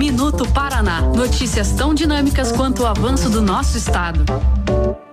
[0.00, 1.02] Minuto Paraná.
[1.02, 4.24] Notícias tão dinâmicas quanto o avanço do nosso estado.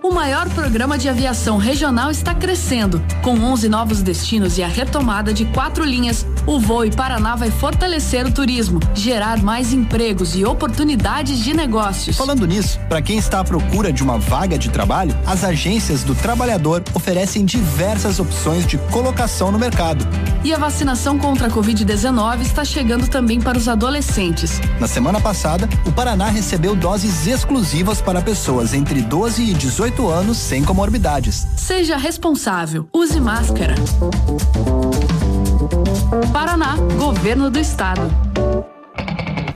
[0.08, 3.04] O maior programa de aviação regional está crescendo.
[3.22, 8.26] Com 11 novos destinos e a retomada de quatro linhas, o Voe Paraná vai fortalecer
[8.26, 12.16] o turismo, gerar mais empregos e oportunidades de negócios.
[12.16, 16.16] Falando nisso, para quem está à procura de uma vaga de trabalho, as agências do
[16.16, 20.08] trabalhador oferecem diversas opções de colocação no mercado.
[20.42, 24.62] E a vacinação contra a Covid-19 está chegando também para os adolescentes.
[24.80, 30.38] Na semana passada, o Paraná recebeu doses exclusivas para pessoas entre 12 e 18 anos
[30.38, 31.48] sem comorbidades.
[31.58, 32.88] Seja responsável.
[32.94, 33.74] Use máscara.
[36.32, 38.14] Paraná, Governo do Estado.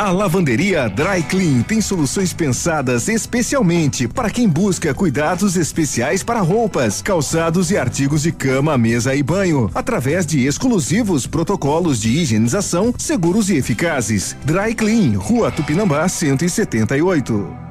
[0.01, 7.03] A lavanderia Dry Clean tem soluções pensadas especialmente para quem busca cuidados especiais para roupas,
[7.03, 13.51] calçados e artigos de cama, mesa e banho, através de exclusivos protocolos de higienização seguros
[13.51, 14.35] e eficazes.
[14.43, 17.70] Dry Clean, Rua Tupinambá 178.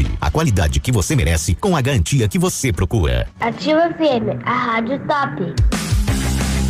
[0.19, 3.27] a qualidade que você merece com a garantia que você procura.
[3.39, 5.53] Ativa FM, a rádio top.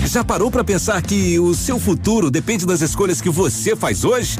[0.05, 4.38] Já parou para pensar que o seu futuro depende das escolhas que você faz hoje?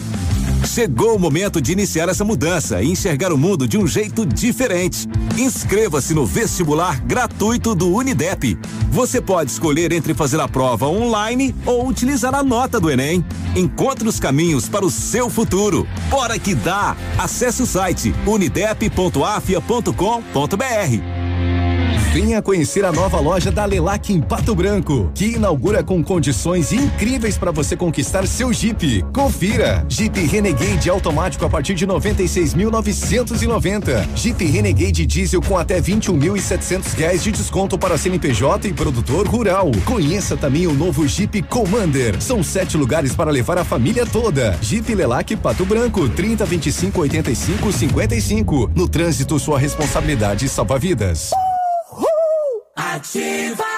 [0.66, 5.08] Chegou o momento de iniciar essa mudança e enxergar o mundo de um jeito diferente.
[5.38, 8.58] Inscreva-se no vestibular gratuito do Unidep.
[8.90, 13.26] Você pode escolher entre fazer a prova online ou utilizar a nota do Enem.
[13.56, 15.86] Encontre os caminhos para o seu futuro.
[16.10, 16.96] Bora que dá!
[17.18, 21.21] Acesse o site unidep.afia.com.br.
[22.12, 27.38] Venha conhecer a nova loja da Lelac em Pato Branco, que inaugura com condições incríveis
[27.38, 29.06] para você conquistar seu Jeep.
[29.14, 29.86] Confira!
[29.88, 34.10] Jeep Renegade automático a partir de 96.990.
[34.14, 39.72] Jeep Renegade diesel com até 21.700 reais de desconto para CNPJ e produtor rural.
[39.86, 42.22] Conheça também o novo Jeep Commander.
[42.22, 44.58] São sete lugares para levar a família toda.
[44.62, 48.70] Jeep Lelac Pato Branco, 30 25 85 55.
[48.76, 51.32] No trânsito, sua responsabilidade salva vidas.
[52.84, 53.71] Ativa!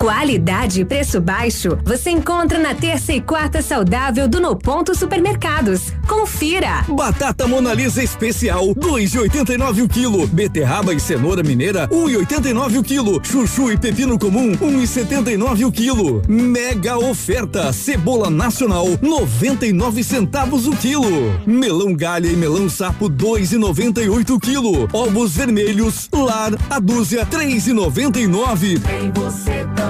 [0.00, 5.92] Qualidade e preço baixo você encontra na terça e quarta saudável do No Ponto Supermercados.
[6.08, 6.86] Confira!
[6.88, 10.26] Batata Monalisa especial, 2,89 o quilo.
[10.26, 13.20] Beterraba e cenoura mineira, 1,89 o quilo.
[13.22, 16.22] Chuchu e pepino comum, 1,79 o quilo.
[16.26, 21.38] Mega oferta, cebola nacional, 99 centavos o quilo.
[21.46, 24.88] Melão galha e melão sapo, 2,98 o quilo.
[24.94, 28.80] Ovos vermelhos, lar, a dúzia, 3,99.
[28.80, 29.89] Tem você também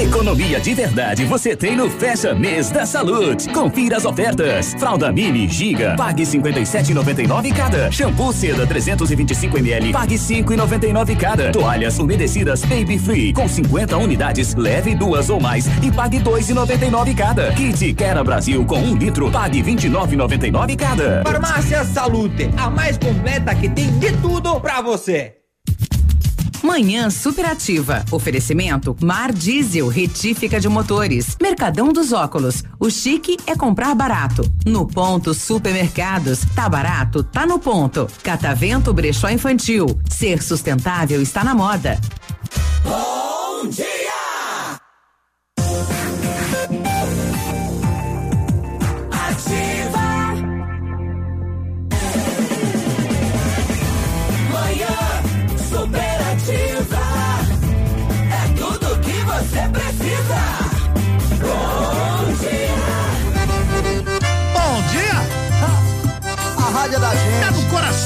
[0.00, 3.50] Economia de verdade você tem no Fecha Mês da Saúde.
[3.50, 4.74] Confira as ofertas.
[4.78, 7.92] Fralda Mini Giga, pague 57,99 cada.
[7.92, 11.52] Shampoo Seda 325 ml, pague 5,99 cada.
[11.52, 17.52] Toalhas umedecidas Baby Free com 50 unidades, leve duas ou mais e pague 2,99 cada.
[17.52, 21.22] Kit Quera Brasil com um litro, pague 29,99 cada.
[21.22, 25.42] Farmácia Salute, a mais completa que tem de tudo pra você.
[26.62, 28.04] Manhã Superativa.
[28.10, 31.36] Oferecimento Mar Diesel, retífica de motores.
[31.40, 32.62] Mercadão dos óculos.
[32.78, 34.48] O chique é comprar barato.
[34.64, 36.40] No ponto Supermercados.
[36.54, 37.22] Tá barato?
[37.22, 38.08] Tá no ponto.
[38.22, 39.86] Catavento Brechó Infantil.
[40.08, 42.00] Ser sustentável está na moda.
[42.84, 44.11] Bom dia!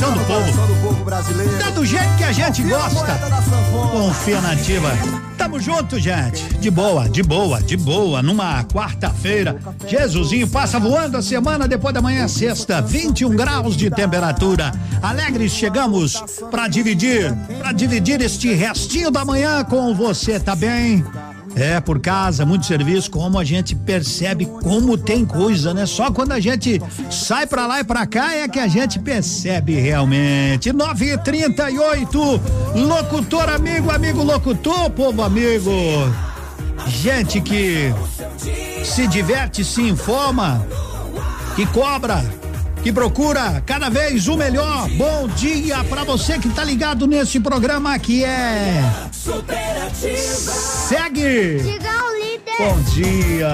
[0.07, 1.11] Coração do povo.
[1.59, 3.19] Tá do jeito que a gente gosta.
[3.93, 4.91] Confia na ativa.
[5.37, 6.43] Tamo junto, gente.
[6.59, 8.23] De boa, de boa, de boa.
[8.23, 9.59] Numa quarta-feira.
[9.87, 12.81] Jesusinho passa voando a semana depois da manhã sexta.
[12.81, 14.73] 21 graus de temperatura.
[15.03, 21.05] Alegres chegamos pra dividir, pra dividir este restinho da manhã com você, tá bem?
[21.57, 25.87] É, por casa, muito serviço, como a gente percebe como tem coisa, né?
[25.87, 29.75] Só quando a gente sai pra lá e pra cá é que a gente percebe
[29.75, 30.71] realmente.
[30.71, 32.41] 9 e 38
[32.75, 35.71] locutor amigo, amigo locutor, povo amigo.
[36.89, 37.91] Gente que
[38.85, 40.63] se diverte, se informa,
[41.57, 42.23] que cobra,
[42.87, 44.89] que procura cada vez o melhor.
[44.91, 48.81] Bom dia pra você que tá ligado nesse programa que é
[49.91, 51.59] Segue!
[51.65, 52.55] Diga o líder.
[52.57, 53.53] Bom dia!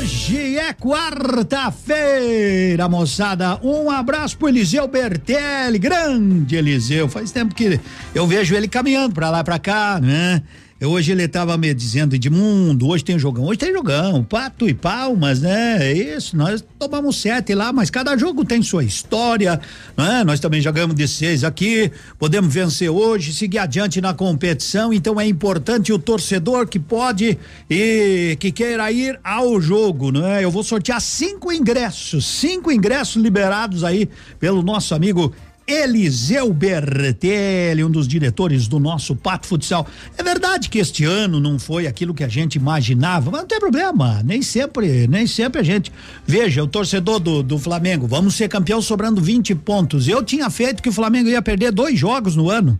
[0.00, 3.60] Hoje é quarta-feira, moçada.
[3.62, 7.08] Um abraço pro Eliseu Bertelli, grande Eliseu.
[7.08, 7.78] Faz tempo que
[8.12, 10.42] eu vejo ele caminhando pra lá e pra cá, né?
[10.84, 13.46] Hoje ele estava me dizendo, Edmundo, hoje tem jogão.
[13.46, 15.78] Hoje tem jogão, pato e palmas, né?
[15.80, 19.58] É isso, nós tomamos sete lá, mas cada jogo tem sua história,
[19.96, 20.22] né?
[20.22, 25.26] Nós também jogamos de seis aqui, podemos vencer hoje, seguir adiante na competição, então é
[25.26, 27.38] importante o torcedor que pode
[27.70, 30.44] e que queira ir ao jogo, não é?
[30.44, 35.32] Eu vou sortear cinco ingressos, cinco ingressos liberados aí pelo nosso amigo
[35.66, 39.86] Eliseu Bertelli, um dos diretores do nosso Pato Futsal.
[40.16, 43.58] É verdade que este ano não foi aquilo que a gente imaginava, mas não tem
[43.58, 45.92] problema, nem sempre, nem sempre a gente.
[46.24, 50.06] Veja, o torcedor do, do Flamengo, vamos ser campeão sobrando 20 pontos.
[50.06, 52.78] Eu tinha feito que o Flamengo ia perder dois jogos no ano.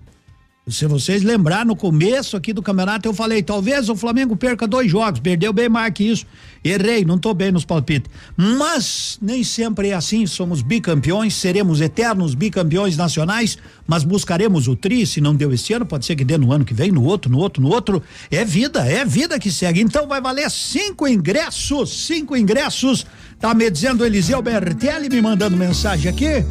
[0.68, 4.90] Se vocês lembrar, no começo aqui do campeonato, eu falei, talvez o Flamengo perca dois
[4.90, 6.26] jogos, perdeu bem mais que isso.
[6.64, 8.10] Errei, não tô bem nos palpites.
[8.36, 15.06] Mas nem sempre é assim, somos bicampeões, seremos eternos bicampeões nacionais, mas buscaremos o tri,
[15.06, 17.30] se não deu esse ano, pode ser que dê no ano que vem, no outro,
[17.30, 18.02] no outro, no outro.
[18.28, 19.80] É vida, é vida que segue.
[19.80, 23.06] Então vai valer cinco ingressos, cinco ingressos.
[23.38, 26.44] Tá me dizendo Eliseu Bertelli me mandando mensagem aqui.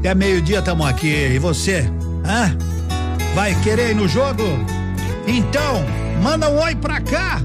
[0.00, 1.06] Até meio-dia tamo aqui.
[1.06, 1.88] E você?
[2.26, 2.80] Hã?
[3.34, 4.44] Vai querer ir no jogo?
[5.26, 5.84] Então,
[6.22, 7.40] manda um oi pra cá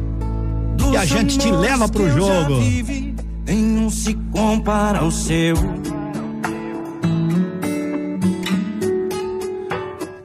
[0.92, 2.60] e a gente te leva pro jogo.
[3.46, 5.56] Nenhum se compara ao seu.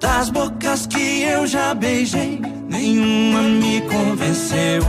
[0.01, 4.83] Das bocas que eu já beijei, nenhuma me convenceu.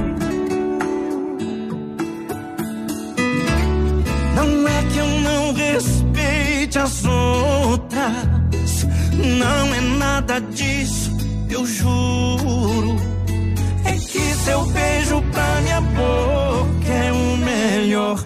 [4.35, 8.13] Não é que eu não respeite as outras,
[9.15, 11.11] não é nada disso,
[11.49, 12.95] eu juro.
[13.85, 18.25] É que seu beijo pra minha boca é o melhor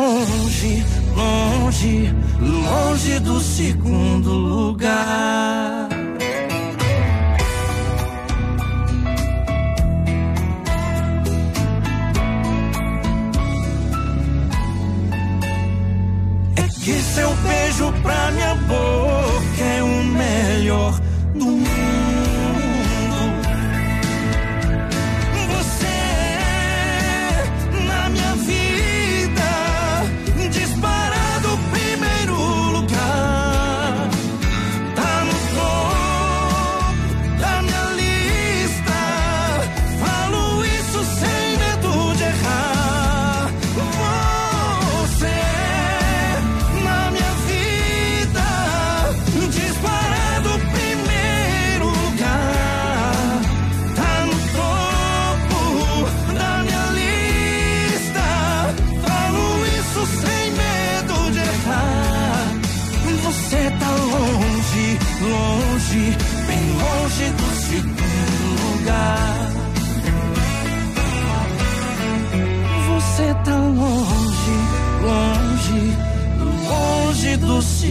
[0.00, 5.88] longe, longe, longe do segundo lugar.
[16.56, 21.09] É que seu beijo pra minha boca é o melhor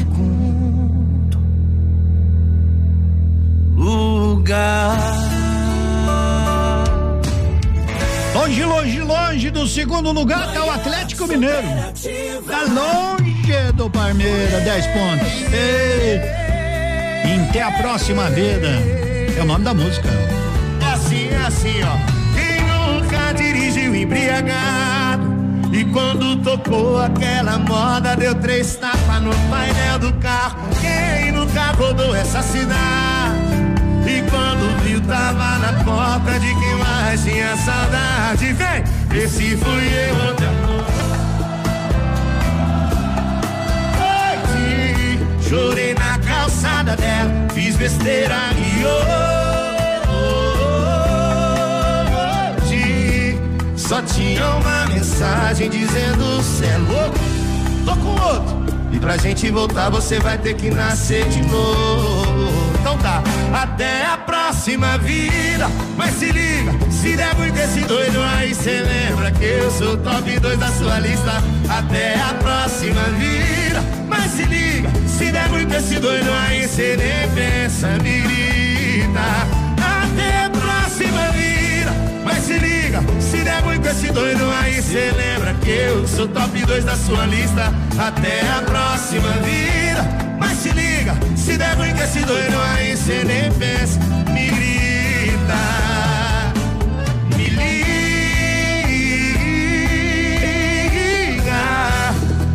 [0.03, 1.39] do segundo
[3.75, 4.97] lugar.
[8.33, 11.67] Longe, longe, longe do segundo lugar tá o Atlético Mineiro.
[12.47, 15.53] Tá longe do Palmeiras, 10 pontos.
[15.53, 16.39] Ei.
[17.49, 18.67] Até a próxima vida.
[19.37, 20.07] É o nome da música.
[20.07, 21.97] É assim, é assim, ó.
[22.35, 24.78] Quem nunca dirigiu embriagado?
[25.79, 30.57] E quando tocou aquela moda, deu três tapas no painel do carro.
[30.81, 32.75] Quem nunca rodou essa cidade?
[34.05, 38.51] E quando viu, tava na porta de quem mais tinha saudade.
[38.51, 38.83] Vem,
[39.23, 40.49] esse fui eu ontem.
[45.47, 49.48] Chorei na calçada dela, fiz besteira e oh.
[53.89, 57.17] Só tinha uma mensagem dizendo cê é louco,
[57.83, 58.59] tô com outro.
[58.91, 62.51] E pra gente voltar você vai ter que nascer de novo.
[62.79, 65.67] Então tá, até a próxima vida.
[65.97, 70.39] Mas se liga, se der muito esse doido aí, cê lembra que eu sou top
[70.39, 71.43] 2 da sua lista.
[71.67, 73.81] Até a próxima vida.
[74.07, 79.19] Mas se liga, se der muito esse doido aí, cê nem pensa, me grita.
[80.03, 81.91] Até a próxima vida.
[82.23, 82.78] Mas se liga,
[83.19, 87.25] se der muito esse doido aí, cê lembra que eu sou top 2 da sua
[87.25, 87.71] lista.
[87.97, 90.03] Até a próxima vida.
[90.39, 93.99] Mas se liga, se der com esse doido aí, cê nem pensa,
[94.31, 95.59] me grita.
[97.35, 97.83] Me liga.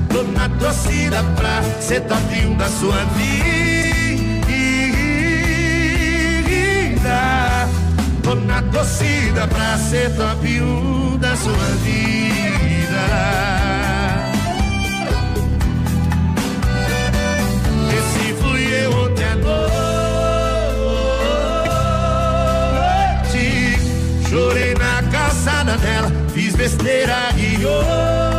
[0.08, 3.43] Tô na torcida pra ser top 1 da sua vida.
[8.24, 13.06] Tô na torcida pra ser top 1 da sua vida.
[17.96, 19.54] Esse fui eu ontem à noite.
[24.28, 28.34] Chorei na calçada dela, fiz besteira e hoje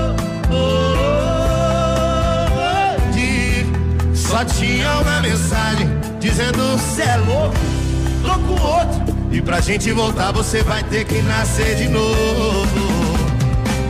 [4.35, 5.87] só tinha uma mensagem
[6.19, 7.55] dizendo cê é louco,
[8.45, 9.14] com outro.
[9.31, 13.05] E pra gente voltar você vai ter que nascer de novo.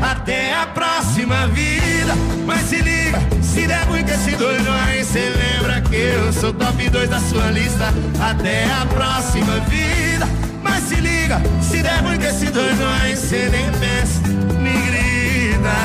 [0.02, 2.14] Até a próxima vida.
[2.46, 6.90] Mas se liga, se der com esse doido aí, cê lembra que eu sou top
[6.90, 7.94] 2 da sua lista.
[8.20, 10.28] Até a próxima vida.
[10.62, 14.22] Mas se liga, se der com esse doido aí, cê nem pensa,
[14.60, 15.76] me grita.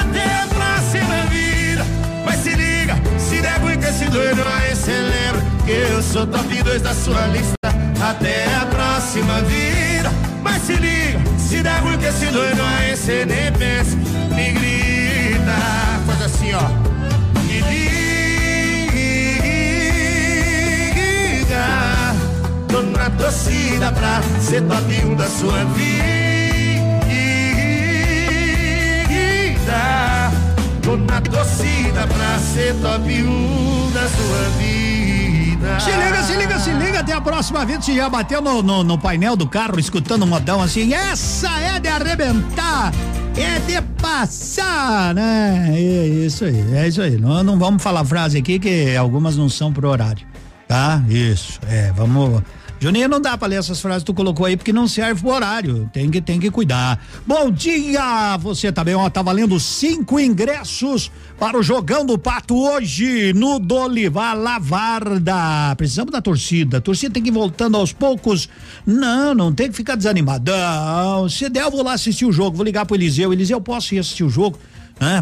[0.00, 1.84] Até a próxima vida.
[2.24, 6.62] Mas se liga, se der com esse doido aí, cê lembra que eu sou top
[6.62, 7.61] 2 da sua lista.
[8.02, 10.10] Até a próxima vida.
[10.42, 13.96] Mas se liga, se der ruim com esse doido aí, cê nem pensa,
[14.34, 15.56] me grita.
[16.04, 16.68] Faz assim, ó.
[17.44, 17.92] Me liga.
[22.68, 25.92] Tô na torcida pra ser top 1 da sua vida.
[30.82, 34.91] Tô na torcida pra ser top 1 da sua vida.
[35.78, 37.00] Se liga, se liga, se liga.
[37.00, 37.84] Até a próxima vez.
[37.84, 40.92] Se já bateu no, no, no painel do carro escutando um modão assim.
[40.92, 42.92] Essa é de arrebentar.
[43.36, 45.70] É de passar, né?
[45.74, 47.16] É isso aí, é isso aí.
[47.16, 50.26] Não, não vamos falar frase aqui que algumas não são pro horário.
[50.68, 51.02] Tá?
[51.08, 51.58] Isso.
[51.68, 52.42] É, vamos.
[52.82, 55.30] Juninho, não dá pra ler essas frases que tu colocou aí porque não serve pro
[55.30, 55.88] horário.
[55.92, 57.00] Tem que, tem que cuidar.
[57.24, 58.36] Bom dia!
[58.38, 61.08] Você também, ó, tá valendo cinco ingressos
[61.38, 65.76] para o Jogão do Pato hoje no Dolivar Lavarda.
[65.76, 66.78] Precisamos da torcida.
[66.78, 68.48] A torcida tem que ir voltando aos poucos.
[68.84, 71.28] Não, não tem que ficar desanimadão.
[71.28, 72.56] Se der, eu vou lá assistir o jogo.
[72.56, 73.32] Vou ligar pro Eliseu.
[73.32, 74.58] Eliseu, posso ir assistir o jogo?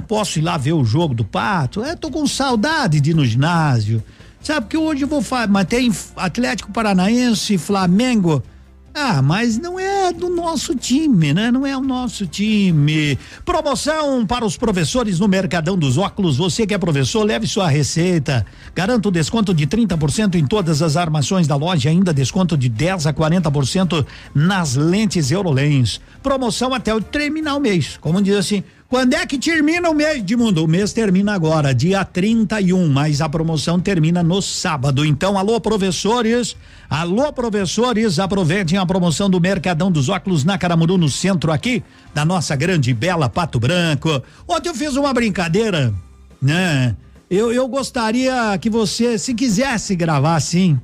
[0.08, 1.84] Posso ir lá ver o jogo do Pato?
[1.84, 4.02] É, tô com saudade de ir no ginásio.
[4.42, 8.42] Sabe que hoje eu vou falar, mas tem Atlético Paranaense, Flamengo.
[8.92, 11.52] Ah, mas não é do nosso time, né?
[11.52, 13.16] Não é o nosso time.
[13.44, 16.38] Promoção para os professores no Mercadão dos Óculos.
[16.38, 18.44] Você que é professor, leve sua receita.
[18.74, 23.12] Garanto desconto de 30% em todas as armações da loja, ainda desconto de 10 a
[23.12, 24.04] 40%
[24.34, 26.00] nas lentes Eurolens.
[26.20, 27.96] Promoção até o terminar o mês.
[28.00, 30.64] Como diz assim, quando é que termina o mês, Edmundo?
[30.64, 35.04] O mês termina agora, dia 31, mas a promoção termina no sábado.
[35.04, 36.56] Então, alô, professores.
[36.90, 42.24] Alô, professores, aproveitem a promoção do Mercadão dos Óculos na Caramuru, no centro aqui, da
[42.24, 44.20] nossa grande bela Pato Branco.
[44.48, 45.94] Ontem eu fiz uma brincadeira,
[46.42, 46.96] né?
[47.30, 50.80] Eu, eu gostaria que você, se quisesse gravar assim,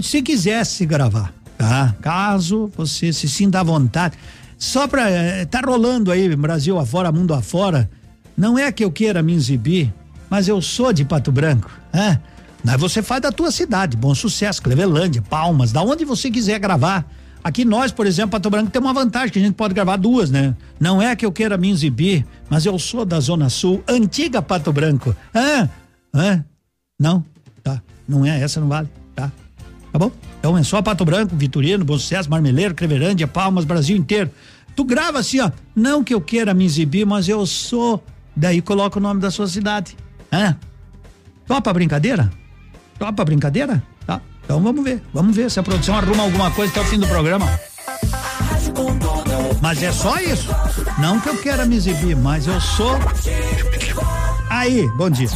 [0.00, 1.92] se quisesse gravar, tá?
[2.00, 4.16] Caso você se sinta à vontade
[4.58, 5.10] só pra.
[5.10, 7.90] Eh, tá rolando aí, Brasil afora, mundo afora.
[8.36, 9.92] Não é que eu queira me exibir,
[10.28, 12.20] mas eu sou de Pato Branco, né?
[12.62, 17.06] Mas você faz da tua cidade, bom sucesso, Clevelândia, Palmas, da onde você quiser gravar.
[17.44, 20.30] Aqui nós, por exemplo, Pato Branco tem uma vantagem que a gente pode gravar duas,
[20.30, 20.54] né?
[20.80, 24.72] Não é que eu queira me exibir, mas eu sou da Zona Sul, antiga Pato
[24.72, 25.14] Branco.
[25.34, 25.70] Hã?
[26.12, 26.44] Hã?
[26.98, 27.24] Não?
[27.62, 27.80] Tá.
[28.08, 28.88] Não é, essa não vale,
[29.96, 29.98] tá?
[29.98, 30.12] Bom?
[30.38, 34.30] Então é só Pato Branco, Vitorino, Bom Sucesso, Marmeleiro, Creverândia, Palmas, Brasil inteiro.
[34.74, 35.50] Tu grava assim, ó.
[35.74, 38.02] Não que eu queira me exibir, mas eu sou.
[38.34, 39.96] Daí coloca o nome da sua cidade.
[40.30, 40.56] Hã?
[41.46, 42.30] Topa a brincadeira?
[42.98, 43.82] Topa a brincadeira?
[44.06, 44.20] Tá.
[44.44, 45.02] Então vamos ver.
[45.14, 47.46] Vamos ver se a produção arruma alguma coisa até o fim do programa.
[49.62, 50.48] Mas é só isso.
[50.98, 52.98] Não que eu queira me exibir, mas eu sou.
[54.50, 55.28] Aí, bom dia.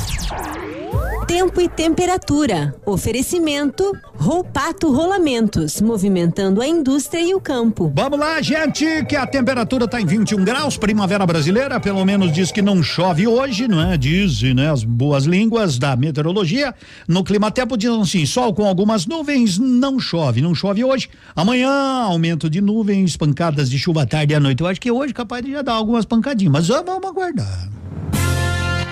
[1.30, 2.74] Tempo e temperatura.
[2.84, 7.92] Oferecimento Roupato Rolamentos, movimentando a indústria e o campo.
[7.94, 12.50] Vamos lá, gente, que a temperatura está em 21 graus, primavera brasileira, pelo menos diz
[12.50, 13.96] que não chove hoje, não é?
[13.96, 16.74] Dizem, né, as boas línguas da meteorologia.
[17.06, 21.08] No climatempo dizem assim, sol com algumas nuvens, não chove, não chove hoje.
[21.36, 24.62] Amanhã, aumento de nuvens, pancadas de chuva à tarde e à noite.
[24.62, 27.79] Eu acho que hoje capaz de já dar algumas pancadinhas, mas vamos aguardar.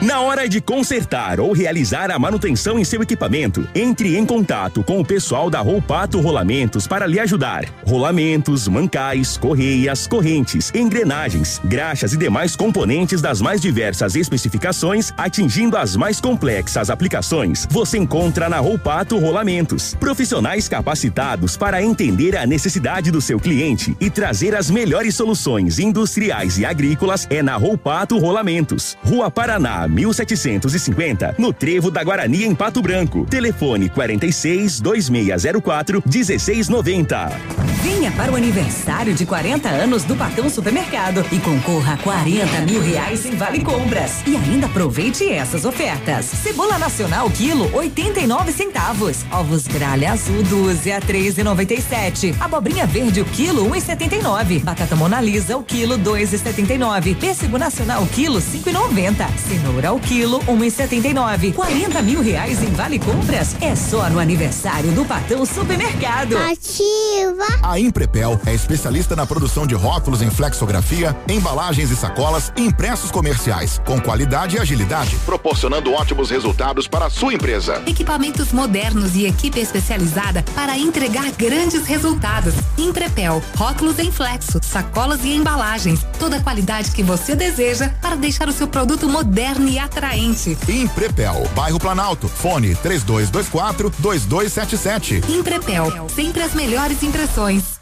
[0.00, 5.00] Na hora de consertar ou realizar a manutenção em seu equipamento, entre em contato com
[5.00, 7.64] o pessoal da Roupato Rolamentos para lhe ajudar.
[7.84, 15.96] Rolamentos, mancais, correias, correntes, engrenagens, graxas e demais componentes das mais diversas especificações, atingindo as
[15.96, 19.96] mais complexas aplicações, você encontra na Roupato Rolamentos.
[19.98, 26.56] Profissionais capacitados para entender a necessidade do seu cliente e trazer as melhores soluções industriais
[26.56, 28.96] e agrícolas é na Roupato Rolamentos.
[29.02, 33.26] Rua Paraná, 1750, no Trevo da Guarani, em Pato Branco.
[33.28, 37.68] Telefone 46 2604 1690.
[37.82, 42.82] Venha para o aniversário de 40 anos do Patão Supermercado e concorra a 40 mil
[42.82, 44.20] reais em Vale Compras.
[44.26, 46.26] E ainda aproveite essas ofertas.
[46.26, 49.24] Cebola nacional quilo 89 centavos.
[49.30, 52.34] Ovos gralha azul 12 a 3,97.
[52.40, 54.62] Abobrinha verde o quilo 1,79.
[54.62, 57.16] Batata Monalisa o quilo 2,79.
[57.16, 59.28] Pêssego nacional quilo 5,90.
[59.38, 61.54] Cenoura ao quilo 1,79.
[61.54, 66.36] 40 mil reais em Vale Compras é só no aniversário do Patão Supermercado.
[66.36, 67.46] Ativa.
[67.62, 73.10] A Imprepel é especialista na produção de rótulos em flexografia, embalagens e sacolas e impressos
[73.10, 77.82] comerciais, com qualidade e agilidade, proporcionando ótimos resultados para a sua empresa.
[77.86, 82.54] Equipamentos modernos e equipe especializada para entregar grandes resultados.
[82.76, 86.04] Imprepel, rótulos em flexo, sacolas e embalagens.
[86.18, 90.56] Toda a qualidade que você deseja para deixar o seu produto moderno e atraente.
[90.68, 95.22] Imprepel, bairro Planalto, fone 3224 2277.
[95.28, 97.78] Imprepel, sempre as melhores impressões.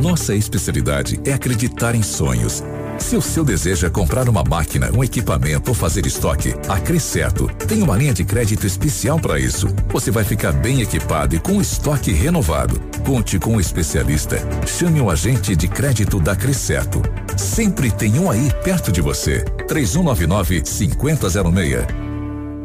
[0.00, 2.62] Nossa especialidade é acreditar em sonhos.
[2.98, 7.48] Se o seu desejo é comprar uma máquina, um equipamento ou fazer estoque, a Crescerto
[7.68, 9.68] tem uma linha de crédito especial para isso.
[9.88, 12.80] Você vai ficar bem equipado e com estoque renovado.
[13.04, 14.38] Conte com um especialista.
[14.66, 17.02] Chame o agente de crédito da Crescerto.
[17.36, 19.44] Sempre tem um aí perto de você.
[19.68, 21.86] 3199 5006.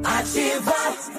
[0.03, 1.18] Ativa.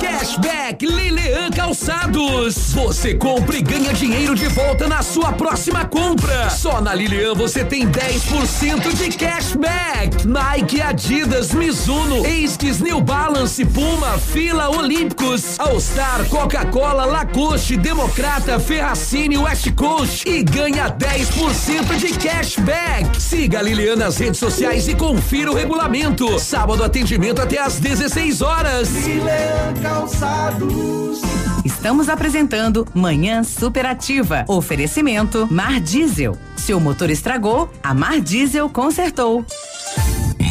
[0.00, 2.72] Cashback Lilian Calçados.
[2.72, 6.48] Você compra e ganha dinheiro de volta na sua próxima compra.
[6.50, 10.26] Só na Lilian você tem 10% de cashback.
[10.26, 19.36] Nike, Adidas, Mizuno, Esquis, New Balance, Puma, Fila, Olímpicos, All Star, Coca-Cola, Lacoste, Democrata, Ferracini,
[19.36, 23.20] West Coast e ganha 10% de cashback.
[23.20, 26.38] Siga a Lilian nas redes sociais e confira o regulamento.
[26.38, 28.83] Sábado atendimento até às 16 horas.
[28.90, 31.20] Lilian Calçados.
[31.64, 34.44] Estamos apresentando Manhã Superativa.
[34.46, 36.36] Oferecimento Mar Diesel.
[36.56, 39.44] Seu motor estragou, a Mar Diesel consertou.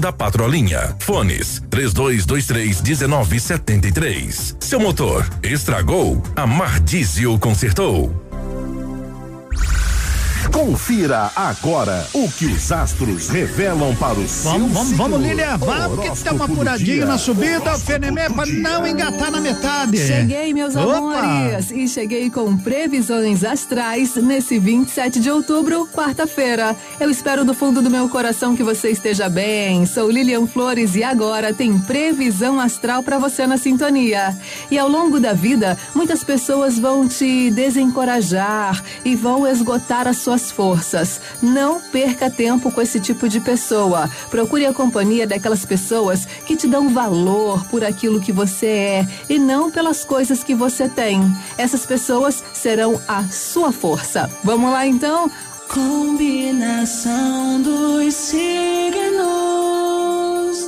[0.00, 0.96] da Patrolinha.
[1.00, 4.56] Fones 3223 1973.
[4.60, 6.22] Seu motor estragou?
[6.36, 6.80] A Mar
[7.38, 8.23] consertou.
[10.52, 15.20] Confira agora o que os astros revelam para o seu Vamos, vamos, vamos.
[15.22, 17.06] Lilian, vamos, que tem uma dia.
[17.06, 19.98] na subida, o Fenemé, pra não engatar na metade.
[19.98, 20.96] Cheguei, meus Opa!
[20.96, 26.76] amores, e cheguei com previsões astrais nesse 27 de outubro, quarta-feira.
[27.00, 29.84] Eu espero do fundo do meu coração que você esteja bem.
[29.86, 34.36] Sou Lilian Flores e agora tem previsão astral para você na sintonia.
[34.70, 40.50] E ao longo da vida, muitas pessoas vão te desencorajar e vão esgotar as suas
[40.50, 41.20] forças.
[41.42, 44.10] Não perca tempo com esse tipo de pessoa.
[44.30, 49.38] Procure a companhia daquelas pessoas que te dão valor por aquilo que você é e
[49.38, 51.20] não pelas coisas que você tem.
[51.56, 54.30] Essas pessoas serão a sua força.
[54.42, 55.30] Vamos lá então?
[55.68, 59.14] Combinação dos signos.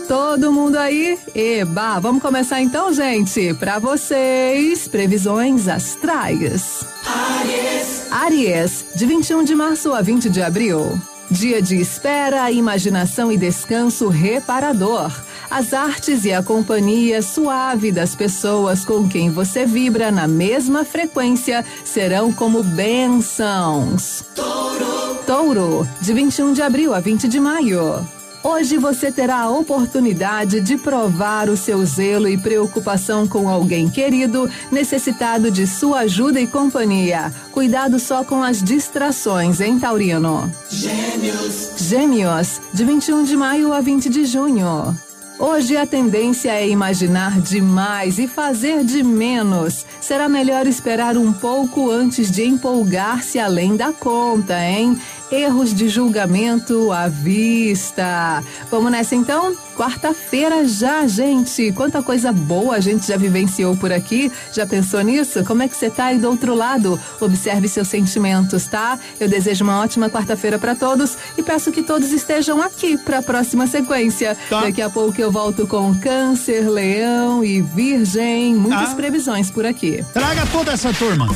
[0.09, 1.19] Todo mundo aí?
[1.35, 3.55] Eba, vamos começar então, gente?
[3.55, 6.87] Para vocês, previsões astrais.
[7.07, 8.13] Aries.
[8.13, 11.01] Aries, de 21 de março a 20 de abril.
[11.31, 15.11] Dia de espera, imaginação e descanso reparador.
[15.51, 21.65] As artes e a companhia suave das pessoas com quem você vibra na mesma frequência
[21.85, 24.25] serão como bênçãos.
[24.35, 25.19] Touro.
[25.27, 28.07] Touro, de 21 de abril a 20 de maio.
[28.43, 34.49] Hoje você terá a oportunidade de provar o seu zelo e preocupação com alguém querido,
[34.71, 37.33] necessitado de sua ajuda e companhia.
[37.51, 40.49] Cuidado só com as distrações, hein, Taurino?
[40.71, 41.73] Gêmeos.
[41.77, 44.97] Gêmeos, de 21 de maio a 20 de junho.
[45.39, 49.85] Hoje a tendência é imaginar demais e fazer de menos.
[50.01, 54.99] Será melhor esperar um pouco antes de empolgar-se além da conta, hein?
[55.31, 58.43] Erros de julgamento à vista.
[58.71, 59.57] Vamos nessa então?
[59.77, 61.73] Quarta-feira já, gente.
[61.73, 64.31] Quanta coisa boa a gente já vivenciou por aqui.
[64.53, 65.45] Já pensou nisso?
[65.45, 66.99] Como é que você tá aí do outro lado?
[67.21, 68.99] Observe seus sentimentos, tá?
[69.19, 73.23] Eu desejo uma ótima quarta-feira para todos e peço que todos estejam aqui para a
[73.23, 74.37] próxima sequência.
[74.49, 74.61] Tá.
[74.63, 78.55] Daqui a pouco eu volto com Câncer, Leão e Virgem.
[78.55, 78.95] Muitas Tá.
[78.95, 80.05] previsões por aqui.
[80.15, 81.27] Traga toda essa turma.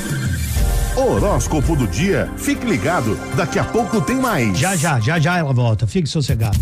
[0.97, 2.31] Horóscopo do dia.
[2.37, 4.59] Fique ligado, daqui a pouco tem mais.
[4.59, 5.87] Já, já, já, já ela volta.
[5.87, 6.59] Fique sossegado.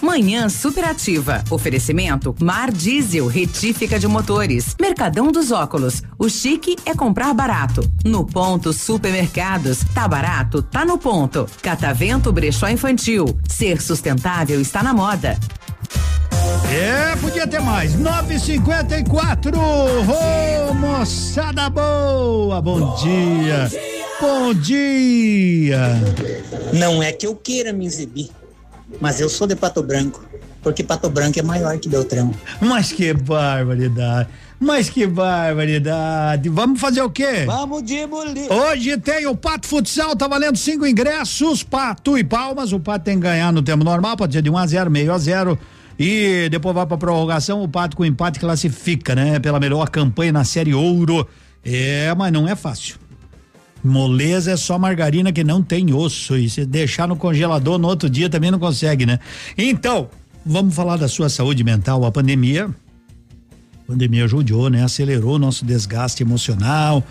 [0.00, 1.42] Manhã superativa.
[1.50, 4.76] Oferecimento Mar Diesel, retífica de motores.
[4.80, 6.02] Mercadão dos óculos.
[6.18, 7.88] O chique é comprar barato.
[8.04, 9.80] No ponto supermercados.
[9.92, 10.62] Tá barato?
[10.62, 11.46] Tá no ponto.
[11.60, 13.26] Catavento Brechó Infantil.
[13.48, 15.36] Ser sustentável está na moda.
[16.72, 17.94] É, podia ter mais.
[17.98, 19.52] 954.
[19.58, 22.60] Ô, moçada boa.
[22.60, 23.70] Bom, dia.
[24.20, 25.78] Bom dia.
[26.72, 28.30] Não é que eu queira me exibir,
[29.00, 30.24] mas eu sou de Pato Branco,
[30.62, 32.32] porque Pato Branco é maior que Beltrão.
[32.60, 34.28] Mas que barbaridade.
[34.60, 36.48] Mas que barbaridade.
[36.48, 37.44] Vamos fazer o quê?
[37.46, 38.52] Vamos de bolir.
[38.52, 42.72] Hoje tem o Pato Futsal, tá valendo cinco ingressos, Pato e Palmas.
[42.72, 45.12] O Pato tem que ganhar no tempo normal, pode ser de 1 a 0, meio
[45.12, 45.58] a 0.
[45.98, 49.40] E depois vai pra prorrogação, o Pato com empate classifica, né?
[49.40, 51.26] Pela melhor campanha na Série Ouro.
[51.64, 52.96] É, mas não é fácil.
[53.82, 56.36] Moleza é só margarina que não tem osso.
[56.36, 59.18] E se deixar no congelador no outro dia também não consegue, né?
[59.56, 60.08] Então,
[60.44, 62.04] vamos falar da sua saúde mental.
[62.04, 64.84] A pandemia, a pandemia ajudou, né?
[64.84, 67.02] Acelerou o nosso desgaste emocional,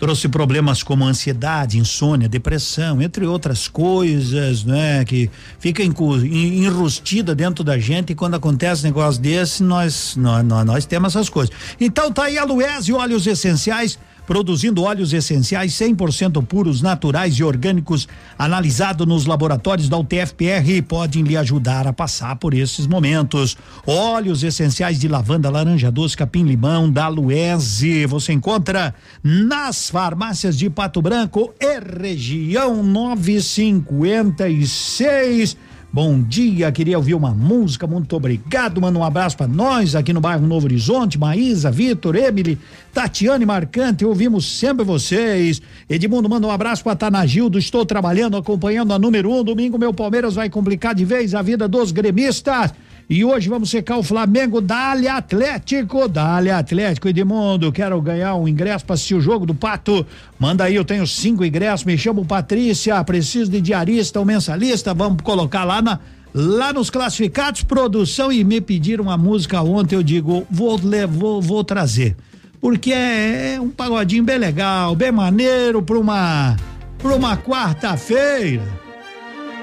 [0.00, 5.04] trouxe problemas como ansiedade, insônia, depressão, entre outras coisas, né?
[5.04, 10.86] Que fica enrustida dentro da gente e quando acontece negócio desse, nós, nós, nós, nós
[10.86, 11.54] temos essas coisas.
[11.78, 13.98] Então tá aí a Luese Óleos Essenciais,
[14.30, 18.06] produzindo óleos essenciais 100% puros, naturais e orgânicos,
[18.38, 23.56] analisado nos laboratórios da UTFPR, podem lhe ajudar a passar por esses momentos.
[23.84, 28.06] Óleos essenciais de lavanda, laranja doce, capim-limão da Luese.
[28.06, 35.56] Você encontra nas farmácias de Pato Branco e região 956.
[35.92, 40.20] Bom dia, queria ouvir uma música, muito obrigado, manda um abraço para nós aqui no
[40.20, 42.56] bairro Novo Horizonte, Maísa, Vitor, Emily,
[42.94, 45.60] Tatiane Marcante, ouvimos sempre vocês.
[45.88, 50.36] Edmundo manda um abraço para Tanagildo, estou trabalhando, acompanhando a número um, domingo meu Palmeiras
[50.36, 52.72] vai complicar de vez a vida dos gremistas.
[53.10, 58.84] E hoje vamos secar o Flamengo, Dali Atlético, Dali Atlético, Edmundo, quero ganhar um ingresso
[58.84, 60.06] para assistir o jogo do Pato,
[60.38, 65.22] manda aí, eu tenho cinco ingressos, me chamo Patrícia, preciso de diarista ou mensalista, vamos
[65.22, 65.98] colocar lá na,
[66.32, 71.64] lá nos classificados, produção, e me pediram a música ontem, eu digo, vou, vou, vou
[71.64, 72.16] trazer,
[72.60, 76.56] porque é, é um pagodinho bem legal, bem maneiro pra uma,
[76.96, 78.62] pra uma quarta-feira,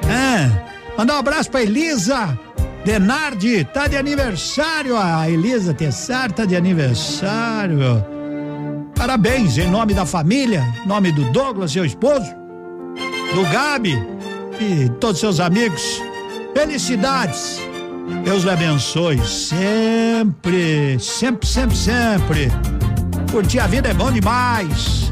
[0.04, 2.38] é, mandar um abraço pra Elisa,
[2.88, 4.95] Denardi, tá de aniversário.
[4.95, 8.02] A Elisa Tessar tá de aniversário.
[8.95, 12.34] Parabéns em nome da família, nome do Douglas, seu esposo,
[13.36, 14.02] do Gabi
[14.62, 16.02] e todos seus amigos.
[16.54, 17.60] Felicidades.
[18.23, 22.52] Deus lhe abençoe sempre, sempre, sempre, sempre.
[23.30, 25.12] Curtir a vida é bom demais.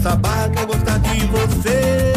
[0.00, 2.12] essa barra quer gostar de você.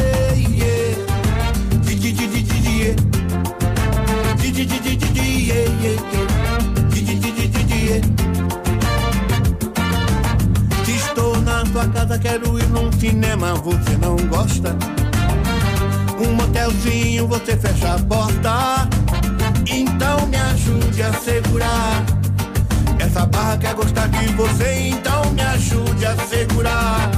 [10.88, 14.76] Estou na sua casa, quero ir num cinema, você não gosta?
[16.26, 18.88] Um motelzinho, você fecha a porta.
[19.70, 22.06] Então me ajude a segurar.
[22.98, 27.12] Essa barra quer gostar de você, então me ajude a segurar.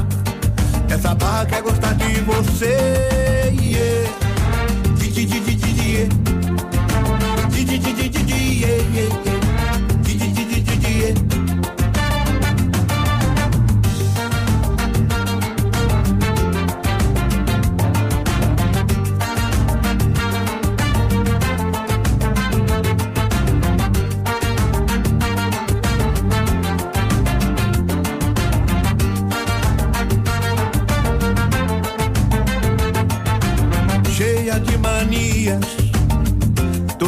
[0.96, 3.54] Essa barra quer gostar de você.
[3.62, 4.10] Yeah.
[4.98, 6.08] Di, di, di, di, di, di.
[7.52, 9.35] Di, di, di, di, di.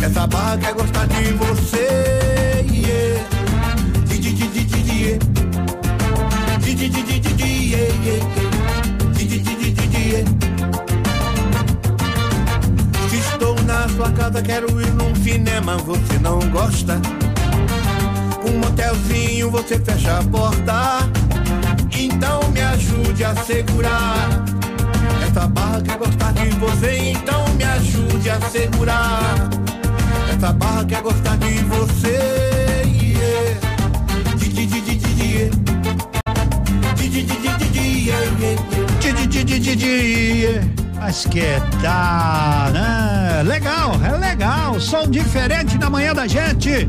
[0.00, 2.64] Essa barra quer gostar de você.
[4.06, 5.18] Di, di, di, di, di, di.
[6.64, 7.76] Di, di, di, di, di, di.
[9.12, 9.58] Di, di, di,
[13.18, 17.00] estou na sua casa, quero ir num cinema, você não gosta?
[18.44, 21.08] Um motelzinho, você fecha a porta.
[21.92, 24.44] Então me ajude a segurar.
[25.26, 29.48] Essa barra quer gostar de você, então me ajude a segurar.
[30.38, 32.38] Essa barra quer gostar de você.
[40.94, 41.42] Mas que
[41.82, 43.42] tá, né?
[43.42, 44.78] Legal, é legal.
[44.78, 46.88] Som diferente na manhã da gente.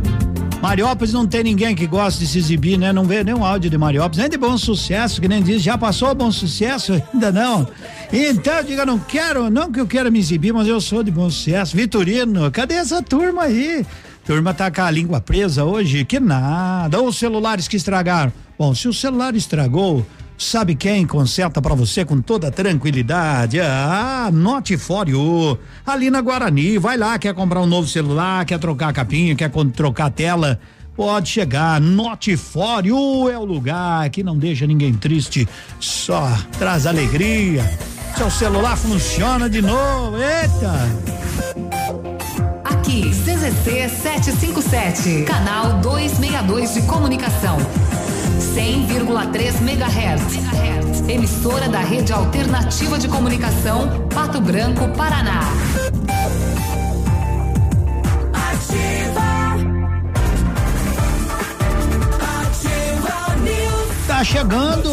[0.61, 2.91] Mariópolis não tem ninguém que gosta de se exibir, né?
[2.91, 6.13] Não vê nenhum áudio de Mariópolis, nem de bom sucesso, que nem diz, já passou
[6.13, 7.01] bom sucesso?
[7.13, 7.67] Ainda não.
[8.11, 11.29] Então, diga, não quero, não que eu queira me exibir, mas eu sou de bom
[11.29, 11.77] sucesso.
[11.77, 13.85] Vitorino, cadê essa turma aí?
[14.25, 16.03] Turma tá com a língua presa hoje?
[16.05, 16.99] Que nada.
[16.99, 18.33] Ou os celulares que estragaram?
[18.57, 20.03] Bom, se o celular estragou,
[20.35, 23.59] sabe quem conserta para você com toda tranquilidade?
[23.59, 24.31] Ah,
[25.07, 25.59] You.
[25.85, 29.51] Ali na Guarani, vai lá, quer comprar um novo celular, quer trocar a capinha, quer
[29.75, 30.59] trocar a tela?
[30.99, 31.79] Pode chegar,
[32.83, 35.47] You é o lugar que não deixa ninguém triste,
[35.79, 37.63] só traz alegria.
[38.17, 40.73] Seu celular funciona de novo, eita!
[42.65, 47.57] Aqui, CZC 757, canal 262 de comunicação.
[48.37, 51.07] 100,3 MHz.
[51.07, 55.43] Emissora da Rede Alternativa de Comunicação, Pato Branco, Paraná.
[64.09, 64.89] Tá chegando.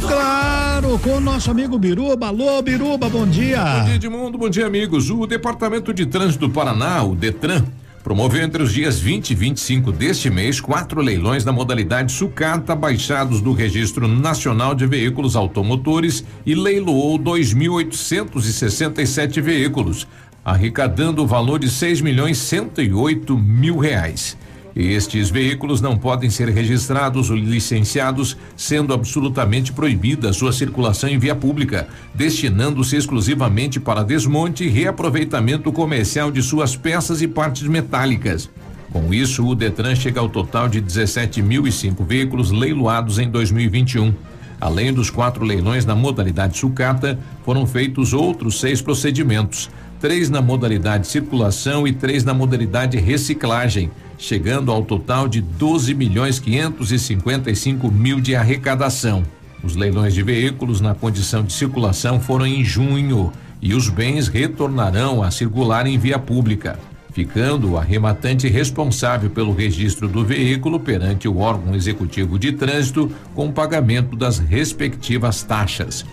[0.00, 2.26] Claro, com o nosso amigo Biruba.
[2.26, 3.64] Alô, Biruba, bom dia.
[3.64, 4.36] Bom dia, Edmundo.
[4.36, 5.10] Bom dia, amigos.
[5.10, 7.64] O Departamento de Trânsito do Paraná, o Detran,
[8.02, 13.40] promoveu entre os dias 20 e 25 deste mês quatro leilões na modalidade sucata baixados
[13.40, 20.04] do Registro Nacional de Veículos Automotores e leiloou 2.867 veículos,
[20.44, 24.36] arrecadando o valor de 6 milhões 108 mil reais.
[24.74, 31.34] Estes veículos não podem ser registrados ou licenciados, sendo absolutamente proibida sua circulação em via
[31.34, 38.48] pública, destinando-se exclusivamente para desmonte e reaproveitamento comercial de suas peças e partes metálicas.
[38.92, 44.12] Com isso, o Detran chega ao total de 17.005 veículos leiloados em 2021.
[44.60, 51.06] Além dos quatro leilões na modalidade sucata, foram feitos outros seis procedimentos: três na modalidade
[51.06, 58.36] circulação e três na modalidade reciclagem, chegando ao total de 12 milhões 555 mil de
[58.36, 59.24] arrecadação.
[59.64, 65.22] Os leilões de veículos na condição de circulação foram em junho e os bens retornarão
[65.22, 66.78] a circular em via pública,
[67.12, 73.48] ficando o arrematante responsável pelo registro do veículo perante o órgão executivo de trânsito com
[73.48, 76.04] o pagamento das respectivas taxas.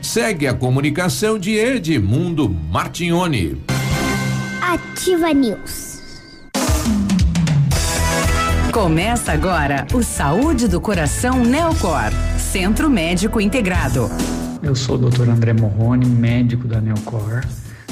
[0.00, 3.60] Segue a comunicação de Edmundo Martignoni.
[4.62, 5.87] Ativa News.
[8.80, 14.08] Começa agora o Saúde do Coração Neocor, Centro Médico Integrado.
[14.62, 15.28] Eu sou o Dr.
[15.28, 17.44] André Morrone, médico da Neocor.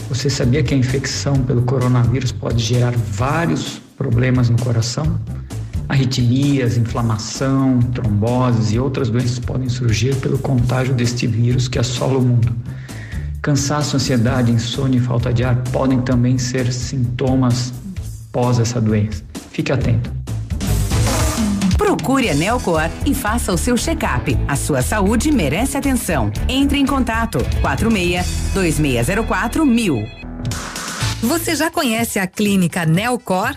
[0.09, 5.19] Você sabia que a infecção pelo coronavírus pode gerar vários problemas no coração?
[5.89, 12.23] Arritmias, inflamação, tromboses e outras doenças podem surgir pelo contágio deste vírus que assola o
[12.23, 12.55] mundo.
[13.43, 17.73] Cansaço, ansiedade, insônia e falta de ar podem também ser sintomas
[18.31, 19.25] pós essa doença.
[19.51, 20.26] Fique atento.
[21.97, 24.37] Procure a Nelcor e faça o seu check-up.
[24.47, 26.31] A sua saúde merece atenção.
[26.47, 30.07] Entre em contato 46 2604 mil.
[31.23, 33.57] Você já conhece a clínica Neocor?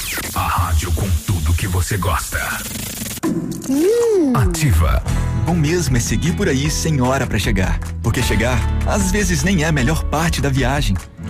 [0.35, 2.37] A rádio com tudo que você gosta.
[4.35, 5.01] Ativa.
[5.45, 7.79] Bom mesmo é seguir por aí sem hora para chegar.
[8.03, 10.95] Porque chegar, às vezes, nem é a melhor parte da viagem.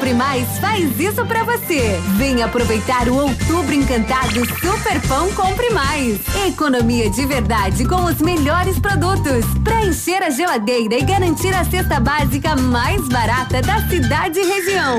[0.00, 2.00] Compre Mais faz isso pra você.
[2.16, 6.18] Vem aproveitar o Outubro Encantado Super Pão Compre Mais.
[6.48, 9.44] Economia de verdade com os melhores produtos.
[9.62, 14.96] Pra encher a geladeira e garantir a cesta básica mais barata da cidade e região.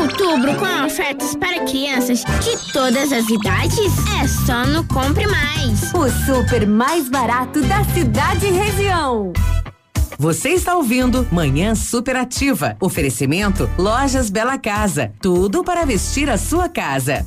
[0.00, 5.92] Outubro com ofertas para crianças de todas as idades é só no Compre Mais.
[5.92, 9.32] O super mais barato da cidade e região.
[10.18, 12.76] Você está ouvindo Manhã Superativa.
[12.80, 15.12] Oferecimento Lojas Bela Casa.
[15.20, 17.26] Tudo para vestir a sua casa.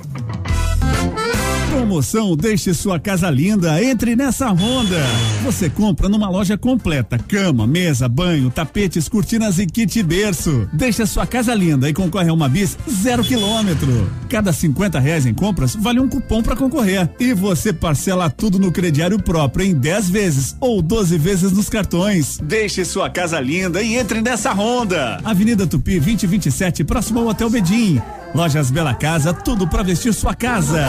[1.77, 3.83] Promoção Deixe Sua Casa Linda.
[3.83, 4.97] Entre nessa onda.
[5.43, 10.67] Você compra numa loja completa: cama, mesa, banho, tapetes, cortinas e kit berço.
[10.73, 14.11] Deixe sua casa linda e concorre a uma bis zero quilômetro.
[14.27, 17.07] Cada 50 reais em compras vale um cupom para concorrer.
[17.19, 22.39] E você parcela tudo no crediário próprio em 10 vezes ou 12 vezes nos cartões.
[22.41, 25.21] Deixe sua casa linda e entre nessa onda.
[25.23, 28.01] Avenida Tupi 2027, próximo ao Hotel Bedim.
[28.38, 30.86] Lojas Bela Casa, tudo para vestir sua casa.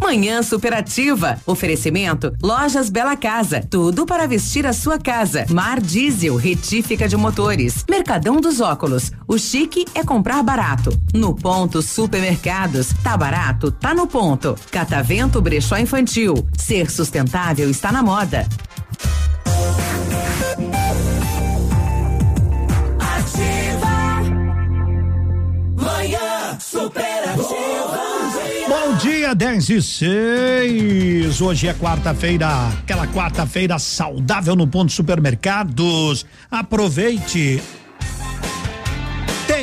[0.00, 1.38] Manhã Superativa.
[1.44, 3.60] Oferecimento Lojas Bela Casa.
[3.60, 5.44] Tudo para vestir a sua casa.
[5.50, 7.84] Mar Diesel, retífica de motores.
[7.86, 9.12] Mercadão dos Óculos.
[9.28, 10.98] O chique é comprar barato.
[11.12, 12.94] No ponto Supermercados.
[13.02, 13.70] Tá barato?
[13.70, 14.56] Tá no ponto.
[14.70, 16.48] Catavento Brechó Infantil.
[16.56, 18.48] Ser sustentável está na moda.
[25.84, 27.44] Manhã superativa.
[28.66, 31.40] Bom dia, 10 e 6.
[31.42, 36.24] Hoje é quarta-feira, aquela quarta-feira saudável no ponto supermercados.
[36.50, 37.62] Aproveite.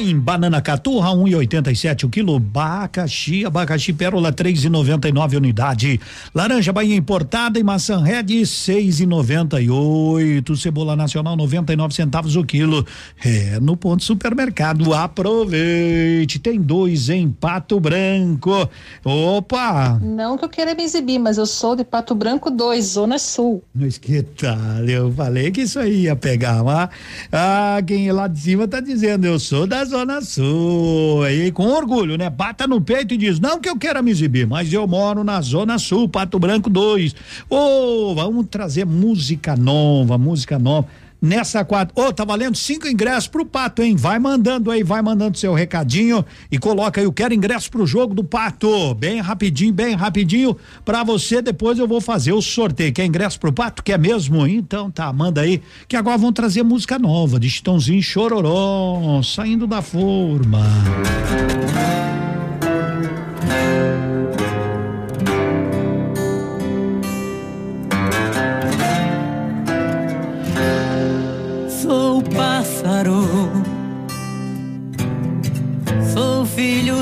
[0.02, 6.02] Tem banana caturra 1,87 um o quilo, abacaxi, abacaxi pérola 3,99 unidade,
[6.34, 12.84] laranja Bahia importada e maçã red 6,98, cebola nacional 99 centavos o quilo.
[13.24, 14.92] É no ponto supermercado.
[14.92, 18.68] Aproveite, tem dois em Pato Branco.
[19.06, 20.00] Opa!
[20.02, 23.64] Não que eu queira me exibir, mas eu sou de Pato Branco 2, Zona Sul.
[23.72, 24.90] Mas que tal?
[24.90, 26.90] Eu falei que isso aí ia pegar, mas
[27.32, 31.22] ah, quem é lá de cima tá dizendo, eu sou da Zona Sul.
[31.24, 32.30] Aí com orgulho, né?
[32.30, 35.42] Bata no peito e diz: "Não que eu queira me exibir, mas eu moro na
[35.42, 37.14] Zona Sul, Pato Branco 2".
[37.50, 40.88] Ô, vamos trazer música nova, música nova.
[41.22, 41.94] Nessa quadra.
[41.96, 43.96] Ô, tá valendo cinco ingressos pro Pato, hein?
[43.96, 48.16] Vai mandando aí, vai mandando seu recadinho e coloca aí, eu quero ingresso pro jogo
[48.16, 48.96] do Pato.
[48.96, 50.58] Bem rapidinho, bem rapidinho.
[50.84, 52.92] Pra você, depois eu vou fazer o sorteio.
[52.92, 53.84] Quer ingresso pro Pato?
[53.84, 54.48] Quer mesmo?
[54.48, 55.62] Então tá, manda aí.
[55.88, 60.66] Que agora vão trazer música nova de Chitãozinho Chororó, saindo da forma.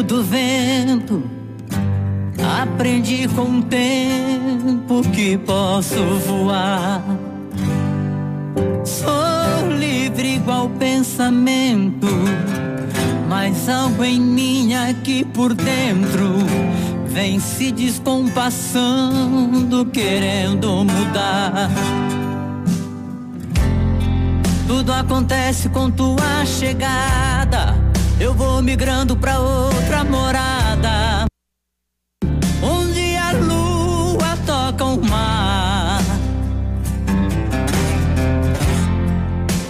[0.04, 1.24] Do vento.
[2.62, 7.02] Aprendi com o tempo que posso voar.
[8.84, 12.08] Sou livre igual pensamento,
[13.28, 16.34] Mas algo em mim aqui por dentro
[17.06, 21.70] vem se descompassando, querendo mudar.
[24.68, 27.76] Tudo acontece com tua chegada.
[28.20, 31.26] Eu vou migrando pra outra morada.
[32.62, 36.02] Onde a lua toca o mar.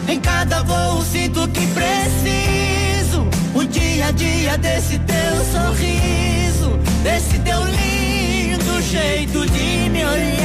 [0.07, 3.27] Em cada voo sinto que preciso.
[3.53, 6.79] O dia a dia desse teu sorriso.
[7.03, 10.38] Desse teu lindo jeito de me olhar.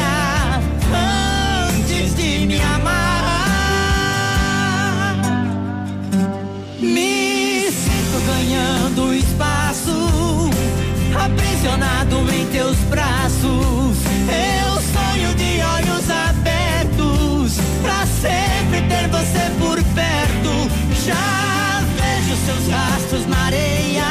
[11.64, 13.96] Aprisionado em teus braços.
[14.28, 20.70] Eu sonho de olhos abertos, pra sempre ter você por perto.
[21.06, 24.04] Já vejo seus rastros na areia,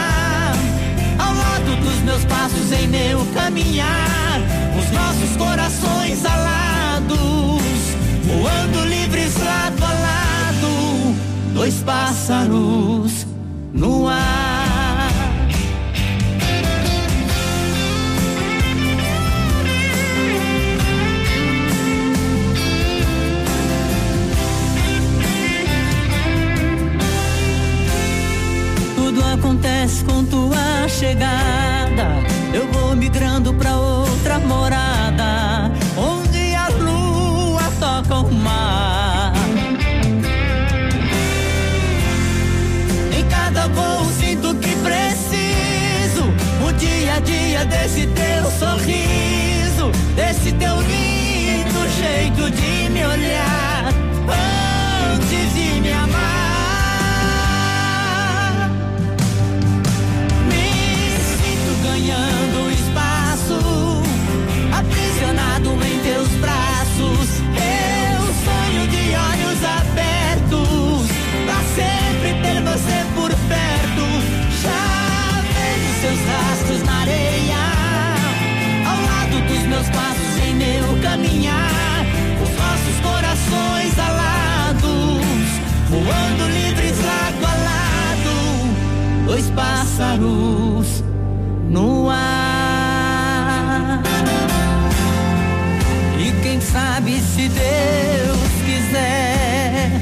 [1.20, 4.42] ao lado dos meus passos em meu caminhar.
[4.78, 7.62] Os nossos corações alados,
[8.24, 11.16] voando livres lado a lado
[11.54, 13.28] dois pássaros
[13.74, 14.63] no ar.
[29.84, 32.24] Acontece com tua chegada.
[32.54, 39.34] Eu vou migrando pra outra morada, onde a lua toca o mar.
[43.18, 46.24] Em cada voo sinto que preciso
[46.66, 48.33] O dia a dia desse teu
[89.94, 91.04] pássaros
[91.70, 94.02] no ar.
[96.20, 100.02] E quem sabe se Deus quiser.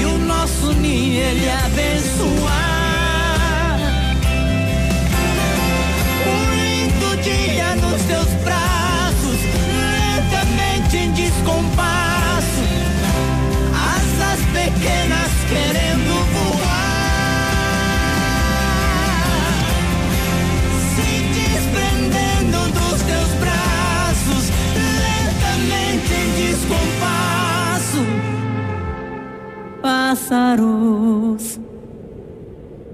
[0.00, 2.69] e o nosso ninho ele abençoar.
[29.90, 31.60] Pássaros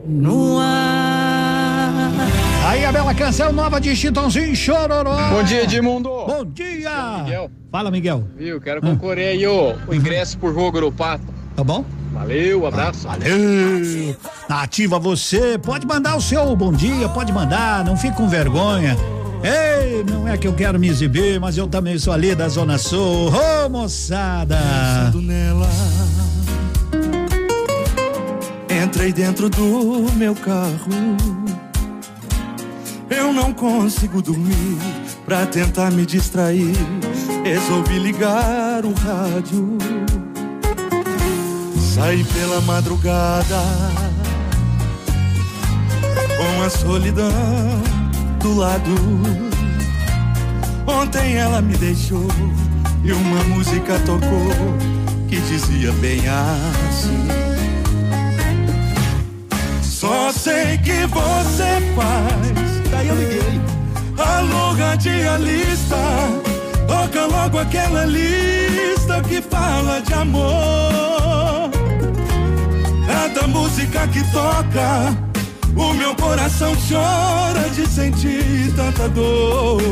[0.07, 2.11] no ar.
[2.67, 5.29] Aí a bela canção nova de Chitãozinho Chororó.
[5.29, 6.09] Bom dia, Edmundo.
[6.09, 7.19] Bom dia.
[7.23, 7.51] Miguel.
[7.71, 8.25] Fala, Miguel.
[8.35, 8.61] Viu?
[8.61, 11.27] Quero concorrer aí o, o ingresso por jogo do Pato.
[11.55, 11.85] Tá bom?
[12.15, 13.07] Valeu, abraço.
[13.07, 14.17] Valeu!
[14.49, 18.97] Ativa você, pode mandar o seu bom dia, pode mandar, não fique com vergonha.
[19.45, 22.79] Ei, não é que eu quero me exibir, mas eu também sou ali da Zona
[22.79, 23.31] Sul.
[23.31, 24.57] Ô, moçada!
[24.57, 25.69] Pensando nela.
[28.87, 31.17] Entrei dentro do meu carro.
[33.11, 34.79] Eu não consigo dormir
[35.25, 36.73] pra tentar me distrair.
[37.43, 39.77] Resolvi ligar o rádio.
[41.95, 43.61] Saí pela madrugada
[46.37, 47.29] com a solidão
[48.41, 48.95] do lado.
[50.87, 52.29] Ontem ela me deixou
[53.03, 54.47] e uma música tocou
[55.29, 57.46] que dizia bem assim.
[60.07, 62.91] Só sei que você faz.
[62.93, 63.61] Daí eu liguei.
[64.17, 65.97] Alô, radialista.
[66.87, 71.71] Toca logo aquela lista que fala de amor.
[73.05, 75.13] Cada música que toca,
[75.75, 79.83] o meu coração chora de sentir tanta dor.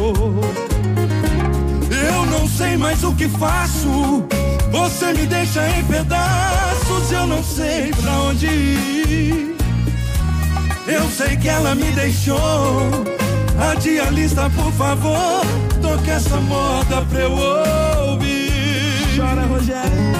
[1.91, 4.25] Eu não sei mais o que faço.
[4.71, 9.54] Você me deixa em pedaços, eu não sei pra onde ir.
[10.87, 12.91] Eu sei que ela me deixou.
[13.59, 15.41] Radialista, por favor,
[15.80, 17.32] toque essa moda pra eu
[18.11, 18.53] ouvir.
[19.16, 20.14] Chora, Rogério.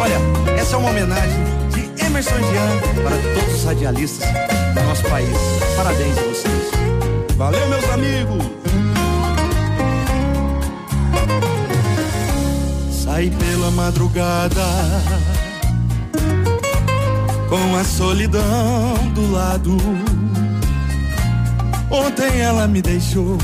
[0.00, 4.28] Olha, essa é uma homenagem de Emerson Jean para todos os radialistas
[4.74, 5.36] do nosso país.
[5.76, 6.70] Parabéns a vocês.
[7.36, 8.42] Valeu, meus amigos!
[12.90, 14.62] Sai pela madrugada
[17.52, 19.76] com a solidão do lado.
[21.90, 23.36] Ontem ela me deixou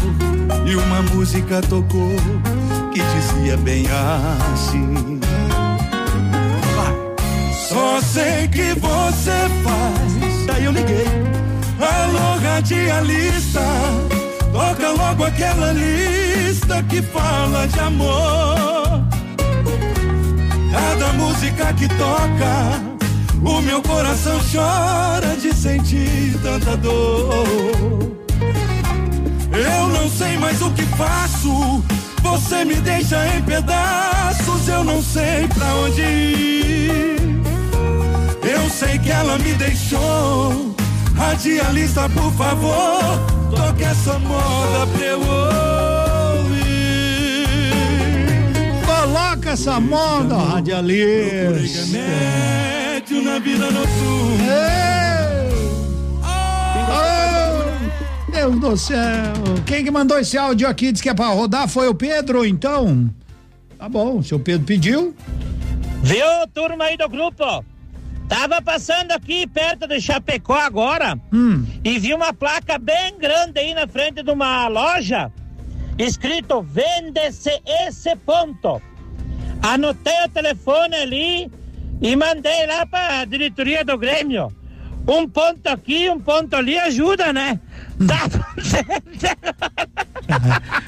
[0.67, 2.17] e uma música tocou
[2.91, 3.85] que dizia bem
[4.55, 5.21] assim.
[7.53, 10.47] Só sei que você faz.
[10.47, 11.05] Daí eu liguei.
[11.79, 13.61] Alô, radialista.
[14.51, 19.05] Toca logo aquela lista que fala de amor.
[20.73, 22.88] Cada música que toca,
[23.45, 27.47] o meu coração chora de sentir tanta dor.
[29.53, 31.83] Eu não sei mais o que faço.
[32.23, 37.17] Você me deixa em pedaços, eu não sei pra onde ir.
[38.43, 40.75] Eu sei que ela me deixou.
[41.17, 43.03] Radialista, por favor,
[43.51, 45.21] toque essa moda pra eu
[46.39, 46.69] ouvir.
[48.87, 51.99] Coloca essa moda, radialista.
[53.39, 54.59] Na vida noturna.
[56.91, 59.33] Oh, Deus do céu.
[59.65, 63.09] Quem que mandou esse áudio aqui disse que é pra rodar foi o Pedro, então?
[63.79, 65.15] Tá bom, o seu Pedro pediu.
[66.03, 67.65] Viu, turma aí do grupo?
[68.29, 71.17] Tava passando aqui perto de Chapecó agora
[71.85, 75.31] e vi uma placa bem grande aí na frente de uma loja,
[75.97, 78.83] escrito vende-se esse ponto.
[79.63, 81.58] Anotei o telefone ali
[82.01, 84.53] e mandei lá pra diretoria do Grêmio.
[85.07, 87.59] Um ponto aqui, um ponto ali ajuda, né?
[88.07, 88.29] Tá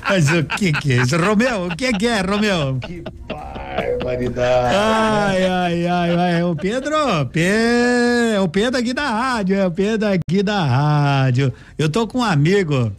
[0.08, 1.16] Mas o que que é isso?
[1.16, 2.78] Romeu, o que que é, Romeu?
[2.82, 4.74] Que barbaridade.
[4.76, 6.94] Ai, ai, ai, ai, o Pedro,
[7.32, 11.52] Pe- o Pedro aqui da rádio, é o Pedro aqui da rádio.
[11.78, 12.92] Eu tô com um amigo,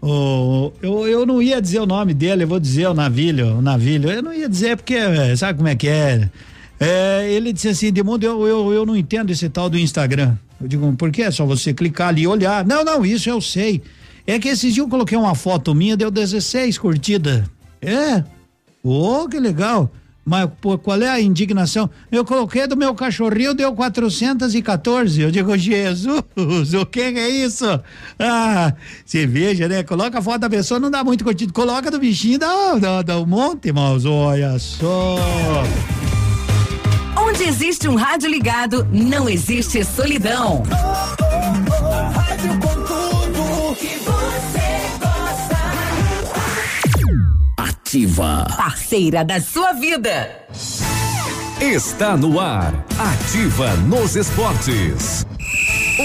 [0.00, 3.62] o, eu, eu não ia dizer o nome dele, eu vou dizer o Navilho, o
[3.62, 4.96] Navilho, eu não ia dizer porque,
[5.36, 6.28] sabe como é que é?
[6.80, 10.34] É, ele disse assim, Edmundo, eu, eu, eu não entendo esse tal do Instagram.
[10.58, 11.22] Eu digo, por que?
[11.22, 12.64] É só você clicar ali e olhar.
[12.64, 13.82] Não, não, isso eu sei.
[14.26, 17.44] É que esses dias eu coloquei uma foto minha, deu 16 curtidas.
[17.82, 18.24] É?
[18.82, 19.90] Ô, que legal.
[20.24, 21.90] Mas pô, qual é a indignação?
[22.10, 25.20] Eu coloquei do meu cachorrinho, deu 414.
[25.20, 27.66] Eu digo, Jesus, o que é isso?
[28.18, 28.72] Ah,
[29.04, 29.82] você veja, né?
[29.82, 31.52] Coloca a foto da pessoa, não dá muito curtido.
[31.52, 34.04] Coloca do bichinho, dá, dá, dá um monte, irmãos.
[34.04, 35.16] Olha só.
[37.40, 40.62] Onde existe um rádio ligado, não existe solidão.
[42.12, 45.56] Rádio com tudo que você gosta.
[47.56, 48.46] Ativa.
[48.54, 50.30] Parceira da sua vida.
[51.62, 52.74] Está no ar.
[52.98, 55.24] Ativa nos esportes.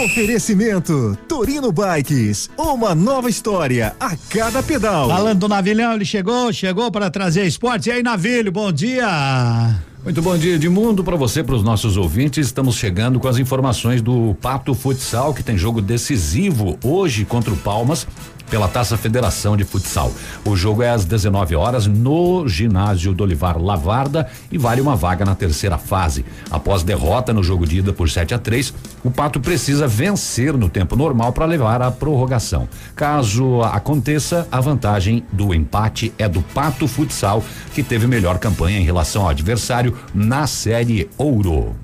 [0.05, 5.09] Oferecimento Torino Bikes, uma nova história a cada pedal.
[5.09, 7.87] Falando do Navilhão, ele chegou, chegou para trazer esportes.
[7.87, 9.83] E aí, Navilho, bom dia.
[10.05, 12.45] Muito bom dia, Edmundo, para você, para os nossos ouvintes.
[12.45, 17.57] Estamos chegando com as informações do Pato Futsal, que tem jogo decisivo hoje contra o
[17.57, 18.05] Palmas
[18.49, 20.11] pela Taça Federação de Futsal.
[20.43, 25.25] O jogo é às 19 horas no ginásio do Olivar Lavarda e vale uma vaga
[25.25, 26.25] na terceira fase.
[26.49, 28.73] Após derrota no jogo de ida por 7 a 3,
[29.03, 32.67] o Pato precisa vencer no tempo normal para levar à prorrogação.
[32.95, 37.43] Caso aconteça, a vantagem do empate é do Pato Futsal,
[37.73, 41.75] que teve melhor campanha em relação ao adversário na Série Ouro.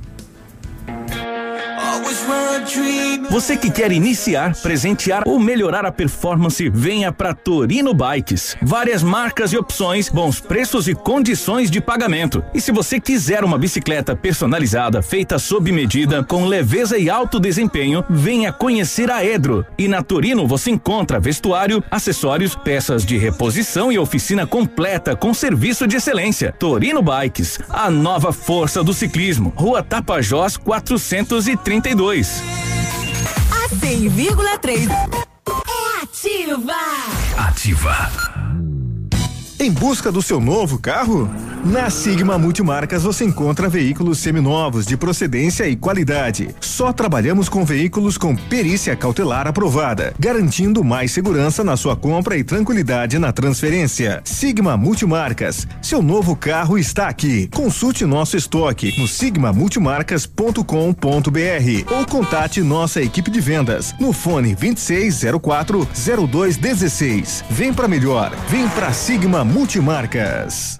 [3.31, 8.57] Você que quer iniciar, presentear ou melhorar a performance, venha para Torino Bikes.
[8.61, 12.43] Várias marcas e opções, bons preços e condições de pagamento.
[12.53, 18.03] E se você quiser uma bicicleta personalizada, feita sob medida, com leveza e alto desempenho,
[18.09, 19.65] venha conhecer a Edro.
[19.77, 25.87] E na Torino você encontra vestuário, acessórios, peças de reposição e oficina completa com serviço
[25.87, 26.53] de excelência.
[26.59, 29.53] Torino Bikes, a nova força do ciclismo.
[29.55, 32.43] Rua Tapajós 432.
[33.71, 36.75] A 100,3 é ativa.
[37.37, 38.30] Ativa.
[39.61, 41.29] Em busca do seu novo carro?
[41.63, 46.55] Na Sigma Multimarcas você encontra veículos seminovos de procedência e qualidade.
[46.59, 52.43] Só trabalhamos com veículos com perícia cautelar aprovada, garantindo mais segurança na sua compra e
[52.43, 54.23] tranquilidade na transferência.
[54.25, 57.47] Sigma Multimarcas, seu novo carro está aqui.
[57.53, 65.87] Consulte nosso estoque no sigmamultimarcas.com.br ou contate nossa equipe de vendas no fone 2604
[66.27, 67.43] 0216.
[67.47, 70.77] Vem para melhor, vem para Sigma Multimarcas.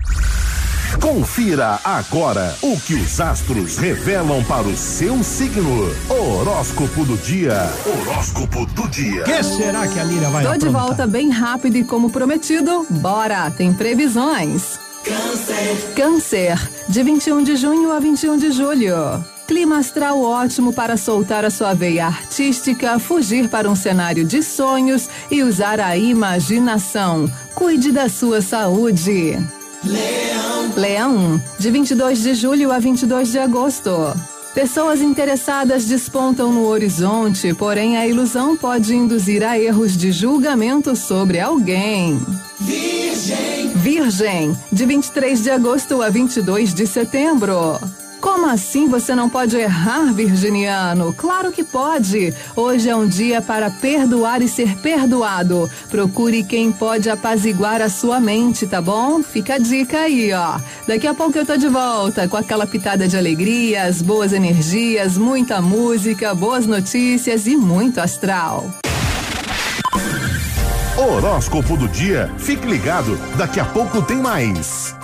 [1.01, 5.93] Confira agora o que os astros revelam para o seu signo.
[6.09, 7.69] Horóscopo do dia.
[7.85, 9.23] Horóscopo do dia.
[9.23, 10.81] que será que a Líria vai Tô de aprontar?
[10.87, 14.79] volta bem rápido e como prometido, bora, tem previsões.
[15.03, 15.93] Câncer.
[15.95, 19.23] Câncer, de 21 de junho a 21 de julho.
[19.47, 25.09] Clima astral ótimo para soltar a sua veia artística, fugir para um cenário de sonhos
[25.29, 27.29] e usar a imaginação.
[27.53, 29.37] Cuide da sua saúde.
[29.83, 30.73] Leão.
[30.75, 33.91] Leão, de 22 de julho a 22 de agosto.
[34.53, 41.39] Pessoas interessadas despontam no horizonte, porém a ilusão pode induzir a erros de julgamento sobre
[41.39, 42.19] alguém.
[42.59, 43.69] Virgem.
[43.75, 47.79] Virgem, de 23 de agosto a 22 de setembro.
[48.21, 51.11] Como assim você não pode errar, virginiano?
[51.11, 52.31] Claro que pode!
[52.55, 55.67] Hoje é um dia para perdoar e ser perdoado.
[55.89, 59.23] Procure quem pode apaziguar a sua mente, tá bom?
[59.23, 60.59] Fica a dica aí, ó.
[60.87, 65.59] Daqui a pouco eu tô de volta com aquela pitada de alegrias, boas energias, muita
[65.59, 68.69] música, boas notícias e muito astral.
[70.95, 72.31] Horóscopo do dia.
[72.37, 75.00] Fique ligado, daqui a pouco tem mais.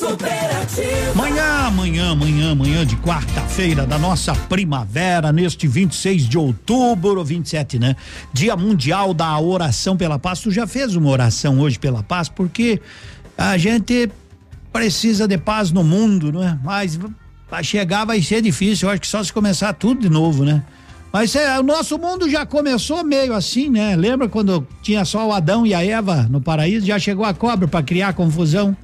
[0.00, 1.14] Superativa.
[1.14, 7.94] Manhã, amanhã, amanhã, amanhã de quarta-feira da nossa primavera, neste 26 de outubro, 27, né?
[8.32, 10.40] Dia Mundial da Oração pela Paz.
[10.40, 12.30] Tu já fez uma oração hoje pela paz?
[12.30, 12.80] Porque
[13.36, 14.10] a gente
[14.72, 16.58] precisa de paz no mundo, não é?
[16.64, 16.98] Mas
[17.48, 18.88] para chegar vai ser difícil.
[18.88, 20.62] Eu acho que só se começar tudo de novo, né?
[21.12, 23.96] Mas é, o nosso mundo já começou meio assim, né?
[23.96, 26.86] Lembra quando tinha só o Adão e a Eva no paraíso?
[26.86, 28.74] Já chegou a cobra para criar confusão.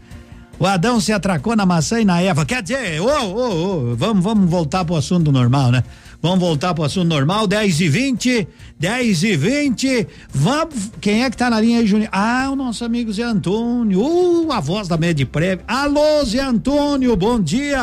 [0.59, 2.46] O Adão se atracou na maçã e na Eva.
[2.46, 5.84] Quer dizer, ô, ô, ô, vamos, vamos voltar pro assunto normal, né?
[6.22, 8.48] Vamos voltar pro assunto normal, 10 e 20,
[8.78, 10.09] 10 e 20.
[10.30, 10.90] Vamos.
[10.98, 12.09] Quem é que tá na linha aí, Juninho?
[12.11, 14.00] Ah, o nosso amigo Zé Antônio.
[14.00, 15.61] Uh, a voz da Medprev.
[15.68, 17.82] Alô, Zé Antônio, bom dia.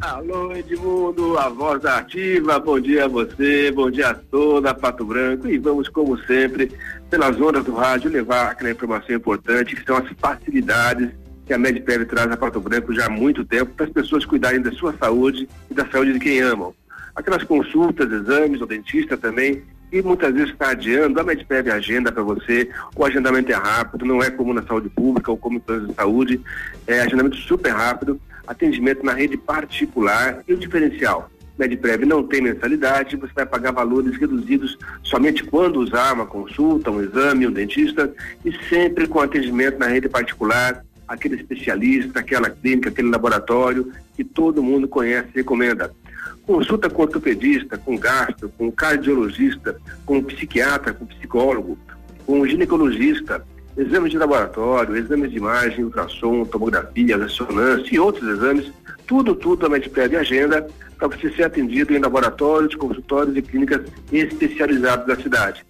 [0.00, 5.04] Alô, Edmundo, a voz da ativa, bom dia a você, bom dia a toda Pato
[5.04, 6.70] Branco e vamos, como sempre,
[7.10, 11.19] pelas ondas do rádio, levar aquela informação importante que são as facilidades
[11.50, 14.62] que a Medprev traz a Pato Branco já há muito tempo para as pessoas cuidarem
[14.62, 16.72] da sua saúde e da saúde de quem amam.
[17.12, 22.22] Aquelas consultas, exames, o dentista também, e muitas vezes está adiando, a Medprev agenda para
[22.22, 25.94] você, o agendamento é rápido, não é como na saúde pública ou como planos de
[25.94, 26.40] saúde,
[26.86, 31.28] é agendamento super rápido, atendimento na rede particular e o diferencial.
[31.58, 37.02] Medprev não tem mensalidade, você vai pagar valores reduzidos somente quando usar uma consulta, um
[37.02, 43.10] exame, um dentista e sempre com atendimento na rede particular, aquele especialista, aquela clínica, aquele
[43.10, 45.90] laboratório que todo mundo conhece e recomenda.
[46.46, 51.76] Consulta com ortopedista, com gastro, com cardiologista, com psiquiatra, com psicólogo,
[52.24, 53.44] com ginecologista,
[53.76, 58.72] exames de laboratório, exames de imagem, ultrassom, tomografia, ressonância e outros exames,
[59.06, 63.82] tudo, tudo a Medprev agenda para você ser atendido em laboratórios, consultórios e clínicas
[64.12, 65.64] especializados da cidade.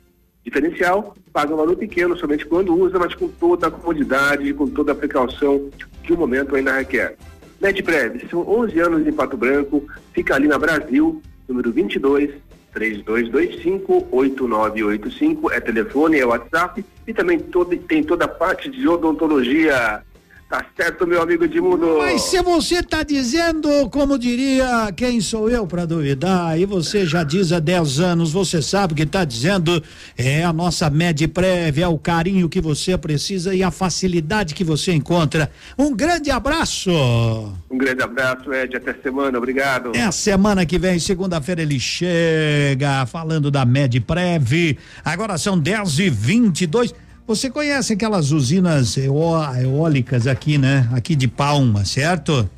[0.45, 4.67] Diferencial, paga um valor pequeno somente quando usa, mas com toda a comodidade e com
[4.67, 5.69] toda a precaução
[6.03, 7.17] que o momento ainda requer.
[7.61, 12.31] Medprev, são 11 anos em Pato Branco, fica ali na Brasil, número 22
[12.73, 20.03] 3225 8985, é telefone, é WhatsApp e também todo, tem toda a parte de odontologia.
[20.51, 21.99] Tá certo, meu amigo Edmundo?
[21.99, 26.59] Mas se você tá dizendo, como diria, quem sou eu para duvidar?
[26.59, 29.81] E você já diz há 10 anos, você sabe que tá dizendo,
[30.19, 34.93] é a nossa Medprev, é o carinho que você precisa e a facilidade que você
[34.93, 35.53] encontra.
[35.79, 36.91] Um grande abraço.
[37.71, 39.93] Um grande abraço, Ed, até semana, obrigado.
[39.95, 44.77] É a semana que vem, segunda-feira, ele chega falando da Medprev.
[45.05, 46.93] Agora são 10 e 22
[47.31, 50.89] Você conhece aquelas usinas eó- eólicas aqui, né?
[50.91, 52.51] Aqui de Palma, certo?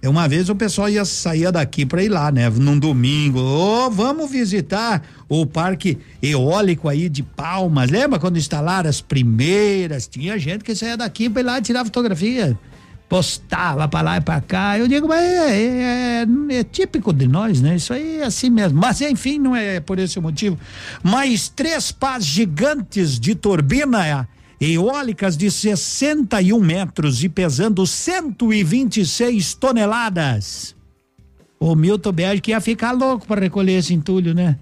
[0.00, 2.48] É, Uma vez o pessoal ia sair daqui para ir lá, né?
[2.48, 3.38] Num domingo.
[3.38, 7.90] Ô, vamos visitar o parque eólico aí de Palmas.
[7.90, 10.06] Lembra quando instalaram as primeiras?
[10.08, 12.58] Tinha gente que saía daqui para ir lá tirar fotografia.
[13.08, 14.76] Postava para lá e para cá.
[14.78, 16.26] Eu digo, mas é, é-
[16.58, 17.76] é típico de nós, né?
[17.76, 18.80] Isso aí é assim mesmo.
[18.80, 20.58] Mas enfim, não é por esse motivo.
[21.04, 24.28] Mais três pás gigantes de turbina
[24.60, 30.74] eólicas de 61 metros e pesando 126 toneladas.
[31.60, 34.58] O Milton Berg ia ficar louco para recolher esse entulho, né?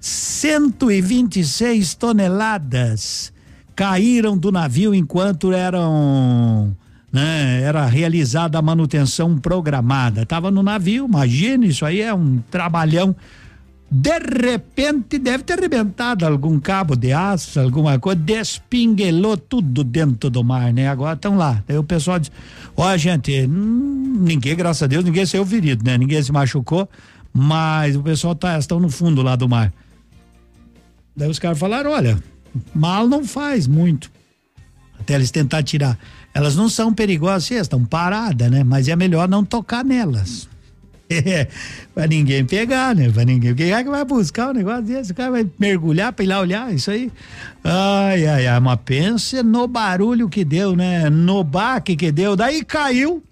[0.00, 3.32] 126 toneladas
[3.76, 6.76] caíram do navio enquanto eram.
[7.12, 10.24] Né, era realizada a manutenção programada.
[10.24, 13.14] Tava no navio, imagina, isso aí é um trabalhão.
[13.90, 20.42] De repente deve ter arrebentado algum cabo de aço, alguma coisa, despinguelou tudo dentro do
[20.42, 20.88] mar, né?
[20.88, 21.62] Agora estão lá.
[21.68, 22.32] Aí o pessoal diz:
[22.74, 25.98] Ó, gente, hum, ninguém, graças a Deus, ninguém saiu ferido, né?
[25.98, 26.88] Ninguém se machucou,
[27.34, 29.70] mas o pessoal tá, estão no fundo lá do mar.
[31.14, 32.18] Daí os caras falaram: olha,
[32.74, 34.10] mal não faz muito.
[34.98, 35.98] Até eles tentar tirar.
[36.34, 38.64] Elas não são perigosas, estão paradas, né?
[38.64, 40.48] Mas é melhor não tocar nelas.
[41.12, 41.46] É,
[41.94, 43.10] pra ninguém pegar, né?
[43.10, 43.54] Pra ninguém.
[43.54, 45.12] Quem é que vai buscar um negócio desse?
[45.12, 47.12] O cara vai mergulhar pra ir lá olhar isso aí.
[47.62, 51.10] Ai, ai, ai, mas pense no barulho que deu, né?
[51.10, 52.34] No baque que deu.
[52.34, 53.22] Daí caiu.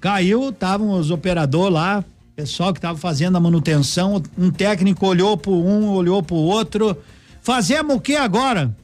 [0.00, 2.04] Caiu, estavam os operadores lá,
[2.34, 4.20] pessoal que tava fazendo a manutenção.
[4.36, 6.96] Um técnico olhou pro um, olhou pro outro.
[7.42, 8.74] Fazemos o que agora?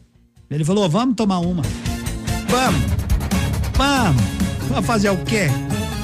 [0.50, 1.62] Ele falou: vamos tomar uma.
[2.48, 3.05] Vamos.
[3.76, 4.22] Vamos.
[4.68, 5.48] Vamos fazer o quê?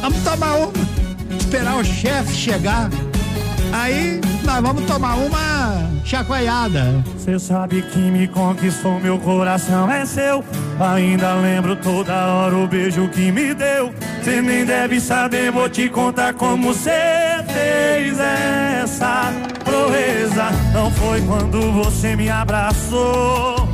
[0.00, 0.72] Vamos tomar uma
[1.52, 2.88] esperar o chefe chegar.
[3.72, 7.04] Aí nós vamos tomar uma chacoalhada.
[7.16, 10.44] Você sabe que me conquistou, meu coração é seu.
[10.80, 13.92] Ainda lembro toda hora o beijo que me deu.
[14.22, 16.90] Você nem deve saber, vou te contar como você
[17.52, 19.32] fez essa
[19.64, 20.50] proeza.
[20.72, 23.68] Não foi quando você me abraçou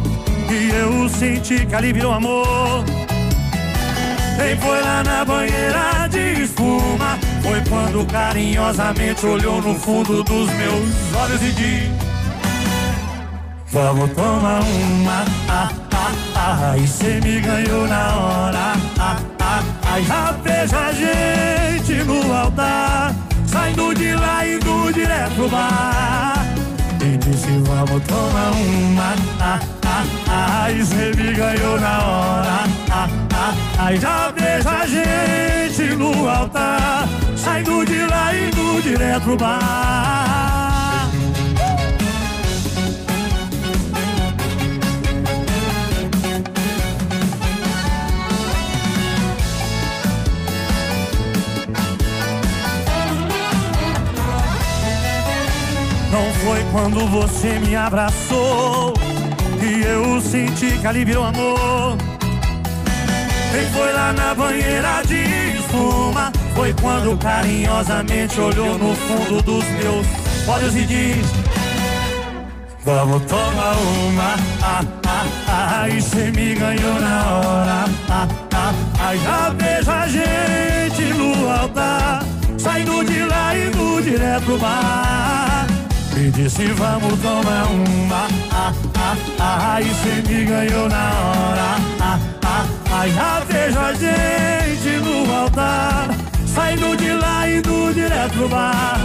[0.48, 2.84] que eu senti que ali virou amor.
[4.38, 7.18] Nem foi lá na banheira de espuma.
[7.42, 11.90] Foi quando carinhosamente olhou no fundo dos meus olhos e disse:
[13.72, 15.24] Vamos tomar uma.
[15.48, 18.72] Ah, ah, ah, e cê me ganhou na hora.
[18.98, 23.14] Ah, ah, ah, já vejo a gente no altar.
[23.44, 26.37] Saindo de lá e indo direto pro bar.
[27.30, 29.14] Disse: Vamos tomar uma.
[29.38, 32.64] Ah, ah, ah, e cê me ganhou na hora.
[32.90, 37.06] Ah, ah, ah, já vejo a gente no altar.
[37.36, 40.57] Saindo de lá e indo direto pro bar.
[56.48, 58.94] Foi quando você me abraçou
[59.60, 61.98] que eu senti que ali virou amor.
[63.52, 66.32] Nem foi lá na banheira de espuma.
[66.54, 70.06] Foi quando carinhosamente olhou no fundo dos meus
[70.48, 71.34] olhos e disse:
[72.82, 73.76] Vamos tomar
[74.06, 74.34] uma.
[74.62, 77.84] Ah, ah, ah, e cê me ganhou na hora.
[78.08, 82.24] Ah, ah, ah, já vejo a gente no altar.
[82.56, 85.77] Saindo de lá e indo direto pro bar.
[86.20, 88.26] E disse: Vamos tomar uma.
[88.50, 91.76] Ah, ah, ah, e cê me ganhou na hora.
[92.00, 96.08] Ah, ah, ah, já vejo a gente no altar.
[96.44, 98.98] Saindo de lá e indo direto pro bar.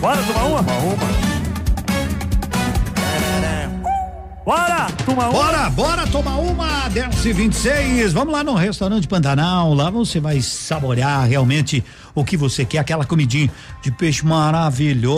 [0.00, 0.64] Bora tomar uma?
[0.64, 1.23] Tomar uma.
[4.44, 5.32] Bora, tomar uma.
[5.32, 9.72] Bora, bora tomar uma, 10 e 26 Vamos lá no restaurante Pantanal.
[9.72, 11.82] Lá você vai saborear realmente
[12.14, 13.50] o que você quer, aquela comidinha
[13.82, 15.08] de peixe maravilhosa.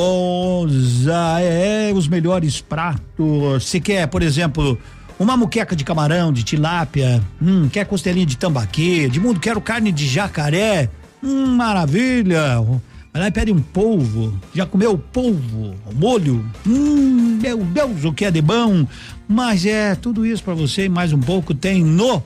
[1.41, 3.68] É, os melhores pratos.
[3.68, 4.79] Se quer, por exemplo,
[5.18, 9.91] uma muqueca de camarão, de tilápia, hum, quer costelinha de tambaqui, de mundo, quero carne
[9.91, 10.89] de jacaré,
[11.20, 12.64] hum, maravilha.
[13.17, 14.39] Vai lá e pede um polvo.
[14.55, 15.75] Já comeu polvo?
[15.87, 16.45] O molho?
[16.67, 18.87] Hum, meu Deus, o que é de bom.
[19.27, 22.23] Mas é tudo isso para você e mais um pouco tem no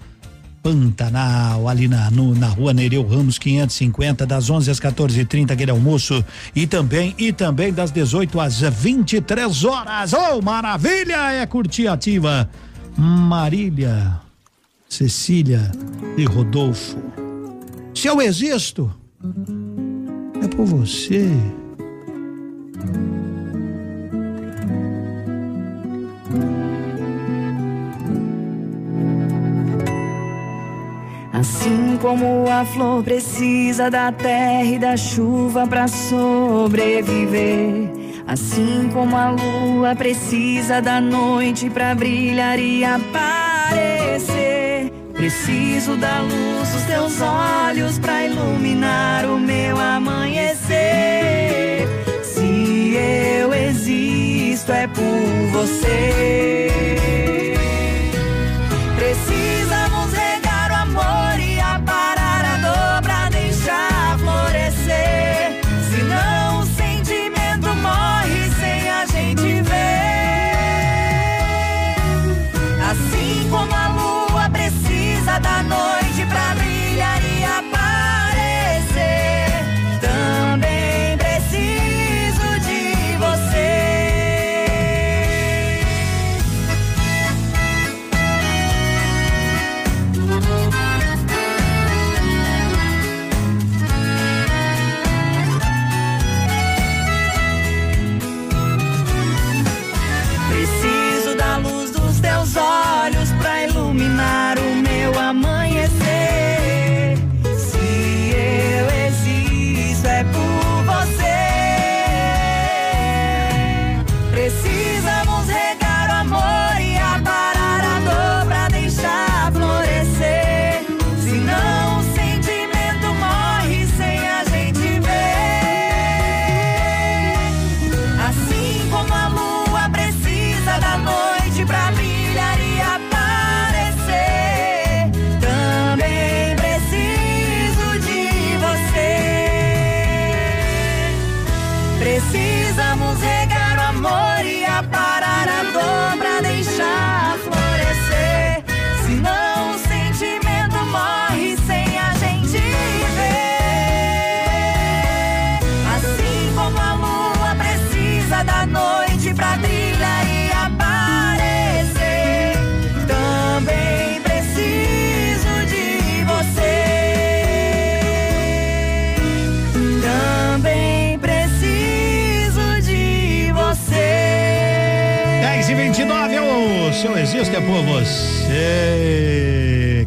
[0.60, 6.24] Pantanal, ali na, no, na rua Nereu Ramos 550, das 11 às 14h30, aquele almoço.
[6.56, 10.12] E também, e também das 18 às 23 horas.
[10.12, 11.30] Oh, maravilha!
[11.30, 12.50] É curtir ativa.
[12.96, 14.20] Marília,
[14.88, 15.70] Cecília
[16.16, 16.98] e Rodolfo.
[17.94, 18.92] Se eu existo,
[20.60, 21.26] por você.
[31.32, 37.90] Assim como a flor precisa da terra e da chuva para sobreviver,
[38.26, 44.49] assim como a lua precisa da noite para brilhar e aparecer,
[45.20, 50.78] preciso da luz dos teus olhos para iluminar o meu amanhecer.
[52.24, 55.02] Se eu existo é por
[55.52, 56.70] você.
[58.96, 59.49] Precisamos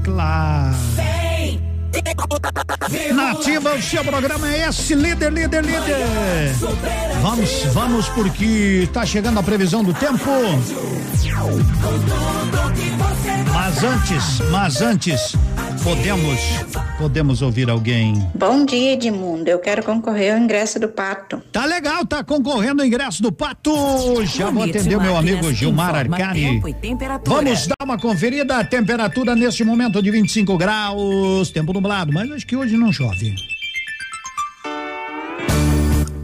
[0.04, 0.64] Claro.
[3.14, 6.54] Nativa, o seu programa é esse, líder, líder, líder.
[7.22, 10.30] Vamos, vamos, porque tá chegando a previsão do tempo.
[13.54, 15.36] Mas antes, mas antes,
[15.84, 16.40] podemos,
[17.04, 18.14] podemos ouvir alguém.
[18.34, 19.50] Bom dia, Edmundo.
[19.50, 21.44] Eu quero concorrer ao ingresso do Pato.
[21.52, 23.74] Tá legal, tá concorrendo ao ingresso do Pato.
[24.26, 26.62] Já vou atender meu amigo Gilmar Arcari.
[26.80, 27.36] temperatura.
[27.36, 28.58] Vamos dar uma conferida.
[28.58, 33.36] A temperatura neste momento de 25 graus, tempo nublado, mas acho que hoje não chove.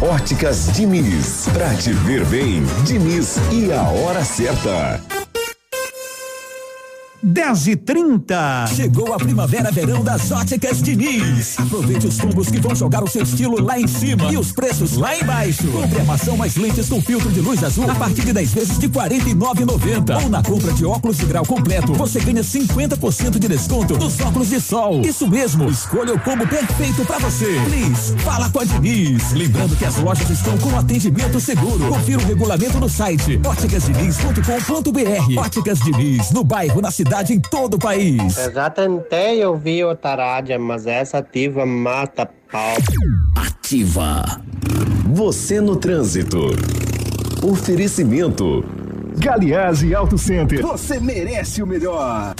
[0.00, 5.27] Óticas Diniz, pra te ver bem, Diniz e a hora certa.
[7.28, 11.58] 10 e 30 Chegou a primavera verão das óticas Diniz.
[11.58, 14.96] Aproveite os combos que vão jogar o seu estilo lá em cima e os preços
[14.96, 15.66] lá embaixo.
[15.68, 18.86] Compre armação mais lentes com filtro de luz azul a partir de 10 vezes de
[18.86, 20.22] R$ 49,90.
[20.22, 24.48] Ou na compra de óculos de grau completo, você ganha 50% de desconto nos óculos
[24.48, 25.02] de sol.
[25.02, 27.60] Isso mesmo, escolha o combo perfeito pra você.
[27.68, 29.32] Please, fala com a Diniz.
[29.32, 31.88] Lembrando que as lojas estão com atendimento seguro.
[31.88, 35.38] Confira o regulamento no site óticasdiniz.com.br.
[35.38, 38.36] Óticas Diniz, no bairro, na cidade, em todo o país.
[38.38, 42.76] Eu já tentei ouvir o Tarádia, mas essa ativa mata pau.
[43.36, 44.24] Ativa.
[45.12, 46.38] Você no trânsito.
[47.42, 48.64] Oferecimento.
[49.18, 50.62] Galiase Auto Center.
[50.62, 52.34] Você merece o melhor.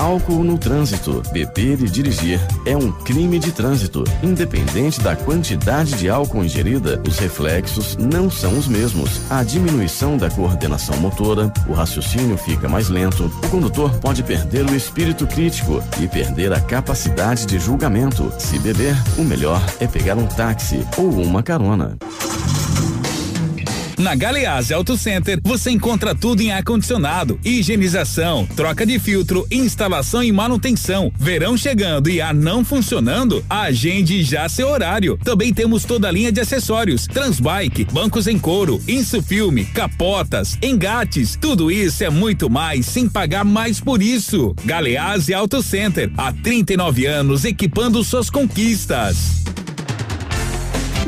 [0.00, 1.22] Álcool no trânsito.
[1.30, 4.02] Beber e dirigir é um crime de trânsito.
[4.22, 9.20] Independente da quantidade de álcool ingerida, os reflexos não são os mesmos.
[9.30, 14.74] A diminuição da coordenação motora, o raciocínio fica mais lento, o condutor pode perder o
[14.74, 18.32] espírito crítico e perder a capacidade de julgamento.
[18.38, 21.98] Se beber, o melhor é pegar um táxi ou uma carona.
[24.00, 30.32] Na Galeazzi Auto Center você encontra tudo em ar-condicionado, higienização, troca de filtro, instalação e
[30.32, 31.12] manutenção.
[31.18, 33.44] Verão chegando e ar não funcionando?
[33.48, 35.18] Agende já seu horário.
[35.22, 41.36] Também temos toda a linha de acessórios: Transbike, bancos em couro, insufilme, capotas, engates.
[41.38, 44.54] Tudo isso é muito mais sem pagar mais por isso.
[44.64, 49.44] Galeazzi Auto Center, há 39 anos equipando suas conquistas.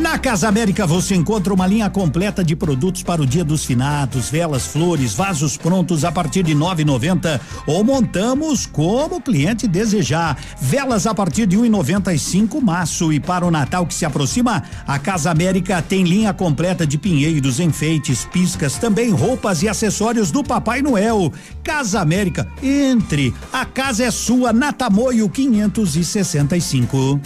[0.02, 4.28] Na Casa América você encontra uma linha completa de produtos para o Dia dos Finados,
[4.28, 10.36] velas, flores, vasos prontos a partir de 9,90 ou montamos como o cliente desejar.
[10.60, 15.30] Velas a partir de 1,95 maço e para o Natal que se aproxima, a Casa
[15.30, 21.32] América tem linha completa de pinheiros, enfeites, piscas, também roupas e acessórios do Papai Noel.
[21.62, 23.32] Casa América, entre.
[23.52, 27.20] A casa é sua, Natamoio 565.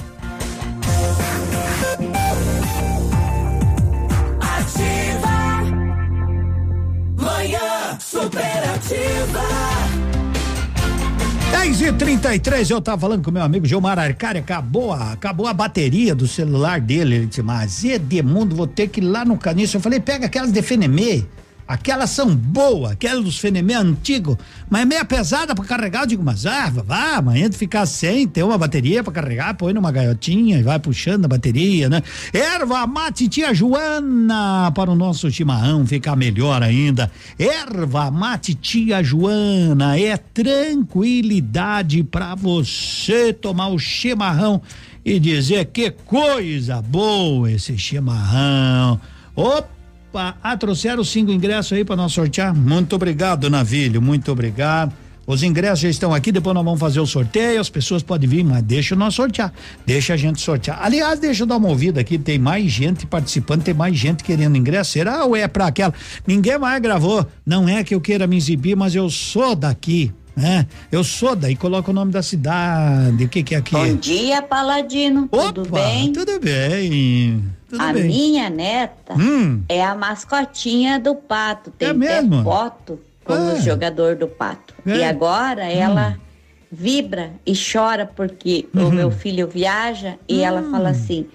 [8.16, 9.42] Superativa.
[11.50, 15.52] 10 e 33 eu tava falando com meu amigo Gilmar Arcari, acabou a, acabou a
[15.52, 17.16] bateria do celular dele.
[17.16, 19.76] Ele disse, mas Edemundo, vou ter que ir lá no caniço.
[19.76, 21.24] Eu falei, pega aquelas de Fenemê.
[21.68, 24.38] Aquelas são boas, aquelas dos Fenemê antigo,
[24.70, 26.02] mas é meia pesada para carregar.
[26.02, 29.72] Eu digo, mas ah, vá, amanhã tu ficar sem ter uma bateria para carregar, põe
[29.72, 32.04] numa gaiotinha e vai puxando a bateria, né?
[32.32, 37.10] Erva mate tia Joana para o nosso chimarrão ficar melhor ainda.
[37.36, 44.62] Erva mate tia Joana é tranquilidade para você tomar o chimarrão
[45.04, 49.00] e dizer que coisa boa esse chimarrão.
[49.34, 49.75] Opa!
[50.18, 52.54] Ah, trouxeram cinco ingressos aí para nós sortear?
[52.54, 54.92] Muito obrigado, Navilho, muito obrigado.
[55.26, 58.44] Os ingressos já estão aqui, depois nós vamos fazer o sorteio, as pessoas podem vir,
[58.44, 59.52] mas deixa nós sortear.
[59.84, 60.78] Deixa a gente sortear.
[60.80, 64.56] Aliás, deixa eu dar uma ouvida aqui, tem mais gente participando, tem mais gente querendo
[64.56, 64.92] ingresso.
[64.92, 65.92] Será ou é para aquela?
[66.24, 67.26] Ninguém mais gravou.
[67.44, 70.12] Não é que eu queira me exibir, mas eu sou daqui.
[70.36, 70.66] Né?
[70.92, 73.72] Eu sou daí, coloca o nome da cidade, o que que é aqui?
[73.72, 75.28] Bom dia, Paladino.
[75.28, 76.12] tudo bem?
[76.12, 77.42] Tudo bem.
[77.76, 78.04] Tudo a bem.
[78.06, 79.62] minha neta Hum.
[79.68, 81.70] é a mascotinha do pato.
[81.70, 82.42] Tem É até mesmo?
[82.42, 83.54] foto como Ah.
[83.56, 84.74] jogador do pato.
[84.86, 84.96] É.
[84.98, 86.16] E agora ela
[86.70, 88.90] vibra e chora porque o Uhum.
[88.90, 91.26] meu filho viaja e ela fala assim: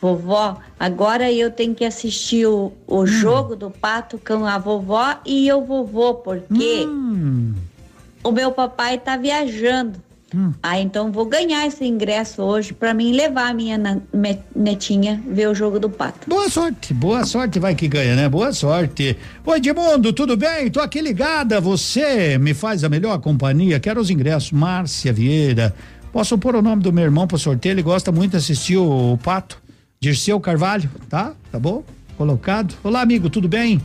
[0.00, 5.50] Vovó, agora eu tenho que assistir o, o jogo do pato com a vovó e
[5.52, 6.86] o vovô, porque
[8.22, 10.00] o meu papai tá viajando.
[10.62, 13.78] Ah, então vou ganhar esse ingresso hoje pra mim levar a minha
[14.54, 16.28] netinha ver o jogo do pato.
[16.28, 18.28] Boa sorte, boa sorte, vai que ganha, né?
[18.28, 19.16] Boa sorte.
[19.44, 20.70] Oi, Edmundo, tudo bem?
[20.70, 25.74] Tô aqui ligada, você me faz a melhor companhia, quero os ingressos, Márcia Vieira.
[26.12, 29.14] Posso pôr o nome do meu irmão pro sorteio, ele gosta muito de assistir o,
[29.14, 29.58] o Pato,
[30.00, 31.32] Dirceu Carvalho, tá?
[31.50, 31.82] Tá bom?
[32.16, 32.74] Colocado.
[32.82, 33.80] Olá, amigo, tudo bem?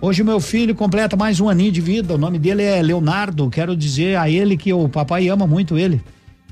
[0.00, 3.76] Hoje meu filho completa mais um aninho de vida, o nome dele é Leonardo, quero
[3.76, 6.00] dizer a ele que o papai ama muito ele,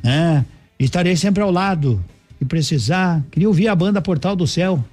[0.03, 0.45] né?
[0.81, 2.05] Estarei sempre ao lado,
[2.41, 4.85] se precisar, queria ouvir a banda Portal do Céu,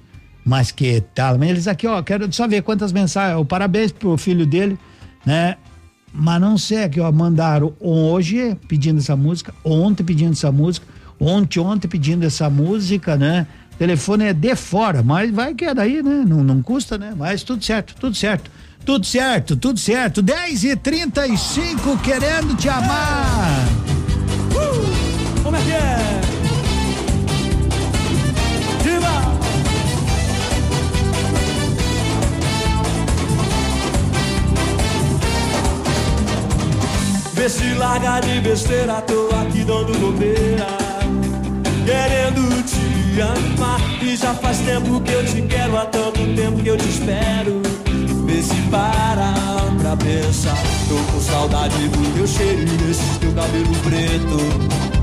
[0.46, 1.42] mas que tal?
[1.42, 3.40] Eles aqui, ó, quero só ver quantas mensagens.
[3.40, 4.78] O parabéns pro filho dele,
[5.26, 5.56] né?
[6.12, 10.86] Mas não sei aqui, ó, mandaram hoje pedindo essa música, ontem pedindo essa música,
[11.18, 13.48] ontem, ontem pedindo essa música, né?
[13.78, 16.24] Telefone é de fora, mas vai que é daí, né?
[16.26, 17.12] Não, não custa, né?
[17.16, 18.50] Mas tudo certo, tudo certo.
[18.84, 20.20] Tudo certo, tudo certo.
[20.20, 23.66] 10 e 35 querendo te amar.
[25.42, 26.20] Como é que é?
[28.82, 29.34] Diva!
[37.32, 40.66] Vê se larga de besteira, tô aqui dando bobeira.
[41.86, 42.23] Querendo
[43.22, 43.80] amar.
[44.02, 47.62] E já faz tempo que eu te quero, há tanto tempo que eu te espero.
[48.26, 49.34] Vê se para
[49.78, 50.56] pra pensar.
[50.88, 54.38] Tô com saudade do teu cheiro e desse teu cabelo preto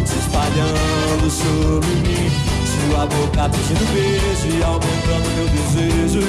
[0.05, 2.32] se espalhando sobre mim.
[2.66, 6.24] Sua boca pedindo beijo e aumentando meu desejo.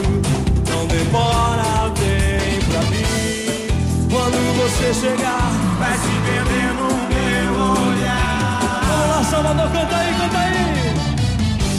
[0.70, 3.12] Não demora, vem pra mim.
[4.10, 7.54] Quando você chegar, vai se perder no meu
[7.88, 8.82] olhar.
[8.86, 10.71] Vamos lá, Salvador, canta aí, canta aí.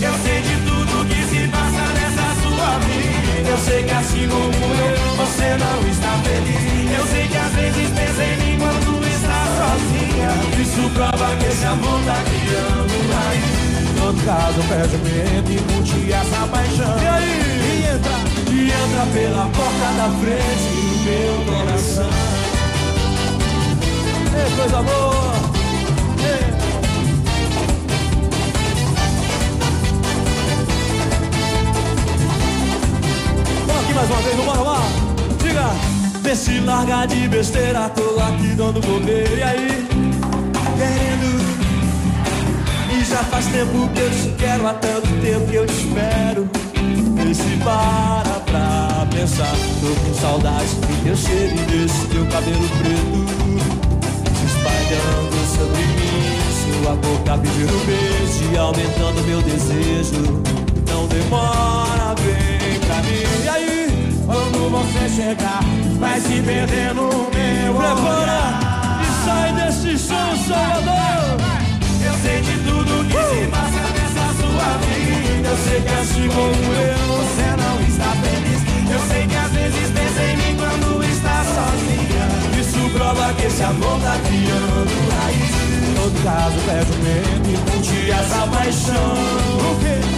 [0.04, 3.50] Eu sei de tudo que se passa nessa sua vida.
[3.50, 7.00] Eu sei que assim como eu, você não está feliz.
[7.00, 10.62] Eu sei que às vezes pensa em mim quando está sozinha.
[10.62, 13.74] Isso prova que esse amor tá criando raiz.
[13.98, 17.02] Todo caso, perde o medo e curte essa paixão.
[17.02, 17.54] E aí?
[17.64, 18.18] E entra,
[18.52, 22.10] e entra pela porta da frente do meu coração.
[24.36, 25.53] Ei, coisa boa!
[33.94, 34.82] Aqui mais uma vez, vamos lá.
[35.40, 35.70] Diga,
[36.22, 39.30] vê se larga de besteira, tô aqui dando bobeira.
[39.30, 39.88] E aí?
[40.78, 41.44] Querendo.
[42.92, 46.50] E já faz tempo que eu te quero, há tanto tempo que eu te espero.
[47.16, 49.56] Vê se para pra pensar.
[49.82, 53.26] Tô com saudade do teu cheiro e desse teu cabelo preto.
[54.36, 56.04] Se espalhando sobre mim.
[56.84, 60.73] Sua boca pedindo beijo e aumentando meu desejo.
[61.04, 63.44] Não demora, vem pra mim.
[63.44, 65.60] E aí, quando você chegar,
[66.00, 68.60] vai se perder no meu Prepara
[69.02, 71.44] e sai desse som, Salvador.
[72.06, 75.50] Eu sei de tudo que se passa nessa sua vida.
[75.50, 78.62] Eu sei que assim como eu, você não está feliz.
[78.90, 82.62] Eu sei que às vezes pensa em mim quando está sozinha.
[82.62, 85.52] Isso prova que esse amor tá criando raiz.
[85.84, 89.14] Em todo caso, perde o medo e curte essa paixão.
[89.70, 90.13] O quê?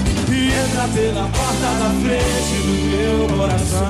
[0.65, 3.89] Entra pela porta da frente do meu coração.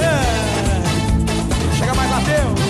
[0.00, 1.76] É.
[1.78, 2.60] Chega mais, Mateus.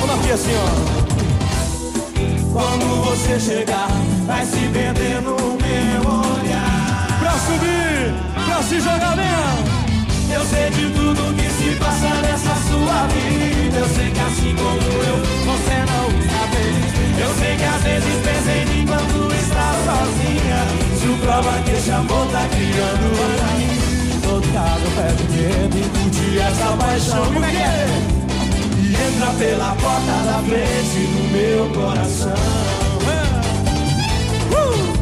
[0.00, 0.68] Vamos aqui assim, ó.
[2.52, 3.88] Quando você chegar,
[4.24, 6.02] vai se perder no meu
[6.40, 7.18] olhar.
[7.18, 8.14] Pra subir,
[8.46, 9.73] pra se jogar mesmo.
[10.34, 13.78] Eu sei de tudo que se passa nessa sua vida.
[13.78, 15.16] Eu sei que assim como eu,
[15.46, 16.92] você não está feliz.
[17.18, 20.58] Eu sei que às vezes pensa em mim quando está sozinha.
[20.92, 23.06] Isso prova que esse amor tá criando
[23.42, 24.14] raiz.
[24.14, 27.24] Em todo caso, perde o medo e curte essa paixão.
[27.32, 27.86] Como é que é?
[28.80, 32.34] E entra pela porta da frente do meu coração.
[33.06, 34.90] Uh!
[34.90, 34.93] Uh!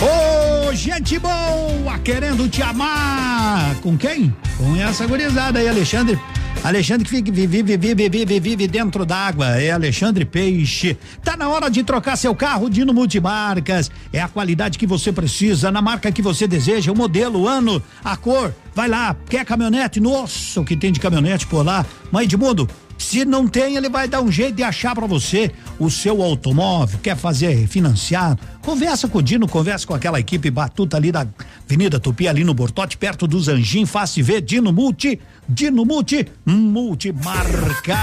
[0.00, 3.74] Ô, gente boa, querendo te amar.
[3.82, 4.34] Com quem?
[4.56, 6.18] Com essa gurizada aí, Alexandre
[6.64, 9.60] Alexandre que vive, vive, vive, vive, vive dentro d'água.
[9.60, 10.96] É Alexandre Peixe.
[11.22, 13.90] Tá na hora de trocar seu carro Dino Multimarcas.
[14.12, 17.82] É a qualidade que você precisa, na marca que você deseja, o modelo, o ano,
[18.04, 18.54] a cor.
[18.72, 19.98] Vai lá, quer caminhonete?
[19.98, 21.84] Nossa, o que tem de caminhonete por lá.
[22.12, 22.68] Mãe de mundo,
[23.02, 26.98] se não tem, ele vai dar um jeito de achar para você o seu automóvel,
[27.02, 28.38] quer fazer financiado.
[28.62, 31.26] Conversa com o Dino, conversa com aquela equipe batuta ali da
[31.64, 37.96] Avenida Tupi, ali no Bortote, perto do Zanjim, fácil ver, Dino Multi, Dino Multi, multimarca.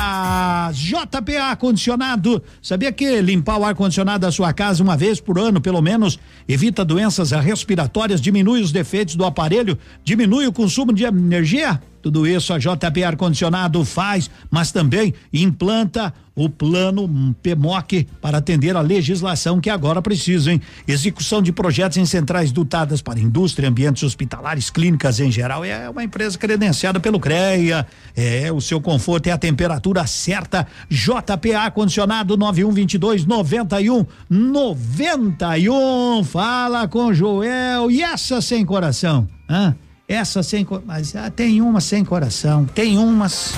[0.73, 2.43] JPA Condicionado.
[2.61, 6.83] Sabia que limpar o ar-condicionado da sua casa uma vez por ano, pelo menos, evita
[6.83, 11.81] doenças respiratórias, diminui os defeitos do aparelho, diminui o consumo de energia?
[12.01, 18.75] Tudo isso a JP Ar Condicionado faz, mas também implanta o plano PMOC para atender
[18.77, 20.61] a legislação que agora precisa, hein?
[20.87, 25.65] Execução de projetos em centrais dotadas para indústria, ambientes hospitalares, clínicas em geral.
[25.65, 27.85] É uma empresa credenciada pelo CREA.
[28.15, 30.65] É, o seu conforto é a temperatura certa.
[30.89, 36.23] JPA Condicionado 9122 91 91.
[36.23, 37.91] Fala com Joel.
[37.91, 39.27] E essa sem coração?
[39.49, 39.75] Hã?
[40.07, 43.53] Essa sem, mas ah, tem uma sem coração, tem umas.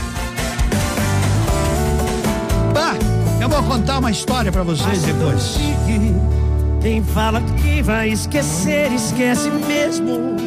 [3.52, 5.58] Vou contar uma história para vocês depois.
[6.82, 10.38] Quem fala que vai esquecer, esquece mesmo.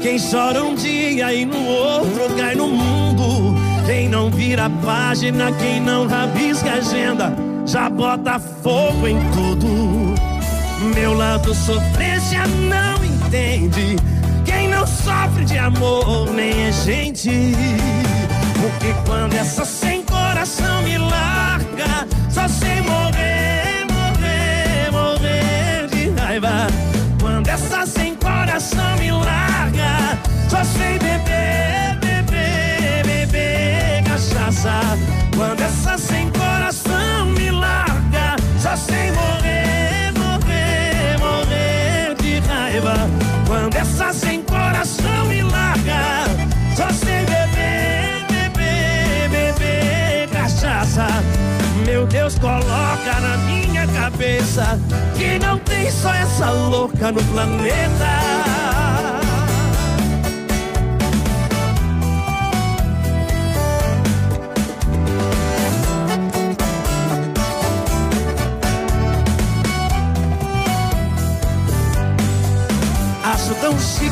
[0.00, 3.54] Quem chora um dia e no outro cai no mundo.
[3.84, 7.34] Quem não vira página, quem não rabisca agenda,
[7.66, 10.14] já bota fogo em tudo.
[10.94, 13.96] Meu lado sofrência não entende
[14.44, 17.30] quem não sofre de amor nem é gente.
[18.60, 21.51] Porque quando essa sem coração me larga,
[22.30, 26.66] só sei morrer, morrer, morrer de raiva.
[27.20, 30.18] Quando essa sem coração me larga,
[30.48, 34.80] só sei beber, beber, beber cachaça.
[35.36, 42.94] Quando essa sem coração me larga, só sei morrer, morrer, morrer de raiva.
[43.46, 44.41] Quando essa sem
[52.02, 54.76] Meu Deus, coloca na minha cabeça
[55.16, 58.08] que não tem só essa louca no planeta.
[73.32, 74.10] Acho tão chique.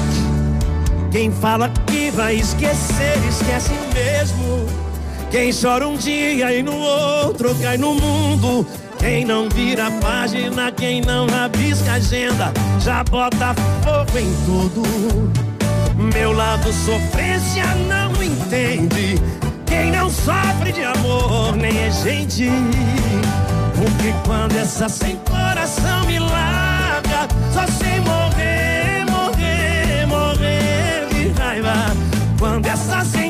[1.10, 4.89] Quem fala que vai esquecer, esquece mesmo.
[5.30, 8.66] Quem chora um dia e no outro cai no mundo.
[8.98, 14.82] Quem não vira página, quem não rabisca agenda, já bota fogo em tudo.
[15.96, 19.14] Meu lado sofrência não entende.
[19.66, 22.50] Quem não sofre de amor nem é gente.
[23.76, 31.96] Porque quando essa sem coração me larga, só sei morrer, morrer, morrer de raiva.
[32.38, 33.29] Quando essa sem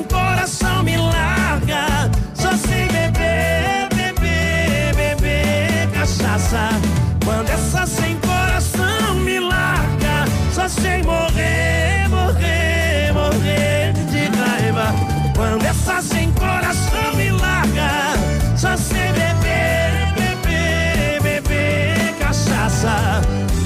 [7.90, 14.94] sem coração me larga, só sei morrer, morrer, morrer de raiva.
[15.34, 18.14] Quando essa sem coração me larga,
[18.56, 23.20] só sei beber, beber, beber cachaça.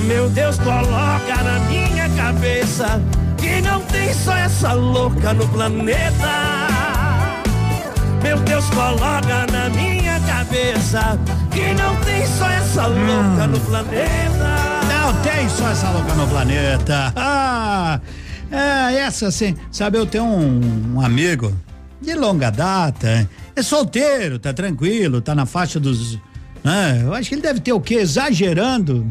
[0.05, 3.01] Meu Deus, coloca na minha cabeça
[3.37, 7.04] que não tem só essa louca no planeta.
[8.25, 11.21] Meu Deus, coloca na minha cabeça
[11.53, 14.57] que não tem só essa louca no planeta.
[14.89, 17.13] Não tem só essa louca no planeta.
[17.15, 18.01] Ah,
[18.51, 19.55] é, essa sim.
[19.71, 21.55] Sabe, eu tenho um, um amigo
[22.01, 26.19] de longa data, é solteiro, tá tranquilo, tá na faixa dos.
[26.65, 27.97] Né, eu acho que ele deve ter o quê?
[27.97, 29.07] Exagerando.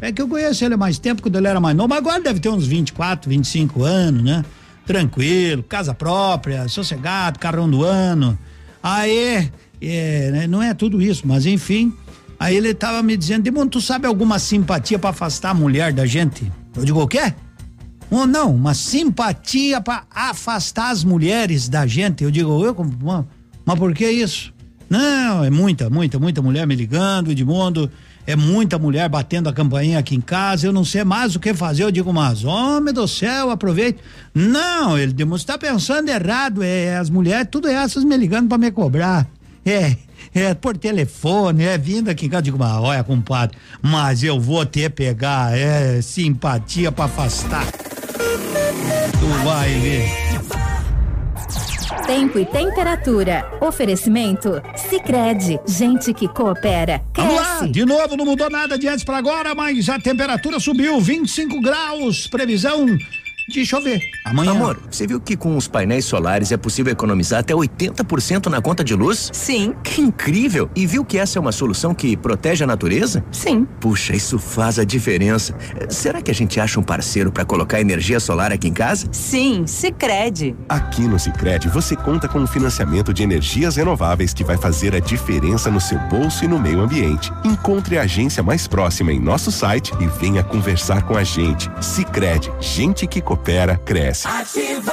[0.00, 2.22] É que eu conheço ele há mais tempo, quando ele era mais novo, mas agora
[2.22, 4.42] deve ter uns 24, 25 anos, né?
[4.88, 8.38] Tranquilo, casa própria, sossegado, carrão do ano.
[8.82, 9.52] Aí,
[9.82, 11.92] é, né, não é tudo isso, mas enfim.
[12.40, 16.06] Aí ele tava me dizendo, Demônio, tu sabe alguma simpatia para afastar a mulher da
[16.06, 16.50] gente?
[16.74, 17.34] Eu digo, o quê?
[18.10, 22.24] Oh, não, uma simpatia para afastar as mulheres da gente.
[22.24, 22.74] Eu digo, eu,
[23.66, 24.54] mas por que isso?
[24.88, 27.90] Não, é muita, muita, muita mulher me ligando, Edmundo.
[28.26, 31.54] É muita mulher batendo a campainha aqui em casa, eu não sei mais o que
[31.54, 31.84] fazer.
[31.84, 34.00] Eu digo, mas homem do céu, aproveite.
[34.34, 36.62] Não, ele está pensando errado.
[36.62, 39.26] É as mulheres, tudo essas me ligando para me cobrar.
[39.64, 39.96] É,
[40.34, 42.40] é por telefone, é vindo aqui em casa.
[42.40, 47.66] Eu digo, mas olha, compadre, mas eu vou ter pegar, é simpatia para afastar.
[47.72, 50.27] Tu vai ver.
[52.06, 53.50] Tempo e temperatura.
[53.60, 54.62] Oferecimento?
[54.76, 57.02] Sicredi Gente que coopera.
[57.12, 57.28] Cresce.
[57.28, 61.00] Vamos lá, de novo, não mudou nada de antes para agora, mas a temperatura subiu
[61.00, 62.26] 25 graus.
[62.26, 62.86] Previsão
[63.48, 64.00] de chover.
[64.24, 64.50] Amanhã.
[64.50, 68.84] Amor, você viu que com os painéis solares é possível economizar até 80% na conta
[68.84, 69.30] de luz?
[69.32, 69.74] Sim.
[69.82, 70.70] Que incrível!
[70.76, 73.24] E viu que essa é uma solução que protege a natureza?
[73.32, 73.66] Sim.
[73.80, 75.56] Puxa, isso faz a diferença.
[75.88, 79.08] Será que a gente acha um parceiro para colocar energia solar aqui em casa?
[79.12, 80.54] Sim, Sicredi.
[80.68, 85.00] Aqui no Sicredi você conta com um financiamento de energias renováveis que vai fazer a
[85.00, 87.32] diferença no seu bolso e no meio ambiente.
[87.44, 91.70] Encontre a agência mais próxima em nosso site e venha conversar com a gente.
[91.80, 93.37] Sicredi, gente que coopera
[93.84, 94.28] cresce.
[94.28, 94.92] Ativa.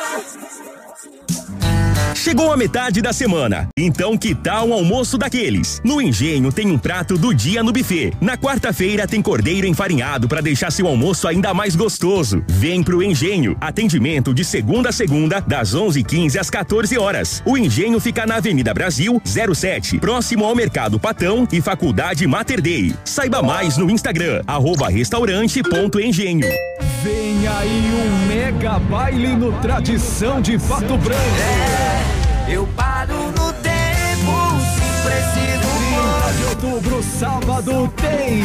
[2.16, 5.82] Chegou a metade da semana, então que tal um almoço daqueles?
[5.84, 8.14] No Engenho tem um prato do dia no buffet.
[8.22, 12.42] Na quarta-feira tem cordeiro enfarinhado para deixar seu almoço ainda mais gostoso.
[12.48, 17.44] Vem pro Engenho, atendimento de segunda a segunda, das 11:15 às 14 horas.
[17.46, 22.96] O Engenho fica na Avenida Brasil, 07, próximo ao Mercado Patão e Faculdade Mater Dei.
[23.04, 26.48] Saiba mais no Instagram, arroba restaurante.engenho.
[27.04, 32.05] Vem aí um mega baile no Tradição de Pato Branco.
[32.48, 38.44] Eu paro no tempo, se preciso 30 de outubro, sábado, tem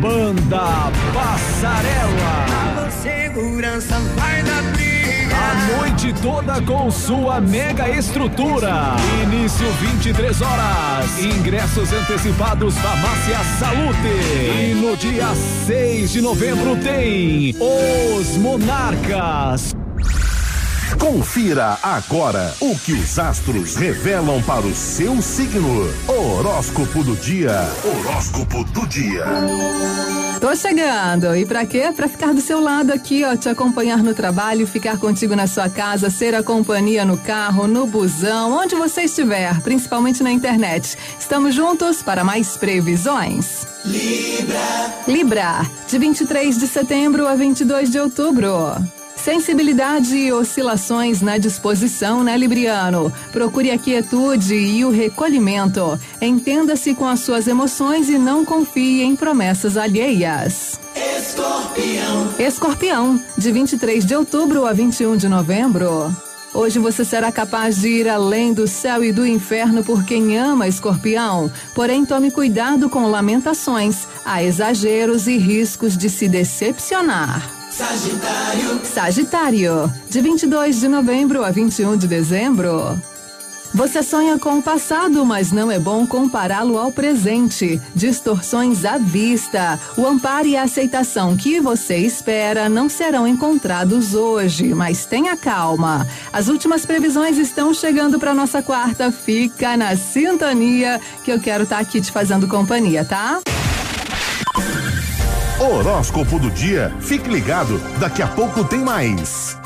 [0.00, 2.90] Banda Passarela.
[2.90, 4.94] Segurança vai dar briga.
[5.36, 8.96] A noite toda com sua mega estrutura.
[9.22, 11.18] Início 23 horas.
[11.20, 14.08] Ingressos antecipados da Márcia Salute.
[14.60, 15.28] E no dia
[15.66, 19.74] 6 de novembro tem Os Monarcas.
[20.98, 25.88] Confira agora o que os astros revelam para o seu signo.
[26.08, 27.68] Horóscopo do dia.
[27.84, 29.24] Horóscopo do dia.
[30.40, 31.34] Tô chegando.
[31.34, 31.92] E pra quê?
[31.94, 35.68] Pra ficar do seu lado aqui, ó, te acompanhar no trabalho, ficar contigo na sua
[35.68, 40.96] casa, ser a companhia no carro, no busão, onde você estiver, principalmente na internet.
[41.18, 43.66] Estamos juntos para mais previsões.
[43.84, 44.94] Libra.
[45.08, 48.74] Libra, de 23 de setembro a 22 de outubro.
[49.24, 53.10] Sensibilidade e oscilações na disposição, né, Libriano?
[53.32, 55.98] Procure a quietude e o recolhimento.
[56.20, 60.78] Entenda-se com as suas emoções e não confie em promessas alheias.
[60.94, 62.34] Escorpião.
[62.38, 66.14] Escorpião, de 23 de outubro a 21 de novembro.
[66.52, 70.68] Hoje você será capaz de ir além do céu e do inferno por quem ama
[70.68, 71.50] escorpião.
[71.74, 74.06] Porém, tome cuidado com lamentações.
[74.22, 77.53] Há exageros e riscos de se decepcionar.
[77.76, 78.80] Sagitário.
[78.84, 82.96] Sagitário, de 22 de novembro a 21 de dezembro.
[83.74, 87.80] Você sonha com o passado, mas não é bom compará-lo ao presente.
[87.92, 89.80] Distorções à vista.
[89.96, 96.06] O amparo e a aceitação que você espera não serão encontrados hoje, mas tenha calma.
[96.32, 99.10] As últimas previsões estão chegando para nossa quarta.
[99.10, 103.40] Fica na sintonia que eu quero estar aqui te fazendo companhia, tá?
[105.64, 106.94] Horóscopo do dia.
[107.00, 109.56] Fique ligado, daqui a pouco tem mais.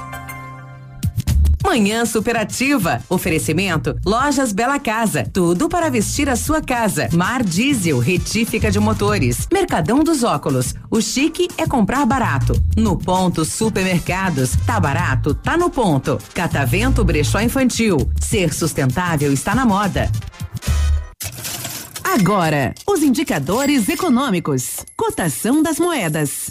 [1.65, 3.03] Manhã superativa.
[3.09, 5.29] Oferecimento Lojas Bela Casa.
[5.33, 7.09] Tudo para vestir a sua casa.
[7.13, 9.47] Mar Diesel, retífica de motores.
[9.53, 10.75] Mercadão dos óculos.
[10.91, 12.55] O chique é comprar barato.
[12.77, 14.53] No ponto supermercados.
[14.65, 15.35] Tá barato?
[15.35, 16.19] Tá no ponto.
[16.33, 17.99] Catavento Brechó Infantil.
[18.21, 20.11] Ser sustentável está na moda.
[22.15, 24.79] Agora, os indicadores econômicos.
[24.97, 26.51] Cotação das moedas.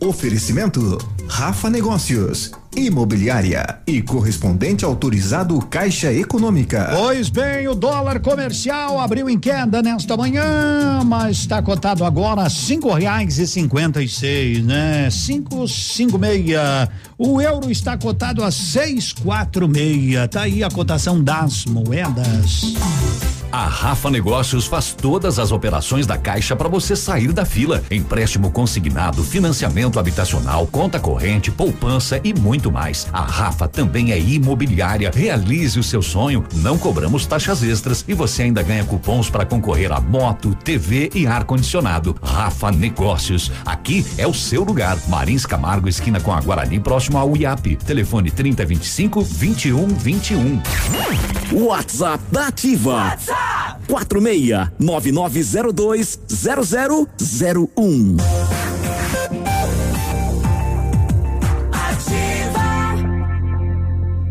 [0.00, 0.98] Oferecimento
[1.28, 6.90] Rafa Negócios, Imobiliária e correspondente autorizado Caixa Econômica.
[6.92, 12.50] Pois bem, o dólar comercial abriu em queda nesta manhã, mas está cotado agora a
[12.50, 15.08] cinco reais e cinquenta e seis, né?
[15.08, 16.88] Cinco, cinco meia.
[17.16, 20.26] O euro está cotado a seis, quatro meia.
[20.26, 22.74] Tá aí a cotação das moedas.
[23.50, 27.82] A Rafa Negócios faz todas as operações da Caixa para você sair da fila.
[27.90, 33.06] Empréstimo consignado, financiamento habitacional, conta corrente, poupança e muito mais.
[33.10, 35.10] A Rafa também é imobiliária.
[35.14, 36.44] Realize o seu sonho.
[36.56, 41.26] Não cobramos taxas extras e você ainda ganha cupons para concorrer a moto, TV e
[41.26, 42.14] ar condicionado.
[42.22, 43.50] Rafa Negócios.
[43.64, 44.98] Aqui é o seu lugar.
[45.08, 47.76] Marins Camargo, esquina com a Guarani, próximo ao IAP.
[47.76, 50.60] Telefone 3025 2121.
[51.50, 52.92] WhatsApp da Ativa.
[52.92, 53.37] WhatsApp.
[53.88, 56.18] 46 9902
[57.76, 58.57] 0001.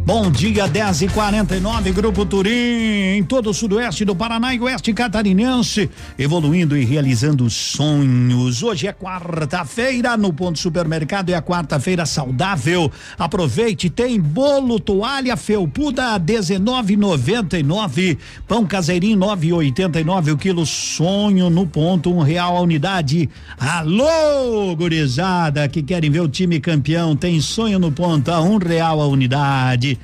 [0.08, 4.94] Bom dia, 10 e 49 Grupo Turim, em todo o sudoeste do Paraná e oeste
[4.94, 8.64] catarinense, evoluindo e realizando sonhos.
[8.64, 12.90] Hoje é quarta-feira, no Ponto Supermercado é a quarta-feira saudável.
[13.20, 18.18] Aproveite, tem bolo toalha felpuda 19,99,
[18.48, 23.30] pão caseirinho 9,89 o quilo, sonho no ponto, um real a unidade.
[23.60, 29.02] Alô, gurizada, que querem ver o time campeão, tem sonho no ponto a um real
[29.02, 29.97] a unidade.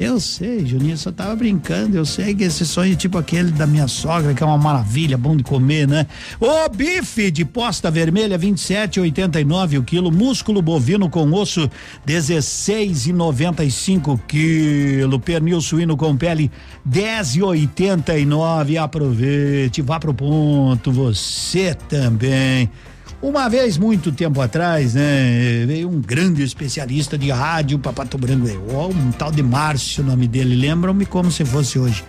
[0.00, 1.94] Eu sei, Juninho, só tava brincando.
[1.94, 5.36] Eu sei que esse sonho tipo aquele da minha sogra, que é uma maravilha, bom
[5.36, 6.06] de comer, né?
[6.40, 10.10] O bife de posta vermelha, 27,89 o quilo.
[10.10, 11.70] Músculo bovino com osso,
[12.08, 15.20] 16,95 quilo.
[15.20, 16.50] Pernil suíno com pele,
[16.88, 18.82] 10,89.
[18.82, 22.70] Aproveite, vá pro ponto, você também.
[23.22, 28.46] Uma vez, muito tempo atrás, né, veio um grande especialista de rádio para Pato Branco,
[28.94, 32.02] um tal de Márcio, o nome dele, lembram-me como se fosse hoje.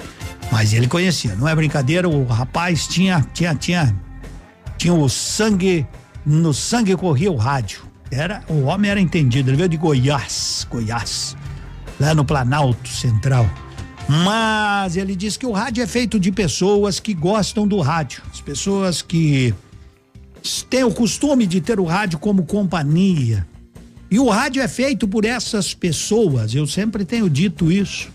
[0.50, 3.94] Mas ele conhecia, não é brincadeira, o rapaz tinha, tinha, tinha,
[4.78, 5.86] tinha o sangue,
[6.26, 7.82] no sangue corria o rádio.
[8.10, 11.36] Era, o homem era entendido, ele veio de Goiás, Goiás,
[12.00, 13.50] lá no Planalto Central.
[14.08, 18.40] Mas ele diz que o rádio é feito de pessoas que gostam do rádio, as
[18.40, 19.54] pessoas que
[20.70, 23.46] tem o costume de ter o rádio como companhia.
[24.10, 28.10] E o rádio é feito por essas pessoas, eu sempre tenho dito isso,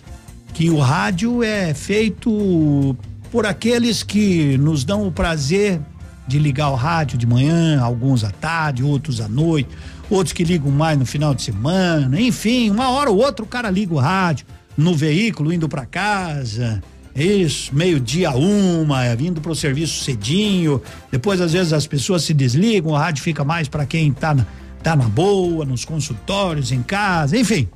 [0.52, 2.96] que o rádio é feito
[3.30, 5.80] por aqueles que nos dão o prazer
[6.26, 9.70] de ligar o rádio de manhã, alguns à tarde, outros à noite,
[10.10, 13.70] outros que ligam mais no final de semana, enfim, uma hora ou outra o cara
[13.70, 14.46] liga o rádio
[14.76, 16.82] no veículo indo para casa,
[17.24, 20.82] isso, meio-dia uma, é, vindo para o serviço cedinho.
[21.10, 24.46] Depois, às vezes, as pessoas se desligam, a rádio fica mais para quem tá na,
[24.82, 27.66] tá na boa, nos consultórios, em casa, enfim.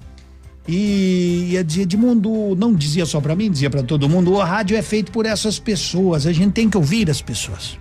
[0.68, 5.10] E Edmundo não dizia só para mim, dizia para todo mundo: o rádio é feito
[5.10, 7.78] por essas pessoas, a gente tem que ouvir as pessoas.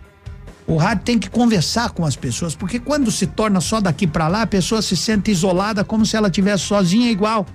[0.65, 4.27] O rádio tem que conversar com as pessoas, porque quando se torna só daqui para
[4.27, 7.45] lá, a pessoa se sente isolada como se ela tivesse sozinha igual.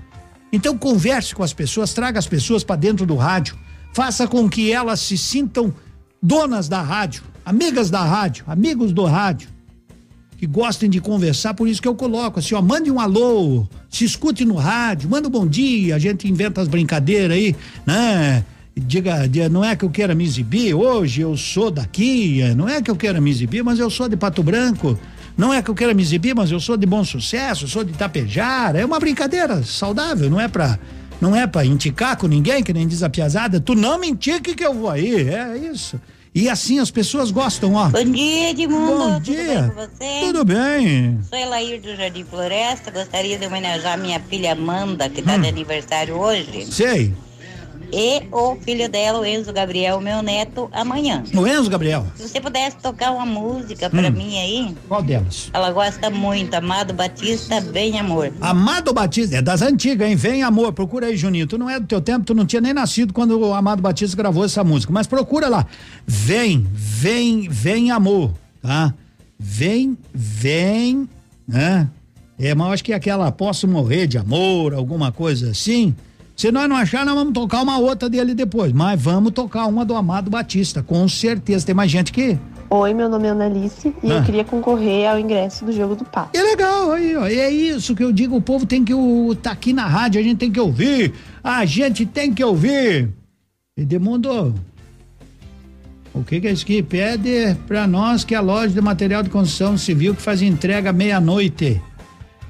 [0.52, 3.56] Então converse com as pessoas, traga as pessoas para dentro do rádio
[3.94, 5.72] faça com que elas se sintam
[6.20, 9.48] donas da rádio, amigas da rádio, amigos do rádio,
[10.36, 14.04] que gostem de conversar, por isso que eu coloco assim, ó, mande um alô, se
[14.04, 17.54] escute no rádio, manda um bom dia, a gente inventa as brincadeiras aí,
[17.86, 18.44] né?
[18.76, 22.90] Diga, não é que eu queira me exibir, hoje eu sou daqui, não é que
[22.90, 24.98] eu queira me exibir, mas eu sou de Pato Branco,
[25.38, 27.92] não é que eu queira me exibir, mas eu sou de bom sucesso, sou de
[27.92, 30.76] Itapejara, é uma brincadeira saudável, não é pra
[31.20, 33.60] não é pra indicar com ninguém, que nem diz a piazada.
[33.60, 35.28] Tu não me indique que eu vou aí.
[35.28, 36.00] É isso.
[36.34, 37.88] E assim as pessoas gostam, ó.
[37.90, 38.98] Bom dia, Edmundo.
[39.10, 39.36] Bom dia.
[39.44, 40.20] Tudo bem com você?
[40.26, 41.18] Tudo bem.
[41.30, 42.90] Sou Elair do Jardim Floresta.
[42.90, 45.42] Gostaria de homenagear minha filha Amanda, que tá Hum.
[45.42, 46.66] de aniversário hoje.
[46.72, 47.14] Sei.
[47.96, 51.22] E o filho dela, o Enzo Gabriel, meu neto, amanhã.
[51.32, 52.04] O Enzo Gabriel.
[52.16, 54.10] Se você pudesse tocar uma música pra Hum.
[54.10, 54.74] mim aí.
[54.88, 55.48] Qual delas?
[55.52, 58.32] Ela gosta muito, Amado Batista, Bem Amor.
[58.40, 60.16] Amado Batista, é das antigas, hein?
[60.16, 61.46] Vem amor, procura aí, Juninho.
[61.46, 64.16] Tu não é do teu tempo, tu não tinha nem nascido quando o Amado Batista
[64.16, 65.64] gravou essa música, mas procura lá.
[66.04, 68.92] Vem, vem, vem amor, tá?
[69.38, 71.08] Vem, vem,
[71.46, 71.88] né?
[72.38, 75.94] É, mas eu acho que é aquela posso morrer de amor, alguma coisa assim.
[76.36, 78.72] Se nós não achar, nós vamos tocar uma outra dele depois.
[78.72, 81.64] Mas vamos tocar uma do Amado Batista, com certeza.
[81.66, 82.36] Tem mais gente que.
[82.70, 84.16] Oi, meu nome é Annalice e Ah.
[84.16, 86.36] eu queria concorrer ao ingresso do jogo do Pato.
[86.36, 87.24] É legal, aí, ó.
[87.26, 90.24] É isso que eu digo, o povo tem que o, tá aqui na rádio, a
[90.24, 91.12] gente tem que ouvir.
[91.42, 93.10] A gente tem que ouvir.
[93.76, 94.54] Edmundo,
[96.12, 96.82] o que que é isso aqui?
[96.82, 101.80] Pede pra nós que a loja de material de construção civil que faz entrega meia-noite.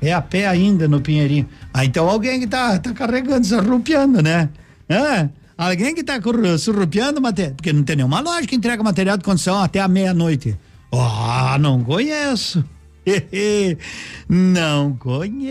[0.04, 1.48] É a pé ainda no Pinheirinho.
[1.72, 4.50] Ah, então alguém que tá, tá carregando, surrupiando, né?
[4.90, 5.30] Hã?
[5.56, 6.20] Alguém que tá
[6.58, 7.54] surrupiando material.
[7.54, 10.54] Porque não tem nenhuma loja que entrega material de construção até a meia-noite.
[10.92, 12.62] Ah, não conheço.
[14.28, 15.44] não conheço.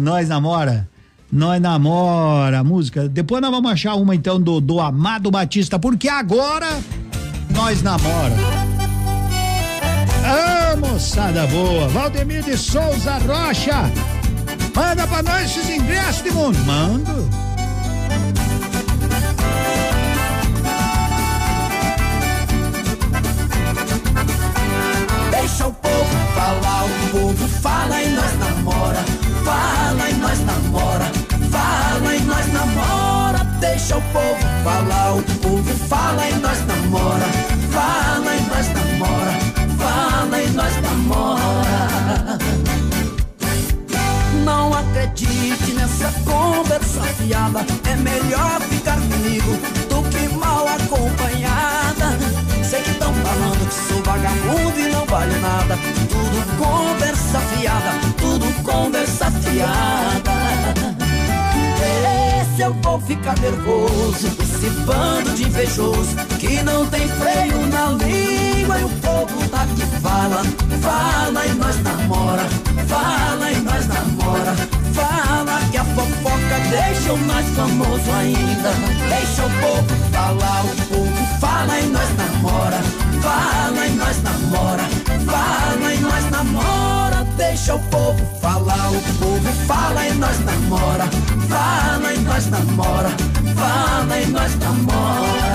[0.00, 0.88] Nós namora.
[1.30, 3.06] Nós namora a música.
[3.08, 6.80] Depois nós vamos achar uma então do, do Amado Batista, porque agora
[7.50, 8.63] nós namora.
[10.24, 11.86] Ah, moçada boa.
[11.88, 13.92] Valdemir de Souza Rocha.
[14.74, 16.58] Manda pra nós esses ingressos de mundo.
[16.64, 17.28] Mando.
[25.30, 29.04] Deixa o povo falar, o povo fala e nós namora.
[29.44, 31.04] Fala e nós namora.
[31.50, 33.44] Fala e nós namora.
[33.60, 37.26] Deixa o povo falar, o povo fala e nós namora.
[37.70, 39.43] Fala e nós namora.
[40.82, 42.38] Namora.
[44.44, 47.64] Não acredite nessa conversa fiada.
[47.90, 49.52] É melhor ficar comigo
[49.88, 52.18] do que mal acompanhada.
[52.62, 55.78] Sei que tão falando que sou vagabundo e não vale nada.
[56.08, 60.34] Tudo conversa fiada, tudo conversa fiada.
[62.54, 67.90] Esse eu vou ficar nervoso, esse bando de invejoso que não tem freio na
[68.64, 69.66] língua e o povo tá
[70.00, 70.42] fala,
[70.80, 72.44] fala e nós namora,
[72.88, 74.54] fala e nós namora,
[74.92, 78.70] fala que a fofoca deixa o mais famoso ainda,
[79.08, 82.80] deixa o povo falar, o povo fala e nós namora,
[83.22, 84.84] fala e nós namora,
[85.26, 91.08] fala e nós namora, deixa o povo falar, o povo fala e nós namora,
[91.48, 93.10] fala e nós namora,
[93.54, 95.53] fala e nós namora.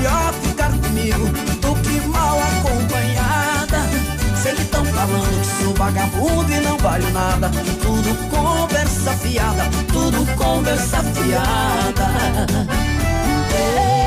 [0.00, 1.26] Melhor ficar comigo
[1.60, 3.78] do que mal acompanhada.
[4.42, 7.50] Sei que tão falando que sou vagabundo e não valho nada.
[7.82, 12.66] Tudo conversa fiada, tudo conversa fiada.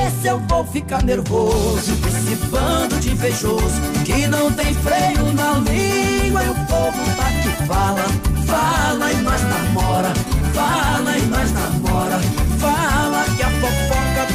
[0.07, 6.43] Esse eu vou ficar nervoso Esse bando de invejoso Que não tem freio na língua
[6.43, 8.05] E o povo tá que fala
[8.45, 10.13] Fala e nós namora
[10.53, 12.19] Fala e nós namora
[12.57, 13.82] Fala que a fofoca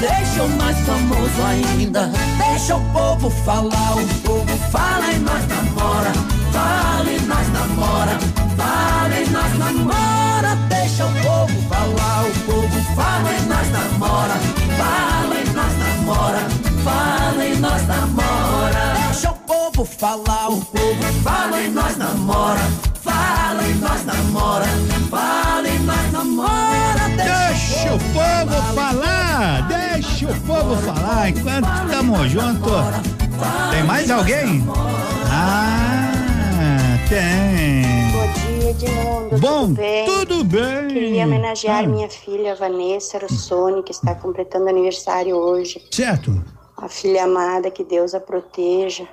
[0.00, 2.10] deixa o mais famoso ainda.
[2.38, 6.12] Deixa o povo falar O povo fala e nós namora.
[6.52, 8.18] Fala e nós namora.
[8.56, 10.56] Fala e nós namora.
[10.68, 14.34] Deixa o povo falar O povo fala e nós namora.
[14.76, 16.40] Fala e nós namora.
[16.84, 18.94] Fala e nós namora.
[19.06, 22.60] Deixa o povo falar O povo fala e nós namora.
[23.02, 24.66] Fala e nós namora.
[25.10, 25.57] Fala
[27.68, 32.72] Deixa o povo falar, deixa o povo falar enquanto estamos juntos.
[33.70, 34.64] Tem mais alguém?
[35.30, 38.10] Ah, tem.
[38.10, 39.38] Bom dia, Edmundo.
[39.38, 40.06] Bom, tudo bem?
[40.06, 40.88] tudo bem.
[40.88, 41.86] Queria homenagear Ah.
[41.86, 45.84] minha filha Vanessa Rossoni, que está completando aniversário hoje.
[45.90, 46.42] Certo.
[46.76, 49.06] A filha amada, que Deus a proteja.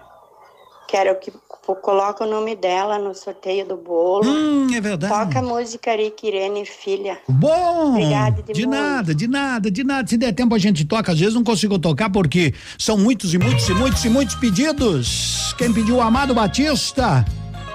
[0.87, 1.31] Quero que
[1.65, 4.29] co- coloque o nome dela no sorteio do bolo.
[4.29, 5.13] Hum, é verdade.
[5.13, 7.17] Toca a música Rick Irene Filha.
[7.27, 8.77] Bom, Obrigada, de Edmundo.
[8.77, 10.07] nada, de nada, de nada.
[10.07, 13.37] Se der tempo a gente toca, às vezes não consigo tocar porque são muitos e
[13.37, 15.53] muitos e muitos e muitos pedidos.
[15.57, 17.25] Quem pediu o Amado Batista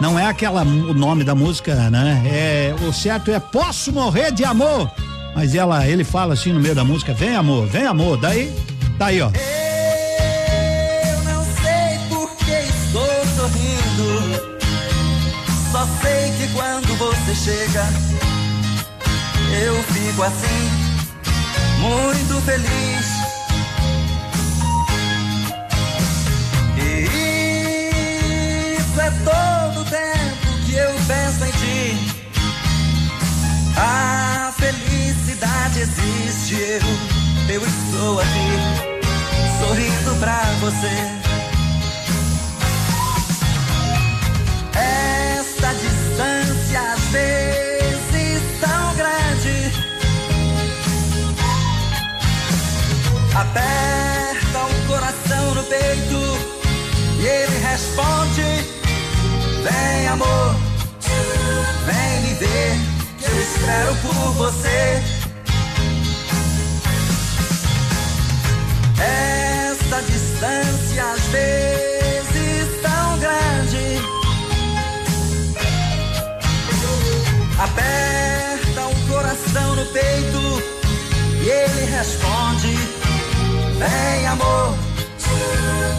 [0.01, 2.23] não é aquela o nome da música, né?
[2.27, 4.91] É o certo é Posso morrer de amor.
[5.35, 8.17] Mas ela, ele fala assim no meio da música, vem amor, vem amor.
[8.17, 8.53] Daí,
[8.99, 9.29] tá aí, ó.
[9.29, 9.69] Eu
[17.45, 17.89] chega,
[19.65, 20.71] eu fico assim,
[21.79, 23.07] muito feliz.
[26.77, 27.09] E
[28.79, 31.99] isso é todo o tempo que eu penso em ti.
[33.79, 38.51] A felicidade existe, eu, eu estou aqui
[39.59, 41.21] sorrindo pra você.
[44.75, 45.40] Esta
[53.41, 56.21] aperta o coração no peito
[57.19, 58.43] e ele responde:
[59.62, 60.55] Vem, amor,
[61.87, 62.77] vem me ver,
[63.19, 65.03] que eu espero por você.
[69.01, 74.03] Esta distância às vezes tão grande
[77.59, 80.62] aperta o coração no peito
[81.43, 82.80] e ele responde:
[83.81, 84.74] Vem, amor,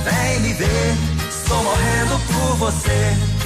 [0.04, 0.96] vem me ver,
[1.28, 3.41] estou morrendo por você.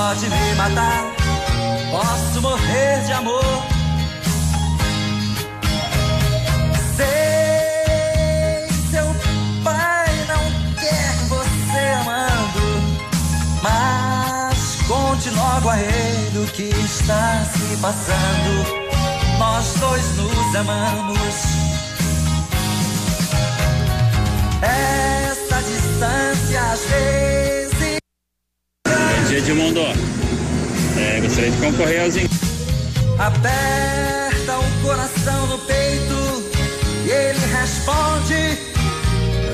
[0.00, 1.04] Pode me matar.
[1.90, 3.44] Posso morrer de amor.
[6.96, 9.08] Sei, seu
[9.62, 10.44] pai não
[10.80, 12.66] quer você amando.
[13.62, 14.58] Mas
[14.88, 18.52] conte logo a ele o que está se passando.
[19.38, 21.36] Nós dois nos amamos.
[24.62, 27.59] Essa distância às vezes.
[29.30, 29.82] Dia, Edmundo.
[30.98, 32.16] É, gostaria de concorrer aos.
[33.16, 36.42] Aperta o coração no peito
[37.06, 38.58] e ele responde: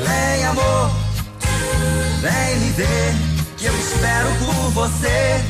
[0.02, 0.90] Vem, amor,
[2.22, 3.14] vem me ver,
[3.58, 5.44] que eu espero por você.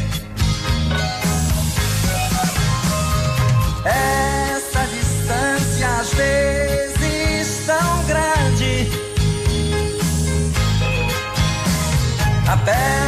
[3.84, 8.90] Essa distância às vezes tão grande
[12.48, 13.05] aperta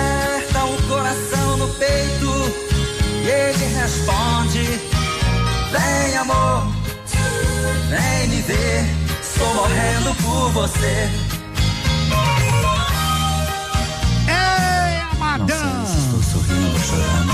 [8.48, 8.84] ver,
[9.20, 11.10] estou morrendo por você.
[14.26, 17.32] Ei, Não sei se estou sorrindo ou chorando.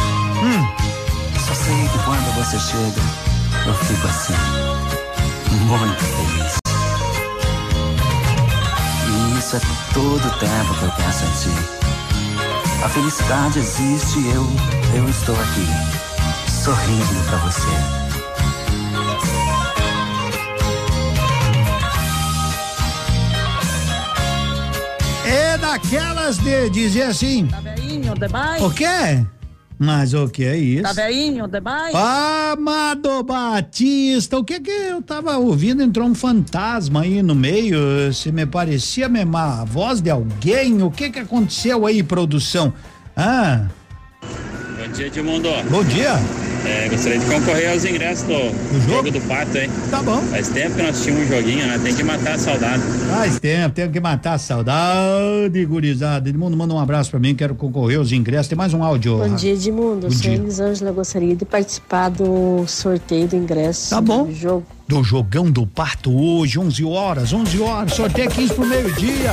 [1.38, 3.00] Só sei que quando você chega,
[3.66, 4.34] eu fico assim,
[5.52, 6.58] muito feliz.
[9.06, 9.60] E isso é
[9.92, 12.84] todo o tempo que eu penso em ti.
[12.84, 14.46] A felicidade existe e eu,
[14.96, 15.68] eu estou aqui,
[16.50, 18.03] sorrindo pra você.
[25.74, 27.46] Daquelas de dizer assim.
[27.46, 28.62] Tá veinho demais?
[28.62, 29.24] O quê?
[29.76, 30.82] Mas o que é isso?
[30.84, 31.92] Tá veinho demais?
[31.94, 35.82] Amado Batista, o que que eu tava ouvindo?
[35.82, 40.92] Entrou um fantasma aí no meio, se me parecia mesmo a voz de alguém, o
[40.92, 42.72] que que aconteceu aí, produção?
[43.16, 43.66] Ah,
[44.78, 45.48] Bom dia, Edmundo.
[45.68, 46.12] bom dia.
[46.66, 49.10] É, gostaria de concorrer aos ingressos do, jogo?
[49.10, 49.68] do Pato, hein?
[49.90, 50.20] Tá bom.
[50.22, 51.78] Faz tempo que nós tínhamos um joguinho, né?
[51.82, 52.82] Tem que matar a saudade.
[53.10, 56.28] Faz tempo, tenho que matar a saudade, gurizada.
[56.28, 58.48] Edmundo, manda um abraço pra mim, quero concorrer aos ingressos.
[58.48, 59.18] Tem mais um áudio.
[59.18, 60.06] Bom dia, Edmundo.
[60.06, 60.34] Bom Sou dia.
[60.34, 63.90] Elisângela, gostaria de participar do sorteio do ingresso.
[63.90, 64.24] Tá bom.
[64.24, 64.66] Do jogo.
[64.86, 69.32] Do jogão do Pato hoje, 11 horas, 11 horas, sorteio 15 pro meio-dia.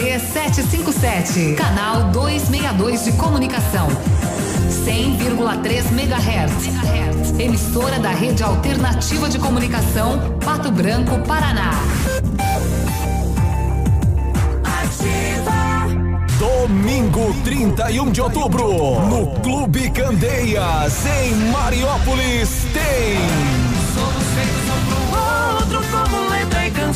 [0.00, 3.86] CZC 757, canal 262 de comunicação.
[4.86, 7.38] 100,3 MHz.
[7.38, 11.72] Emissora da Rede Alternativa de Comunicação, Pato Branco, Paraná.
[16.38, 23.59] Domingo 31 de outubro, no Clube Candeias, em Mariópolis, tem.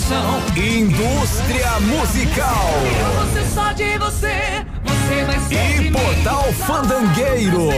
[0.04, 0.42] Canção.
[0.56, 2.70] Indústria Musical.
[3.00, 5.90] Eu vou só de você, você vai ser de E.
[5.90, 7.68] Portal Fandangueiro.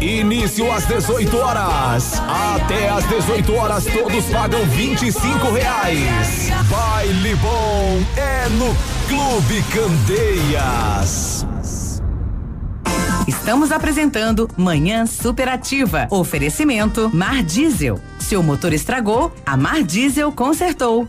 [0.00, 2.20] Início às 18 horas.
[2.54, 6.50] Até às 18 horas todos pagam 25 reais.
[6.68, 8.76] Baile bom é no
[9.08, 11.46] Clube Candeias.
[13.26, 16.06] Estamos apresentando Manhã Superativa.
[16.12, 18.00] Oferecimento Mar Diesel.
[18.20, 21.08] Seu motor estragou, a Mar Diesel consertou.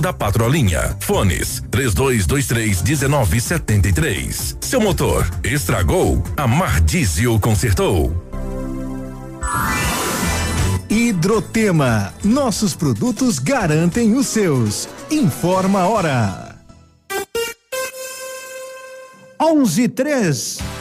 [0.00, 0.96] da Patrolinha.
[1.00, 4.56] Fones 3223 1973.
[4.60, 6.22] Seu motor estragou?
[6.36, 8.12] A Mar Diesel consertou.
[10.88, 12.14] Hidrotema.
[12.22, 14.88] Nossos produtos garantem os seus.
[15.10, 16.56] Informa a hora.
[19.40, 20.73] 11 3.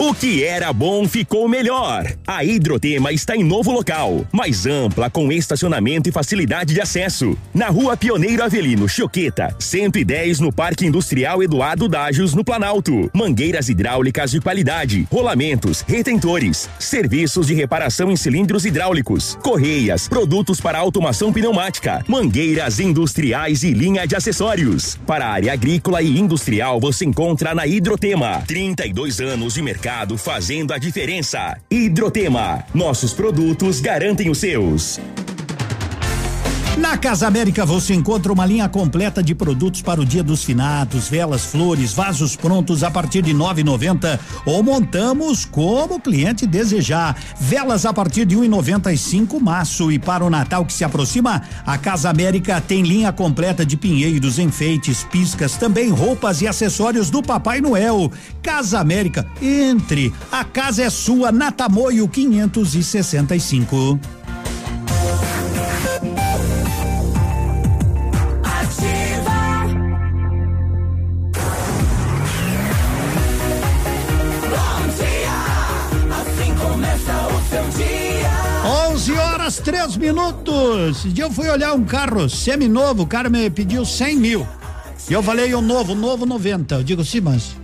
[0.00, 2.06] O que era bom ficou melhor.
[2.24, 7.36] A Hidrotema está em novo local, mais ampla, com estacionamento e facilidade de acesso.
[7.52, 13.10] Na rua Pioneiro Avelino Choqueta, 110 no Parque Industrial Eduardo Dágios, no Planalto.
[13.12, 20.78] Mangueiras hidráulicas de qualidade, rolamentos, retentores, serviços de reparação em cilindros hidráulicos, correias, produtos para
[20.78, 24.96] automação pneumática, mangueiras industriais e linha de acessórios.
[25.04, 28.44] Para a área agrícola e industrial, você encontra na Hidrotema.
[28.46, 29.87] 32 anos de mercado
[30.18, 31.56] fazendo a diferença.
[31.70, 32.62] Hidrotema.
[32.74, 35.00] Nossos produtos garantem os seus.
[36.78, 41.08] Na Casa América você encontra uma linha completa de produtos para o Dia dos Finados,
[41.08, 47.16] velas, flores, vasos prontos a partir de 9,90 ou montamos como o cliente desejar.
[47.40, 52.10] Velas a partir de 1,95 maço e para o Natal que se aproxima, a Casa
[52.10, 58.12] América tem linha completa de pinheiros, enfeites, piscas, também roupas e acessórios do Papai Noel.
[58.40, 60.14] Casa América, entre.
[60.30, 63.98] A casa é sua, Natamoio 565.
[79.48, 80.98] 11 horas, 3 minutos.
[80.98, 84.46] Esse dia eu fui olhar um carro semi-novo, o cara me pediu 100 mil.
[85.08, 86.74] E eu falei, o novo, novo 90.
[86.74, 87.56] Eu digo, sim, mas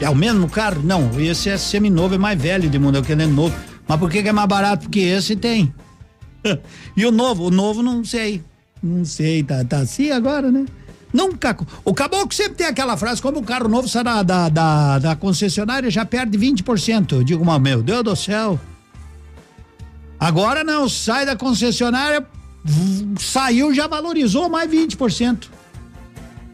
[0.00, 0.82] é o mesmo carro?
[0.82, 3.54] Não, esse é semi-novo, é mais velho de mundo, eu querendo novo.
[3.86, 4.84] Mas por que, que é mais barato?
[4.84, 5.72] Porque esse tem.
[6.96, 8.42] e o novo, o novo não sei.
[8.82, 10.64] Não sei, tá, tá assim agora, né?
[11.12, 11.56] Nunca.
[11.84, 15.16] O caboclo sempre tem aquela frase: como o carro novo sai da, da, da, da
[15.16, 17.12] concessionária, já perde 20%.
[17.12, 18.58] Eu digo, mas meu Deus do céu.
[20.26, 22.26] Agora não, sai da concessionária,
[23.16, 25.46] saiu, já valorizou mais 20%.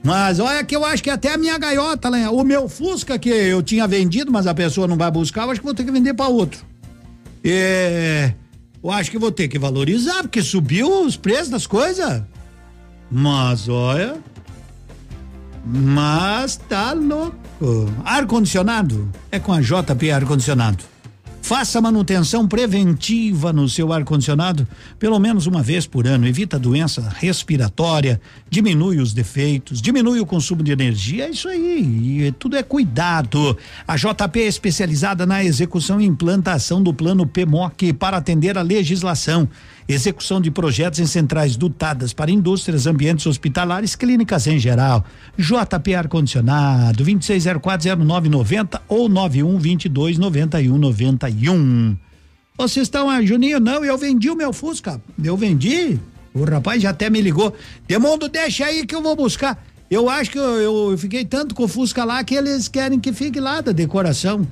[0.05, 2.11] Mas olha que eu acho que até a minha gaiota?
[2.31, 5.61] O meu Fusca que eu tinha vendido, mas a pessoa não vai buscar, eu acho
[5.61, 6.61] que vou ter que vender para outro.
[7.43, 8.35] É,
[8.85, 12.23] eu acho que vou ter que valorizar, porque subiu os preços das coisas.
[13.11, 14.17] Mas olha.
[15.65, 17.39] Mas tá louco.
[18.05, 20.92] Ar-condicionado é com a JP Ar-Condicionado.
[21.43, 24.67] Faça manutenção preventiva no seu ar-condicionado
[24.97, 26.27] pelo menos uma vez por ano.
[26.27, 31.25] Evita doença respiratória, diminui os defeitos, diminui o consumo de energia.
[31.25, 32.27] É isso aí.
[32.27, 33.59] E tudo é cuidado.
[33.87, 39.49] A JP é especializada na execução e implantação do plano PMOC para atender a legislação.
[39.89, 45.03] Execução de projetos em centrais dotadas para indústrias, ambientes hospitalares, clínicas em geral.
[45.37, 51.97] JP Ar-Condicionado, 26040990 ou 91229191.
[52.57, 53.59] Vocês estão, ah, Juninho?
[53.59, 55.03] Não, eu vendi o meu Fusca.
[55.23, 55.99] Eu vendi.
[56.35, 57.55] O rapaz já até me ligou.
[57.89, 59.65] Demundo, deixa aí que eu vou buscar.
[59.91, 63.13] Eu acho que eu, eu fiquei tanto com o Fusca lá que eles querem que
[63.13, 64.47] fique lá da decoração.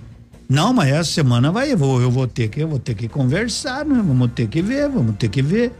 [0.51, 3.07] Não, mas essa semana vai, eu vou, eu vou ter que, eu vou ter que
[3.07, 4.03] conversar, né?
[4.05, 5.73] Vamos ter que ver, vamos ter que ver.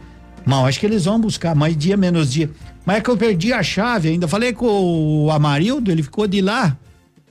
[0.45, 2.49] Mas acho que eles vão buscar mais dia, menos dia.
[2.85, 4.29] Mas é que eu perdi a chave ainda.
[4.29, 6.77] Falei com o Amarildo, ele ficou de lá.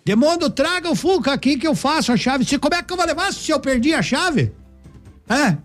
[0.05, 2.45] Demundo, traga o Fuca aqui que eu faço a chave.
[2.45, 4.53] Se, como é que eu vou levar se eu perdi a chave?
[5.27, 5.57] É?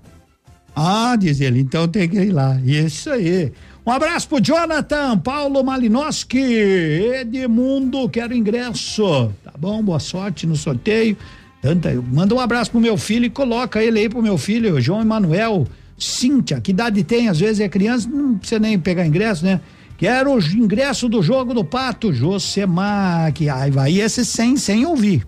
[0.74, 2.58] Ah, diz ele, então tem que ir lá.
[2.64, 3.52] Isso aí.
[3.86, 9.30] Um abraço pro Jonathan, Paulo Malinowski, Edmundo, quero ingresso.
[9.44, 11.18] Tá bom, boa sorte no sorteio.
[11.66, 15.02] Tanta, manda um abraço pro meu filho e coloca ele aí pro meu filho, João
[15.02, 15.66] Emanuel,
[15.98, 17.28] Cíntia, que idade tem?
[17.28, 19.60] Às vezes é criança, não precisa nem pegar ingresso, né?
[19.98, 25.26] Quero o ingresso do jogo do Pato, Josemar, que ai, vai esse sem, sem ouvir.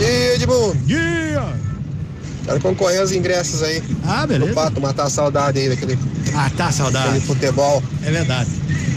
[0.00, 0.74] E aí, Edmundo?
[0.86, 1.44] Dia!
[2.46, 3.82] Quero concorrer aos ingressos aí.
[4.06, 4.50] Ah, beleza.
[4.50, 5.98] Do Pato, matar a saudade aí daquele.
[6.32, 7.20] Matar a saudade.
[7.20, 7.82] Futebol.
[8.06, 8.48] É verdade.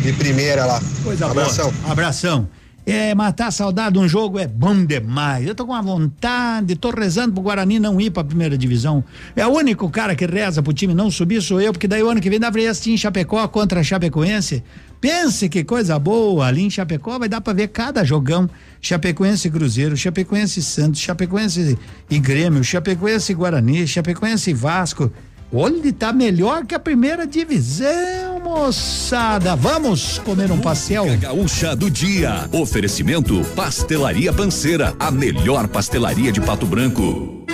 [0.04, 0.82] De primeira lá.
[1.04, 1.70] Coisa Abração.
[1.70, 1.92] boa.
[1.92, 2.48] Abração.
[2.84, 5.46] É, matar a saudade de um jogo é bom demais.
[5.46, 9.04] Eu tô com uma vontade, tô rezando pro Guarani não ir pra primeira divisão.
[9.36, 12.10] É o único cara que reza pro time não subir, sou eu, porque daí o
[12.10, 14.64] ano que vem dá pra ir assistir em Chapecó contra a Chapecoense.
[15.00, 18.50] Pense que coisa boa, ali em Chapecó vai dar pra ver cada jogão.
[18.82, 21.78] Chapecoense e Cruzeiro, Chapecoense e Santos, Chapecoense
[22.10, 25.12] e Grêmio, Chapecoense e Guarani, Chapecoense e Vasco.
[25.54, 29.54] Olha, tá melhor que a primeira divisão, moçada.
[29.54, 31.06] Vamos comer um pastel?
[31.18, 32.48] Gaúcha do dia.
[32.54, 37.46] Oferecimento Pastelaria Panceira, a melhor pastelaria de Pato Branco.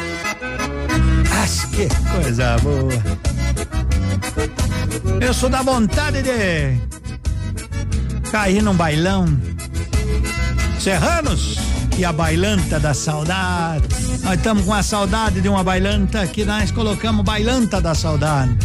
[1.41, 2.93] Acho que coisa boa.
[5.19, 6.77] Eu sou da vontade de
[8.29, 9.25] cair num bailão.
[10.79, 11.57] Serranos
[11.97, 13.87] e a bailanta da saudade.
[14.23, 18.57] Nós estamos com a saudade de uma bailanta que nós colocamos bailanta da saudade.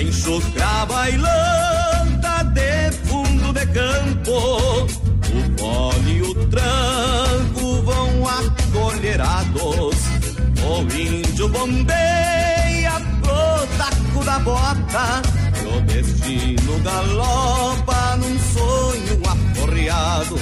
[0.00, 9.96] Enxucra bailanta de fundo de campo O fole e o tranco vão acolherados
[10.64, 12.39] O índio bombeia pro
[14.24, 15.22] da bota.
[15.62, 20.38] E o destino galopa num sonho aporreado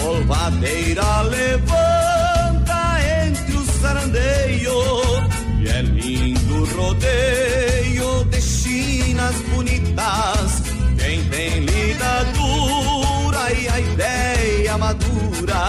[0.00, 2.96] Polvadeira levanta
[3.26, 5.24] entre os sarandeios
[5.60, 10.62] E é lindo rodeio de chinas bonitas.
[10.98, 15.66] Quem tem lida dura e a ideia madura.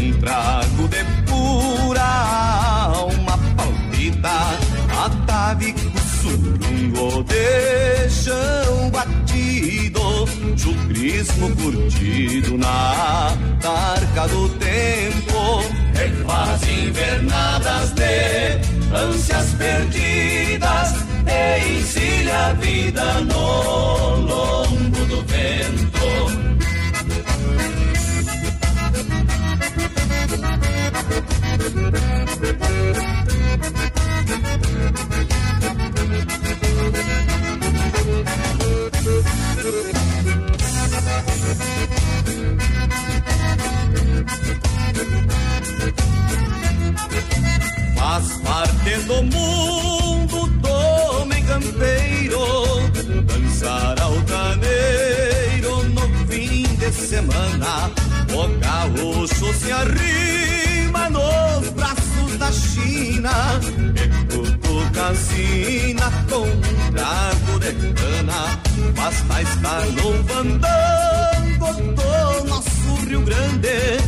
[0.00, 4.58] Um trago de pura alma palpita.
[5.04, 5.89] Atavico
[8.10, 15.64] chão batido, chucrismo curtido na tarca do tempo.
[15.94, 20.94] Refaz invernadas de ânsias perdidas
[21.26, 21.82] e
[22.30, 25.90] a vida no longo do vento.
[47.96, 50.70] Faz parte do mundo do
[51.50, 52.90] campeiro
[53.24, 57.90] Dançar altaneiro no fim de semana.
[58.32, 63.60] O gaúcho se arrima nos braços da China
[64.90, 68.60] E cutuca sina com um trago de cana
[68.96, 74.00] Basta estar no fandango do nosso Rio Grande.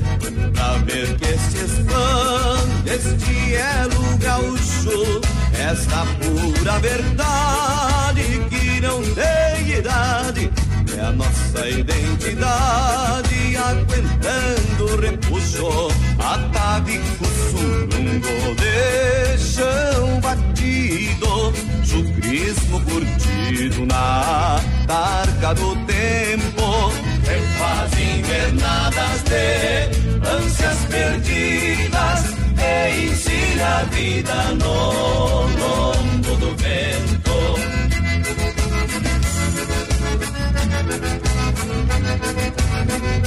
[0.52, 5.20] Pra ver que este expande, este é o gaúcho
[5.58, 10.50] Esta pura verdade que não tem idade
[10.96, 15.88] É a nossa identidade aguentando o repuxo
[16.18, 21.52] Atavico surungo de chão batido.
[21.82, 26.92] Chucrismo curtido na tarca do tempo.
[27.24, 32.42] Refaz invernadas de ânsias perdidas.
[32.64, 36.91] E ensina a vida no lombo do vento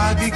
[0.00, 0.32] Ataque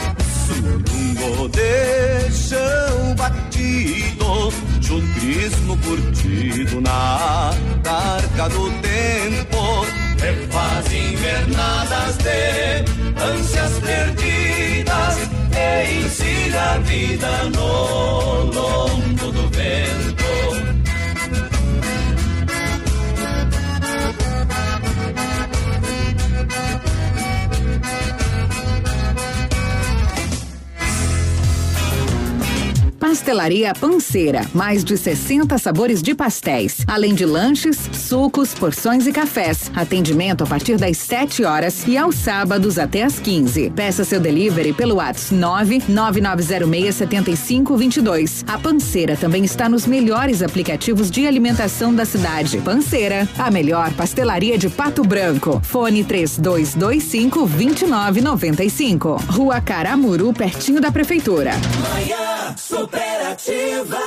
[0.46, 4.52] surungo de chão batido.
[4.80, 7.50] Chucrismo curtido na
[7.82, 9.86] tarca do tempo.
[10.20, 12.84] Refaz invernadas de
[13.22, 15.16] ânsias perdidas.
[15.56, 20.13] E ensina a vida no lombo do vento
[33.14, 39.70] Pastelaria Panceira, mais de 60 sabores de pastéis, além de lanches, sucos, porções e cafés.
[39.72, 43.70] Atendimento a partir das 7 horas e aos sábados até às 15.
[43.70, 45.32] Peça seu delivery pelo WhatsApp
[45.88, 48.42] 999067522.
[48.48, 52.58] A Panceira também está nos melhores aplicativos de alimentação da cidade.
[52.58, 55.60] Panceira, a melhor pastelaria de Pato Branco.
[55.62, 59.22] Fone 3225 2995.
[59.28, 61.52] Rua Caramuru, pertinho da prefeitura.
[61.80, 62.56] Manhã
[63.04, 63.98] superativa.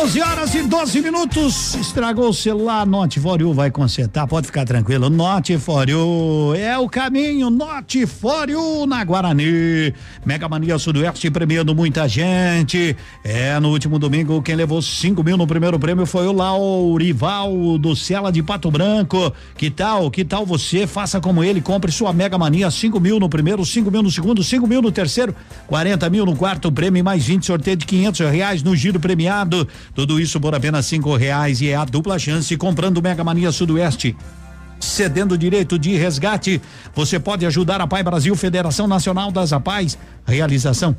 [0.00, 1.74] 11 horas e 12 minutos.
[1.74, 2.86] Estragou o celular.
[2.86, 4.26] Note for You vai consertar.
[4.26, 5.10] Pode ficar tranquilo.
[5.10, 7.50] Note for You é o caminho.
[7.50, 9.92] Note for You na Guarani.
[10.24, 12.96] Mega Mania Sudoeste premiando muita gente.
[13.22, 17.94] É, no último domingo, quem levou 5 mil no primeiro prêmio foi o Laurival do
[17.94, 19.30] Cela de Pato Branco.
[19.58, 20.10] Que tal?
[20.10, 20.86] Que tal você?
[20.86, 21.60] Faça como ele.
[21.60, 22.70] Compre sua Mega Mania.
[22.70, 25.34] 5 mil no primeiro, 5 mil no segundo, 5 mil no terceiro,
[25.66, 29.68] 40 mil no quarto prêmio mais 20 sorteio de 500 reais no giro premiado.
[29.94, 34.16] Tudo isso por apenas cinco reais e é a dupla chance comprando Mega Mania Sudoeste.
[34.80, 36.60] Cedendo direito de resgate,
[36.94, 39.96] você pode ajudar a Pai Brasil Federação Nacional das APAES.
[40.26, 40.96] Realização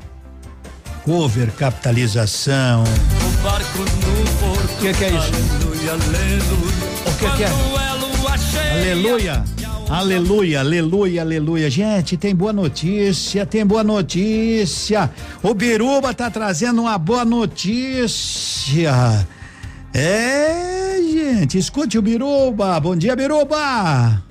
[1.04, 2.82] cover capitalização.
[2.82, 5.32] O que, que é isso?
[7.06, 7.50] O que, que é?
[8.72, 9.44] Aleluia.
[9.88, 11.70] Aleluia, aleluia, aleluia.
[11.70, 15.10] Gente, tem boa notícia, tem boa notícia.
[15.42, 18.92] O Biruba tá trazendo uma boa notícia.
[19.92, 22.80] É, gente, escute o Biruba.
[22.80, 24.22] Bom dia, Biruba.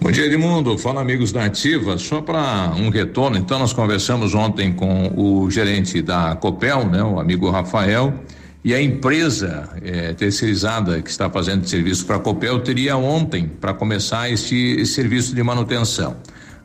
[0.00, 0.76] Bom dia, Edmundo.
[0.76, 1.96] Fala, amigos da Ativa.
[1.96, 7.18] Só para um retorno, então, nós conversamos ontem com o gerente da Copel, né, o
[7.18, 8.12] amigo Rafael,
[8.64, 13.74] E a empresa eh, terceirizada que está fazendo serviço para a Copel teria ontem para
[13.74, 16.16] começar esse serviço de manutenção.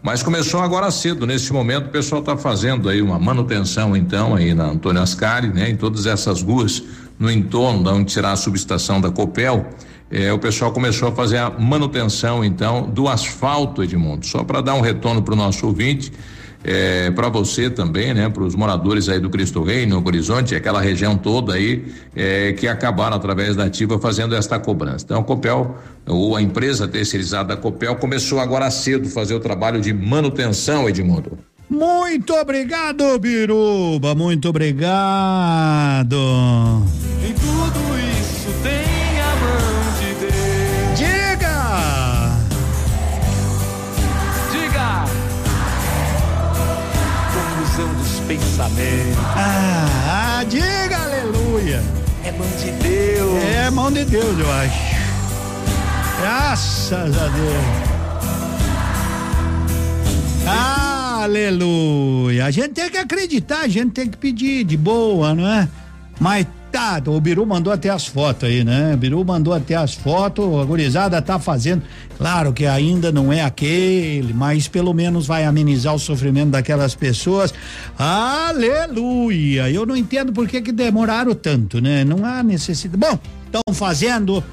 [0.02, 4.54] Mas começou agora cedo, neste momento o pessoal está fazendo aí uma manutenção então aí
[4.54, 5.70] na Antônio Ascari, né?
[5.70, 6.82] Em todas essas ruas
[7.20, 9.68] no entorno de onde será a subestação da Copel,
[10.10, 14.26] eh, o pessoal começou a fazer a manutenção então do asfalto, Edmundo.
[14.26, 16.14] Só para dar um retorno para o nosso ouvinte,
[16.64, 18.30] é, para você também, né?
[18.30, 22.68] Para os moradores aí do Cristo Rei, no Horizonte, aquela região toda aí é, que
[22.68, 25.06] acabaram através da ativa fazendo esta cobrança.
[25.06, 25.76] Então, a Copel,
[26.08, 31.38] ou a empresa terceirizada da Copel, começou agora cedo fazer o trabalho de manutenção, Edmundo.
[31.70, 34.16] Muito obrigado, Biruba.
[34.16, 36.18] Muito obrigado.
[48.30, 49.18] Dos pensamentos.
[49.36, 51.82] Ah, diga aleluia.
[52.24, 53.44] É mão de Deus.
[53.44, 54.96] É mão de Deus, eu acho.
[56.22, 57.64] Graças a Deus.
[61.24, 62.46] Aleluia.
[62.46, 65.68] A gente tem que acreditar, a gente tem que pedir de boa, não é?
[66.20, 68.94] Mas tá, o Biru mandou até as fotos aí, né?
[68.94, 71.84] O Biru mandou até as fotos, a gurizada tá fazendo.
[72.18, 77.54] Claro que ainda não é aquele, mas pelo menos vai amenizar o sofrimento daquelas pessoas.
[77.98, 79.70] Aleluia.
[79.70, 82.04] Eu não entendo por que que demoraram tanto, né?
[82.04, 82.98] Não há necessidade.
[82.98, 84.44] Bom, estão fazendo.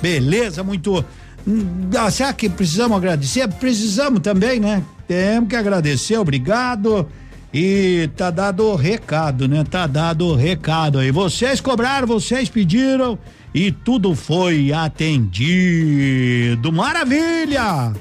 [0.00, 1.04] Beleza, muito.
[1.46, 3.46] Hum, ah, Será que precisamos agradecer?
[3.48, 4.82] Precisamos também, né?
[5.06, 7.06] Temos que agradecer, obrigado.
[7.52, 9.64] E tá dado o recado, né?
[9.64, 11.10] Tá dado o recado aí.
[11.10, 13.18] Vocês cobraram, vocês pediram
[13.54, 16.72] e tudo foi atendido.
[16.72, 17.92] Maravilha!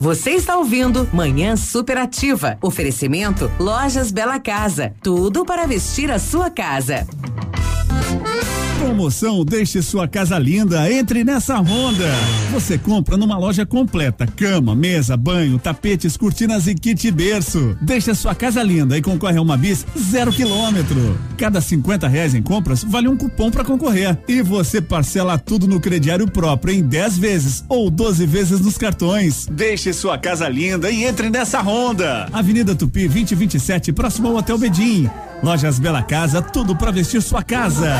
[0.00, 2.56] Você está ouvindo Manhã Superativa.
[2.62, 4.94] Oferecimento Lojas Bela Casa.
[5.02, 7.04] Tudo para vestir a sua casa.
[8.88, 10.90] Promoção Deixe Sua Casa Linda.
[10.90, 12.10] Entre nessa Honda.
[12.50, 17.76] Você compra numa loja completa: cama, mesa, banho, tapetes, cortinas e kit berço.
[17.82, 21.18] Deixe sua casa linda e concorre a uma bis zero quilômetro.
[21.36, 24.16] Cada 50 reais em compras vale um cupom para concorrer.
[24.26, 29.46] E você parcela tudo no crediário próprio em 10 vezes ou 12 vezes nos cartões.
[29.50, 32.26] Deixe sua casa linda e entre nessa Honda.
[32.32, 35.10] Avenida Tupi 2027, próximo ao Hotel Bedim.
[35.42, 37.94] Lojas Bela Casa, tudo para vestir sua casa.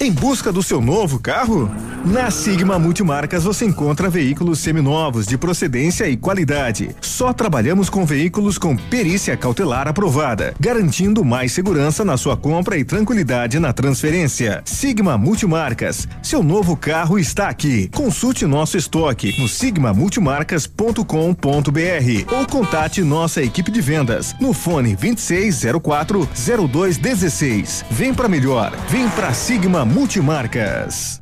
[0.00, 1.70] Em busca do seu novo carro?
[2.04, 6.96] Na Sigma Multimarcas você encontra veículos seminovos de procedência e qualidade.
[7.00, 12.84] Só trabalhamos com veículos com perícia cautelar aprovada, garantindo mais segurança na sua compra e
[12.84, 14.62] tranquilidade na transferência.
[14.64, 17.88] Sigma Multimarcas, seu novo carro está aqui.
[17.94, 26.28] Consulte nosso estoque no sigmamultimarcas.com.br ou contate nossa equipe de vendas no fone 2604
[26.68, 27.84] 0216.
[27.92, 31.21] Vem para melhor, vem para Sigma Multimarcas.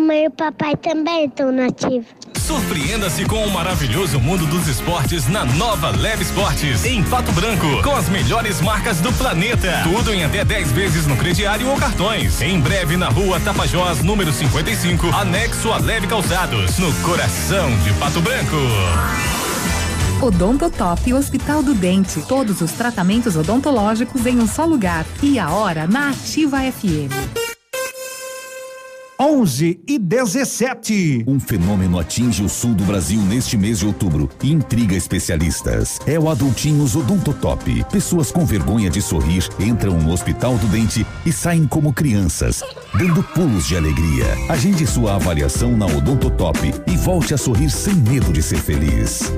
[0.00, 2.06] mamãe e o papai também estão nativos.
[2.34, 7.94] Surpreenda-se com o maravilhoso mundo dos esportes na nova Leve Esportes, em Pato Branco, com
[7.94, 9.82] as melhores marcas do planeta.
[9.84, 12.40] Tudo em até 10 vezes no crediário ou cartões.
[12.40, 18.20] Em breve na rua Tapajós, número 55, anexo a Leve Calçados, no coração de Pato
[18.20, 18.56] Branco.
[20.20, 22.20] Odontotop Hospital do Dente.
[22.26, 25.06] Todos os tratamentos odontológicos em um só lugar.
[25.22, 27.49] E a hora na Ativa FM.
[29.20, 31.24] 11 e 17.
[31.26, 35.98] Um fenômeno atinge o sul do Brasil neste mês de outubro e intriga especialistas.
[36.06, 37.84] É o Adultinhos Odontotop.
[37.92, 42.62] Pessoas com vergonha de sorrir entram no Hospital do Dente e saem como crianças,
[42.94, 44.24] dando pulos de alegria.
[44.48, 49.30] Agende sua avaliação na Odontotop e volte a sorrir sem medo de ser feliz.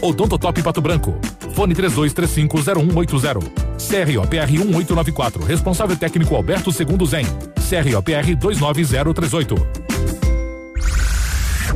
[0.00, 1.14] Odontotop Pato Branco.
[1.54, 3.50] Fone 32350180.
[3.78, 5.44] CROPR 1894.
[5.44, 7.26] Responsável técnico Alberto Segundo Zen.
[7.68, 9.82] CROPR 29038.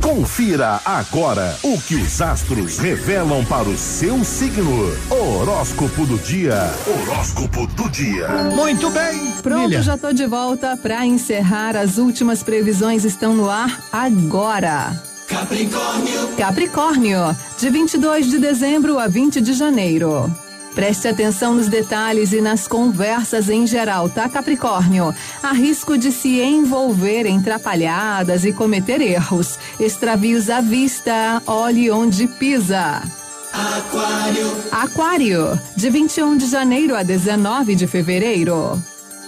[0.01, 4.89] Confira agora o que os astros revelam para o seu signo.
[5.09, 6.71] Horóscopo do dia.
[6.87, 8.27] Horóscopo do dia.
[8.55, 9.33] Muito bem.
[9.43, 9.81] Pronto, Lilia.
[9.81, 11.75] já tô de volta para encerrar.
[11.75, 14.95] As últimas previsões estão no ar agora.
[15.27, 16.27] Capricórnio.
[16.37, 20.33] Capricórnio, de 22 de dezembro a 20 de janeiro.
[20.73, 25.13] Preste atenção nos detalhes e nas conversas em geral, tá, Capricórnio?
[25.43, 29.59] Há risco de se envolver em trapalhadas e cometer erros.
[29.79, 33.01] Extravios à vista, olhe onde pisa.
[33.51, 34.57] Aquário.
[34.71, 38.81] Aquário, de 21 de janeiro a 19 de fevereiro.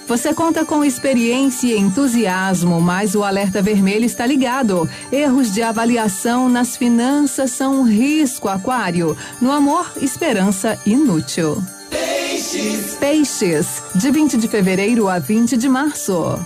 [0.10, 4.90] Você conta com experiência e entusiasmo, mas o alerta vermelho está ligado.
[5.12, 9.16] Erros de avaliação nas finanças são um risco, Aquário.
[9.40, 11.64] No amor, esperança inútil.
[11.92, 12.96] Peixes.
[13.00, 16.44] Peixes, de 20 de fevereiro a 20 de março.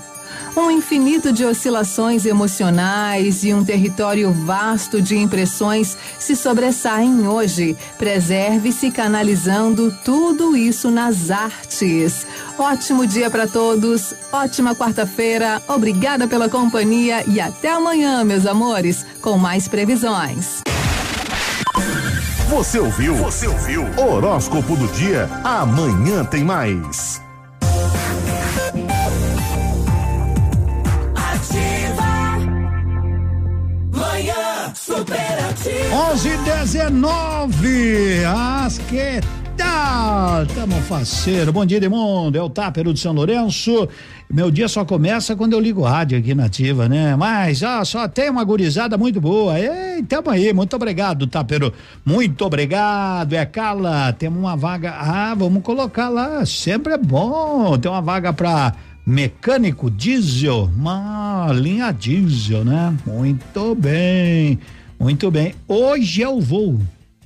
[0.56, 7.76] Um infinito de oscilações emocionais e um território vasto de impressões se sobressaem hoje.
[7.98, 12.28] Preserve-se canalizando tudo isso nas artes.
[12.58, 19.40] Ótimo dia para todos, ótima quarta-feira, obrigada pela companhia e até amanhã, meus amores, com
[19.40, 20.62] mais previsões.
[22.48, 23.16] Você ouviu?
[23.16, 23.84] Você ouviu?
[23.98, 25.28] Horóscopo do dia.
[25.44, 27.23] Amanhã tem mais.
[34.04, 35.96] Manhã superativa.
[36.12, 38.26] 11 e 19.
[38.26, 39.22] As que
[39.56, 40.46] tal?
[40.48, 41.54] Tamo faceiro.
[41.54, 42.38] Bom dia, Edmundo.
[42.38, 43.88] É o Tápero de São Lourenço.
[44.30, 47.16] Meu dia só começa quando eu ligo o rádio aqui na Ativa, né?
[47.16, 49.58] Mas ó, só tem uma gurizada muito boa.
[49.58, 50.52] Ei, tamo aí.
[50.52, 51.74] Muito obrigado, Tápero.
[52.04, 53.34] Muito obrigado.
[53.34, 54.92] É Carla, temos uma vaga.
[54.92, 56.46] Ah, vamos colocar lá.
[56.46, 57.78] Sempre é bom.
[57.78, 58.74] Tem uma vaga pra
[59.06, 62.96] mecânico diesel, uma linha diesel, né?
[63.06, 64.60] Muito bem,
[65.00, 65.54] muito bem.
[65.68, 66.80] Hoje eu vou.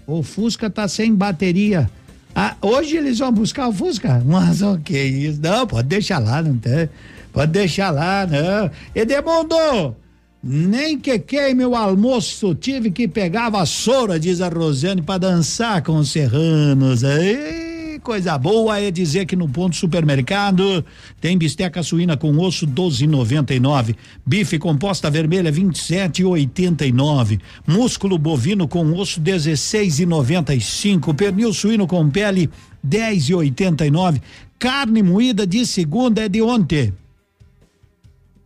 [0.05, 1.89] O Fusca tá sem bateria.
[2.33, 4.21] Ah, hoje eles vão buscar o Fusca?
[4.25, 5.39] Mas o que isso?
[5.41, 6.89] Não, pode deixar lá, não tem.
[7.31, 8.71] Pode deixar lá, não.
[8.95, 9.95] Edemundo!
[10.43, 15.81] Nem que queime o almoço, tive que pegar a vassoura, diz a Rosiane, para dançar
[15.81, 17.03] com os serranos.
[17.03, 17.66] Ei,
[18.07, 20.81] coisa boa é dizer que no ponto supermercado
[21.19, 31.13] tem bisteca suína com osso 12,99, bife composta vermelha 27,89, músculo bovino com osso 16,95,
[31.13, 32.49] pernil suíno com pele
[32.88, 34.21] 10,89,
[34.57, 36.93] carne moída de segunda é de ontem.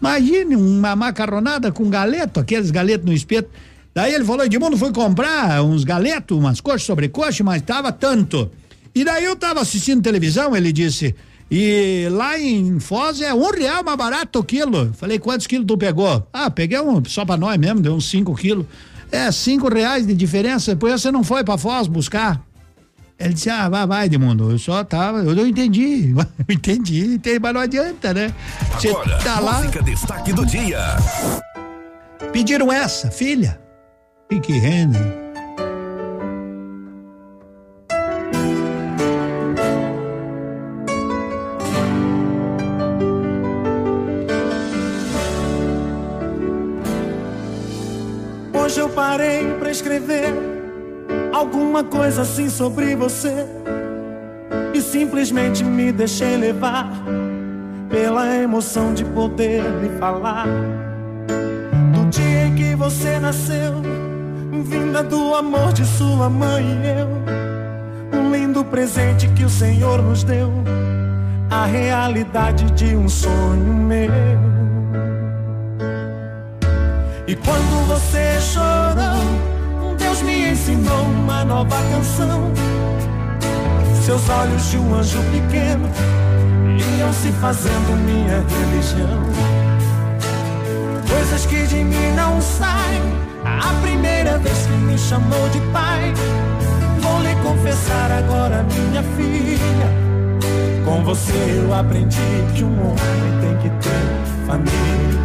[0.00, 3.48] Imagine uma macarronada com galeto, aqueles galetos no espeto.
[3.94, 8.50] Daí ele falou, Edmundo, fui comprar uns galetos, umas coxas sobre coxa, mas tava tanto.
[8.94, 11.14] E daí eu tava assistindo televisão, ele disse,
[11.50, 14.92] e lá em Foz é um real mais barato o quilo.
[14.94, 16.26] Falei, quantos quilos tu pegou?
[16.32, 18.66] Ah, peguei um só pra nós mesmo, deu uns cinco quilos.
[19.10, 22.40] É, cinco reais de diferença, depois você não foi pra Foz buscar.
[23.18, 27.38] Ele disse, ah, vai, vai, Edmundo, eu só tava, eu não entendi, eu entendi, entendi,
[27.38, 28.32] mas não adianta, né?
[28.72, 30.96] Você Agora, tá lá, música destaque do dia.
[32.32, 33.60] pediram essa, filha,
[34.30, 34.96] Fique rende.
[48.54, 50.32] Hoje eu parei pra escrever
[51.32, 53.44] alguma coisa assim sobre você
[54.72, 56.88] e simplesmente me deixei levar
[57.88, 60.46] pela emoção de poder lhe falar
[61.92, 63.82] do dia em que você nasceu,
[64.50, 70.24] vinda do amor de sua mãe e eu, um lindo presente que o Senhor nos
[70.24, 70.52] deu,
[71.48, 74.10] a realidade de um sonho meu.
[77.26, 82.52] E quando você chorou, Deus me ensinou uma nova canção.
[84.04, 85.88] Seus olhos de um anjo pequeno
[86.98, 89.22] iam se fazendo minha religião.
[91.08, 93.29] Coisas que de mim não saem.
[93.58, 96.12] A primeira vez que me chamou de pai,
[97.00, 100.10] vou lhe confessar agora, minha filha.
[100.84, 102.16] Com você eu aprendi
[102.54, 105.20] que um homem tem que ter família.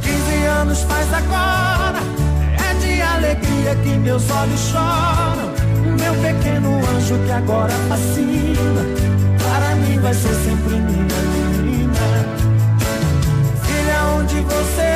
[0.00, 1.98] 15 anos faz agora,
[2.70, 5.56] é de alegria que meus olhos choram.
[5.98, 8.82] Meu pequeno anjo que agora fascina,
[9.38, 11.20] para mim vai ser sempre minha
[11.62, 11.94] menina.
[13.62, 14.95] Filha, onde você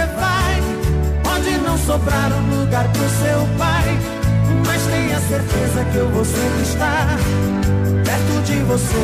[1.87, 3.99] sobrar um lugar pro seu pai.
[4.67, 7.19] Mas tenha certeza que eu vou sempre estar
[8.05, 8.97] perto de você,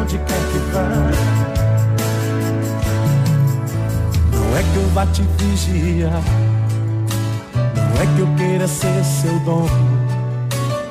[0.00, 1.34] onde quer que vá.
[4.32, 6.22] Não é que eu vá te vigiar,
[7.76, 9.68] não é que eu queira ser seu dono.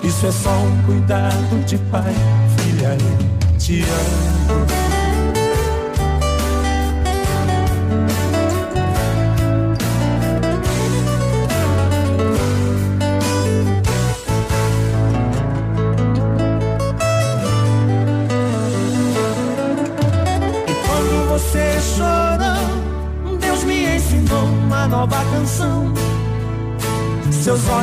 [0.03, 2.14] Isso é só um cuidado de pai,
[2.57, 4.83] filha, eu te amo.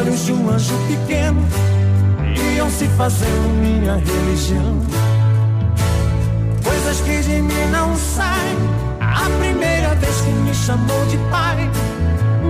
[0.01, 1.43] Olhos de um anjo pequeno
[2.57, 4.81] iam se fazendo minha religião.
[6.65, 8.59] Coisas que de mim não saem.
[9.01, 11.71] A primeira vez que me chamou de pai.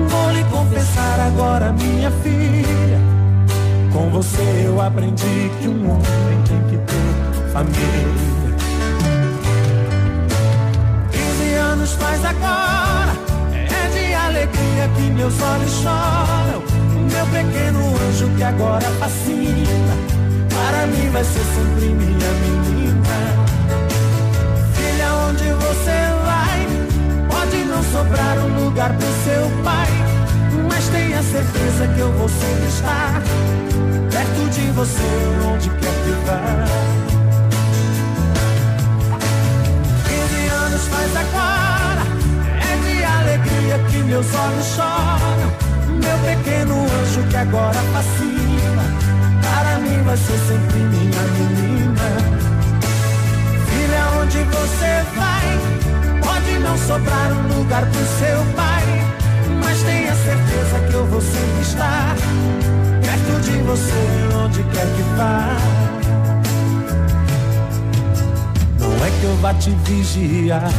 [0.08, 3.00] Vou lhe confessar agora, minha filha.
[3.92, 8.30] Com você eu aprendi que um homem tem que ter família.
[11.10, 13.12] 15 anos faz agora.
[13.52, 16.59] É de alegria que meus olhos choram.
[17.20, 19.92] Meu pequeno anjo que agora fascina.
[20.48, 23.04] Para mim vai ser sempre minha menina.
[24.72, 26.66] Filha, onde você vai?
[27.28, 29.88] Pode não sobrar um lugar pro seu pai.
[30.66, 33.22] Mas tenha certeza que eu vou sempre estar
[34.10, 35.02] perto de você,
[35.52, 36.64] onde quer que vá.
[40.08, 42.02] 15 anos faz agora,
[42.62, 45.69] é de alegria que meus olhos choram.
[46.10, 48.82] Meu pequeno anjo que agora fascina,
[49.40, 52.02] para mim vai ser sempre minha menina.
[53.68, 56.20] Filha, onde você vai?
[56.20, 58.82] Pode não sobrar um lugar pro seu pai,
[59.64, 62.16] mas tenha certeza que eu vou sempre estar
[63.00, 65.56] perto de você, onde quer que vá.
[68.80, 70.72] Não é que eu vá te vigiar,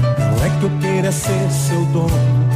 [0.00, 2.47] não é que eu queira ser seu dono.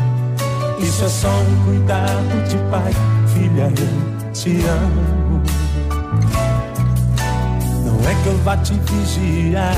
[0.83, 2.93] Isso é só um cuidado de pai,
[3.29, 5.43] filha, eu te amo.
[7.87, 9.77] Não é que eu vá te vigiar,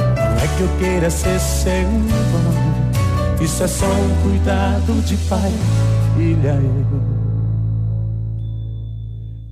[0.00, 3.40] não é que eu queira ser seu dono.
[3.40, 5.52] Isso é só um cuidado de pai,
[6.16, 7.18] filha, eu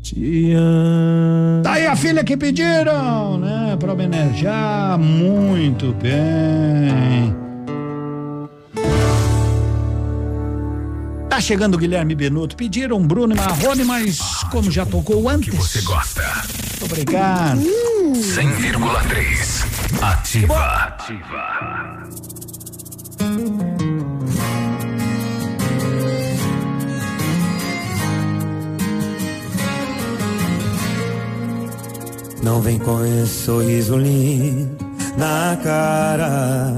[0.02, 1.62] te amo.
[1.62, 3.76] Tá aí a filha que pediram, né?
[3.78, 4.98] Pra homenagear.
[4.98, 7.45] Muito bem.
[11.36, 12.56] Tá chegando o Guilherme Benuto.
[12.56, 14.18] Pediram Bruno e Marrone, mas
[14.50, 15.54] como já tocou antes.
[15.54, 16.22] Você gosta.
[16.80, 17.60] Muito obrigado.
[17.60, 20.00] 100,3.
[20.00, 20.96] Ativa.
[32.42, 34.85] Não vem com esse sorriso lindo
[35.16, 36.72] na cara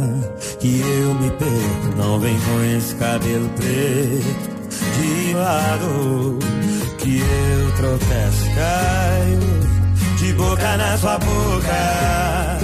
[0.60, 1.96] que eu me perco.
[1.96, 4.58] Não vem com esse cabelo preto
[4.98, 6.38] de lado
[6.98, 9.58] que eu tropeço, caio
[10.18, 12.58] de boca na sua boca,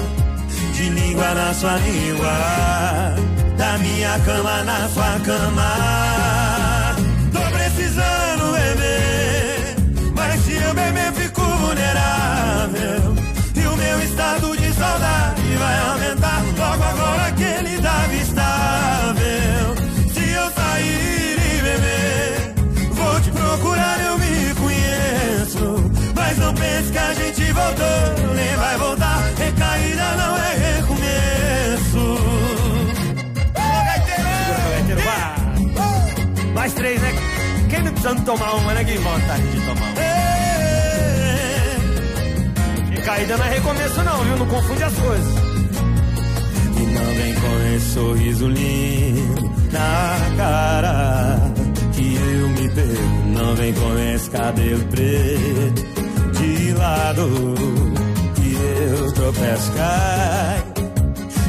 [0.74, 3.14] de língua na sua língua,
[3.56, 6.43] da minha cama na sua cama.
[26.90, 29.32] Que a gente voltou, nem vai voltar.
[29.36, 31.98] Recaída não é recomeço.
[33.54, 33.70] Ô,
[35.04, 35.34] vá!
[36.54, 37.12] Mais três, né?
[37.68, 38.84] Quem não precisando tomar uma, né?
[38.84, 39.94] Que vontade de tomar uma.
[43.04, 44.36] Caída não é recomeço não, viu?
[44.38, 45.34] Não confunde as coisas.
[46.76, 51.52] E não vem com esse sorriso lindo na cara
[51.92, 53.28] que eu me perco.
[53.34, 56.03] Não vem com esse cabelo preto
[56.44, 57.54] de lado
[58.34, 60.62] que eu tropeço, cai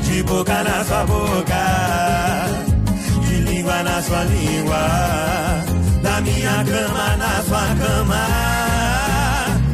[0.03, 2.45] de boca na sua boca,
[3.27, 4.77] de língua na sua língua,
[6.01, 8.27] da minha cama na sua cama.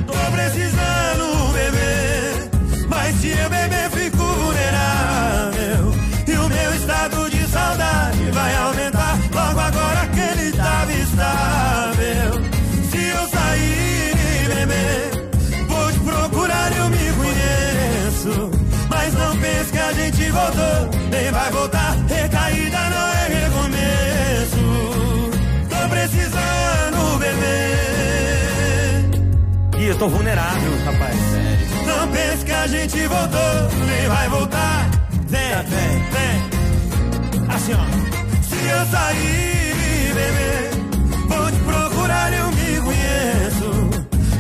[0.08, 2.50] Tô precisando beber,
[2.90, 3.81] mas se eu beber
[30.02, 31.16] tô vulnerável, rapaz.
[31.86, 34.90] Não pense que a gente voltou, nem vai voltar.
[35.28, 36.42] Vem, vem, vem.
[37.48, 37.86] Assim, ó.
[38.42, 40.72] Se eu sair, bebê,
[41.28, 43.70] vou te procurar, eu me conheço.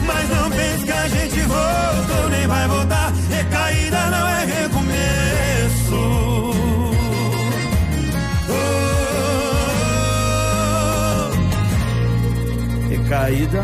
[0.08, 3.14] Mas não pense que a gente voltou, nem vai voltar.
[3.30, 6.02] Recaída não é recomeço.
[12.90, 13.64] Recaída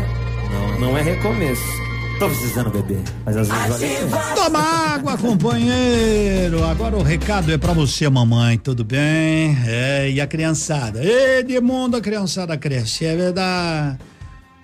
[0.52, 1.77] não, não é recomeço.
[2.18, 4.34] Tô precisando beber, mas às vezes vale.
[4.34, 6.64] Toma água, companheiro.
[6.64, 9.56] Agora o recado é pra você, mamãe, tudo bem?
[9.64, 11.00] É, e a criançada?
[11.04, 13.98] Edmundo, a criançada cresce, é verdade.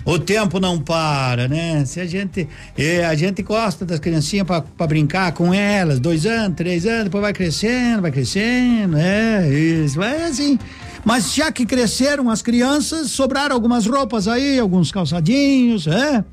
[0.05, 1.85] O tempo não para, né?
[1.85, 6.57] Se a gente, é, a gente gosta das criancinhas pra brincar com elas, dois anos,
[6.57, 10.59] três anos, depois vai crescendo, vai crescendo, é, isso, é assim.
[11.05, 16.25] Mas já que cresceram as crianças, sobraram algumas roupas aí, alguns calçadinhos, é?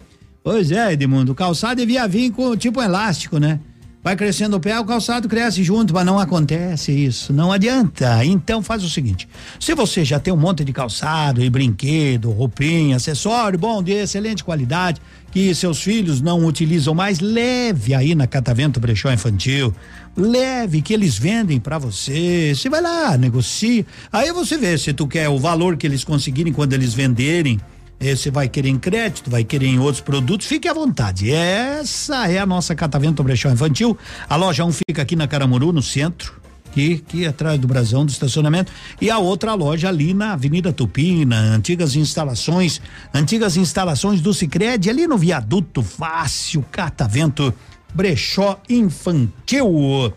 [0.43, 3.59] Pois é, Edmundo, o calçado devia vir com tipo um elástico, né?
[4.03, 8.25] Vai crescendo o pé, o calçado cresce junto, mas não acontece isso, não adianta.
[8.25, 12.95] Então faz o seguinte: se você já tem um monte de calçado e brinquedo, roupinha,
[12.95, 14.99] acessório bom, de excelente qualidade,
[15.31, 19.71] que seus filhos não utilizam mais, leve aí na Catavento Brechó Infantil.
[20.17, 22.53] Leve que eles vendem para você.
[22.55, 23.85] Você vai lá, negocia.
[24.11, 27.59] Aí você vê se tu quer o valor que eles conseguirem quando eles venderem
[28.01, 31.31] eh, você vai querer em crédito, vai querer em outros produtos, fique à vontade.
[31.31, 33.97] Essa é a nossa Catavento Brechó Infantil.
[34.27, 38.03] A loja 1 um fica aqui na Caramuru, no centro, aqui, aqui atrás do brasão
[38.05, 38.71] do estacionamento.
[38.99, 42.81] E a outra loja ali na Avenida Tupina, antigas instalações,
[43.13, 47.53] antigas instalações do Sicredi ali no viaduto Fácil, Catavento
[47.93, 50.13] Brechó Infantil.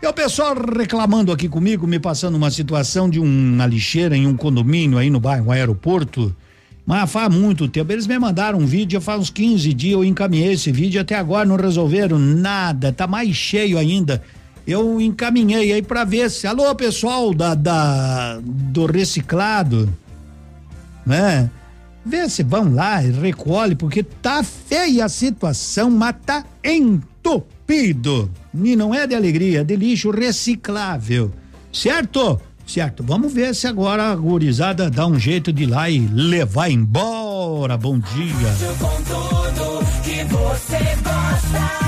[0.00, 4.36] E o pessoal reclamando aqui comigo, me passando uma situação de uma lixeira em um
[4.36, 6.34] condomínio aí no bairro Aeroporto.
[6.88, 7.92] Mas faz muito tempo.
[7.92, 11.44] Eles me mandaram um vídeo, faz uns 15 dias eu encaminhei esse vídeo, até agora
[11.44, 14.22] não resolveram nada, tá mais cheio ainda.
[14.66, 16.46] Eu encaminhei aí para ver se.
[16.46, 19.86] Alô, pessoal da, da do reciclado,
[21.04, 21.50] né?
[22.06, 28.30] Vê se vão lá e recolhe, porque tá feia a situação, mas tá entupido.
[28.64, 31.30] E não é de alegria, é de lixo reciclável.
[31.70, 32.40] Certo?
[32.68, 36.70] Certo, vamos ver se agora a gurizada dá um jeito de ir lá e levar
[36.70, 37.78] embora.
[37.78, 38.52] Bom dia.
[38.78, 41.78] Com tudo que você gosta.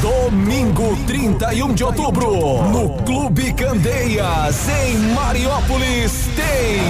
[0.00, 6.80] Domingo 31 de outubro, no Clube Candeias, em Mariópolis, tem.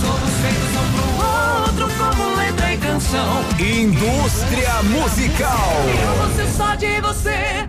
[0.00, 3.44] Somos feitos um pro outro como letra e canção.
[3.58, 5.70] Indústria Musical.
[6.02, 7.68] Eu vou ser só de você,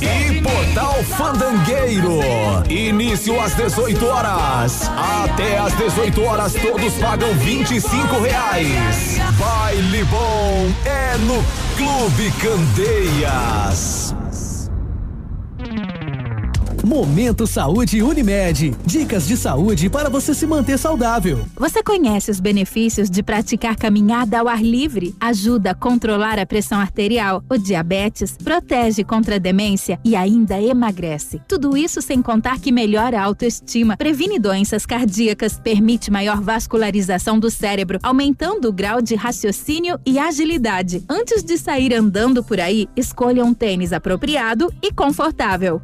[0.00, 0.40] E.
[0.40, 2.20] Portal Fandangueiro.
[2.68, 4.90] Início às 18 horas.
[5.24, 9.18] Até às 18 horas todos pagam 25 reais.
[9.38, 11.44] Baile bom é no
[11.76, 14.14] Clube Candeias.
[16.84, 18.74] Momento Saúde Unimed.
[18.86, 21.44] Dicas de saúde para você se manter saudável.
[21.56, 25.14] Você conhece os benefícios de praticar caminhada ao ar livre?
[25.20, 31.40] Ajuda a controlar a pressão arterial, o diabetes, protege contra a demência e ainda emagrece.
[31.48, 37.50] Tudo isso sem contar que melhora a autoestima, previne doenças cardíacas, permite maior vascularização do
[37.50, 41.04] cérebro, aumentando o grau de raciocínio e agilidade.
[41.08, 45.82] Antes de sair andando por aí, escolha um tênis apropriado e confortável.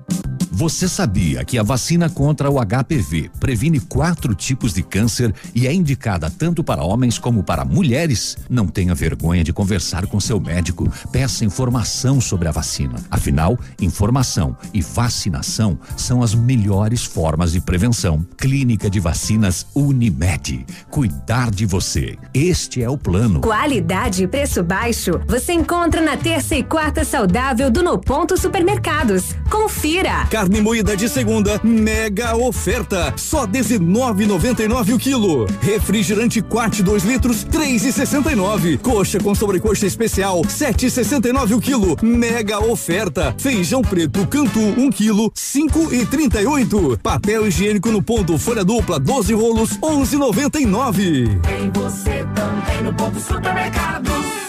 [0.56, 5.74] Você sabia que a vacina contra o HPV previne quatro tipos de câncer e é
[5.74, 8.36] indicada tanto para homens como para mulheres?
[8.48, 10.88] Não tenha vergonha de conversar com seu médico.
[11.10, 13.00] Peça informação sobre a vacina.
[13.10, 18.24] Afinal, informação e vacinação são as melhores formas de prevenção.
[18.38, 20.64] Clínica de Vacinas Unimed.
[20.88, 22.16] Cuidar de você.
[22.32, 23.40] Este é o plano.
[23.40, 29.34] Qualidade e preço baixo você encontra na terça e quarta saudável do No Ponto Supermercados.
[29.50, 30.28] Confira!
[30.44, 35.46] Carne moída de segunda, mega oferta, só 19,99 o quilo.
[35.62, 38.76] Refrigerante Quat 2 litros, 3,69.
[38.76, 41.96] Coxa com sobrecoxa especial, 7,69 o quilo.
[42.02, 43.34] Mega oferta.
[43.38, 46.98] Feijão preto Cantu 1 quilo, 5,38.
[46.98, 51.40] Papel higiênico no ponto folha dupla 12 rolos, 11,99.
[51.40, 54.43] Tem você também no ponto supermercados.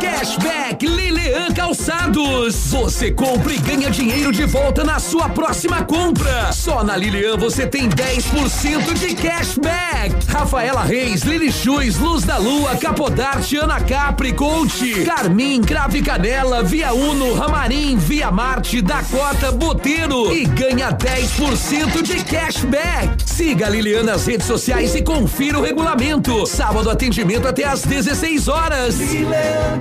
[0.00, 2.56] Cashback Lilian Calçados.
[2.72, 6.50] Você compra e ganha dinheiro de volta na sua próxima compra.
[6.52, 10.26] Só na Lilian você tem 10% de cashback.
[10.26, 16.92] Rafaela Reis, Lili Chus, Luz da Lua, Capodarte, Ana Capri, Conte, Carmin, Crave Canela, Via
[16.92, 23.22] Uno, Ramarim, Via Marte, Dakota, Boteiro e ganha 10% de cashback.
[23.24, 26.44] Siga a Lilian nas redes sociais e confira o regulamento.
[26.44, 28.95] Sábado atendimento até às 16 horas.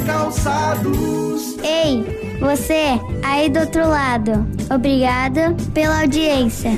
[0.06, 1.58] Calçados.
[1.64, 4.46] Ei, você aí do outro lado.
[4.74, 6.72] Obrigada pela audiência.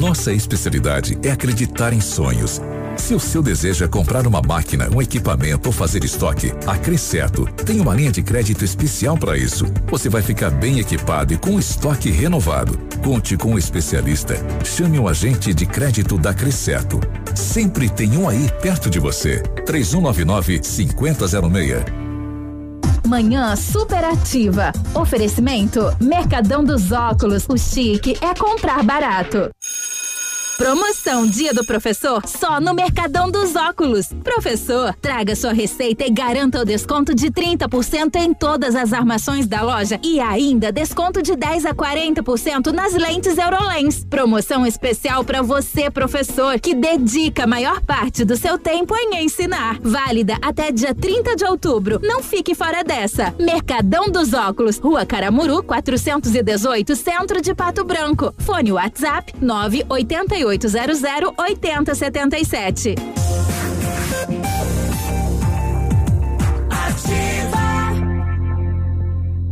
[0.00, 2.60] Nossa especialidade é acreditar em sonhos.
[2.98, 7.46] Se o seu desejo é comprar uma máquina, um equipamento ou fazer estoque, a Crescerto
[7.64, 9.64] tem uma linha de crédito especial para isso.
[9.86, 12.78] Você vai ficar bem equipado e com estoque renovado.
[13.02, 14.34] Conte com um especialista.
[14.62, 17.00] Chame um agente de crédito da Crescerto.
[17.34, 19.42] Sempre tem um aí perto de você.
[19.64, 21.84] 3199 5006.
[23.06, 24.70] Manhã superativa.
[24.94, 27.46] Oferecimento Mercadão dos Óculos.
[27.48, 29.48] O chique é comprar barato.
[30.58, 34.08] Promoção Dia do Professor só no Mercadão dos Óculos.
[34.24, 39.62] Professor, traga sua receita e garanta o desconto de 30% em todas as armações da
[39.62, 44.04] loja e ainda desconto de 10 a 40% nas lentes Eurolens.
[44.10, 49.78] Promoção especial para você, professor, que dedica a maior parte do seu tempo em ensinar.
[49.80, 52.00] Válida até dia 30 de outubro.
[52.02, 53.32] Não fique fora dessa.
[53.38, 58.34] Mercadão dos Óculos, Rua Caramuru, 418, Centro de Pato Branco.
[58.38, 62.94] Fone WhatsApp 988 8800 8077.
[66.70, 67.58] Ativa.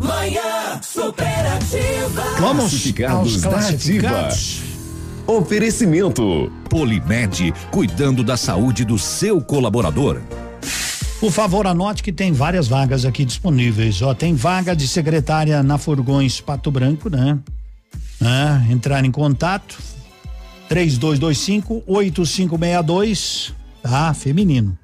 [0.00, 2.22] Manhã superativa.
[2.40, 4.62] Vamos Classificados aos da classificados.
[4.62, 5.36] Ativa.
[5.38, 6.52] Oferecimento.
[6.70, 10.20] Polimed, cuidando da saúde do seu colaborador.
[11.20, 14.02] Por favor, anote que tem várias vagas aqui disponíveis.
[14.02, 17.38] Ó, tem vaga de secretária na Furgões Pato Branco, né?
[18.20, 18.66] né?
[18.70, 19.78] Entrar em contato
[20.68, 24.12] 3225 8562, tá?
[24.14, 24.76] Feminino.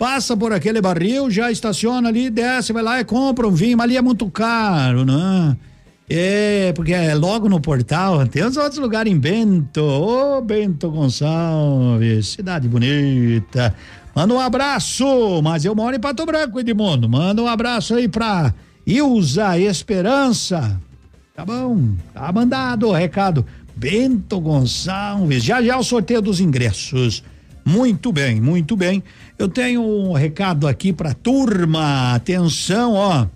[0.00, 3.84] Passa por aquele barril, já estaciona ali, desce, vai lá e compra um vinho, mas
[3.84, 5.54] ali é muito caro, né?
[6.08, 12.28] É, porque é logo no portal, tem uns outros lugares em Bento, ô Bento Gonçalves,
[12.28, 13.74] cidade bonita.
[14.16, 17.06] Manda um abraço, mas eu moro em Pato Branco, Edmundo.
[17.06, 18.54] Manda um abraço aí pra
[18.86, 20.80] Ilza Esperança.
[21.36, 23.44] Tá bom, tá mandado o recado.
[23.76, 27.22] Bento Gonçalves, já já o sorteio dos ingressos.
[27.70, 29.02] Muito bem, muito bem.
[29.38, 32.14] Eu tenho um recado aqui pra turma.
[32.14, 33.26] Atenção, ó.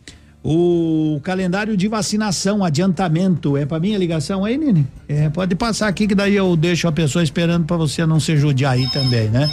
[0.47, 4.87] O calendário de vacinação, adiantamento, é para minha ligação aí, Nini?
[5.09, 8.37] É, pode passar aqui que daí eu deixo a pessoa esperando para você não se
[8.37, 9.51] judiar aí também, né?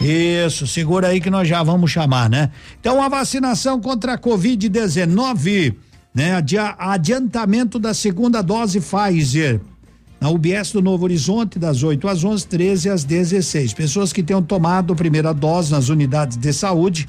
[0.00, 2.50] Isso, segura aí que nós já vamos chamar, né?
[2.78, 5.74] Então a vacinação contra a Covid-19,
[6.14, 6.34] né?
[6.34, 9.60] Adia- Adiantamento da segunda dose Pfizer
[10.20, 13.72] na UBS do Novo Horizonte, das 8 às 11, 13 às 16.
[13.72, 17.08] Pessoas que tenham tomado a primeira dose nas unidades de saúde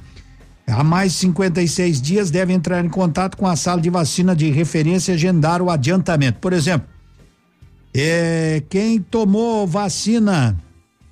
[0.67, 4.51] há mais de 56 dias devem entrar em contato com a sala de vacina de
[4.51, 6.39] referência e agendar o adiantamento.
[6.39, 6.87] Por exemplo,
[7.91, 10.55] É, quem tomou vacina,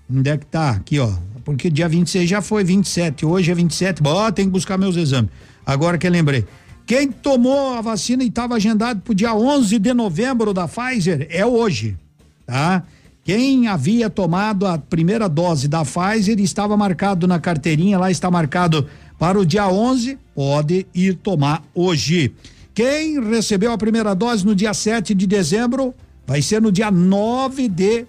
[0.08, 0.70] onde é que tá?
[0.70, 1.12] Aqui, ó.
[1.44, 4.04] Porque dia 26 já foi 27, hoje é 27.
[4.04, 5.32] Bom, tem que buscar meus exames.
[5.66, 6.46] Agora que eu lembrei.
[6.88, 11.28] Quem tomou a vacina e estava agendado para o dia 11 de novembro da Pfizer
[11.30, 11.98] é hoje,
[12.46, 12.82] tá?
[13.26, 18.88] Quem havia tomado a primeira dose da Pfizer estava marcado na carteirinha, lá está marcado
[19.20, 22.32] para o dia 11, pode ir tomar hoje.
[22.74, 25.94] Quem recebeu a primeira dose no dia 7 de dezembro,
[26.26, 28.06] vai ser no dia 9 de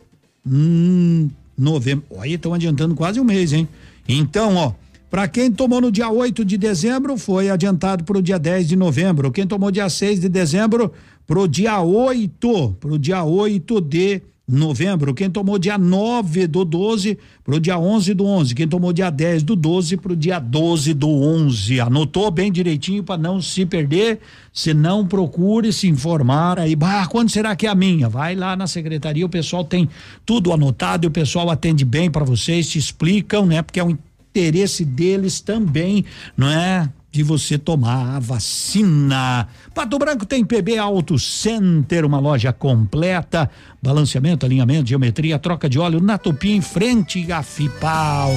[0.47, 1.29] hum,
[1.59, 2.05] novembro.
[2.11, 3.67] Olha, estão adiantando quase um mês, hein?
[4.09, 4.73] Então, ó,
[5.11, 8.77] para quem tomou no dia 8 de dezembro, foi adiantado para o dia 10 de
[8.77, 9.33] novembro.
[9.33, 10.93] Quem tomou dia 6 de dezembro,
[11.27, 15.13] para o dia 8, para o dia 8 de novembro.
[15.13, 18.55] Quem tomou dia 9 do 12 para o dia 11 do 11.
[18.55, 21.81] Quem tomou dia 10 do 12 para o dia 12 do 11.
[21.81, 24.21] Anotou bem direitinho para não se perder.
[24.53, 26.75] Se não, procure se informar aí.
[26.75, 28.09] Bah, quando será que é a minha?
[28.09, 29.89] Vai lá na secretaria, o pessoal tem
[30.25, 33.61] tudo anotado e o pessoal atende bem para vocês, te explicam, né?
[33.61, 33.97] Porque é um
[34.39, 36.05] interesse deles também,
[36.37, 36.89] não é?
[37.11, 39.49] De você tomar a vacina.
[39.75, 43.51] Pato Branco tem PB Auto Center, uma loja completa,
[43.83, 48.31] balanceamento, alinhamento, geometria, troca de óleo na Tupi em frente a Fipal.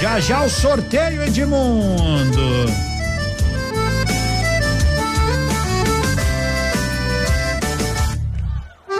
[0.00, 2.66] Já já o sorteio, Edmundo.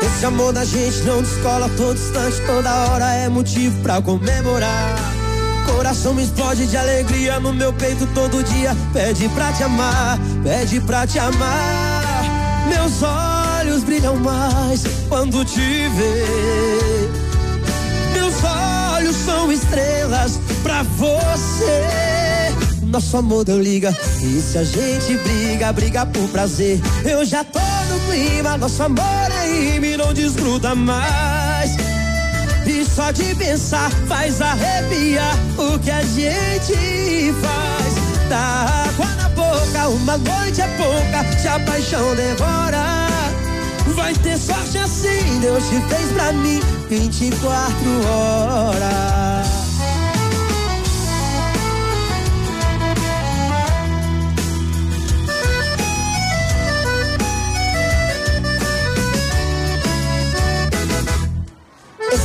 [0.03, 5.18] Esse amor da gente não descola todo instante, toda hora é motivo pra comemorar.
[5.75, 8.77] Coração explode de alegria no meu peito todo dia.
[8.93, 12.25] Pede pra te amar, pede pra te amar.
[12.69, 17.09] Meus olhos brilham mais quando te vê.
[18.13, 22.09] Meus olhos são estrelas pra você.
[22.83, 23.97] Nosso amor deu liga.
[24.23, 26.81] E se a gente briga, briga por prazer.
[27.05, 31.88] Eu já tô no clima, nosso amor é rima e não desgruda mais.
[32.69, 38.29] E só de pensar faz arrepiar o que a gente faz.
[38.29, 43.09] Dá água na boca, uma noite é pouca, se a paixão devora.
[43.95, 47.67] Vai ter sorte assim, Deus te fez pra mim 24
[48.07, 49.58] horas.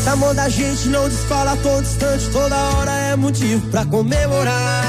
[0.04, 4.84] Esse amor da gente não descola todo instante, toda hora é motivo pra comemorar.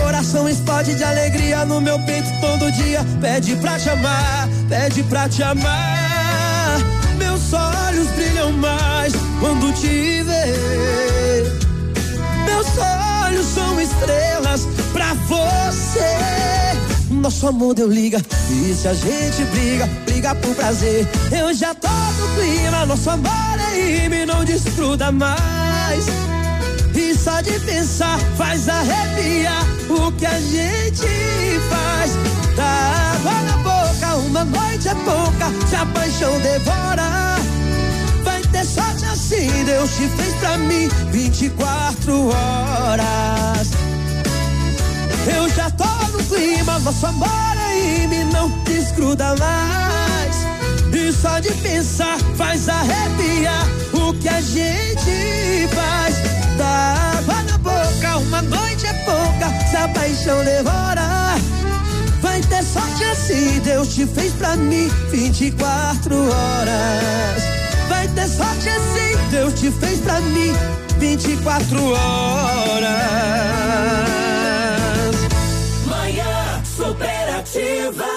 [0.00, 3.04] Coração explode de alegria no meu peito todo dia.
[3.20, 6.78] Pede pra te amar, pede pra te amar.
[7.18, 11.52] Meus olhos brilham mais quando te ver.
[12.44, 12.68] Meus
[13.26, 14.60] olhos são estrelas
[14.92, 16.06] pra você.
[17.10, 21.04] Nosso amor deu liga, e se a gente briga, briga por prazer.
[21.32, 26.06] Eu já tô no clima, nosso amor é rima e não desfruta mais.
[26.94, 31.06] E só de pensar faz arrepiar o que a gente
[31.68, 32.12] faz.
[32.56, 37.36] Dá água na boca, uma noite é pouca, se a paixão devora.
[38.24, 43.68] Vai ter sorte assim, Deus te fez pra mim 24 horas.
[45.26, 45.84] Eu já tô
[46.16, 47.28] no clima, nosso amor
[47.68, 50.15] aí me não desgruda mais.
[51.20, 56.16] Só de pensar faz arrepiar o que a gente faz.
[56.56, 61.36] Dá água na boca, uma noite é pouca, se a paixão devora.
[62.20, 67.42] Vai ter sorte assim, Deus te fez pra mim 24 horas.
[67.88, 70.52] Vai ter sorte assim, Deus te fez pra mim
[70.98, 72.86] 24 horas.
[75.86, 78.15] Manhã superativa.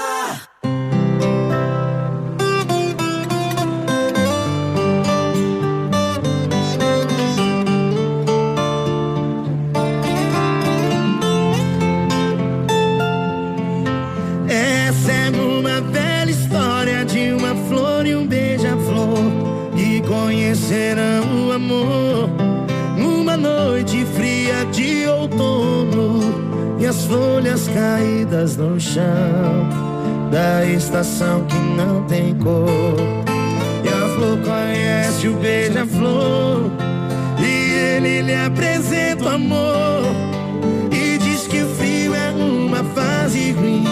[27.10, 29.68] Folhas caídas no chão
[30.32, 32.70] da estação que não tem cor.
[33.84, 36.70] E a flor conhece o beija-flor
[37.40, 40.04] e ele lhe apresenta o amor
[40.92, 43.86] e diz que o frio é uma fase ruim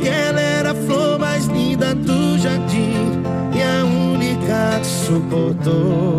[0.00, 3.22] que ela era a flor mais linda do jardim
[3.54, 6.18] e a única que suportou.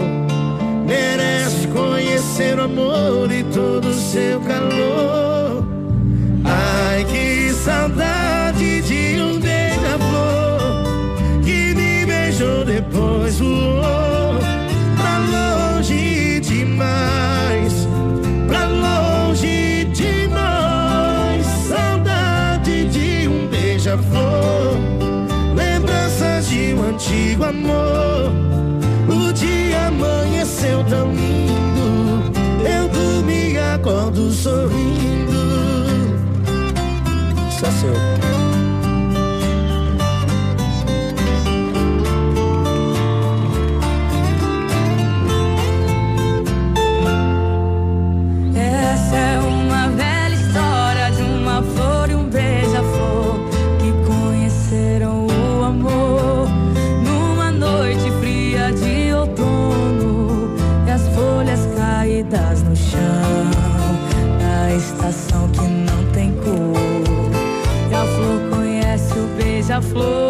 [0.86, 5.67] Merece conhecer o amor e todo o seu calor.
[7.68, 10.86] Saudade de um beija-flor
[11.44, 14.40] que me beijou depois voou
[14.96, 17.86] pra longe demais,
[18.48, 21.46] pra longe de nós.
[21.68, 24.78] Saudade de um beija-flor,
[25.54, 28.32] lembranças de um antigo amor.
[29.10, 32.32] O dia amanheceu tão lindo,
[32.66, 35.77] eu dormi acordo sorrindo.
[37.58, 38.27] Só seu.
[69.98, 70.27] Beija-flor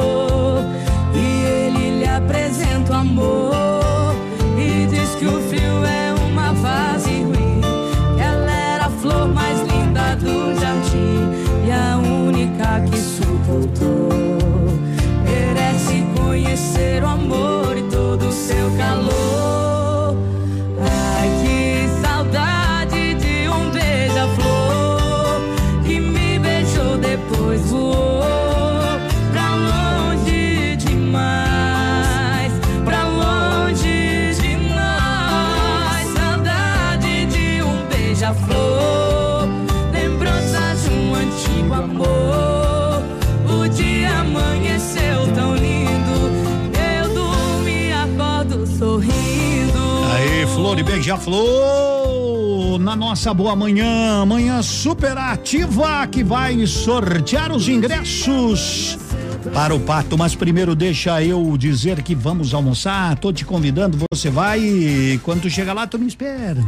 [51.07, 58.97] Beija-Flor, na nossa boa manhã, manhã super ativa que vai sortear os ingressos
[59.53, 60.17] para o pato.
[60.17, 63.17] Mas primeiro deixa eu dizer que vamos almoçar.
[63.19, 64.59] Tô te convidando, você vai.
[64.59, 66.61] e Quando tu chega lá, tu me espera.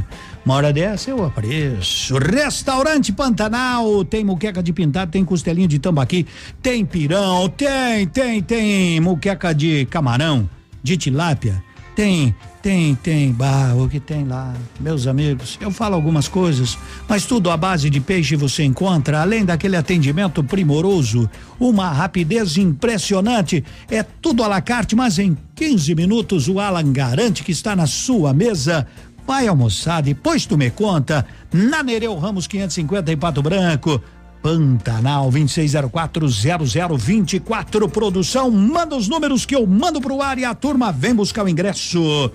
[0.45, 2.17] Uma hora dessa eu apareço.
[2.17, 6.25] Restaurante Pantanal, tem muqueca de pintado, tem costelinha de tambaqui,
[6.61, 10.49] tem pirão, tem, tem, tem muqueca de camarão,
[10.81, 11.61] de tilápia.
[11.99, 15.57] Tem, tem, tem, bah, o que tem lá, meus amigos.
[15.59, 16.77] Eu falo algumas coisas,
[17.09, 23.65] mas tudo à base de peixe você encontra, além daquele atendimento primoroso, uma rapidez impressionante.
[23.91, 27.85] É tudo à la carte, mas em 15 minutos o Alan garante que está na
[27.85, 28.87] sua mesa.
[29.27, 31.25] Vai almoçar, depois tu me conta.
[31.51, 34.01] Na Nereu Ramos 550 em Pato Branco.
[34.41, 41.13] Pantanal 26040024 produção, manda os números que eu mando pro ar e a turma vem
[41.13, 42.31] buscar o ingresso.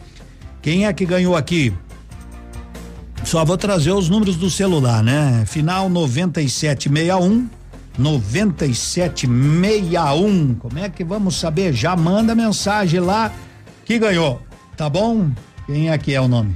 [0.61, 1.73] Quem é que ganhou aqui?
[3.25, 5.45] Só vou trazer os números do celular, né?
[5.47, 7.49] Final 9761
[7.97, 10.57] 9761.
[10.57, 11.73] Como é que vamos saber?
[11.73, 13.33] Já manda mensagem lá
[13.85, 14.43] que ganhou,
[14.77, 15.31] tá bom?
[15.67, 16.55] Quem é que é o nome?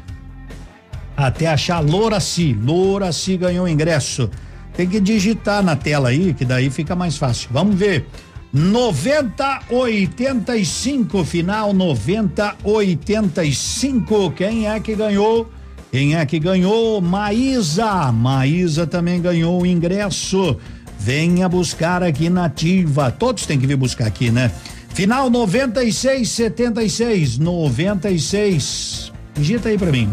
[1.16, 2.52] Até achar Louraci.
[2.52, 4.28] Louraci ganhou ingresso.
[4.78, 7.48] Tem que digitar na tela aí, que daí fica mais fácil.
[7.50, 8.06] Vamos ver.
[8.52, 14.30] 9085, final 9085.
[14.30, 15.50] Quem é que ganhou?
[15.90, 17.00] Quem é que ganhou?
[17.00, 18.12] Maísa.
[18.12, 20.56] Maísa também ganhou o ingresso.
[20.96, 23.10] Venha buscar aqui na Ativa.
[23.10, 24.52] Todos têm que vir buscar aqui, né?
[24.90, 27.36] Final 9676.
[27.36, 29.12] 96.
[29.34, 30.09] Digita aí pra mim.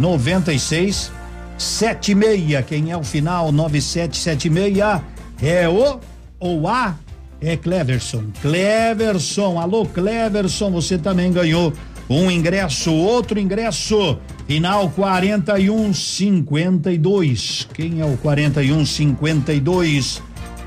[1.57, 2.65] 96 76.
[2.67, 5.01] Quem é o final 9776?
[5.41, 5.99] É o
[6.39, 6.95] ou a
[7.41, 8.25] é Cleverson.
[8.41, 11.71] Cleverson, alô Cleverson, você também ganhou
[12.09, 14.17] um ingresso, outro ingresso.
[14.47, 17.67] Final 4152.
[17.73, 20.21] Quem é o 4152?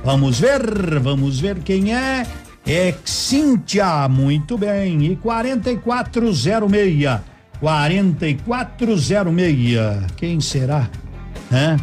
[0.05, 2.27] Vamos ver, vamos ver quem é.
[2.66, 5.06] É Cíntia, muito bem.
[5.06, 7.20] E 4406.
[7.61, 10.13] 4406.
[10.17, 10.89] Quem será?
[11.53, 11.77] Hã?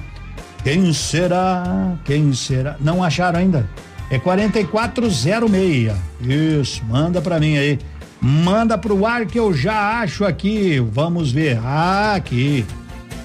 [0.63, 1.95] Quem será?
[2.05, 2.75] Quem será?
[2.79, 3.69] Não acharam ainda?
[4.09, 5.93] É 4406.
[6.21, 7.79] Isso, manda pra mim aí.
[8.21, 10.79] Manda pro ar que eu já acho aqui.
[10.79, 11.59] Vamos ver.
[11.63, 12.65] Ah, aqui.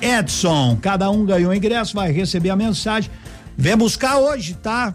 [0.03, 3.11] Edson, cada um ganhou ingresso, vai receber a mensagem.
[3.57, 4.93] Vem buscar hoje, tá?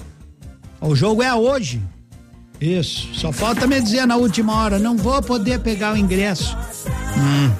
[0.82, 1.82] O jogo é hoje.
[2.65, 3.07] Isso.
[3.13, 6.57] Só falta me dizer na última hora, não vou poder pegar o ingresso.
[7.15, 7.51] Hum.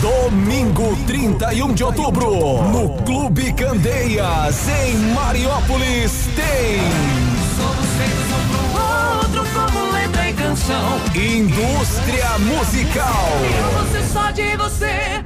[0.00, 6.80] Domingo 31 de outubro, no Clube Candeias, em Mariópolis, tem.
[7.56, 11.00] Somos feitos um pro outro como letra e canção.
[11.14, 13.28] Indústria Musical.
[13.58, 15.24] Eu, você só de você,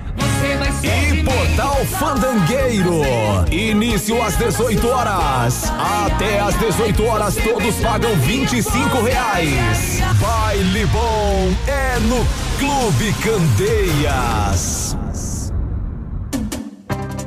[0.82, 3.02] E Portal Fandangueiro.
[3.50, 5.72] Início às 18 horas.
[6.06, 10.00] Até às 18 horas todos pagam 25 reais.
[10.20, 12.26] Baile bom é no
[12.58, 14.96] Clube Candeias.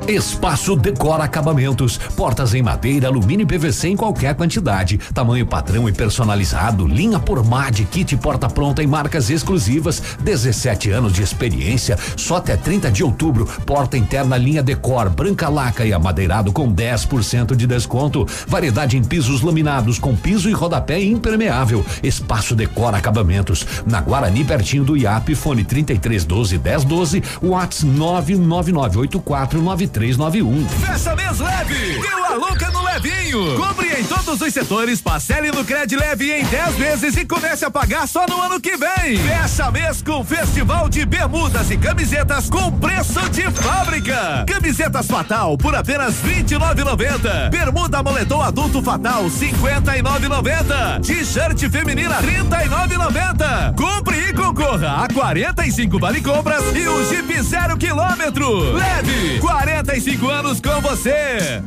[0.07, 1.97] Espaço Decora Acabamentos.
[1.97, 4.97] Portas em madeira, alumínio e PVC em qualquer quantidade.
[5.13, 6.87] Tamanho padrão e personalizado.
[6.87, 10.01] Linha por MAD, kit porta pronta em marcas exclusivas.
[10.21, 11.99] 17 anos de experiência.
[12.15, 13.45] Só até 30 de outubro.
[13.65, 18.25] Porta interna linha Decor, branca laca e amadeirado com 10% de desconto.
[18.47, 21.85] Variedade em pisos laminados com piso e rodapé impermeável.
[22.01, 23.67] Espaço Decora Acabamentos.
[23.85, 30.67] Na Guarani, pertinho do IAP, fone 3312 1012, WhatsApp 9998493 391.
[30.69, 31.99] Fecha mês leve!
[31.99, 33.57] Deu a louca no levinho!
[33.57, 37.71] Compre em todos os setores, parcele no Cred Leve em 10 vezes e comece a
[37.71, 39.17] pagar só no ano que vem.
[39.17, 44.45] Fecha mês com festival de bermudas e camisetas com preço de fábrica.
[44.47, 47.49] Camisetas Fatal por apenas 29,90.
[47.49, 51.01] Bermuda moletom adulto Fatal 59,90.
[51.03, 53.73] T-shirt feminina 39,90.
[53.75, 58.73] Compre e concorra a 45 vale compras e o Jeep zero quilômetro.
[58.73, 61.61] Leve 40 45 anos com você.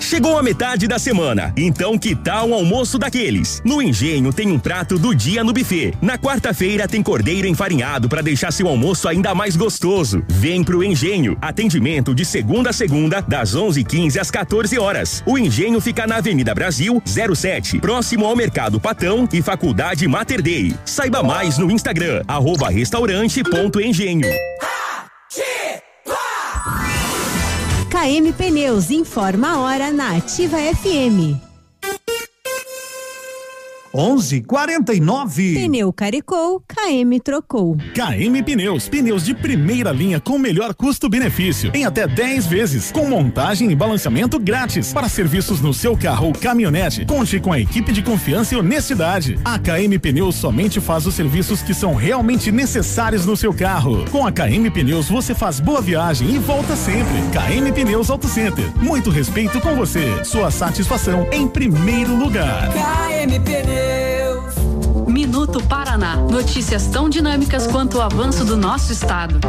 [0.00, 3.62] Chegou a metade da semana, então que tal um almoço daqueles?
[3.64, 5.94] No Engenho tem um prato do dia no buffet.
[6.02, 10.24] Na quarta-feira tem cordeiro enfarinhado para deixar seu almoço ainda mais gostoso.
[10.28, 11.38] Vem pro Engenho.
[11.40, 15.22] Atendimento de segunda a segunda, das 11:15 às 14 horas.
[15.24, 20.74] O Engenho fica na Avenida Brasil, 07, próximo ao Mercado Patão e Faculdade Mater Dei.
[20.84, 24.26] Saiba mais no Instagram arroba restaurante.engenho.
[28.02, 31.51] KM Pneus informa a hora na Ativa FM.
[33.94, 35.54] 11:49.
[35.54, 37.76] Pneu carecou, KM trocou.
[37.94, 43.70] KM Pneus, pneus de primeira linha com melhor custo-benefício, em até 10 vezes, com montagem
[43.70, 47.04] e balanceamento grátis para serviços no seu carro ou caminhonete.
[47.04, 49.38] Conte com a equipe de confiança e honestidade.
[49.44, 54.04] A KM Pneus somente faz os serviços que são realmente necessários no seu carro.
[54.10, 57.12] Com a KM Pneus você faz boa viagem e volta sempre.
[57.32, 58.64] KM Pneus Auto Center.
[58.76, 60.24] Muito respeito com você.
[60.24, 62.70] Sua satisfação em primeiro lugar.
[62.72, 63.81] KM Pneus.
[65.06, 66.16] Minuto Paraná.
[66.16, 69.40] Notícias tão dinâmicas quanto o avanço do nosso estado.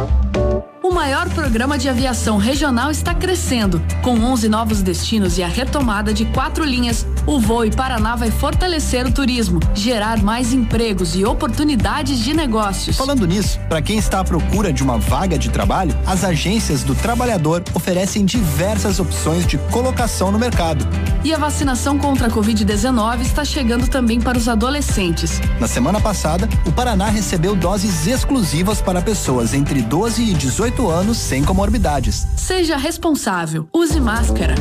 [0.84, 3.82] O maior programa de aviação regional está crescendo.
[4.02, 9.06] Com 11 novos destinos e a retomada de quatro linhas, o Voo Paraná vai fortalecer
[9.06, 12.98] o turismo, gerar mais empregos e oportunidades de negócios.
[12.98, 16.94] Falando nisso, para quem está à procura de uma vaga de trabalho, as agências do
[16.94, 20.86] trabalhador oferecem diversas opções de colocação no mercado.
[21.24, 25.40] E a vacinação contra a Covid-19 está chegando também para os adolescentes.
[25.58, 31.18] Na semana passada, o Paraná recebeu doses exclusivas para pessoas entre 12 e 18 anos
[31.18, 32.26] sem comorbidades.
[32.36, 33.68] Seja responsável.
[33.72, 34.54] Use máscara.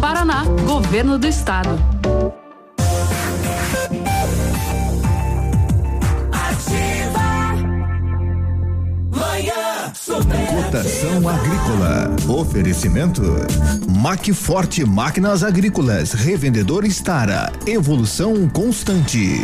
[0.00, 1.70] Paraná, Governo do Estado.
[9.10, 9.92] Manhã
[10.64, 12.16] Cotação agrícola.
[12.28, 13.22] Oferecimento.
[14.00, 16.12] Macforte Máquinas Agrícolas.
[16.12, 17.52] Revendedor Estara.
[17.66, 19.42] Evolução constante.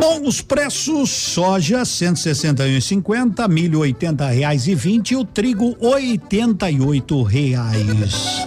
[0.00, 8.46] Bom, os preços soja 161,50, milho 80 reais e 20 e o trigo 88 reais.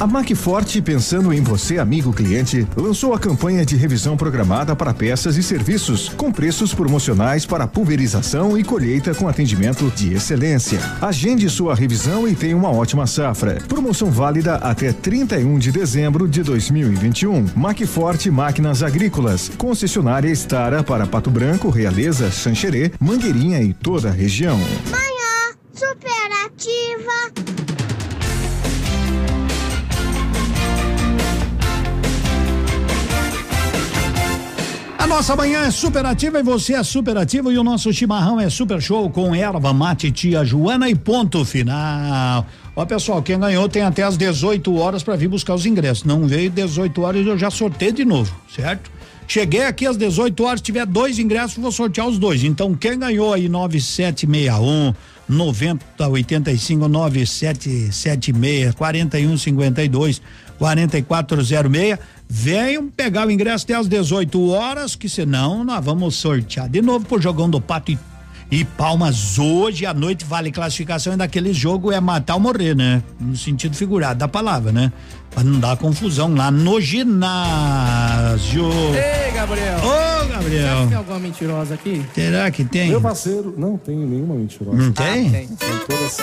[0.00, 5.36] A Macforte, pensando em você, amigo cliente, lançou a campanha de revisão programada para peças
[5.36, 10.80] e serviços, com preços promocionais para pulverização e colheita com atendimento de excelência.
[11.00, 13.58] Agende sua revisão e tenha uma ótima safra.
[13.68, 17.50] Promoção válida até 31 de dezembro de 2021.
[17.54, 24.58] Macforte Máquinas Agrícolas, concessionária Estara para Pato Branco, Realeza, Xanxerê, Mangueirinha e toda a região.
[24.90, 27.61] Manhã superativa.
[35.12, 39.10] Nossa manhã é superativa e você é superativo e o nosso chimarrão é super show
[39.10, 42.46] com erva mate tia Joana e ponto final.
[42.74, 46.04] Ó pessoal, quem ganhou tem até as 18 horas para vir buscar os ingressos.
[46.04, 48.90] Não veio 18 horas eu já sorteio de novo, certo?
[49.28, 52.42] Cheguei aqui às 18 horas, tiver dois ingressos, vou sortear os dois.
[52.42, 54.94] Então, quem ganhou aí 9761
[55.28, 60.22] 9085 9776 4152
[60.58, 66.80] 4406 venham pegar o ingresso até às 18 horas, que senão nós vamos sortear de
[66.82, 67.98] novo pro jogão do pato e
[68.50, 73.02] E Palmas hoje à noite vale classificação e daquele jogo é matar ou morrer, né?
[73.18, 74.92] No sentido figurado da palavra, né?
[75.30, 78.70] Pra não dar confusão lá no ginásio.
[78.94, 79.78] Ei, Gabriel.
[79.78, 80.62] Ô, Gabriel.
[80.68, 82.04] Será que tem alguma mentirosa aqui?
[82.14, 82.90] Será que tem?
[82.90, 84.76] Meu parceiro, não tem nenhuma mentirosa.
[84.76, 85.28] Não tem?
[85.28, 85.46] Ah, tem.
[85.48, 86.22] Tem toda assim.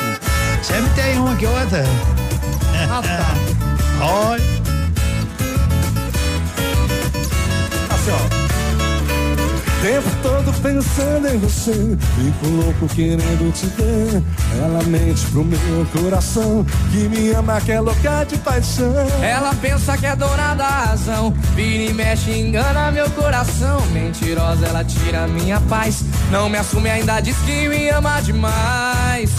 [0.62, 1.84] Sempre tem uma que outra.
[2.92, 4.06] Ah, tá.
[4.06, 4.59] Olha.
[8.00, 8.50] Assim, ó.
[9.82, 14.22] Tempo todo pensando em você, fico louco querendo te ver.
[14.62, 18.94] Ela mente pro meu coração, que me ama, que é louca de paixão.
[19.22, 21.34] Ela pensa que é dona da razão.
[21.56, 23.82] Vira e mexe, engana meu coração.
[23.94, 26.04] Mentirosa, ela tira minha paz.
[26.30, 29.32] Não me assume, ainda diz que me ama demais.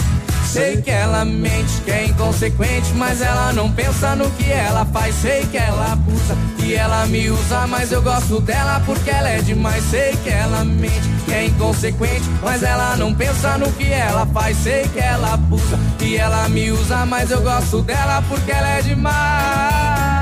[0.51, 5.15] Sei que ela mente, que é inconsequente, mas ela não pensa no que ela faz.
[5.15, 9.41] Sei que ela abusa e ela me usa, mas eu gosto dela porque ela é
[9.41, 9.81] demais.
[9.89, 14.57] Sei que ela mente, que é inconsequente, mas ela não pensa no que ela faz.
[14.57, 18.81] Sei que ela abusa e ela me usa, mas eu gosto dela porque ela é
[18.81, 20.20] demais.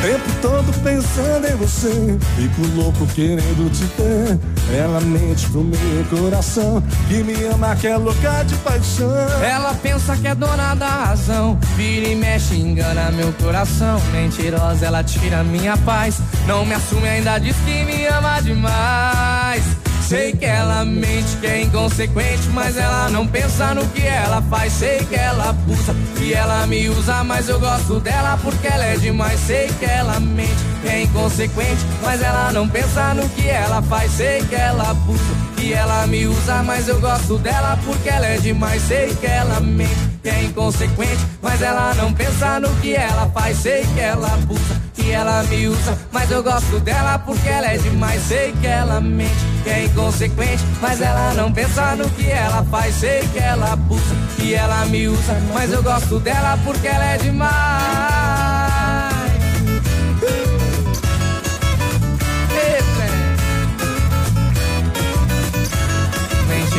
[0.00, 4.38] Tempo todo pensando em você, fico louco querendo te ter.
[4.72, 9.12] Ela mente pro meu coração, que me ama, que é louca de paixão.
[9.42, 11.58] Ela pensa que é dona da razão.
[11.76, 14.00] Vira e mexe, engana meu coração.
[14.12, 16.20] Mentirosa, ela tira minha paz.
[16.46, 19.64] Não me assume, ainda diz que me ama demais.
[20.06, 24.72] Sei que ela mente, que é inconsequente, mas ela não pensa no que ela faz.
[24.72, 28.96] Sei que ela abusa e ela me usa, mas eu gosto dela porque ela é
[28.96, 29.38] demais.
[29.40, 34.12] Sei que ela mente, que é inconsequente, mas ela não pensa no que ela faz.
[34.12, 38.38] Sei que ela abusa e ela me usa, mas eu gosto dela porque ela é
[38.38, 38.82] demais.
[38.82, 43.56] Sei que ela mente, que é inconsequente, mas ela não pensa no que ela faz.
[43.58, 47.78] Sei que ela abusa e ela me usa, mas eu gosto dela porque ela é
[47.78, 48.22] demais.
[48.22, 52.94] Sei que ela mente, que é inconsequente, mas ela não pensa no que ela faz.
[52.94, 57.18] Sei que ela abusa e ela me usa, mas eu gosto dela porque ela é
[57.18, 58.27] demais.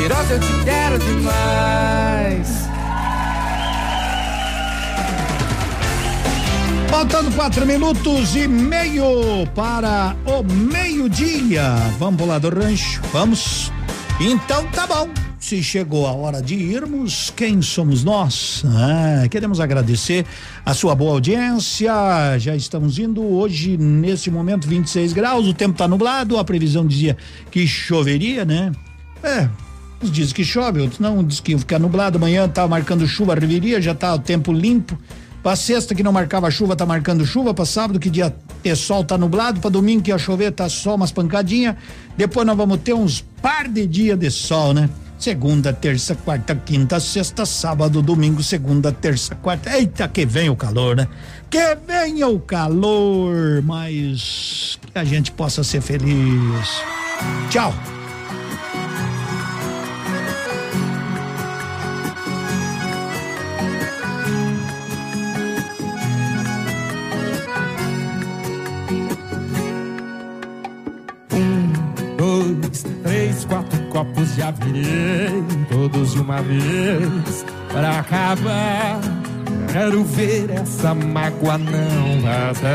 [0.10, 2.48] Mentirosa, eu te quero demais.
[6.90, 11.76] Faltando quatro minutos e meio para o meio-dia.
[12.00, 13.00] Vamos pular do rancho?
[13.14, 13.72] Vamos?
[14.20, 15.10] Então tá bom.
[15.40, 18.64] Se chegou a hora de irmos, quem somos nós?
[18.66, 20.26] Ah, queremos agradecer
[20.66, 21.94] a sua boa audiência.
[22.40, 25.48] Já estamos indo hoje, nesse momento, 26 graus.
[25.48, 26.40] O tempo tá nublado.
[26.40, 27.16] A previsão dizia
[27.52, 28.72] que choveria, né?
[29.24, 29.48] É,
[30.02, 32.18] uns dizem que chove, outros não, diz que ia ficar nublado.
[32.18, 34.98] Amanhã tá marcando chuva, reviria, já tá o tempo limpo.
[35.42, 37.54] Pra sexta que não marcava chuva, tá marcando chuva.
[37.54, 39.60] Pra sábado que dia ter sol, tá nublado.
[39.62, 41.76] Pra domingo que ia chover, tá só umas pancadinhas.
[42.18, 44.90] Depois nós vamos ter uns par de dia de sol, né?
[45.18, 49.78] Segunda, terça, quarta, quinta, sexta, sábado, domingo, segunda, terça, quarta.
[49.78, 51.08] Eita, que vem o calor, né?
[51.50, 56.84] Que venha o calor, mas que a gente possa ser feliz.
[57.50, 57.74] Tchau.
[73.04, 79.00] Três, quatro copos já virei, todos de uma vez, pra acabar.
[79.72, 82.70] Quero ver essa mágoa não vazar.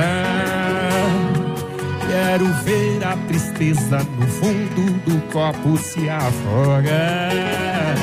[2.08, 7.94] Quero ver a tristeza no fundo do copo se afogar.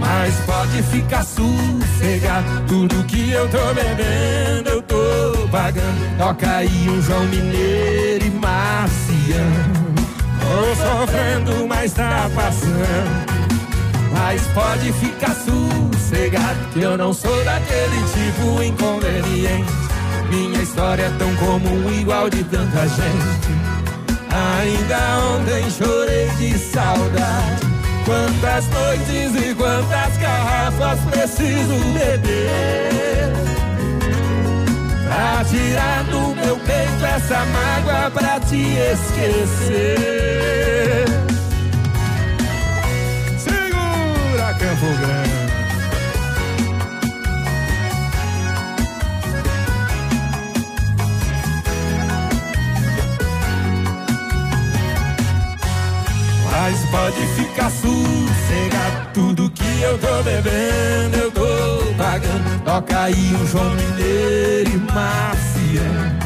[0.00, 6.18] Mas pode ficar sossegado, tudo que eu tô bebendo eu tô pagando.
[6.18, 9.79] Toca aí um João Mineiro e Marciano.
[10.50, 13.30] Tô sofrendo, mas tá passando.
[14.12, 19.72] Mas pode ficar sossegado, que eu não sou daquele tipo inconveniente.
[20.28, 23.60] Minha história é tão comum, igual de tanta gente.
[24.58, 24.98] Ainda
[25.34, 27.70] ontem chorei de saudade.
[28.04, 33.49] Quantas noites e quantas garrafas preciso beber
[35.10, 40.04] Pra tirar do meu peito essa mágoa pra te esquecer.
[43.36, 45.40] Segura Campo Grande.
[56.52, 58.19] Mas pode ficar sossegado
[59.12, 62.64] Tudo que eu tô bebendo eu tô pagando.
[62.64, 66.18] Toca aí um João Mineiro e Marciano.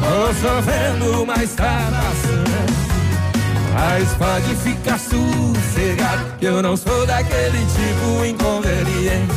[0.00, 2.46] Tô sofrendo, mas tá passando.
[3.74, 9.34] Mas pode ficar sossegado, que eu não sou daquele tipo inconveniente.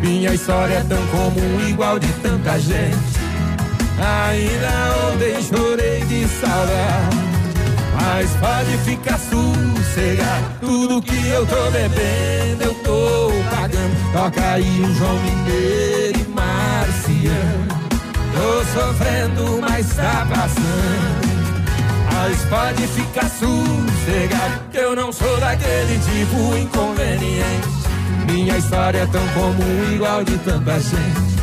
[0.00, 3.16] Minha história é tão comum, igual de tanta gente.
[3.98, 7.16] Ainda ontem chorei de saudade.
[7.94, 9.55] Mas pode ficar sossegado,
[10.60, 14.12] tudo que eu tô bebendo eu tô pagando.
[14.12, 17.66] Toca aí um João Mineiro e Marciano.
[18.34, 21.26] Tô sofrendo, mas tá passando.
[22.12, 27.68] Mas pode ficar sossegado, que eu não sou daquele tipo inconveniente.
[28.30, 31.36] Minha história é tão comum, igual de tanta gente.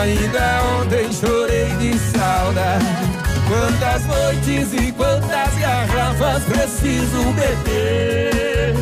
[0.00, 3.31] Ainda ontem chorei de saudade.
[3.52, 8.74] Quantas noites e quantas garrafas preciso beber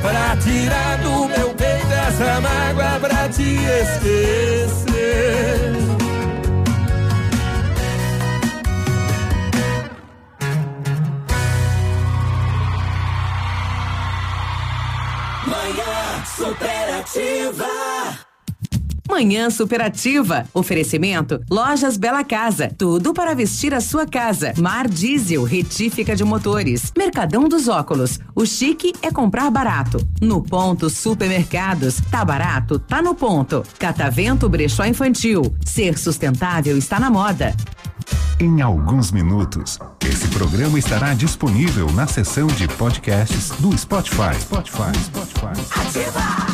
[0.00, 4.94] Pra tirar do meu peito essa mágoa pra te esquecer?
[15.46, 17.68] Manhã Superativa
[19.08, 20.44] Manhã Superativa.
[20.52, 22.70] Oferecimento Lojas Bela Casa.
[22.76, 24.52] Tudo para vestir a sua casa.
[24.58, 26.92] Mar Diesel, retífica de motores.
[26.96, 28.18] Mercadão dos Óculos.
[28.34, 29.98] O chique é comprar barato.
[30.20, 32.00] No ponto Supermercados.
[32.10, 32.78] Tá barato?
[32.78, 33.62] Tá no ponto.
[33.78, 35.54] Catavento Brechó Infantil.
[35.64, 37.54] Ser sustentável está na moda.
[38.40, 44.34] Em alguns minutos, esse programa estará disponível na seção de podcasts do Spotify.
[44.40, 45.80] Spotify, Spotify.
[45.80, 46.20] Ativa!
[46.20, 46.53] Ativa!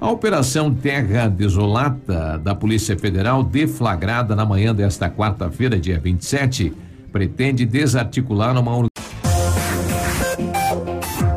[0.00, 6.72] A Operação Terra Desolata da Polícia Federal, deflagrada na manhã desta quarta-feira, dia 27,
[7.12, 8.88] pretende desarticular uma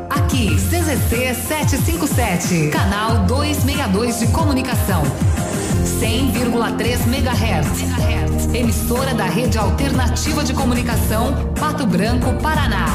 [0.10, 5.04] Aqui, CZC 757, canal 262 de comunicação.
[6.00, 8.56] 100,3 MHz.
[8.56, 12.86] Emissora da Rede Alternativa de Comunicação, Pato Branco, Paraná.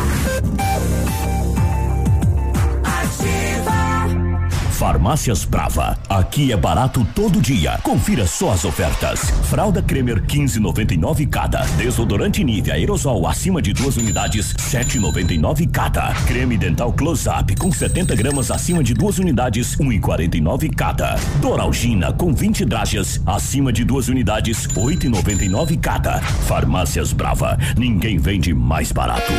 [4.79, 5.99] Farmácias Brava.
[6.09, 7.81] Aqui é barato todo dia.
[7.83, 9.19] Confira só as ofertas.
[9.51, 11.63] Fralda Cremer 15,99 cada.
[11.77, 16.15] Desodorante Nivea aerosol acima de duas unidades 7,99 cada.
[16.29, 21.17] Creme dental Close Up com 70 gramas acima de duas unidades 1,49 cada.
[21.41, 26.21] Doralgina com 20 dragas acima de duas unidades 8,99 cada.
[26.21, 27.59] Farmácias Brava.
[27.77, 29.33] Ninguém vende mais barato.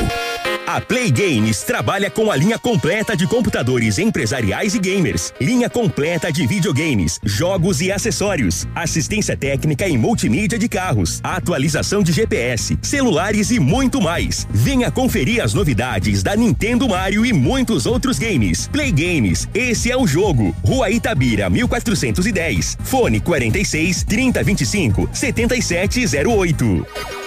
[0.71, 6.31] A Play Games trabalha com a linha completa de computadores empresariais e gamers, linha completa
[6.31, 13.49] de videogames, jogos e acessórios, assistência técnica e multimídia de carros, atualização de GPS, celulares
[13.49, 14.47] e muito mais.
[14.51, 18.67] Venha conferir as novidades da Nintendo Mario e muitos outros games.
[18.67, 20.55] Play Games, esse é o jogo.
[20.63, 22.77] Rua Itabira, 1410.
[22.83, 27.18] Fone 46 3025 7708.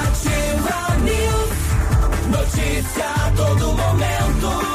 [0.05, 1.59] Ativa News.
[2.29, 3.05] Notícia
[3.75, 4.71] momento.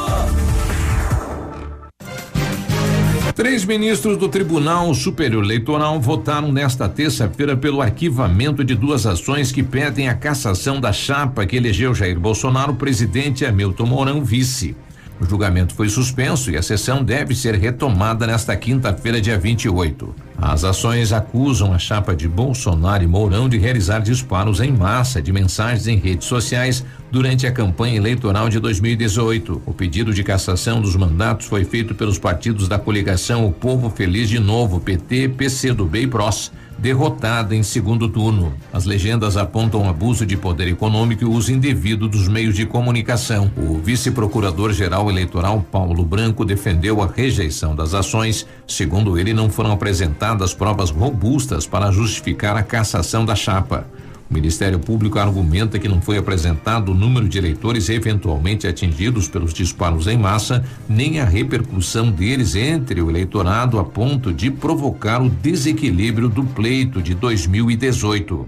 [3.33, 9.63] Três ministros do Tribunal Superior Eleitoral votaram nesta terça-feira pelo arquivamento de duas ações que
[9.63, 14.75] pedem a cassação da chapa que elegeu Jair Bolsonaro presidente e Hamilton Mourão vice.
[15.19, 20.13] O julgamento foi suspenso e a sessão deve ser retomada nesta quinta-feira, dia 28.
[20.37, 25.33] As ações acusam a chapa de Bolsonaro e Mourão de realizar disparos em massa de
[25.33, 29.63] mensagens em redes sociais durante a campanha eleitoral de 2018.
[29.65, 34.29] O pedido de cassação dos mandatos foi feito pelos partidos da coligação O Povo Feliz
[34.29, 38.53] de Novo, PT, PCdoB e PROS derrotada em segundo turno.
[38.71, 43.51] As legendas apontam abuso de poder econômico e uso indevido dos meios de comunicação.
[43.57, 48.45] O vice-procurador-geral eleitoral Paulo Branco defendeu a rejeição das ações.
[48.67, 53.87] Segundo ele, não foram apresentadas provas robustas para justificar a cassação da chapa.
[54.29, 59.53] O Ministério Público argumenta que não foi apresentado o número de eleitores eventualmente atingidos pelos
[59.53, 65.29] disparos em massa, nem a repercussão deles entre o eleitorado a ponto de provocar o
[65.29, 68.47] desequilíbrio do pleito de 2018.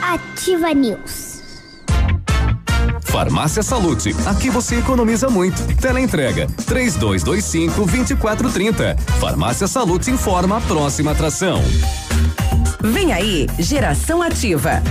[0.00, 1.32] Ativa News.
[3.12, 5.62] Farmácia Salute, aqui você economiza muito.
[5.76, 8.96] Teleentrega 3225 2430.
[9.20, 11.62] Farmácia Salute informa a próxima atração.
[12.80, 14.82] Vem aí, Geração Ativa.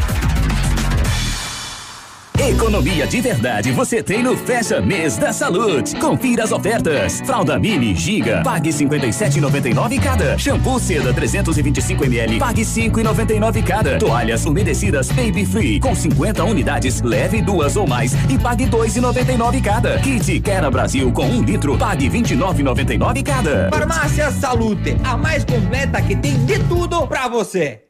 [2.49, 5.95] Economia de verdade você tem no Fecha Mês da Salute.
[5.97, 7.21] Confira as ofertas.
[7.23, 10.35] Fralda Mini Giga, pague 57,99 cada.
[10.39, 13.99] Shampoo Seda 325 ml, pague 5,99 cada.
[13.99, 19.99] Toalhas umedecidas Baby Free com 50 unidades, leve duas ou mais e pague 2,99 cada.
[19.99, 23.69] Kit Quera Brasil com um litro, pague 29,99 cada.
[23.69, 27.81] Farmácia Salute, a mais completa que tem de tudo pra você.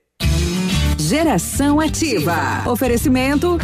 [0.99, 2.63] Geração Ativa.
[2.65, 3.57] Oferecimento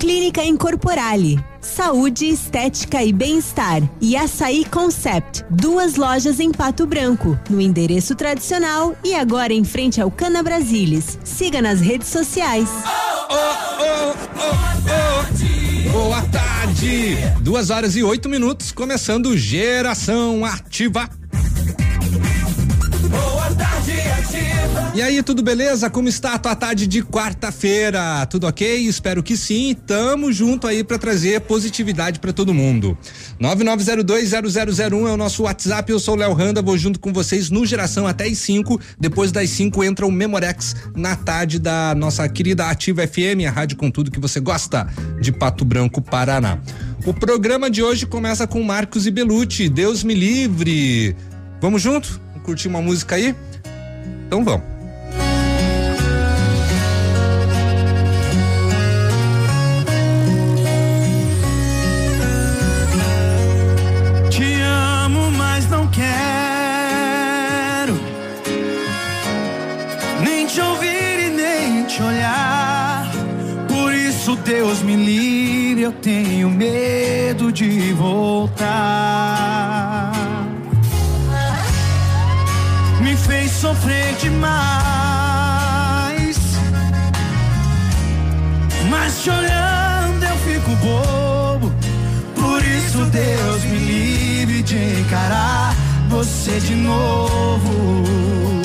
[0.00, 1.38] Clínica Incorporale.
[1.60, 3.82] Saúde, estética e bem-estar.
[4.00, 5.44] E Açaí Concept.
[5.50, 7.38] Duas lojas em Pato Branco.
[7.50, 11.18] No endereço tradicional e agora em frente ao Cana Brasilis.
[11.22, 12.70] Siga nas redes sociais.
[15.92, 17.16] Boa tarde!
[17.42, 21.10] Duas horas e oito minutos, começando Geração Ativa.
[24.92, 25.88] E aí, tudo beleza?
[25.88, 28.26] Como está a tua tarde de quarta-feira?
[28.26, 28.88] Tudo ok?
[28.88, 29.72] Espero que sim.
[29.86, 32.98] Tamo junto aí para trazer positividade para todo mundo.
[33.40, 35.92] 99020001 é o nosso WhatsApp.
[35.92, 38.80] Eu sou o Léo Randa, vou junto com vocês no Geração até as 5.
[38.98, 43.76] Depois das 5 entra o Memorex na tarde da nossa querida Ativa FM, a rádio
[43.76, 44.88] com tudo que você gosta
[45.20, 46.58] de Pato Branco, Paraná.
[47.06, 49.68] O programa de hoje começa com Marcos e Belucci.
[49.68, 51.14] Deus me livre.
[51.60, 52.20] Vamos junto?
[52.42, 53.36] Curtir uma música aí?
[54.26, 54.79] Então vamos.
[74.52, 78.50] Deus me livre, eu tenho medo de voltar.
[83.00, 84.40] Me fez sofrer demais,
[88.90, 91.72] mas te olhando eu fico bobo.
[92.34, 95.76] Por isso, Deus me livre de encarar
[96.08, 98.59] você de novo.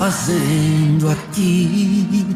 [0.00, 2.26] fazendo aqui?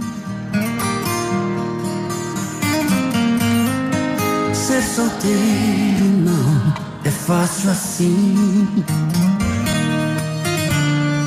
[4.53, 8.85] Ser solteiro não é fácil assim.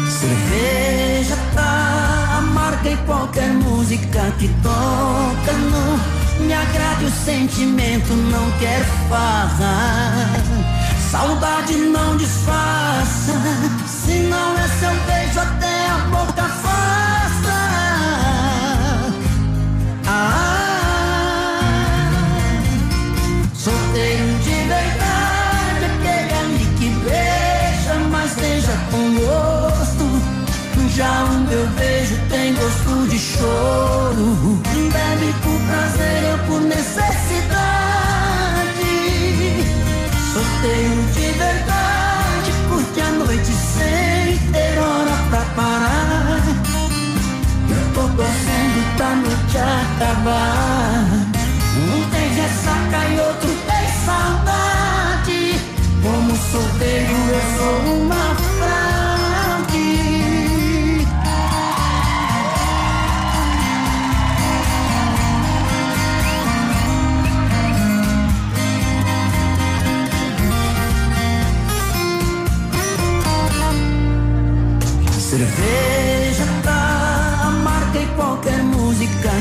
[0.08, 8.86] Cerveja tá amarga e qualquer música que toca não me agrade o sentimento, não quer
[9.10, 10.38] farra.
[11.10, 13.34] Saudade não disfarça,
[13.88, 15.77] se não é seu beijo até
[33.18, 34.60] choro.
[34.94, 36.67] Bebe por prazer, eu por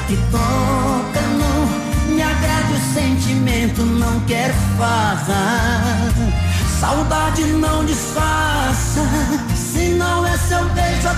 [0.06, 6.12] que toca, não me agrada o sentimento, não quer farra.
[6.78, 9.00] Saudade não disfarça,
[9.56, 11.08] se não é seu beijo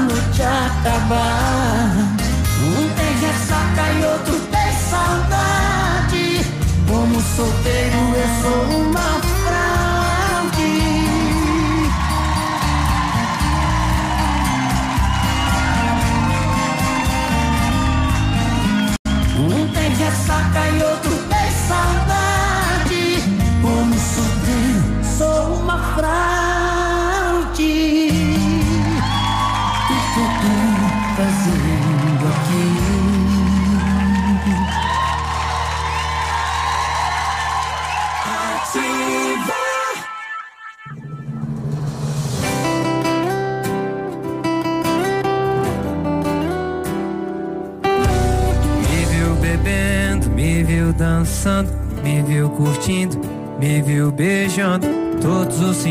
[0.00, 2.09] mengucap kabar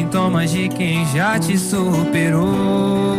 [0.09, 3.15] sintomas de quem já te superou.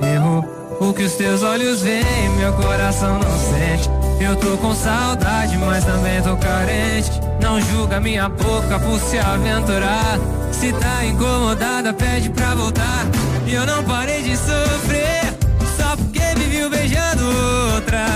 [0.00, 0.44] Errou
[0.80, 3.90] o que os teus olhos veem, meu coração não sente.
[4.20, 7.10] Eu tô com saudade, mas também tô carente.
[7.42, 10.18] Não julga minha boca por se aventurar.
[10.52, 13.04] Se tá incomodada, pede pra voltar.
[13.44, 15.34] E eu não parei de sofrer,
[15.76, 17.24] só porque viu beijando
[17.74, 18.06] outra.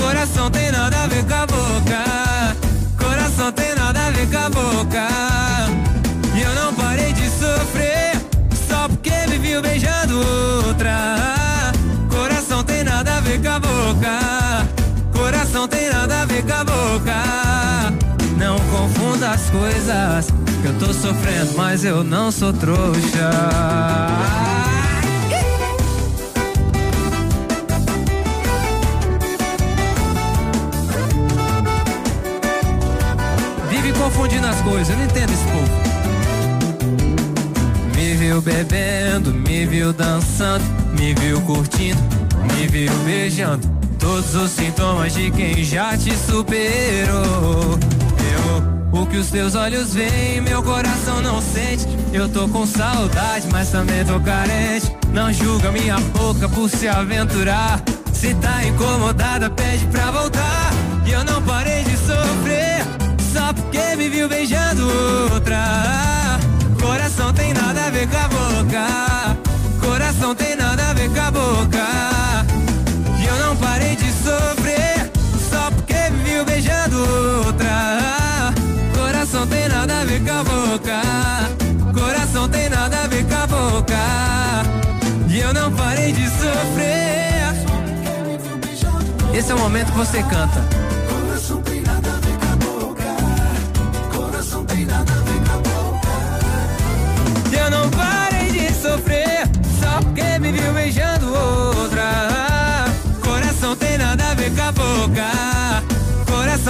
[0.00, 2.56] Coração tem nada a ver com a boca.
[2.98, 5.93] Coração tem nada a ver com a boca.
[9.62, 10.18] Beijando
[10.66, 11.72] outra.
[12.10, 14.68] Coração tem nada a ver com a boca.
[15.12, 17.94] Coração tem nada a ver com a boca.
[18.36, 20.26] Não confunda as coisas.
[20.62, 23.30] Que eu tô sofrendo, mas eu não sou trouxa.
[33.68, 35.43] Vive confundindo as coisas, eu não entendo esse
[38.34, 40.64] viu bebendo, me viu dançando,
[40.98, 42.00] me viu curtindo,
[42.52, 43.68] me viu beijando.
[43.98, 47.78] Todos os sintomas de quem já te superou.
[48.32, 51.86] Eu, o que os teus olhos veem, meu coração não sente.
[52.12, 54.90] Eu tô com saudade, mas também tô carente.
[55.12, 57.80] Não julga minha boca por se aventurar.
[58.12, 60.72] Se tá incomodada, pede pra voltar.
[61.06, 62.84] E eu não parei de sofrer,
[63.32, 64.88] só porque me viu beijando
[65.32, 66.24] outra.
[66.84, 69.36] Coração tem nada a ver com a boca.
[69.80, 71.86] Coração tem nada a ver com a boca.
[73.18, 75.10] E eu não parei de sofrer
[75.50, 76.98] Só porque me viu beijando
[77.46, 78.52] outra.
[78.94, 81.00] Coração tem nada a ver com a boca.
[81.98, 83.94] Coração tem nada a ver com a boca.
[85.30, 87.54] E eu não parei de sofrer.
[89.32, 90.83] Esse é o momento que você canta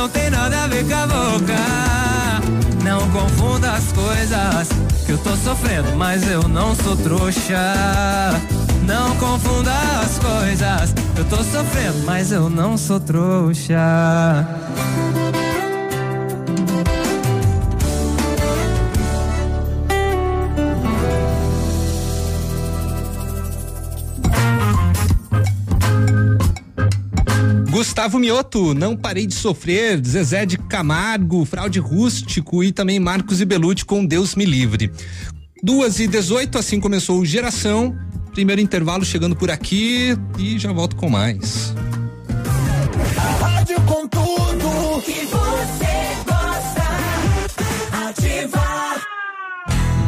[0.04, 1.54] Coração tem nada a ver com a boca.
[2.82, 4.68] Não confunda as coisas
[5.06, 7.56] Que eu tô sofrendo, mas eu não sou trouxa.
[8.86, 13.78] Não confunda as coisas Eu tô sofrendo, mas eu não sou trouxa
[28.04, 33.46] Gustavo Mioto, Não Parei de Sofrer, Zezé de Camargo, Fraude Rústico e também Marcos e
[33.46, 34.92] Belucci com Deus Me Livre.
[35.62, 37.96] Duas e dezoito, assim começou o Geração.
[38.32, 41.72] Primeiro intervalo chegando por aqui e já volto com mais.
[43.40, 46.84] Rádio com tudo que você gosta.
[48.06, 49.00] Ativa.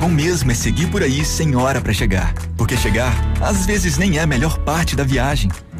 [0.00, 2.34] Bom mesmo é seguir por aí sem hora pra chegar.
[2.58, 5.50] Porque chegar, às vezes, nem é a melhor parte da viagem.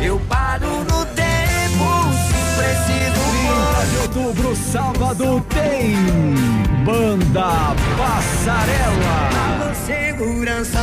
[0.00, 1.86] Eu paro no tempo
[2.26, 3.24] se preciso.
[3.74, 5.96] 30 de outubro, sábado, tem
[6.84, 9.74] Banda Passarela.
[9.86, 10.82] Segurança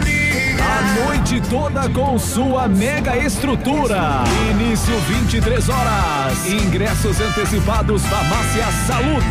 [0.00, 0.64] briga.
[0.68, 4.24] A noite toda com sua mega estrutura.
[4.50, 6.46] Início 23 horas.
[6.46, 9.22] Ingressos antecipados Farmácia Salute.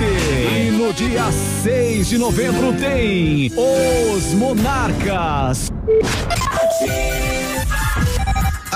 [0.52, 1.32] E no dia
[1.64, 5.72] 6 de novembro tem Os Monarcas.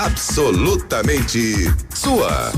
[0.04, 2.50] Absolutamente sua.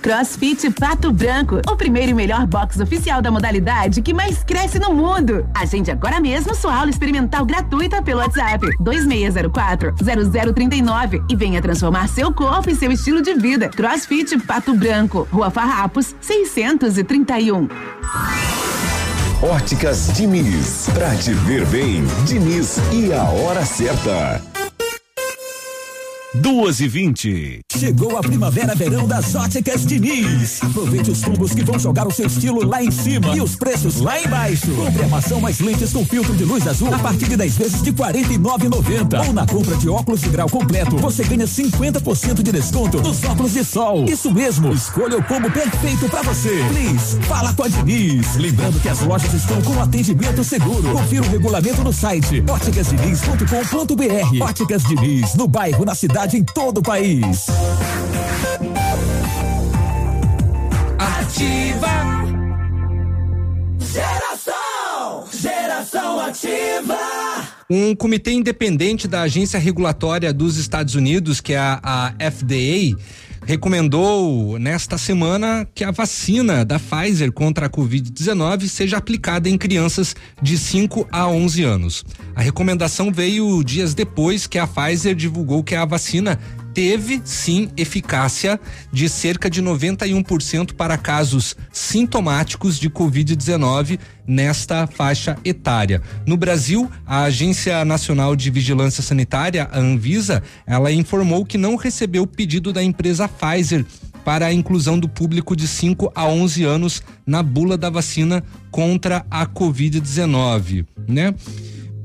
[0.00, 4.94] CrossFit Pato Branco, o primeiro e melhor box oficial da modalidade que mais cresce no
[4.94, 5.46] mundo.
[5.54, 12.70] Agende agora mesmo sua aula experimental gratuita pelo WhatsApp 2604-0039 e venha transformar seu corpo
[12.70, 13.68] e seu estilo de vida.
[13.68, 17.68] CrossFit Pato Branco, Rua Farrapos, 631.
[19.42, 20.88] Óticas Diniz.
[20.94, 24.40] Pra te ver bem, Diniz e a hora certa.
[26.34, 27.60] Duas e vinte.
[27.76, 30.62] Chegou a primavera-verão das óticas Diniz.
[30.62, 34.00] Aproveite os combos que vão jogar o seu estilo lá em cima e os preços
[34.00, 34.70] lá embaixo.
[34.72, 37.90] Compre armação mais lentes com filtro de luz azul a partir de 10 vezes de
[37.90, 39.26] R$ 49,90.
[39.26, 43.52] Ou na compra de óculos de grau completo, você ganha 50% de desconto nos óculos
[43.52, 44.04] de sol.
[44.04, 46.62] Isso mesmo, escolha o combo perfeito para você.
[46.68, 48.36] Please, fala com a Diniz.
[48.36, 50.92] Lembrando que as lojas estão com atendimento seguro.
[50.92, 54.42] Confira o regulamento no site óticasdiniz.com.br.
[54.42, 57.46] Óticas Diniz, no bairro, na cidade, em todo o país.
[60.98, 61.88] Ativa.
[63.78, 66.98] Geração, geração ativa.
[67.70, 72.98] Um comitê independente da Agência Regulatória dos Estados Unidos, que é a, a FDA,
[73.50, 80.14] recomendou nesta semana que a vacina da Pfizer contra a Covid-19 seja aplicada em crianças
[80.40, 82.04] de 5 a 11 anos.
[82.36, 86.38] A recomendação veio dias depois que a Pfizer divulgou que a vacina
[86.74, 88.60] teve sim eficácia
[88.92, 96.00] de cerca de 91% para casos sintomáticos de Covid-19 nesta faixa etária.
[96.26, 102.22] No Brasil, a Agência Nacional de Vigilância Sanitária, a Anvisa, ela informou que não recebeu
[102.22, 103.84] o pedido da empresa Pfizer
[104.24, 109.24] para a inclusão do público de 5 a 11 anos na bula da vacina contra
[109.30, 111.34] a Covid-19, né?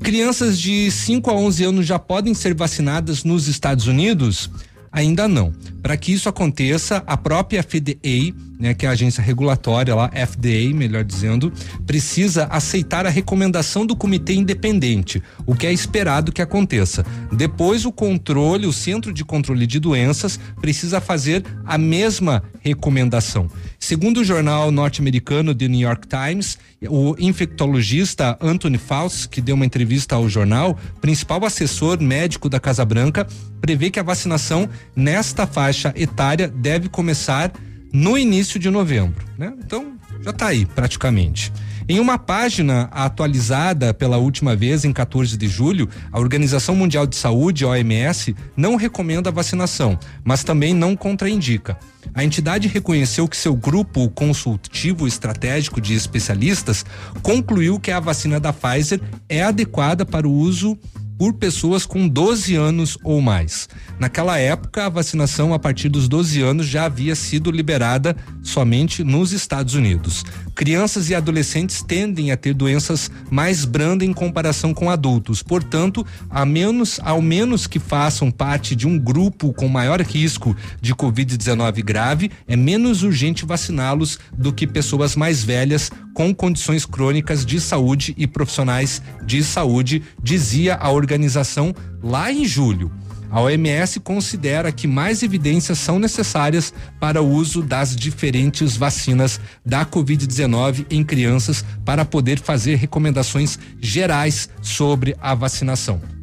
[0.02, 4.50] Crianças de 5 a 11 anos já podem ser vacinadas nos Estados Unidos?
[4.92, 5.52] Ainda não.
[5.82, 10.74] Para que isso aconteça, a própria FDA, né, que é a agência regulatória lá, FDA,
[10.74, 11.52] melhor dizendo,
[11.86, 17.04] precisa aceitar a recomendação do comitê independente, o que é esperado que aconteça.
[17.32, 23.48] Depois, o controle, o Centro de Controle de Doenças, precisa fazer a mesma recomendação.
[23.78, 29.66] Segundo o jornal norte-americano The New York Times, o infectologista Anthony Fauci, que deu uma
[29.66, 33.26] entrevista ao jornal, principal assessor médico da Casa Branca,
[33.60, 37.52] prevê que a vacinação nesta faixa etária deve começar
[37.92, 39.52] no início de novembro, né?
[39.58, 41.52] Então, já está aí praticamente.
[41.88, 47.14] Em uma página atualizada pela última vez em 14 de julho, a Organização Mundial de
[47.14, 51.78] Saúde, OMS, não recomenda a vacinação, mas também não contraindica.
[52.12, 56.84] A entidade reconheceu que seu grupo consultivo estratégico de especialistas
[57.22, 60.76] concluiu que a vacina da Pfizer é adequada para o uso
[61.18, 63.68] por pessoas com 12 anos ou mais.
[63.98, 69.32] Naquela época, a vacinação a partir dos 12 anos já havia sido liberada somente nos
[69.32, 70.24] Estados Unidos.
[70.56, 75.42] Crianças e adolescentes tendem a ter doenças mais brandas em comparação com adultos.
[75.42, 80.94] Portanto, a menos, ao menos que façam parte de um grupo com maior risco de
[80.94, 87.60] Covid-19 grave, é menos urgente vaciná-los do que pessoas mais velhas com condições crônicas de
[87.60, 92.90] saúde e profissionais de saúde, dizia a organização lá em julho.
[93.30, 99.84] A OMS considera que mais evidências são necessárias para o uso das diferentes vacinas da
[99.84, 106.15] Covid-19 em crianças para poder fazer recomendações gerais sobre a vacinação.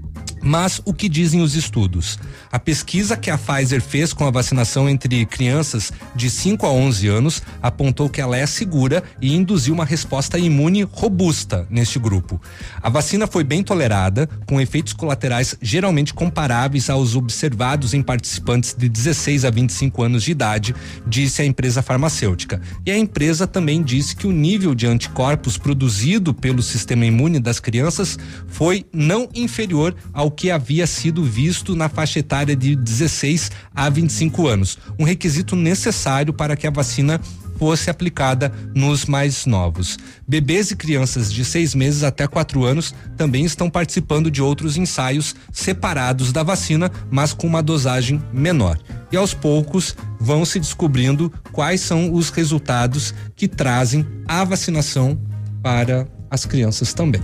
[0.43, 2.19] Mas o que dizem os estudos?
[2.51, 7.07] A pesquisa que a Pfizer fez com a vacinação entre crianças de 5 a 11
[7.07, 12.41] anos apontou que ela é segura e induziu uma resposta imune robusta neste grupo.
[12.81, 18.89] A vacina foi bem tolerada, com efeitos colaterais geralmente comparáveis aos observados em participantes de
[18.89, 20.75] 16 a 25 anos de idade,
[21.07, 22.61] disse a empresa farmacêutica.
[22.85, 27.61] E a empresa também disse que o nível de anticorpos produzido pelo sistema imune das
[27.61, 33.89] crianças foi não inferior ao que havia sido visto na faixa etária de 16 a
[33.89, 37.19] 25 anos, um requisito necessário para que a vacina
[37.57, 39.97] fosse aplicada nos mais novos.
[40.27, 45.35] Bebês e crianças de seis meses até quatro anos também estão participando de outros ensaios
[45.51, 48.77] separados da vacina, mas com uma dosagem menor.
[49.11, 55.17] E aos poucos vão se descobrindo quais são os resultados que trazem a vacinação
[55.61, 57.21] para as crianças também.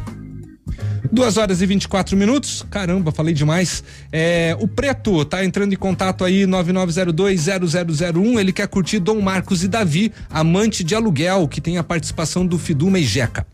[1.11, 2.65] Duas horas e 24 minutos.
[2.69, 3.83] Caramba, falei demais.
[4.11, 8.39] É, o Preto tá entrando em contato aí, 99020001.
[8.39, 12.59] Ele quer curtir Dom Marcos e Davi, amante de aluguel, que tem a participação do
[12.59, 13.45] Fiduma e Jeca.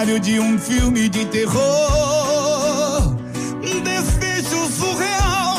[0.00, 1.60] Cenário de um filme de terror.
[3.84, 5.56] Desfecho surreal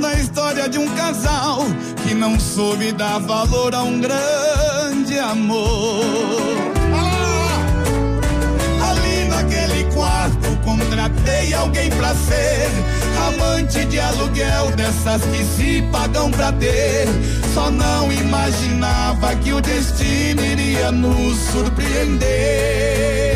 [0.00, 1.66] da história de um casal
[2.02, 6.00] que não soube dar valor a um grande amor.
[8.88, 9.84] Ali naquele
[10.64, 12.70] contratei alguém pra ser
[13.28, 17.06] amante de aluguel dessas que se pagam pra ter.
[17.52, 23.33] Só não imaginava que o destino iria nos surpreender.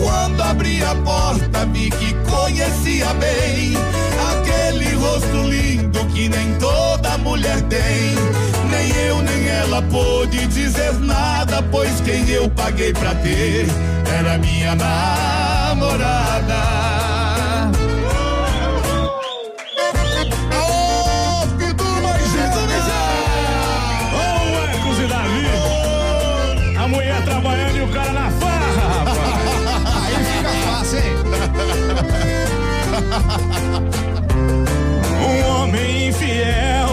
[0.00, 3.74] Quando abri a porta vi que conhecia bem
[4.32, 8.14] aquele rosto lindo que nem toda mulher tem.
[8.70, 13.66] Nem eu nem ela pôde dizer nada, pois quem eu paguei pra ter
[14.18, 16.08] era minha namorada.
[27.28, 29.18] Trabalhando e o cara na farra, rapaz.
[30.06, 31.04] Aí fica fácil, hein?
[35.20, 36.88] Um homem infiel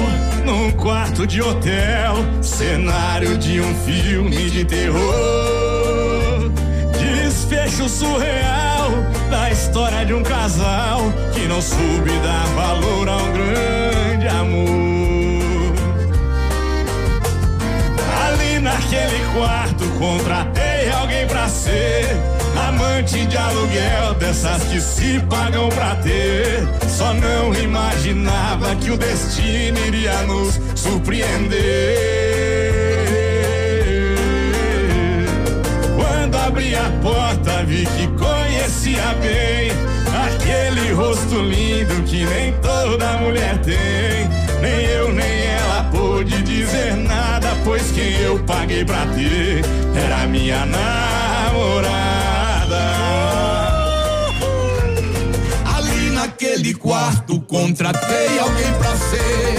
[0.45, 6.51] num quarto de hotel, cenário de um filme de terror.
[6.99, 8.91] Desfecho surreal
[9.29, 11.01] da história de um casal
[11.33, 14.94] que não soube dar valor a um grande amor.
[18.85, 22.05] Naquele quarto contratei alguém pra ser
[22.67, 26.67] amante de aluguel dessas que se pagam pra ter.
[26.87, 31.95] Só não imaginava que o destino iria nos surpreender.
[35.95, 39.94] Quando abri a porta vi que conhecia bem
[40.45, 44.29] aquele rosto lindo que nem toda mulher tem.
[44.61, 49.65] Nem eu nem ela pôde dizer nada, pois quem eu paguei pra ter
[49.95, 51.95] era minha namorada.
[55.75, 59.55] Ali naquele quarto contratei alguém pra ser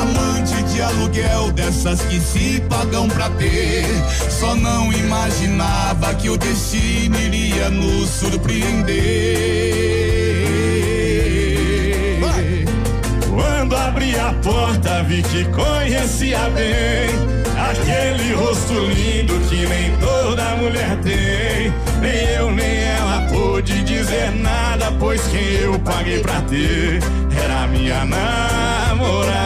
[0.00, 3.84] amante de aluguel dessas que se pagam pra ter.
[4.30, 9.99] Só não imaginava que o destino iria nos surpreender.
[13.90, 17.10] Abri a porta vi que conhecia bem
[17.58, 21.72] aquele rosto lindo que nem toda mulher tem.
[22.00, 27.00] Nem eu nem ela pôde dizer nada, pois quem eu paguei pra ter
[27.42, 29.40] era minha namorada.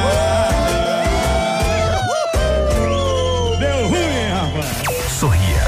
[3.59, 5.13] Deu ruim, rapaz.
[5.19, 5.65] Sorria.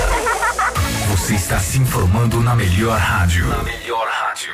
[1.11, 3.47] Você está se informando na melhor rádio.
[3.49, 4.53] Na melhor rádio.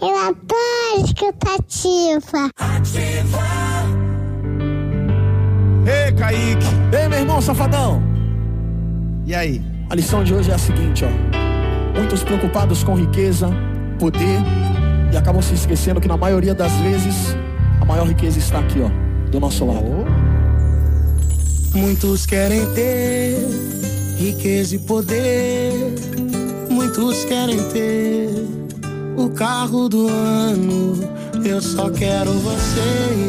[0.00, 2.50] Eu adoro escutativa.
[5.86, 6.66] Ei, Kaique.
[6.92, 8.02] Ei, meu irmão safadão.
[9.26, 9.62] E aí?
[9.90, 11.98] A lição de hoje é a seguinte, ó.
[11.98, 13.48] Muitos preocupados com riqueza,
[13.98, 14.40] poder
[15.12, 17.36] e acabam se esquecendo que na maioria das vezes
[17.80, 18.90] a maior riqueza está aqui, ó,
[19.30, 20.04] do nosso lado.
[21.74, 23.36] Muitos querem ter
[24.16, 25.72] riqueza e poder.
[26.70, 28.63] Muitos querem ter
[29.16, 30.98] o carro do ano.
[31.44, 33.24] Eu só quero você.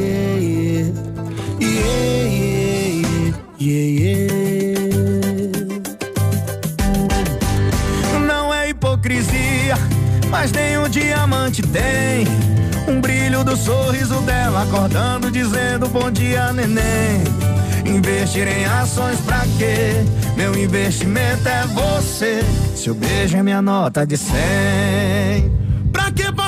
[1.61, 3.07] Yeah,
[3.59, 4.33] yeah, yeah.
[8.27, 9.75] Não é hipocrisia,
[10.29, 12.25] mas nenhum diamante tem
[12.87, 17.23] um brilho do sorriso dela acordando dizendo bom dia neném.
[17.85, 20.03] Investir em ações pra quê?
[20.35, 22.43] Meu investimento é você.
[22.75, 24.35] Seu beijo é minha nota de 100.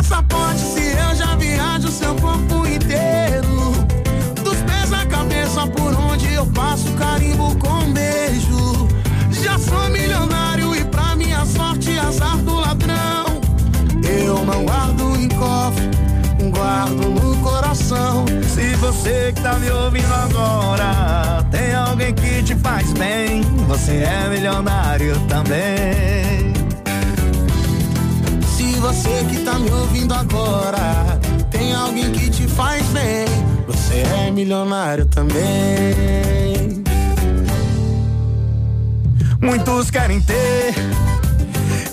[0.08, 3.74] Passaporte se eu já viajo seu corpo inteiro?
[4.42, 8.88] Dos pés à cabeça por onde eu passo carimbo com beijo.
[9.32, 13.42] Já sou milionário e pra minha sorte azar do ladrão.
[14.02, 15.90] Eu não guardo em cofre,
[16.52, 18.24] guardo no coração.
[18.48, 24.30] Se você que tá me ouvindo agora tem alguém que te faz bem, você é
[24.30, 26.57] milionário também.
[28.80, 31.20] Você que tá me ouvindo agora
[31.52, 33.26] tem alguém que te faz bem,
[33.68, 36.84] você é milionário também.
[39.42, 40.74] Muitos querem ter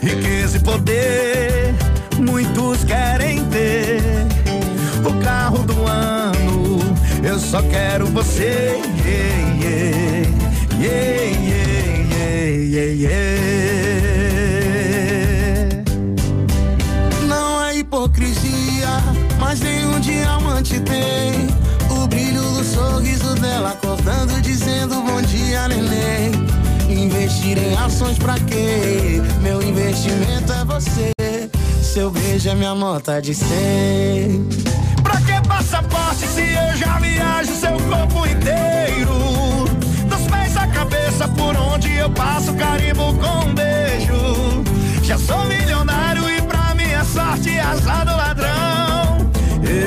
[0.02, 1.74] riqueza e poder.
[2.18, 4.00] Muitos querem ter
[5.04, 6.80] o carro do ano.
[7.22, 8.80] Eu só quero você.
[9.04, 10.28] Yeah, yeah,
[10.80, 14.13] yeah, yeah, yeah, yeah.
[23.04, 26.32] Sorriso dela acordando dizendo bom dia, neném.
[26.88, 29.20] Investir em ações pra quê?
[29.42, 31.12] Meu investimento é você.
[31.82, 34.48] Seu beijo é minha nota de 100.
[35.02, 39.68] Pra que passaporte se eu já viajo seu corpo inteiro?
[40.08, 44.64] Dos pés à cabeça por onde eu passo, carimbo com um beijo.
[45.02, 48.73] Já sou milionário e pra minha sorte, azar do ladrão.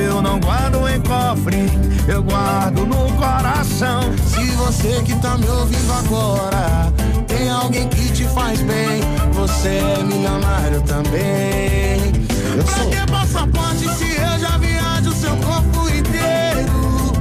[0.08, 1.70] Eu não guardo em cofre,
[2.08, 4.00] eu guardo no coração.
[4.26, 6.90] Se você que tá me ouvindo agora
[7.26, 9.02] tem alguém que te faz bem,
[9.34, 12.12] você é milionário também.
[12.56, 17.12] Eu pra que passaporte se eu já viajo seu corpo inteiro?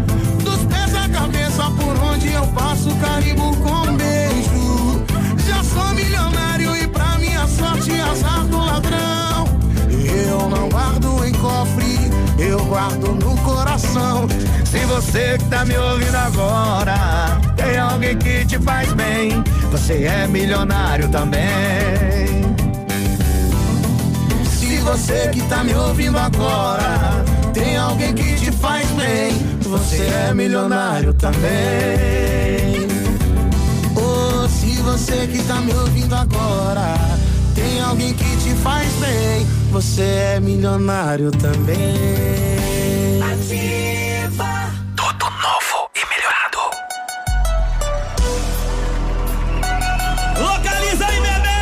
[0.44, 5.04] Dos pés à cabeça por onde eu passo, carimbo com um beijo.
[5.46, 9.46] Já sou milionário e pra minha sorte, azar do ladrão.
[9.92, 11.97] Eu não guardo em cofre,
[12.38, 14.28] eu guardo no coração.
[14.66, 20.28] Se você que tá me ouvindo agora tem alguém que te faz bem, você é
[20.28, 22.28] milionário também.
[24.50, 30.34] Se você que tá me ouvindo agora tem alguém que te faz bem, você é
[30.34, 32.88] milionário também.
[33.96, 36.96] Oh, se você que tá me ouvindo agora
[37.56, 40.04] tem alguém que te faz bem, você
[40.36, 43.20] é milionário também.
[43.22, 44.72] Ativa.
[44.96, 46.60] Tudo novo e melhorado.
[50.40, 51.60] Localiza aí, bebê!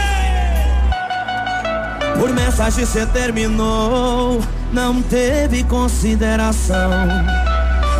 [2.19, 4.39] Por mensagem cê terminou,
[4.71, 6.91] não teve consideração.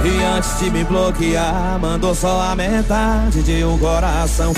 [0.03, 4.53] E antes de me bloquear, mandou só a metade de um coração.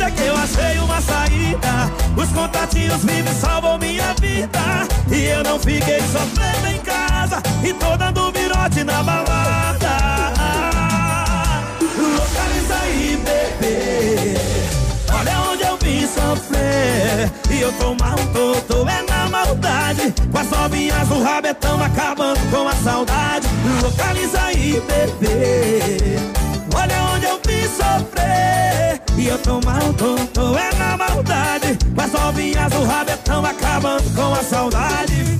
[0.00, 1.90] É que eu achei uma saída.
[2.16, 4.86] Os contatinhos vivos salvam minha vida.
[5.10, 7.42] E eu não fiquei sofrendo em casa.
[7.64, 9.98] E tô dando virote na balada.
[12.16, 14.34] Localiza aí, bebê.
[15.12, 17.30] Olha onde eu vim sofrer.
[17.50, 20.14] E eu tô mal, tô, tô é na maldade.
[20.30, 23.48] Com as novinhas do rabetão acabando com a saudade.
[23.82, 26.47] Localiza aí, bebê.
[26.74, 29.00] Olha onde eu vim sofrer.
[29.16, 31.78] E eu tô mal, tô, tô é na maldade.
[31.94, 35.38] Com as novinhas do rabetão acabando com a saudade.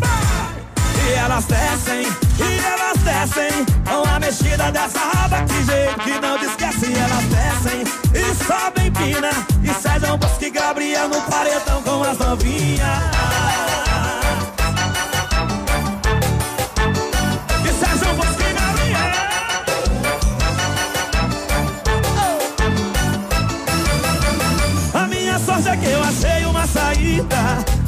[1.09, 6.39] E elas descem, e elas descem Com a mexida dessa raba Que jeito que não
[6.39, 7.83] te esquece Elas descem
[8.15, 9.31] e sobem pina
[9.63, 13.78] E Sérgio Bosque e Gabriel no paredão com as novinhas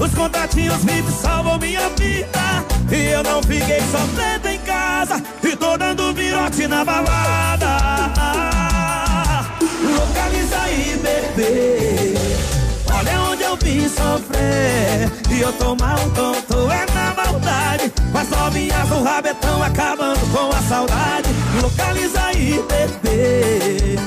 [0.00, 2.64] Os contatinhos me salvam minha vida.
[2.90, 5.22] E eu não fiquei sofrendo em casa.
[5.44, 7.76] E tô dando virote na balada.
[9.82, 12.14] Localiza aí, bebê.
[12.90, 15.10] Olha onde eu vim sofrer.
[15.30, 15.98] E eu tô mal,
[16.48, 17.92] tô é na maldade.
[18.10, 21.28] Com as novinhas do rabetão acabando com a saudade.
[21.60, 23.98] Localiza aí, bebê.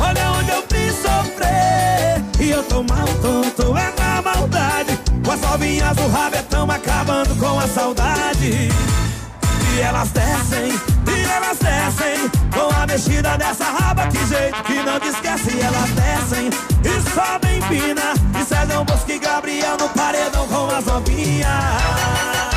[0.00, 3.06] Olha onde eu vim sofrer E eu tô mal,
[3.56, 5.05] tô é na maldade
[5.36, 8.70] as novinhas do rabetão acabando com a saudade.
[9.74, 14.98] E elas descem, e elas descem Com a mexida dessa raba, que jeito que não
[14.98, 15.60] te esquece.
[15.60, 16.48] Elas descem
[16.82, 22.55] e sobem pina E César Bosque e Gabriel no paredão com as novinhas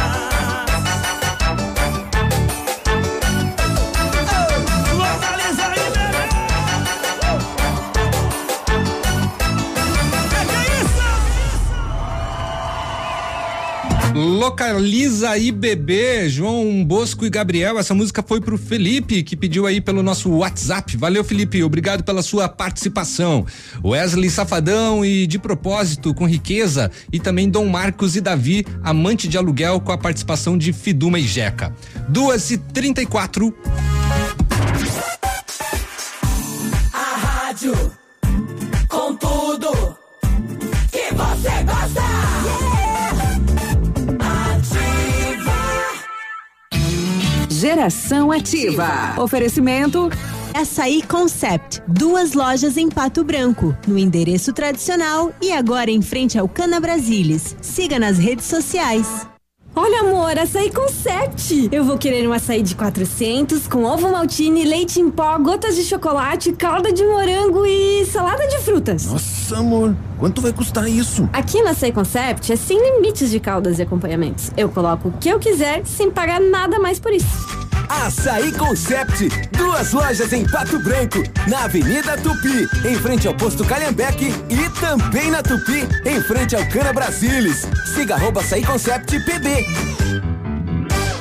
[14.19, 17.79] Localiza aí, bebê, João Bosco e Gabriel.
[17.79, 20.97] Essa música foi pro Felipe, que pediu aí pelo nosso WhatsApp.
[20.97, 21.63] Valeu, Felipe.
[21.63, 23.45] Obrigado pela sua participação.
[23.81, 26.91] Wesley Safadão e de propósito, com riqueza.
[27.13, 31.23] E também Dom Marcos e Davi, amante de aluguel, com a participação de Fiduma e
[31.23, 31.73] Jeca.
[32.09, 33.55] Duas e trinta e quatro.
[36.91, 37.73] A rádio
[47.69, 49.13] Geração Ativa.
[49.21, 50.09] Oferecimento
[50.55, 56.49] Açaí Concept, duas lojas em Pato Branco, no endereço tradicional e agora em frente ao
[56.49, 57.55] Cana Brasilis.
[57.61, 59.27] Siga nas redes sociais.
[59.81, 61.69] Olha, amor, açaí concept.
[61.71, 65.83] Eu vou querer um açaí de 400 com ovo maltine, leite em pó, gotas de
[65.83, 69.05] chocolate, calda de morango e salada de frutas.
[69.05, 71.29] Nossa, amor, quanto vai custar isso?
[71.31, 74.51] Aqui na Açaí Concept é sem limites de caldas e acompanhamentos.
[74.57, 77.68] Eu coloco o que eu quiser sem pagar nada mais por isso.
[77.89, 84.31] Açaí Concept, duas lojas em Pato Branco, na Avenida Tupi, em frente ao posto Calhambeque
[84.47, 87.67] e também na Tupi, em frente ao Cana Brasilis.
[87.95, 90.28] Siga arroba Açaí Concept PB.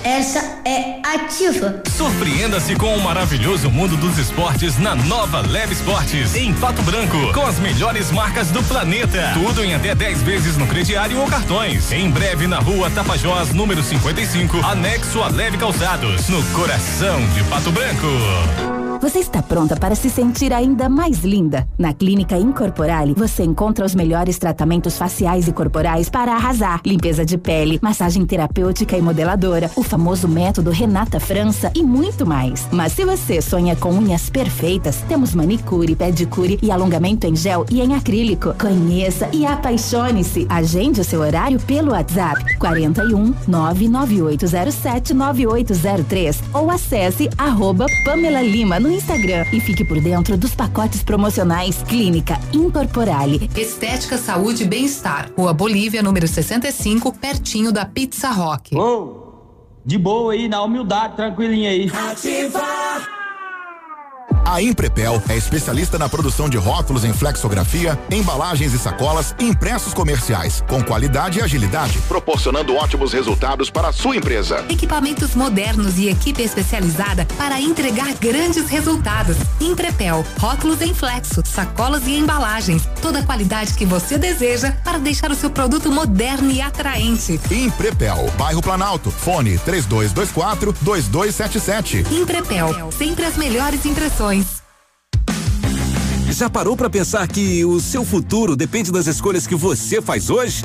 [0.04, 1.82] Essa é ativa.
[1.96, 7.44] Surpreenda-se com o maravilhoso mundo dos esportes na nova Leve Esportes, em Pato Branco, com
[7.44, 9.32] as melhores marcas do planeta.
[9.34, 11.90] Tudo em até 10 vezes no crediário ou cartões.
[11.92, 17.70] Em breve na rua Tapajós, número 55, anexo a Leve Calçados, no coração de Pato
[17.70, 18.87] Branco.
[19.00, 21.68] Você está pronta para se sentir ainda mais linda?
[21.78, 26.80] Na Clínica Incorporale, você encontra os melhores tratamentos faciais e corporais para arrasar.
[26.84, 32.66] Limpeza de pele, massagem terapêutica e modeladora, o famoso método Renata França e muito mais.
[32.72, 37.80] Mas se você sonha com unhas perfeitas, temos manicure, pedicure e alongamento em gel e
[37.80, 38.52] em acrílico.
[38.54, 40.44] Conheça e apaixone-se.
[40.50, 48.87] Agende o seu horário pelo WhatsApp 41 99807 9803 ou acesse arroba Pamela Lima no
[48.92, 53.50] Instagram e fique por dentro dos pacotes promocionais Clínica Incorporale.
[53.56, 55.30] Estética, saúde e bem-estar.
[55.36, 58.74] Rua Bolívia, número 65, pertinho da Pizza Rock.
[59.84, 61.90] De boa aí, na humildade, tranquilinha aí.
[64.50, 69.92] A Imprepel é especialista na produção de rótulos em flexografia, embalagens e sacolas e impressos
[69.92, 74.64] comerciais, com qualidade e agilidade, proporcionando ótimos resultados para a sua empresa.
[74.70, 79.36] Equipamentos modernos e equipe especializada para entregar grandes resultados.
[79.60, 82.88] Imprepel, rótulos em flexo, sacolas e embalagens.
[83.02, 87.38] Toda a qualidade que você deseja para deixar o seu produto moderno e atraente.
[87.50, 92.06] Imprepel, bairro Planalto, fone 3224 2277.
[92.10, 94.37] Imprepel, sempre as melhores impressões.
[96.30, 100.62] Já parou para pensar que o seu futuro depende das escolhas que você faz hoje?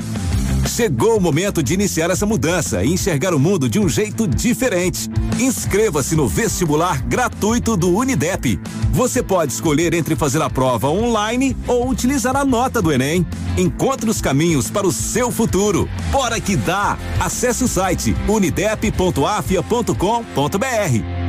[0.68, 5.10] Chegou o momento de iniciar essa mudança e enxergar o mundo de um jeito diferente.
[5.38, 8.58] Inscreva-se no vestibular gratuito do Unidep.
[8.90, 13.26] Você pode escolher entre fazer a prova online ou utilizar a nota do Enem.
[13.58, 15.88] Encontre os caminhos para o seu futuro.
[16.10, 16.96] Bora que dá!
[17.20, 21.23] Acesse o site unidep.afia.com.br.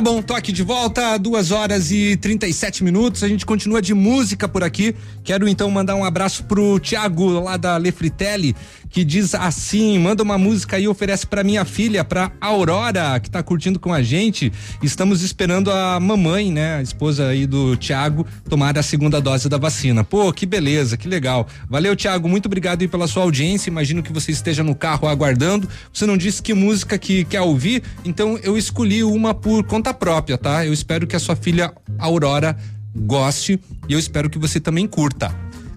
[0.00, 3.22] Tá bom, tô aqui de volta, duas horas e 37 minutos.
[3.22, 4.96] A gente continua de música por aqui.
[5.22, 8.56] Quero então mandar um abraço pro Thiago lá da Lefritelli,
[8.90, 13.42] que diz assim: manda uma música aí, oferece pra minha filha, pra Aurora, que tá
[13.42, 14.52] curtindo com a gente.
[14.82, 19.56] Estamos esperando a mamãe, né, a esposa aí do Thiago, tomar a segunda dose da
[19.56, 20.02] vacina.
[20.02, 21.46] Pô, que beleza, que legal.
[21.68, 23.70] Valeu, Thiago, muito obrigado aí pela sua audiência.
[23.70, 25.68] Imagino que você esteja no carro aguardando.
[25.92, 30.36] Você não disse que música que quer ouvir, então eu escolhi uma por conta própria,
[30.36, 30.66] tá?
[30.66, 32.56] Eu espero que a sua filha Aurora
[32.94, 35.34] goste e eu espero que você também curta.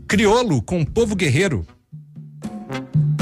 [0.08, 1.66] Criolo com Povo Guerreiro.
[2.74, 3.13] Povo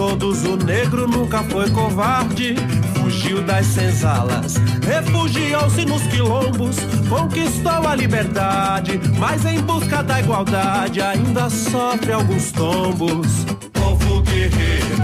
[0.00, 0.44] todos.
[0.46, 2.54] O negro nunca foi covarde,
[2.94, 11.50] fugiu das senzalas, refugiou-se nos quilombos, conquistou a liberdade, mas em busca da igualdade ainda
[11.50, 13.44] sofre alguns tombos.
[13.74, 14.96] Povo guerreiro,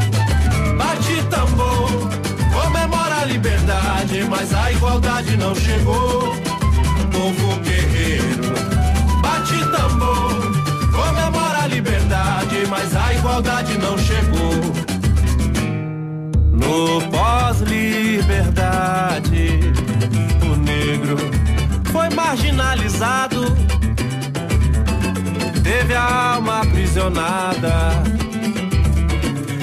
[0.79, 1.91] bate tambor,
[2.55, 6.46] comemora a liberdade, mas a igualdade não chegou.
[22.27, 23.57] Marginalizado,
[25.63, 27.91] teve a alma aprisionada,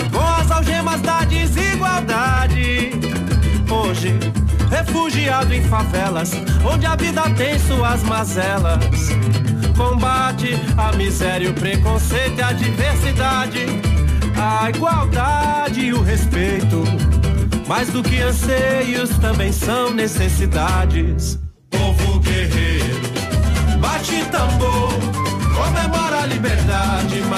[0.09, 2.91] com as algemas da desigualdade.
[3.69, 4.17] Hoje,
[4.69, 6.31] refugiado em favelas,
[6.63, 8.79] onde a vida tem suas mazelas.
[9.75, 13.65] Combate a miséria, o preconceito e a diversidade
[14.35, 16.83] a igualdade e o respeito.
[17.67, 21.42] Mais do que anseios, também são necessidades.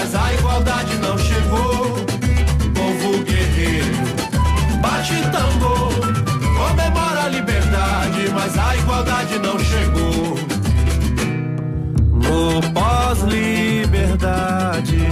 [0.06, 1.95] mas a igualdade não chegou.
[2.75, 3.95] Povo guerreiro,
[4.80, 5.95] bate tambor,
[6.56, 10.38] comemora a liberdade, mas a igualdade não chegou.
[12.14, 15.08] No pós-liberdade,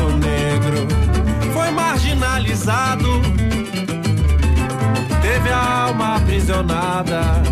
[0.00, 0.86] o negro
[1.52, 3.20] foi marginalizado,
[5.20, 7.42] teve a alma aprisionada.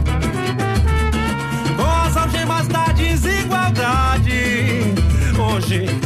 [1.76, 4.94] Com as algemas da desigualdade,
[5.38, 6.05] hoje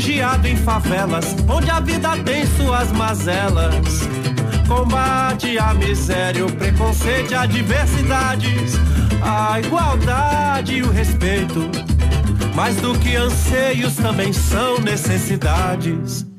[0.00, 4.08] refugiado em favelas, onde a vida tem suas mazelas.
[4.66, 8.76] Combate a miséria, o preconceito e a diversidades,
[9.22, 11.70] a igualdade e o respeito.
[12.54, 16.29] Mais do que anseios também são necessidades.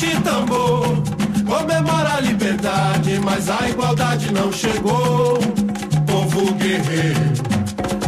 [0.00, 0.82] bate tambor,
[1.46, 5.38] comemora a liberdade, mas a igualdade não chegou.
[6.06, 7.20] Povo guerreiro,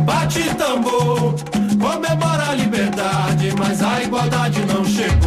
[0.02, 1.34] bate tambor,
[1.78, 5.21] comemora a liberdade, mas a igualdade não chegou.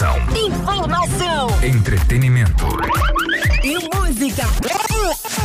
[0.00, 0.16] Informação.
[0.34, 1.48] Informação.
[1.62, 2.66] Entretenimento.
[3.62, 4.44] E música.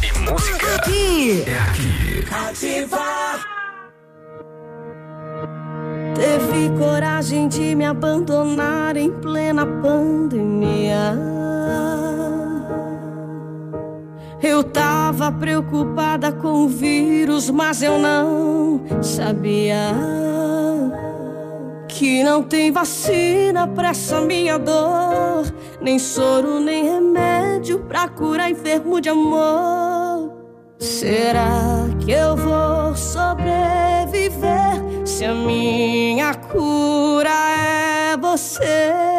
[0.02, 0.76] E música.
[0.76, 1.44] Aqui.
[1.46, 2.26] É aqui.
[2.32, 2.98] Ativa.
[6.16, 11.20] Teve coragem de me abandonar em plena pandemia.
[14.42, 19.94] Eu tava preocupada com o vírus, mas eu não sabia
[21.98, 25.46] que não tem vacina pra essa minha dor,
[25.82, 30.34] nem soro, nem remédio pra curar enfermo de amor.
[30.78, 34.76] Será que eu vou sobreviver
[35.06, 39.15] se a minha cura é você?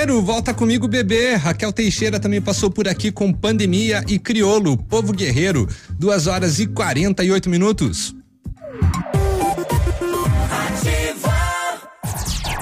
[0.00, 1.34] Zé Vaqueiro, volta comigo, bebê.
[1.34, 5.68] Raquel Teixeira também passou por aqui com pandemia e criolo, povo guerreiro.
[5.90, 8.14] Duas horas e 48 minutos.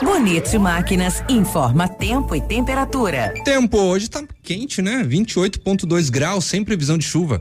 [0.03, 3.33] Bonito Máquinas informa tempo e temperatura.
[3.45, 5.05] Tempo hoje tá quente, né?
[5.05, 7.41] 28,2 graus, sem previsão de chuva.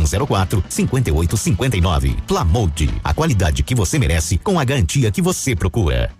[0.01, 2.17] 99104 5859.
[2.27, 6.11] Plamold, a qualidade que você merece com a garantia que você procura.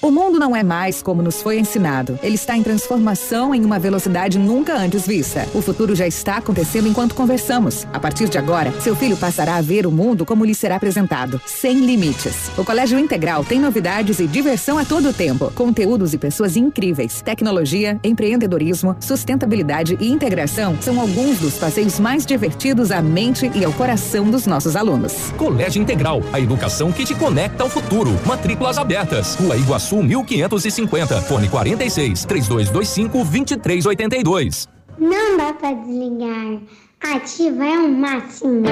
[0.00, 2.16] O mundo não é mais como nos foi ensinado.
[2.22, 5.44] Ele está em transformação em uma velocidade nunca antes vista.
[5.52, 7.84] O futuro já está acontecendo enquanto conversamos.
[7.92, 11.40] A partir de agora, seu filho passará a ver o mundo como lhe será apresentado,
[11.44, 12.48] sem limites.
[12.56, 17.20] O Colégio Integral tem novidades e diversão a todo tempo, conteúdos e pessoas incríveis.
[17.20, 23.72] Tecnologia, empreendedorismo, sustentabilidade e integração são alguns dos passeios mais divertidos à mente e ao
[23.72, 25.32] coração dos nossos alunos.
[25.36, 28.16] Colégio Integral, a educação que te conecta ao futuro.
[28.24, 29.34] Matrículas abertas.
[29.34, 31.22] Rua Iguaçu 1550.
[31.22, 34.68] Fone 46 3225 2382.
[34.98, 36.60] Não dá pra desligar.
[37.00, 38.64] Ativa é o máximo.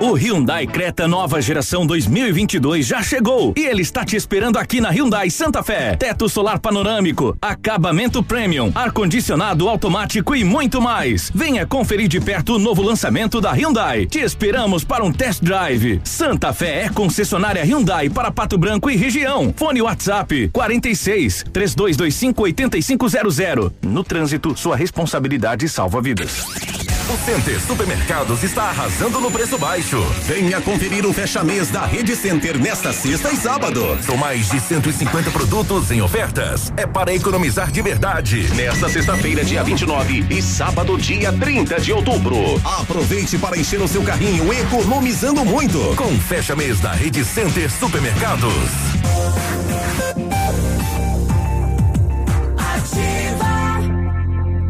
[0.00, 4.90] O Hyundai Creta nova geração 2022 já chegou e ele está te esperando aqui na
[4.90, 5.96] Hyundai Santa Fé.
[5.96, 11.30] Teto solar panorâmico, acabamento premium, ar-condicionado automático e muito mais.
[11.34, 14.06] Venha conferir de perto o novo lançamento da Hyundai.
[14.06, 16.00] Te esperamos para um test drive.
[16.04, 19.52] Santa Fé é concessionária Hyundai para Pato Branco e região.
[19.56, 23.72] Fone WhatsApp 46 3225 8500.
[23.82, 26.93] No trânsito, sua responsabilidade salva vidas.
[27.06, 30.02] O Center Supermercados está arrasando no preço baixo.
[30.22, 33.98] Venha conferir o fecha-mês da Rede Center nesta sexta e sábado.
[34.02, 36.72] São mais de 150 produtos em ofertas.
[36.78, 38.48] É para economizar de verdade.
[38.54, 42.36] Nesta sexta-feira, dia 29 e sábado, dia 30 de outubro.
[42.64, 45.78] Aproveite para encher o seu carrinho economizando muito.
[45.96, 48.54] Com fecha-mês da Rede Center Supermercados.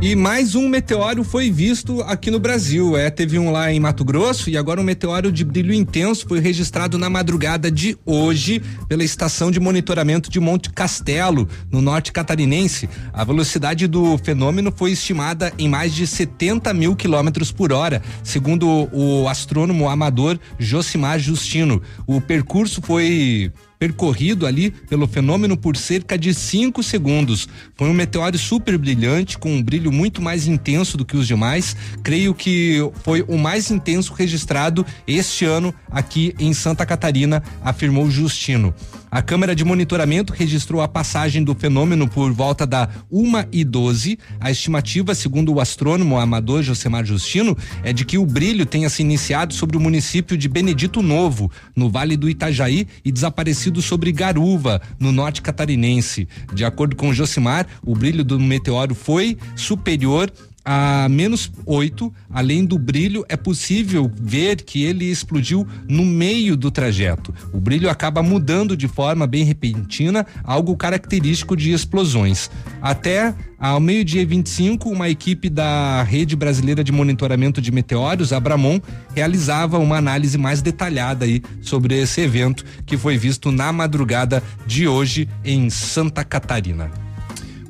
[0.05, 2.95] E mais um meteoro foi visto aqui no Brasil.
[2.95, 6.41] É, teve um lá em Mato Grosso e agora um meteoro de brilho intenso foi
[6.41, 12.87] registrado na madrugada de hoje pela estação de monitoramento de Monte Castelo, no norte catarinense.
[13.15, 18.91] A velocidade do fenômeno foi estimada em mais de 70 mil quilômetros por hora, segundo
[18.93, 21.81] o astrônomo amador Josimar Justino.
[22.07, 23.51] O percurso foi
[23.85, 27.47] percorrido ali pelo fenômeno por cerca de 5 segundos.
[27.77, 31.77] Foi um meteoro super brilhante, com um brilho muito mais intenso do que os demais.
[32.03, 38.75] Creio que foi o mais intenso registrado este ano aqui em Santa Catarina, afirmou Justino.
[39.15, 44.19] A câmera de monitoramento registrou a passagem do fenômeno por volta da 1 e 12.
[44.41, 49.03] A estimativa, segundo o astrônomo amador Josemar Justino, é de que o brilho tenha se
[49.03, 54.83] iniciado sobre o município de Benedito Novo, no Vale do Itajaí, e desaparecido sobre Garuva,
[54.99, 56.27] no norte catarinense.
[56.53, 60.29] De acordo com Josimar, o brilho do meteoro foi superior
[60.65, 66.71] a menos 8, além do brilho, é possível ver que ele explodiu no meio do
[66.71, 67.35] trajeto.
[67.53, 72.51] O brilho acaba mudando de forma bem repentina, algo característico de explosões.
[72.81, 78.81] Até ao meio-dia 25, uma equipe da Rede Brasileira de Monitoramento de Meteoros, Abramon,
[79.15, 84.89] realizava uma análise mais detalhada aí sobre esse evento que foi visto na madrugada de
[84.89, 87.04] hoje em Santa Catarina.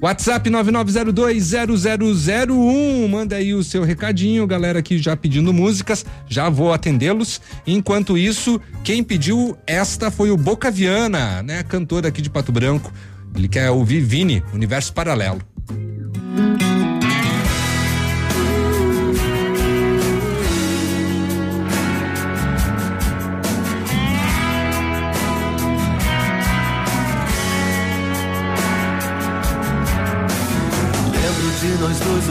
[0.04, 3.08] WhatsApp 99020001.
[3.08, 7.40] Manda aí o seu recadinho, galera aqui já pedindo músicas, já vou atendê-los.
[7.66, 11.62] Enquanto isso, quem pediu esta foi o Boca Viana, né?
[11.62, 12.92] Cantor aqui de Pato Branco.
[13.34, 15.40] Ele quer ouvir Vini, Universo Paralelo.
[15.70, 16.73] Lembro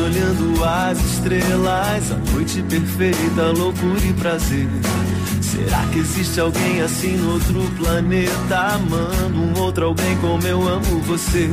[0.03, 4.67] olhando as estrelas, a noite perfeita, loucura e prazer.
[5.41, 10.99] Será que existe alguém assim no outro planeta, amando um outro alguém como eu amo
[11.01, 11.49] você?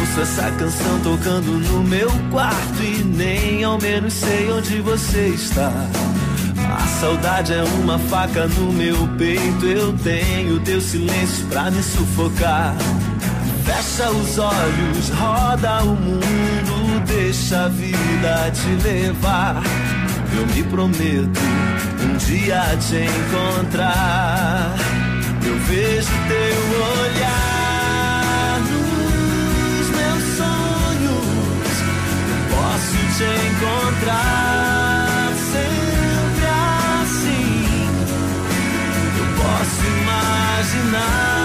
[0.00, 5.72] Ouço essa canção tocando no meu quarto e nem ao menos sei onde você está.
[6.58, 12.74] A saudade é uma faca no meu peito, eu tenho teu silêncio pra me sufocar.
[13.64, 19.62] Fecha os olhos, roda o mundo, deixa a vida te levar.
[20.34, 21.40] Eu me prometo
[22.02, 24.74] um dia te encontrar.
[25.44, 26.58] Eu vejo teu
[27.04, 31.74] olhar nos meus sonhos.
[32.28, 36.46] Eu posso te encontrar sempre
[37.02, 37.88] assim.
[39.18, 41.41] Eu posso imaginar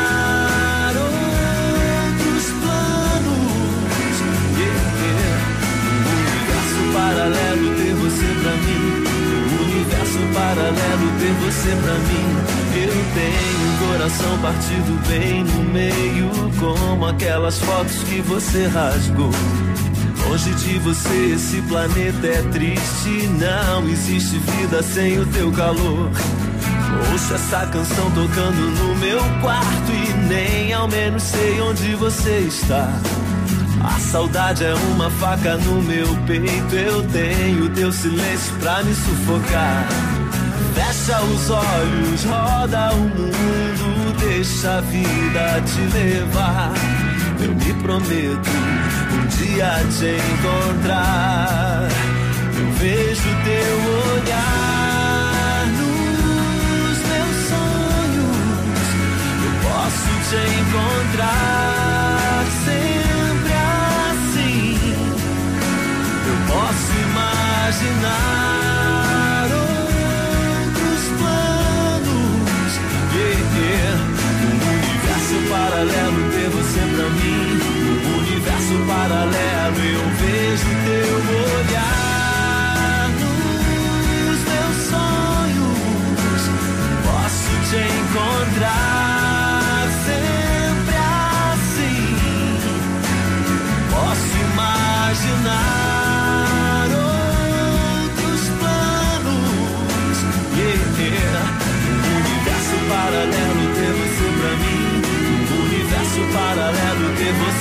[7.28, 9.04] paralelo ter você pra mim.
[9.52, 12.28] Um universo paralelo ter você pra mim.
[12.74, 19.32] Eu tenho um coração partido bem no meio, como aquelas fotos que você rasgou.
[20.26, 23.28] Longe de você, esse planeta é triste.
[23.40, 26.10] Não existe vida sem o teu calor.
[27.12, 32.90] Ouço essa canção tocando no meu quarto e nem ao menos sei onde você está.
[33.84, 36.76] A saudade é uma faca no meu peito.
[36.76, 39.88] Eu tenho teu silêncio pra me sufocar.
[40.74, 46.74] Fecha os olhos, roda o mundo, deixa a vida te levar.
[47.40, 48.50] Eu me prometo
[49.14, 51.88] um dia te encontrar.
[52.58, 53.78] Eu vejo teu
[54.14, 58.88] olhar nos meus sonhos.
[59.46, 62.27] Eu posso te encontrar
[67.78, 69.48] imaginar
[70.64, 72.72] outros planos.
[73.58, 73.98] Yeah.
[74.44, 77.46] Um universo paralelo ter você pra mim.
[78.04, 81.16] Um universo paralelo eu vejo teu
[81.60, 82.17] olhar.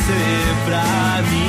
[0.06, 0.12] Você
[0.64, 1.45] pra mim.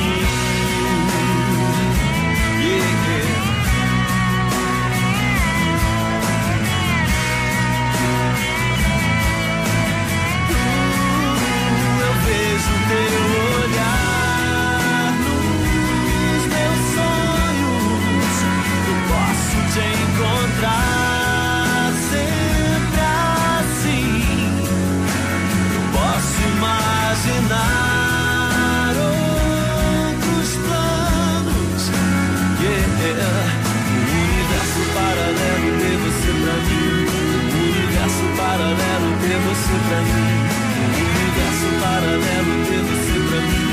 [39.68, 40.12] Você pra mim.
[40.80, 43.68] Um universo paralelo ter você pra mim.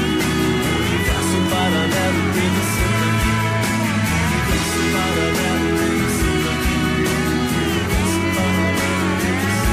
[0.92, 3.36] Universo paralelo ter você pra mim.
[3.96, 6.84] Um universo paralelo ter você pra mim.
[7.06, 9.64] Um universo paralelo ter você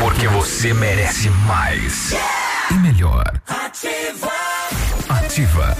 [0.00, 2.14] Porque você merece mais.
[2.74, 3.40] E melhor.
[3.46, 4.32] Ativa.
[5.08, 5.76] Ativa.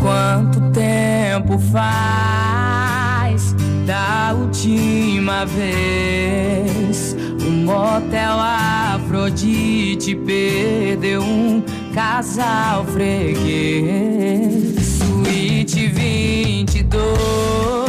[0.00, 3.54] Quanto tempo faz
[3.86, 7.14] da última vez?
[7.40, 11.62] Um motel Afrodite perdeu um
[11.94, 14.74] casal freguês.
[14.98, 17.87] Suíte 22,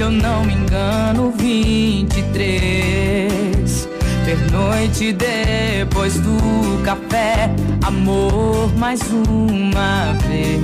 [0.00, 3.88] se eu não me engano, 23.
[4.24, 7.50] Ter noite depois do café,
[7.84, 10.56] amor mais uma vez.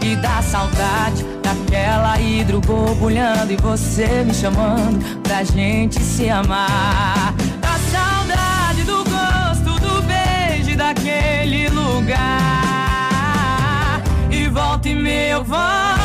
[0.00, 7.34] E da saudade daquela hidro borbulhando e você me chamando pra gente se amar.
[7.60, 12.18] Da saudade do gosto do beijo daquele lugar.
[14.30, 15.42] E volta e meia eu.
[15.42, 16.01] Eu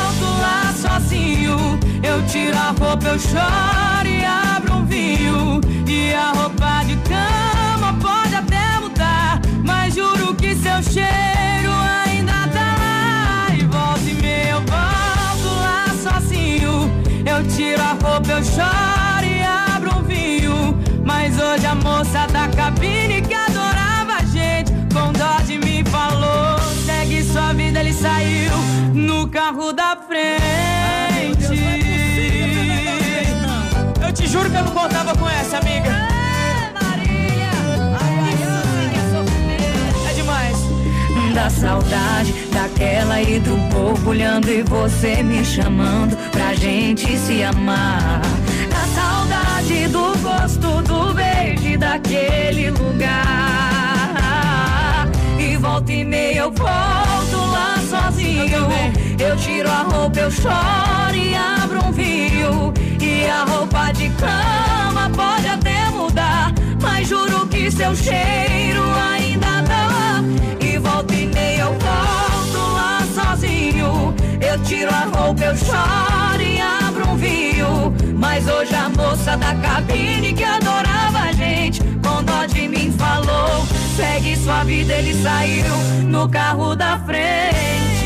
[2.28, 5.62] tiro a roupa, eu choro e abro um vinho.
[5.88, 9.42] E a roupa de cama pode até mudar.
[9.64, 11.72] Mas juro que seu cheiro
[12.06, 13.56] ainda tá lá.
[13.56, 16.92] E volta e meia eu volto lá sozinho.
[17.26, 20.78] Eu tiro a roupa, eu choro e abro um vinho.
[21.04, 26.60] Mas hoje a moça da cabine que adorava a gente, com dó de mim falou:
[26.86, 28.52] segue sua vida, ele saiu
[28.94, 31.87] no carro da frente.
[34.28, 35.90] Eu te juro que eu não contava com essa, amiga.
[40.10, 40.58] É demais.
[41.34, 48.20] Da saudade, daquela hidro borbulhando e você me chamando pra gente se amar.
[48.70, 53.08] Da saudade do gosto do beijo e daquele lugar.
[55.40, 58.68] E volta e meia eu volto lá sozinho.
[59.18, 62.74] Eu tiro a roupa, eu choro e abro um vinho.
[63.28, 66.54] E a roupa de cama pode até mudar.
[66.82, 70.24] Mas juro que seu cheiro ainda lá.
[70.62, 74.16] E volta e meia eu volto lá sozinho.
[74.40, 77.94] Eu tiro a roupa, eu choro e abro um vinho.
[78.18, 83.68] Mas hoje a moça da cabine que adorava a gente, com dó de mim falou:
[83.98, 85.76] segue sua vida, ele saiu
[86.06, 87.97] no carro da frente.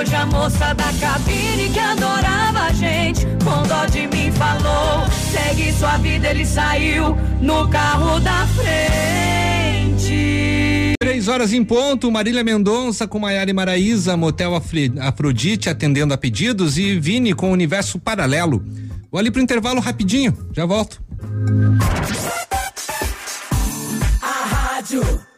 [0.00, 5.72] Hoje a moça da cabine que adorava a gente, com dó de mim falou: segue
[5.74, 10.04] sua vida, ele saiu no carro da frente.
[10.98, 14.52] Três horas em ponto, Marília Mendonça com Maiara e Maraíza, Motel
[15.00, 18.64] Afrodite atendendo a pedidos e Vini com Universo Paralelo.
[19.10, 21.02] Vou ali pro intervalo rapidinho, já volto.
[24.22, 25.29] A rádio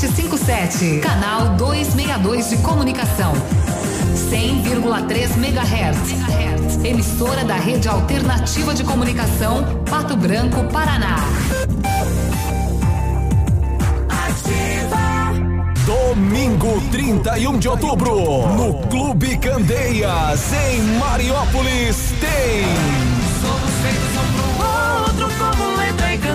[0.00, 3.34] 757, canal 262 de comunicação.
[4.30, 6.82] 100,3 MHz.
[6.82, 11.16] Emissora da Rede Alternativa de Comunicação, Pato Branco, Paraná.
[15.84, 22.64] Domingo 31 de outubro, no Clube Candeias, em Mariópolis, tem.
[23.42, 25.59] Somos feitos um pro outro como e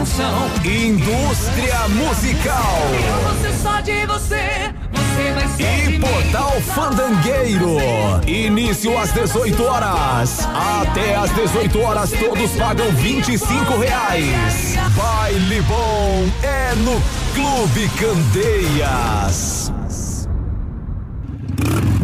[0.06, 0.48] canção.
[0.64, 2.78] Indústria Musical.
[2.94, 6.00] Eu vou ser só de você, você vai ser de E.
[6.00, 7.78] Portal Fandangueiro.
[8.28, 10.48] Início às 18 horas.
[10.54, 14.76] Até às 18 horas todos pagam 25 reais.
[14.96, 17.02] Baile bom é no
[17.34, 19.72] Clube Candeias.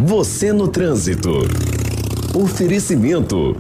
[0.04, 1.48] Você no trânsito.
[2.34, 3.56] Oferecimento.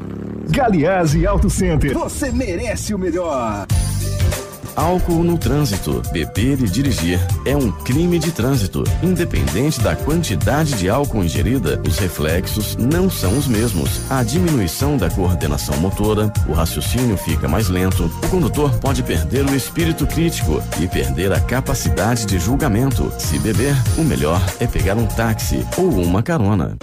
[0.49, 1.93] Galiase Auto Center.
[1.93, 3.67] Você merece o melhor.
[4.75, 6.01] Álcool no trânsito.
[6.11, 8.83] Beber e dirigir é um crime de trânsito.
[9.03, 14.01] Independente da quantidade de álcool ingerida, os reflexos não são os mesmos.
[14.09, 19.55] A diminuição da coordenação motora, o raciocínio fica mais lento, o condutor pode perder o
[19.55, 23.11] espírito crítico e perder a capacidade de julgamento.
[23.17, 26.77] Se beber, o melhor é pegar um táxi ou uma carona.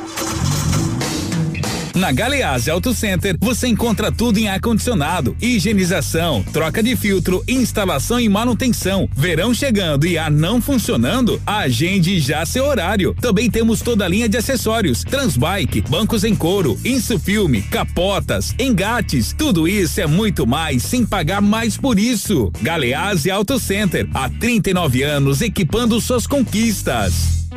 [1.99, 8.29] Na Galeazzi Auto Center você encontra tudo em ar-condicionado, higienização, troca de filtro, instalação e
[8.29, 9.09] manutenção.
[9.17, 11.43] Verão chegando e ar não funcionando?
[11.45, 13.17] Agende já seu horário.
[13.21, 19.35] Também temos toda a linha de acessórios: Transbike, bancos em couro, Insufilme, capotas, engates.
[19.37, 22.53] Tudo isso é muito mais sem pagar mais por isso.
[22.63, 27.48] Galeazzi Auto Center, há 39 anos equipando suas conquistas.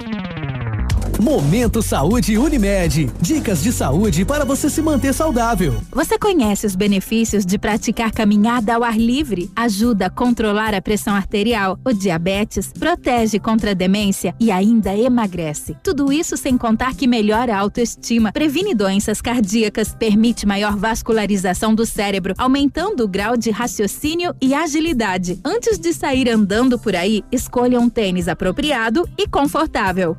[1.22, 3.08] Momento Saúde Unimed.
[3.22, 5.80] Dicas de saúde para você se manter saudável.
[5.92, 9.48] Você conhece os benefícios de praticar caminhada ao ar livre?
[9.56, 15.78] Ajuda a controlar a pressão arterial, o diabetes, protege contra a demência e ainda emagrece.
[15.84, 21.86] Tudo isso sem contar que melhora a autoestima, previne doenças cardíacas, permite maior vascularização do
[21.86, 25.40] cérebro, aumentando o grau de raciocínio e agilidade.
[25.46, 30.18] Antes de sair andando por aí, escolha um tênis apropriado e confortável.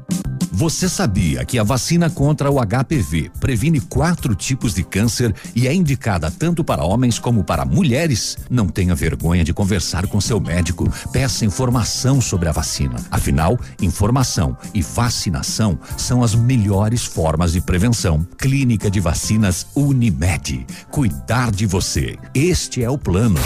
[0.55, 5.73] Você sabia que a vacina contra o HPV previne quatro tipos de câncer e é
[5.73, 8.37] indicada tanto para homens como para mulheres?
[8.51, 10.93] Não tenha vergonha de conversar com seu médico.
[11.11, 12.97] Peça informação sobre a vacina.
[13.11, 18.27] Afinal, informação e vacinação são as melhores formas de prevenção.
[18.37, 20.67] Clínica de Vacinas Unimed.
[20.91, 22.19] Cuidar de você.
[22.35, 23.41] Este é o plano.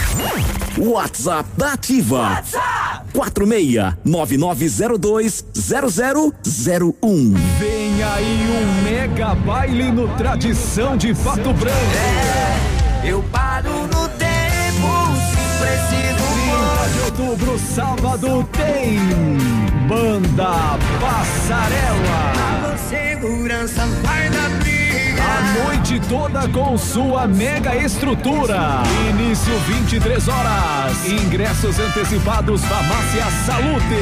[0.76, 2.18] WhatsApp da Ativa.
[2.18, 6.95] WhatsApp 46 9902 0001.
[7.58, 11.76] Vem aí um mega baile no Tradição de Pato Branco.
[13.05, 14.89] Eu paro no tempo,
[15.31, 18.99] se preciso 30 de outubro, sábado, tem
[19.86, 22.33] Banda Passarela.
[22.62, 22.78] for.
[22.89, 24.66] Segurança vai dar briga.
[24.66, 24.66] A
[25.52, 28.83] noite toda com sua mega estrutura.
[29.10, 31.07] Início 23 horas.
[31.07, 33.94] Ingressos antecipados Farmácia Salute.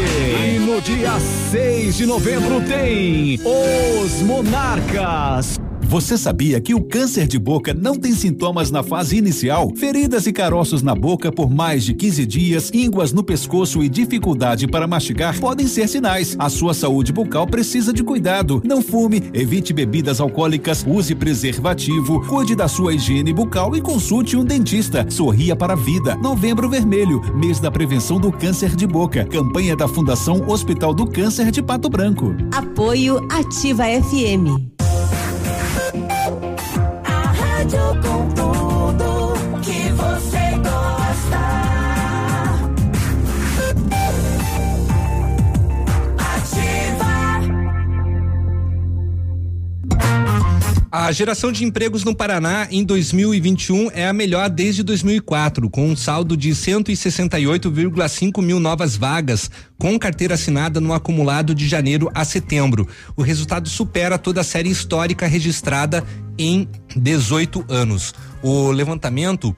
[0.42, 1.18] E no dia
[1.50, 5.58] 6 de novembro tem Os Monarcas.
[5.94, 9.70] Você sabia que o câncer de boca não tem sintomas na fase inicial?
[9.76, 14.66] Feridas e caroços na boca por mais de 15 dias, ínguas no pescoço e dificuldade
[14.66, 16.34] para mastigar podem ser sinais.
[16.36, 18.60] A sua saúde bucal precisa de cuidado.
[18.64, 24.44] Não fume, evite bebidas alcoólicas, use preservativo, cuide da sua higiene bucal e consulte um
[24.44, 25.06] dentista.
[25.08, 26.16] Sorria para a vida.
[26.16, 29.26] Novembro Vermelho, mês da prevenção do câncer de boca.
[29.26, 32.34] Campanha da Fundação Hospital do Câncer de Pato Branco.
[32.52, 34.74] Apoio Ativa FM.
[51.04, 55.94] A geração de empregos no Paraná em 2021 é a melhor desde 2004, com um
[55.94, 62.88] saldo de 168,5 mil novas vagas, com carteira assinada no acumulado de janeiro a setembro.
[63.14, 66.02] O resultado supera toda a série histórica registrada
[66.38, 68.14] em 18 anos.
[68.42, 69.56] O levantamento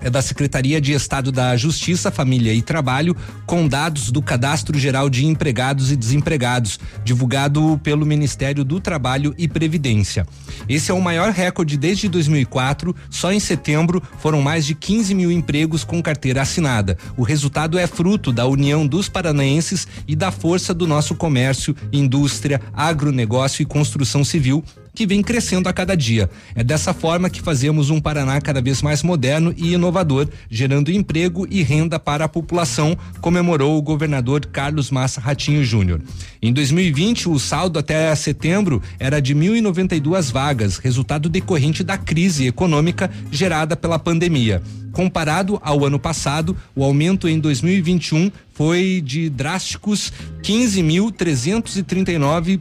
[0.00, 3.16] é da Secretaria de Estado da Justiça, Família e Trabalho,
[3.46, 9.48] com dados do Cadastro Geral de Empregados e Desempregados, divulgado pelo Ministério do Trabalho e
[9.48, 10.26] Previdência.
[10.68, 12.94] Esse é o maior recorde desde 2004.
[13.10, 16.96] Só em setembro foram mais de 15 mil empregos com carteira assinada.
[17.16, 22.60] O resultado é fruto da união dos paranaenses e da força do nosso comércio, indústria,
[22.72, 24.64] agronegócio e construção civil
[24.98, 26.28] que vem crescendo a cada dia.
[26.56, 31.46] É dessa forma que fazemos um Paraná cada vez mais moderno e inovador, gerando emprego
[31.48, 36.02] e renda para a população, comemorou o governador Carlos Massa Ratinho Júnior.
[36.42, 43.08] Em 2020, o saldo até setembro era de 1.092 vagas, resultado decorrente da crise econômica
[43.30, 44.60] gerada pela pandemia.
[44.90, 50.12] Comparado ao ano passado, o aumento em 2021 foi de drásticos
[50.42, 52.58] 15.339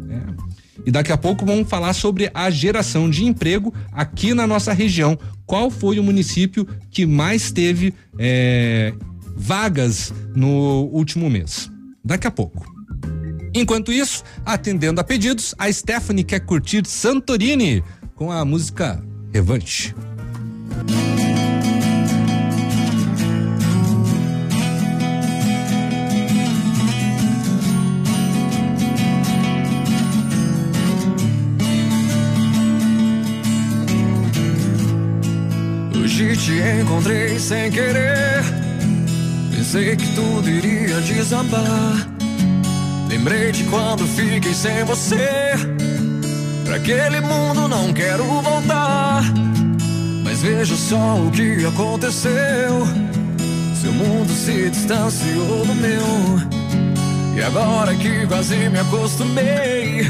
[0.85, 5.17] E daqui a pouco vamos falar sobre a geração de emprego aqui na nossa região.
[5.45, 8.93] Qual foi o município que mais teve é,
[9.35, 11.69] vagas no último mês?
[12.03, 12.73] Daqui a pouco.
[13.53, 17.81] Enquanto isso, atendendo a pedidos, a Stephanie quer curtir Santorini
[18.15, 19.01] com a música
[19.33, 19.93] Revanche.
[36.45, 38.43] Te encontrei sem querer.
[39.49, 42.07] Pensei que tudo iria desabar.
[43.09, 45.53] Lembrei de quando fiquei sem você.
[46.63, 49.23] Pra aquele mundo não quero voltar.
[50.23, 52.85] Mas veja só o que aconteceu.
[53.81, 57.35] Seu mundo se distanciou do meu.
[57.35, 60.03] E agora que quase me acostumei,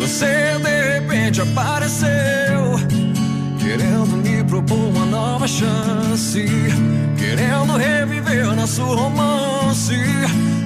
[0.00, 2.85] você de repente apareceu.
[3.66, 6.46] Querendo me propor uma nova chance.
[7.18, 9.92] Querendo reviver nosso romance.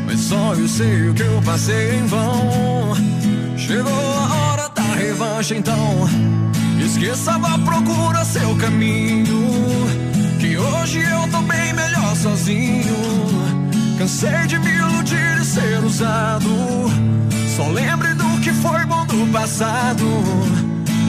[0.04, 2.94] Mas só eu sei o que eu passei em vão.
[3.56, 6.06] Chegou a hora da revanche então.
[6.84, 9.48] Esqueça, vá procura seu caminho.
[10.38, 12.96] Que hoje eu tô bem melhor sozinho.
[13.96, 16.50] Cansei de me iludir e ser usado.
[17.56, 20.04] Só lembre do que foi bom do passado.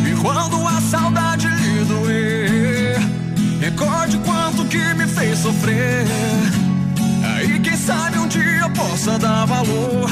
[0.10, 3.00] E quando a saudade lhe doer.
[3.60, 6.06] Recorde quanto que me fez sofrer.
[7.24, 10.10] Aí quem sabe um dia possa dar valor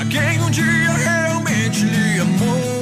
[0.00, 2.76] A quem um dia realmente lhe amou.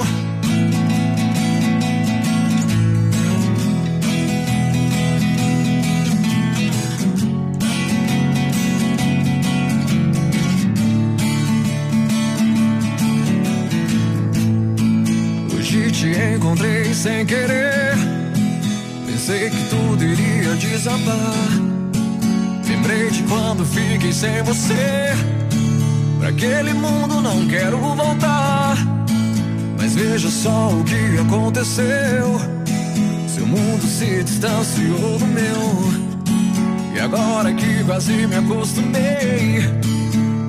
[16.04, 18.13] Te encontrei sem querer.
[19.26, 21.48] Pensei que tudo iria desabar.
[22.68, 25.16] Lembrei de quando fiquei sem você.
[26.18, 28.76] Pra aquele mundo não quero voltar.
[29.78, 32.38] Mas veja só o que aconteceu.
[33.26, 36.94] Seu mundo se distanciou do meu.
[36.94, 39.62] E agora que quase me acostumei,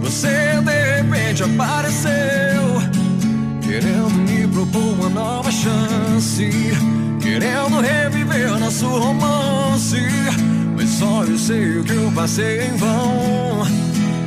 [0.01, 2.11] você de repente apareceu.
[3.61, 6.51] Querendo me propor uma nova chance
[7.25, 9.99] Querendo reviver nosso romance
[10.75, 13.65] Mas só eu sei o que eu passei em vão.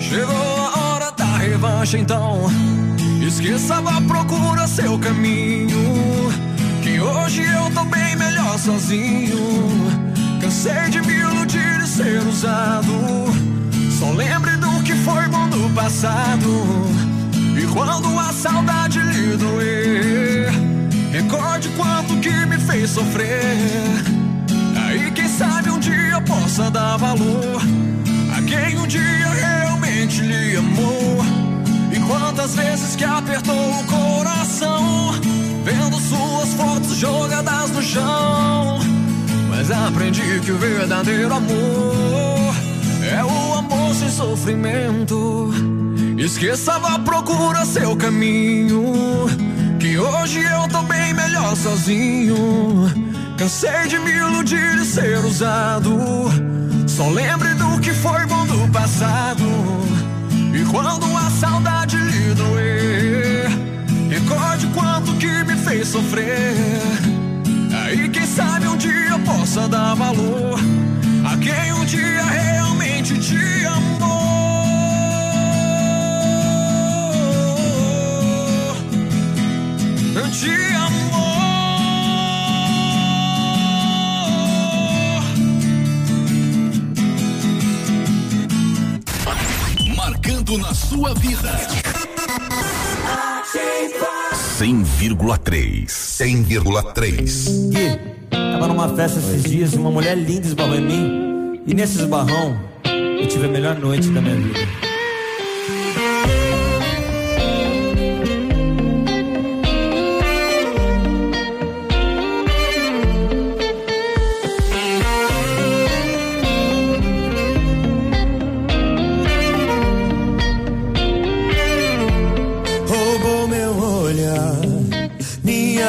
[0.01, 2.51] Chegou a hora da revanche então.
[3.25, 5.78] Esqueça, vá procura seu caminho
[6.83, 9.39] Que hoje eu tô bem melhor sozinho.
[10.41, 12.93] Cansei de me iludir e ser usado
[13.97, 16.49] Só lembre do que foi bom do passado.
[17.57, 20.27] E quando a saudade lhe doer,
[21.12, 23.57] recorde quanto que me fez sofrer.
[24.87, 27.62] Aí quem sabe um dia possa dar valor
[28.37, 31.25] a quem um dia realmente lhe amou.
[31.93, 35.12] E quantas vezes que apertou o coração,
[35.65, 38.78] vendo suas fotos jogadas no chão.
[39.49, 42.55] Mas aprendi que o verdadeiro amor
[43.11, 45.51] é o amor sem sofrimento.
[46.17, 49.48] Esqueça, vá procura seu caminho.
[49.89, 52.36] Que hoje eu tô bem melhor sozinho.
[53.39, 55.99] Cansei de me iludir e ser usado.
[56.86, 59.47] Só lembre do que foi bom do passado.
[60.52, 63.49] E quando a saudade lhe doer,
[64.10, 66.55] recorde quanto que me fez sofrer.
[67.84, 70.60] Aí quem sabe um dia eu possa dar valor
[71.25, 73.98] a quem um dia realmente te amou.
[80.26, 81.28] Te amou.
[89.97, 91.56] Marcando na sua vida.
[94.58, 95.86] 100,3.
[95.86, 97.70] 100,3.
[97.70, 97.98] Gui,
[98.28, 101.62] tava numa festa esses dias e uma mulher linda esbarrou em mim.
[101.64, 104.88] E nesse esbarrão, eu tive a melhor noite da minha vida.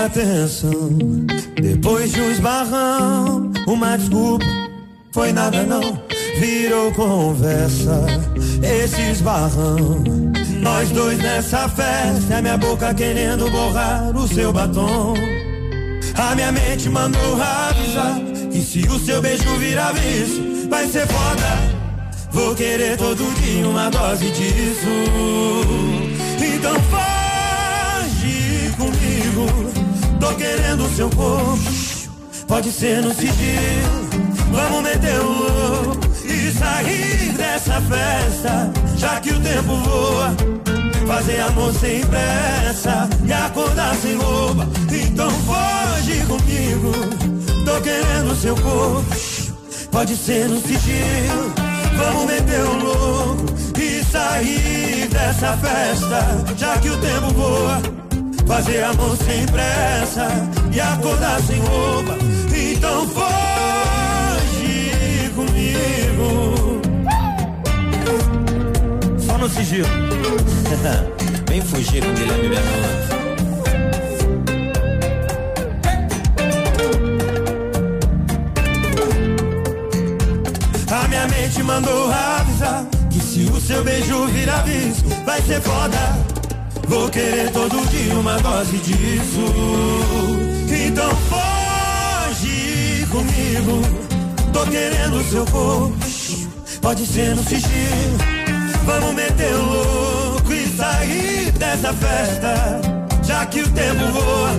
[0.09, 0.89] Atenção.
[1.61, 4.45] Depois de um esbarrão, uma desculpa,
[5.11, 6.01] foi nada não,
[6.39, 8.05] virou conversa.
[8.63, 10.03] Esse esbarrão,
[10.61, 15.13] nós dois nessa festa, é minha boca querendo borrar o seu batom.
[16.15, 18.19] A minha mente mandou avisar
[18.51, 21.79] que se o seu beijo virar vício, vai ser foda.
[22.31, 24.87] Vou querer todo dia uma dose disso.
[26.41, 29.78] Então foge comigo.
[30.19, 31.59] Tô querendo o seu corpo.
[32.47, 34.09] Pode ser no sigilo.
[34.51, 38.71] Vamos meter o louco e sair dessa festa.
[38.97, 40.35] Já que o tempo voa.
[41.07, 44.67] Fazer amor sem pressa e acordar sem roupa.
[44.91, 46.91] Então foge comigo.
[47.65, 49.05] Tô querendo o seu corpo.
[49.91, 51.53] Pode ser no sigilo.
[51.97, 53.45] Vamos meter o louco
[53.79, 58.08] e sair dessa festa, já que o tempo voa.
[58.49, 60.27] Fazer amor sem pressa
[60.73, 62.17] e acordar sem roupa.
[62.51, 64.49] Então foge
[65.35, 66.81] comigo.
[69.19, 69.87] Só no sigilo.
[71.47, 73.19] Vem fugir com Guilherme Bernardo.
[80.91, 86.38] A minha mente mandou avisar que se o seu beijo virar vício, vai ser foda.
[86.89, 89.45] Vou querer todo dia uma dose disso.
[90.87, 93.79] Então foge comigo.
[94.51, 95.95] Tô querendo seu corpo.
[96.81, 98.17] Pode ser no sigilo.
[98.85, 102.81] Vamos meter o louco e sair dessa festa.
[103.23, 104.49] Já que o tempo voa.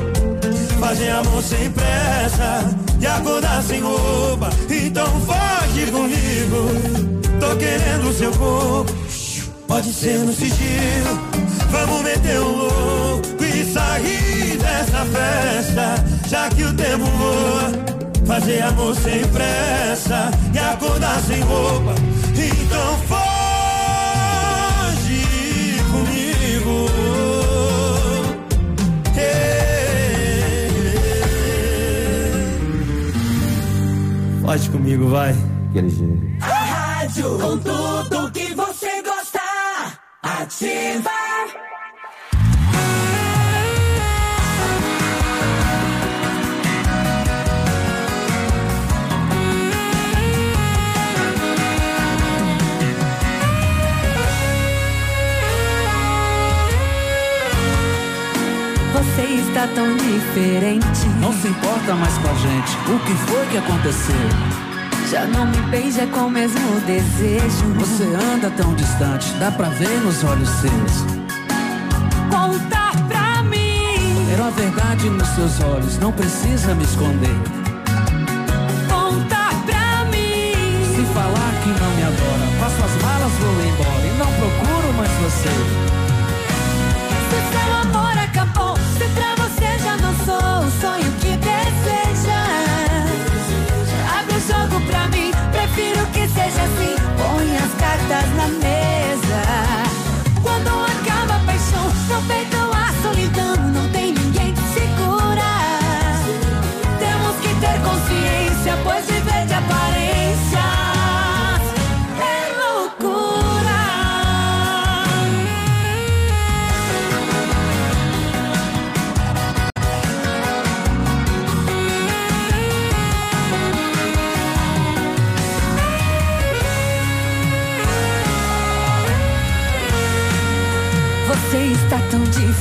[0.78, 4.50] Fazer amor sem pressa e acordar sem roupa.
[4.70, 7.40] Então foge comigo.
[7.40, 8.99] Tô querendo seu corpo.
[9.70, 11.30] Pode ser no sigilo.
[11.70, 15.94] Vamos meter o louco e sair dessa festa.
[16.28, 17.70] Já que o tempo voa.
[18.26, 21.94] Fazer amor sem pressa e acordar sem roupa.
[22.34, 23.30] Então foge
[25.92, 26.90] comigo.
[34.42, 35.32] Pode comigo, vai.
[35.70, 36.26] Aquele jeito.
[36.40, 38.29] A rádio com tudo.
[40.40, 41.10] Ativa.
[58.94, 61.06] Você está tão diferente.
[61.20, 62.76] Não se importa mais com a gente.
[62.90, 64.69] O que foi que aconteceu?
[65.10, 67.74] Já não me beija com o mesmo desejo.
[67.80, 71.04] Você anda tão distante, dá pra ver nos olhos seus.
[72.30, 74.24] Conta pra mim.
[74.28, 77.34] Ter a verdade nos seus olhos, não precisa me esconder.
[78.88, 80.54] Conta pra mim.
[80.94, 85.10] Se falar que não me adora, faço as malas, vou embora e não procuro mais
[85.10, 85.50] você.
[87.30, 88.09] Se seu amor
[97.70, 98.99] as cartas na mesa.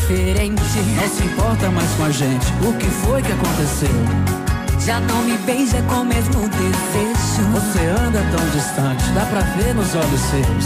[0.10, 0.62] Diferente.
[0.96, 2.46] Não se importa mais com a gente.
[2.68, 3.90] O que foi que aconteceu?
[4.80, 7.44] Já não me beija com o mesmo desejo.
[7.54, 10.66] Você anda tão distante, dá pra ver nos olhos seus.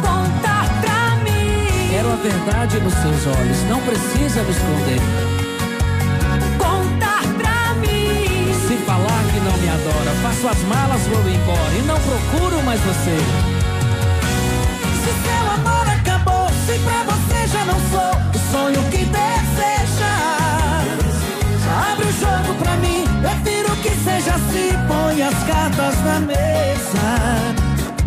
[0.00, 1.90] Conta pra mim.
[1.90, 5.00] Quero a verdade nos seus olhos, não precisa me esconder.
[6.58, 8.52] Conta pra mim.
[8.68, 12.80] Se falar que não me adora, faço as malas, vou embora e não procuro mais
[12.80, 13.18] você.
[15.02, 17.15] Se seu amor acabou, se pra você
[17.48, 20.14] já não sou o sonho que deseja.
[21.92, 27.06] Abre o jogo pra mim, prefiro que seja assim, põe as cartas na mesa.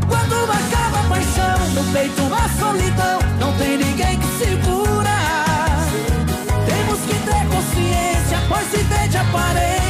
[0.07, 5.09] Quando acaba a paixão, no peito uma solidão, não tem ninguém que segura.
[6.65, 9.88] Temos que ter consciência, pois se vê de aparência.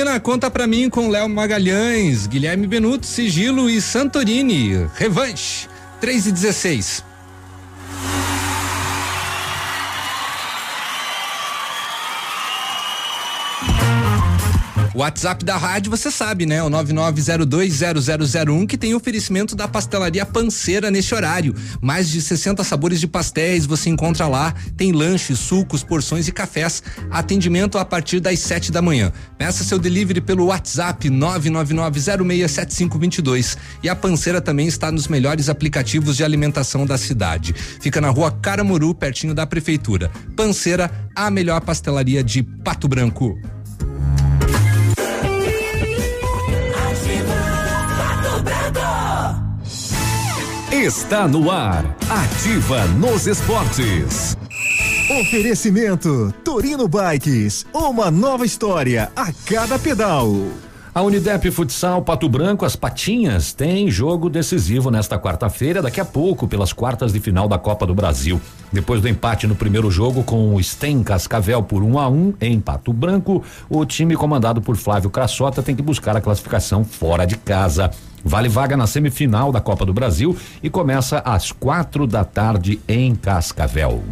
[0.00, 4.88] Janaína, conta pra mim com Léo Magalhães, Guilherme Benuto, Sigilo e Santorini.
[4.94, 5.68] Revanche,
[6.00, 7.09] 3 e 16.
[15.00, 16.62] O WhatsApp da rádio, você sabe, né?
[16.62, 21.54] O 99020001 que tem oferecimento da pastelaria Panceira nesse horário.
[21.80, 24.52] Mais de 60 sabores de pastéis você encontra lá.
[24.76, 26.82] Tem lanches, sucos, porções e cafés.
[27.10, 29.10] Atendimento a partir das 7 da manhã.
[29.38, 33.56] Peça seu delivery pelo WhatsApp 999067522.
[33.82, 37.54] E a Panceira também está nos melhores aplicativos de alimentação da cidade.
[37.54, 40.10] Fica na rua Caramuru, pertinho da prefeitura.
[40.36, 43.40] Panceira, a melhor pastelaria de Pato Branco.
[50.80, 51.84] Está no ar.
[52.08, 54.34] Ativa nos esportes.
[55.20, 60.32] Oferecimento Torino Bikes, uma nova história a cada pedal.
[60.94, 66.48] A Unidep Futsal Pato Branco, as Patinhas, tem jogo decisivo nesta quarta-feira, daqui a pouco,
[66.48, 68.40] pelas quartas de final da Copa do Brasil.
[68.72, 72.12] Depois do empate no primeiro jogo com o Sten Cascavel por 1 um a 1
[72.14, 76.84] um, em Pato Branco, o time comandado por Flávio Crassota tem que buscar a classificação
[76.84, 77.90] fora de casa.
[78.24, 83.14] Vale vaga na semifinal da Copa do Brasil e começa às quatro da tarde em
[83.14, 84.02] Cascavel.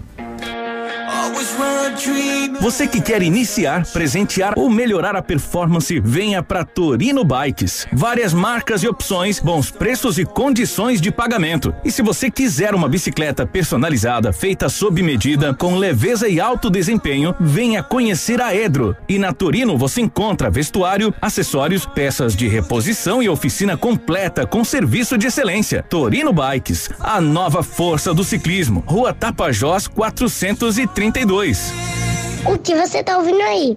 [2.61, 7.87] Você que quer iniciar, presentear ou melhorar a performance, venha para Torino Bikes.
[7.93, 11.73] Várias marcas e opções, bons preços e condições de pagamento.
[11.85, 17.33] E se você quiser uma bicicleta personalizada, feita sob medida, com leveza e alto desempenho,
[17.39, 18.97] venha conhecer a Edro.
[19.09, 25.17] E na Torino você encontra vestuário, acessórios, peças de reposição e oficina completa com serviço
[25.17, 25.85] de excelência.
[25.89, 28.83] Torino Bikes, a nova força do ciclismo.
[28.85, 31.73] Rua Tapajós 432.
[32.51, 33.77] O que você tá ouvindo aí?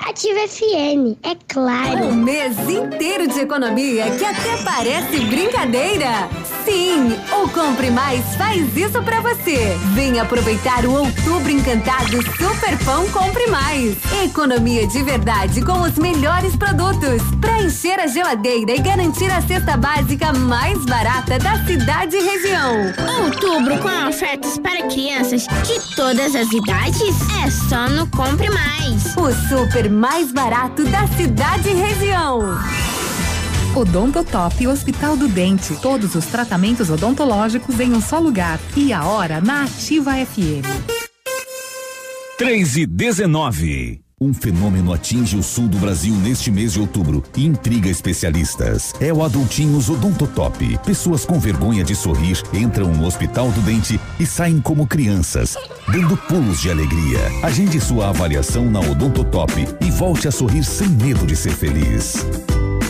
[0.00, 2.06] Ativa FM, é claro.
[2.06, 6.28] Um mês inteiro de economia que até parece brincadeira.
[6.64, 7.12] Sim,
[7.42, 9.76] o Compre Mais faz isso pra você.
[9.94, 13.96] Vem aproveitar o Outubro Encantado Super Pão Compre Mais.
[14.24, 17.22] Economia de verdade com os melhores produtos.
[17.40, 22.74] Pra encher a geladeira e garantir a cesta básica mais barata da cidade e região.
[23.24, 29.14] Outubro com ofertas para crianças de todas as idades é só no Compre Mais.
[29.16, 32.58] O super mais barato da cidade e região.
[33.74, 35.74] Odontotop Hospital do Dente.
[35.80, 38.58] Todos os tratamentos odontológicos em um só lugar.
[38.76, 40.66] E a hora na Ativa FM.
[42.36, 44.09] 3 e 19.
[44.22, 48.92] Um fenômeno atinge o sul do Brasil neste mês de outubro e intriga especialistas.
[49.00, 50.78] É o Adultinhos Odontotop.
[50.84, 55.56] Pessoas com vergonha de sorrir entram no Hospital do Dente e saem como crianças,
[55.90, 57.18] dando pulos de alegria.
[57.42, 62.26] Agende sua avaliação na Odontotop e volte a sorrir sem medo de ser feliz.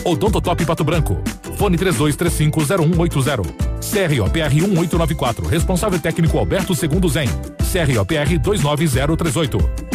[0.03, 1.17] Odontotop Pato Branco.
[1.55, 3.45] Fone 32350180.
[3.79, 5.47] CROPR 1894.
[5.47, 7.29] Responsável técnico Alberto Segundo Zen.
[7.71, 9.90] CROPR 29038.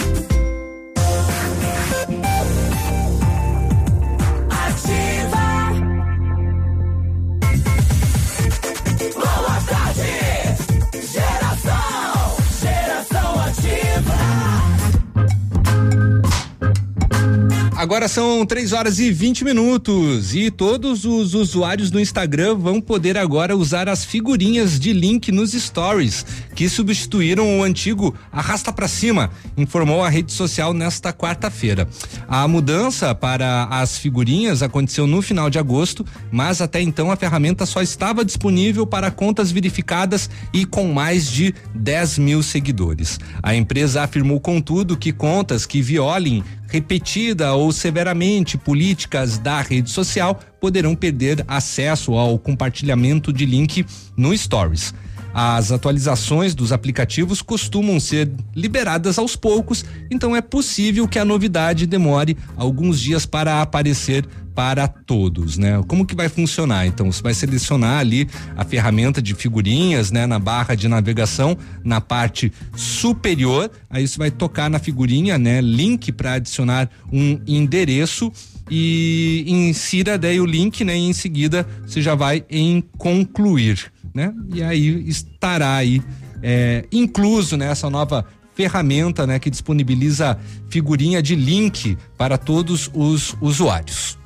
[17.87, 23.17] Agora são 3 horas e 20 minutos e todos os usuários do Instagram vão poder
[23.17, 29.31] agora usar as figurinhas de link nos stories que substituíram o antigo arrasta pra cima,
[29.57, 31.89] informou a rede social nesta quarta-feira.
[32.27, 37.65] A mudança para as figurinhas aconteceu no final de agosto, mas até então a ferramenta
[37.65, 43.21] só estava disponível para contas verificadas e com mais de 10 mil seguidores.
[43.41, 50.41] A empresa afirmou, contudo, que contas que violem repetida ou severamente políticas da rede social
[50.61, 53.87] poderão perder acesso ao compartilhamento de link
[54.17, 54.95] no Stories.
[55.39, 61.87] As atualizações dos aplicativos costumam ser liberadas aos poucos, então é possível que a novidade
[61.87, 65.83] demore alguns dias para aparecer para todos, né?
[65.87, 66.87] Como que vai funcionar?
[66.87, 72.01] Então, você vai selecionar ali a ferramenta de figurinhas, né, na barra de navegação, na
[72.01, 78.33] parte superior, aí você vai tocar na figurinha, né, link para adicionar um endereço
[78.71, 84.33] e insira daí o link, né, e em seguida você já vai em concluir, né?
[84.53, 86.03] E aí estará aí
[86.43, 90.39] é, incluso nessa nova ferramenta, né, que disponibiliza
[90.71, 94.19] figurinha de link para todos os usuários.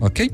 [0.00, 0.30] Ok?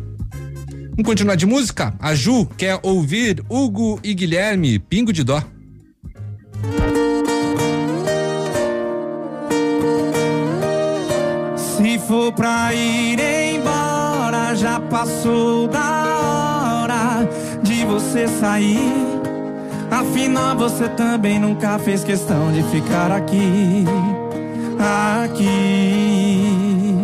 [0.90, 1.94] Vamos continuar de música?
[2.00, 5.40] A Ju quer ouvir Hugo e Guilherme, Pingo de Dó.
[11.76, 13.37] Se for pra ir
[14.58, 17.28] já passou da hora
[17.62, 18.92] de você sair.
[19.88, 23.84] Afinal, você também nunca fez questão de ficar aqui.
[25.24, 26.96] Aqui.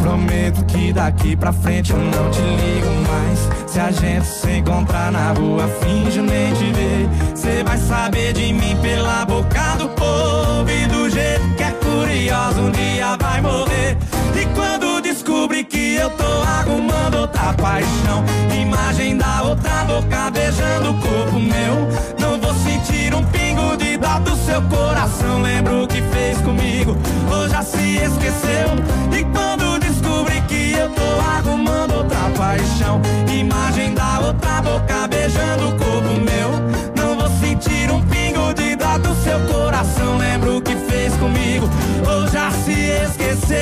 [0.00, 3.70] Prometo que daqui pra frente eu não te ligo mais.
[3.70, 7.08] Se a gente se encontrar na rua, finjo nem te ver.
[7.34, 12.60] Cê vai saber de mim pela boca do povo e do jeito que é curioso,
[12.62, 13.96] um dia vai morrer.
[14.34, 21.00] E quando descobrir que eu tô arrumando outra paixão, imagem da outra boca beijando o
[21.00, 25.42] corpo meu, não vou sentir um pingo de dó do seu coração.
[25.42, 26.96] Lembra o que fez comigo,
[27.30, 28.68] ou já se esqueceu?
[29.16, 33.00] E quando descobrir que eu tô arrumando outra paixão,
[33.32, 36.50] imagem da outra boca beijando o corpo meu,
[36.96, 40.16] não vou sentir um pingo de dó do seu coração.
[40.18, 40.87] Lembra o que fez
[41.18, 41.68] comigo,
[42.08, 43.58] ou já se esqueceu?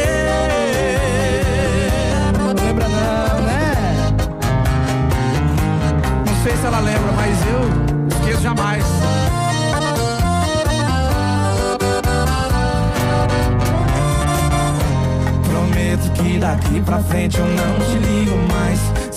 [2.38, 3.74] Não lembra não, né?
[6.26, 8.84] Não sei se ela lembra, mas eu esqueço jamais.
[15.48, 18.45] Prometo que daqui pra frente eu não te ligo.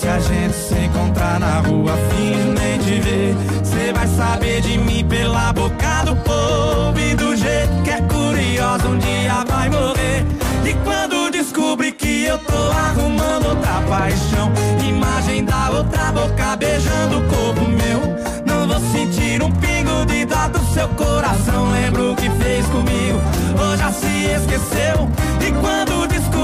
[0.00, 3.36] Se a gente se encontrar na rua, finjo nem te ver.
[3.62, 8.88] Cê vai saber de mim pela boca do povo e do jeito que é curioso,
[8.88, 10.24] um dia vai morrer.
[10.64, 14.50] E quando descobrir que eu tô arrumando outra paixão,
[14.82, 18.00] imagem da outra boca beijando o corpo meu,
[18.46, 21.72] não vou sentir um pingo de dó do seu coração.
[21.72, 23.20] Lembra o que fez comigo,
[23.62, 25.10] ou já se esqueceu?
[25.46, 26.39] E quando descobrir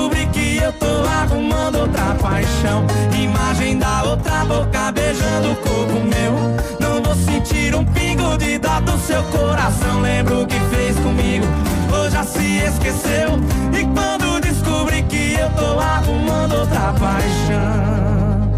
[1.36, 6.32] tô arrumando outra paixão, imagem da outra boca beijando o corpo meu,
[6.81, 10.00] não vou sentir um pingo de dó do seu coração.
[10.00, 11.47] Lembra o que fez comigo,
[11.92, 13.39] ou já se esqueceu?
[13.73, 18.50] E quando descobrir que eu tô arrumando outra paixão,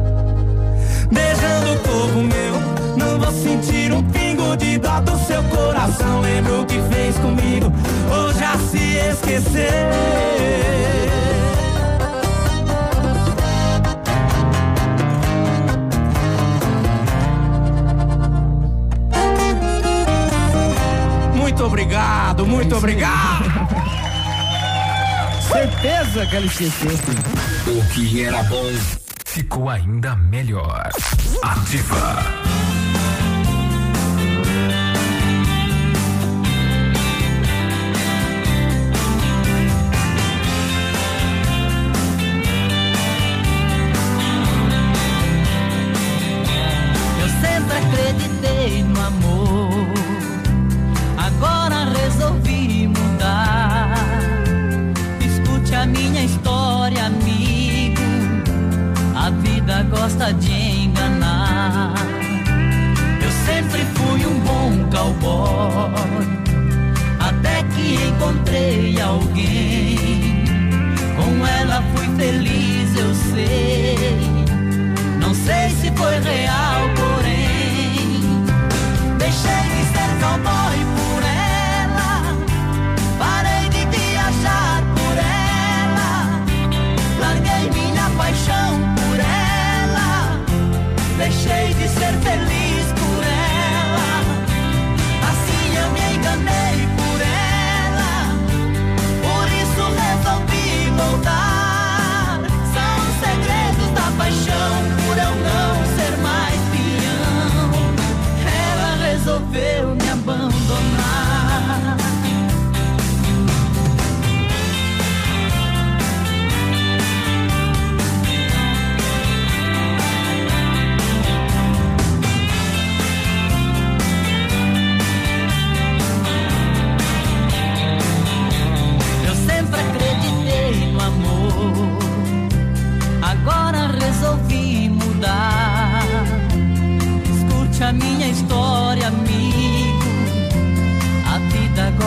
[1.10, 2.54] beijando o corpo meu,
[2.96, 6.20] não vou sentir um pingo de dó do seu coração.
[6.20, 7.72] Lembra o que fez comigo,
[8.10, 11.07] ou já se esqueceu?
[21.58, 23.44] Muito obrigado, muito obrigado.
[25.42, 26.92] Certeza que ela esqueceu.
[27.66, 28.72] O que era bom
[29.26, 30.88] ficou ainda melhor.
[31.42, 32.67] Ativa.
[59.98, 61.92] Gosta de enganar.
[63.20, 66.28] Eu sempre fui um bom cowboy.
[67.18, 70.44] Até que encontrei alguém.
[71.16, 73.96] Com ela fui feliz, eu sei.
[75.20, 76.67] Não sei se foi real,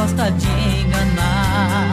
[0.01, 0.47] gosta de
[0.81, 1.91] enganar.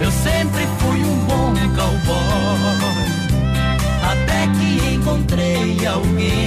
[0.00, 3.10] Eu sempre fui um bom cowboy,
[4.12, 6.45] até que encontrei alguém.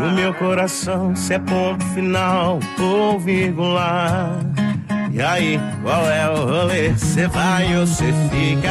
[0.00, 4.40] No meu coração se é ponto final ou vírgula.
[5.12, 6.94] E aí, qual é o rolê?
[6.96, 8.70] Cê vai ou cê fica?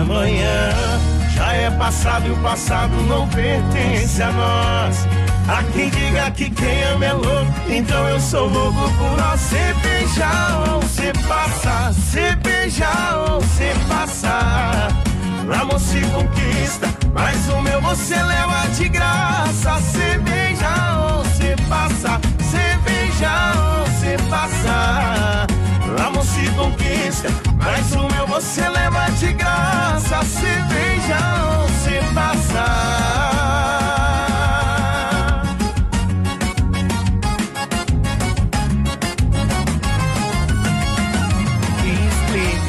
[0.00, 0.70] Amanhã
[1.34, 5.06] já é passado e o passado não pertence a nós.
[5.46, 9.40] Há quem diga que quem ama é louco, então eu sou louco por nós.
[9.40, 12.88] Cê beija ou cê passa, cê beija
[13.28, 14.88] ou cê passa.
[15.60, 19.80] Amor se conquista, mas o meu você leva de graça.
[19.80, 22.20] Cê beija ou cê passa,
[22.50, 25.46] cê beija ou cê passa.
[26.04, 30.22] Amor se conquista, mas o meu você leva de graça.
[30.24, 33.34] Cê beija ou cê passa.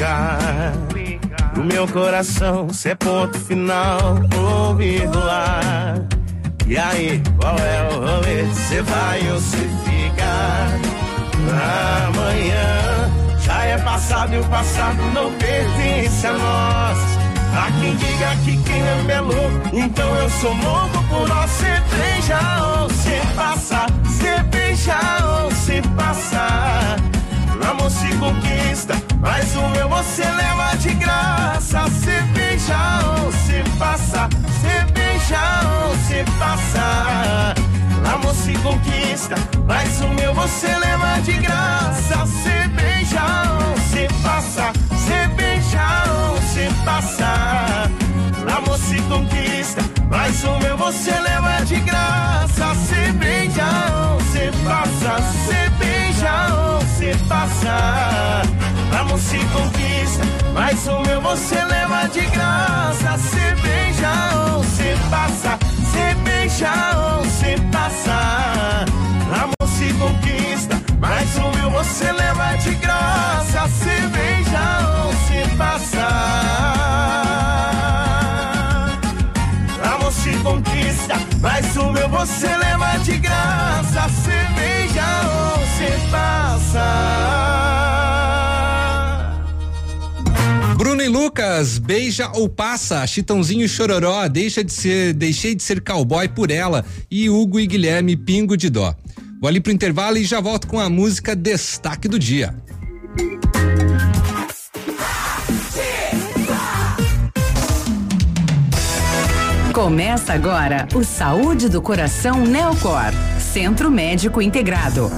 [0.06, 0.35] no
[1.66, 4.00] meu coração se é ponto final
[4.38, 6.06] ou vírgula.
[6.68, 8.46] E aí, qual é o rolê?
[8.54, 10.26] Cê vai ou cê fica?
[12.08, 16.98] Amanhã já é passado e o passado não pertence a nós.
[17.58, 21.50] Há quem diga que quem é louco, então eu sou louco por nós.
[21.52, 22.40] Cê beija
[22.82, 23.86] ou cê passa,
[24.20, 24.98] cê beija
[25.44, 27.15] ou cê passa.
[27.70, 31.86] Amor se conquista, mas o meu você leva de graça.
[31.90, 32.78] Cê beija
[33.24, 34.30] ou cê passa,
[34.62, 35.40] cê beija
[35.88, 37.56] ou cê passa.
[38.14, 39.36] Amor se conquista,
[39.68, 42.26] mas o meu você leva de graça.
[42.44, 43.24] Cê beija
[43.60, 44.72] ou cê passa,
[45.06, 47.90] cê beija ou cê passa.
[48.56, 52.76] Amor se conquista, mas o meu você leva de graça.
[52.88, 53.66] Cê beija
[54.12, 58.42] ou cê passa, cê beija ou cê passa.
[59.00, 63.18] Amor se conquista, mas o meu você leva de graça.
[63.18, 64.14] Cê beija
[64.56, 65.60] ou cê passa,
[65.92, 68.86] cê beija ou cê passa.
[69.44, 73.68] Amor se conquista, mas o meu você leva de graça.
[73.68, 74.66] Cê beija
[74.98, 76.08] ou cê passa.
[79.94, 83.66] Amor se conquista, mas o meu você leva de graça.
[84.26, 84.45] Beija
[85.78, 87.16] cê passa.
[90.78, 95.82] Bruno e Lucas, beija ou passa, Chitãozinho e Chororó, deixa de ser, deixei de ser
[95.82, 98.94] cowboy por ela e Hugo e Guilherme Pingo de Dó.
[99.42, 102.56] Vou ali pro intervalo e já volto com a música Destaque do Dia.
[109.74, 115.12] Começa agora o Saúde do Coração Neocor, Centro Médico Integrado.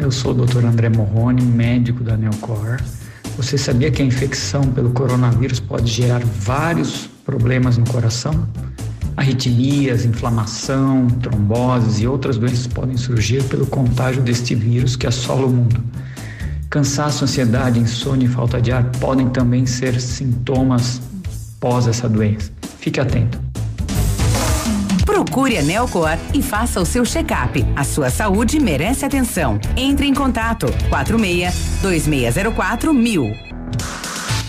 [0.00, 0.64] Eu sou o Dr.
[0.64, 2.80] André Morrone, médico da Neocor.
[3.36, 8.48] Você sabia que a infecção pelo coronavírus pode gerar vários problemas no coração?
[9.14, 15.50] Arritmias, inflamação, tromboses e outras doenças podem surgir pelo contágio deste vírus que assola o
[15.50, 15.84] mundo.
[16.70, 21.02] Cansaço, ansiedade, insônia e falta de ar podem também ser sintomas
[21.60, 22.50] pós essa doença.
[22.78, 23.49] Fique atento.
[25.20, 27.62] Procure a Nelcor e faça o seu check-up.
[27.76, 29.60] A sua saúde merece atenção.
[29.76, 33.30] Entre em contato 46 2604 mil.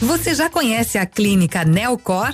[0.01, 2.33] Você já conhece a clínica Neocor?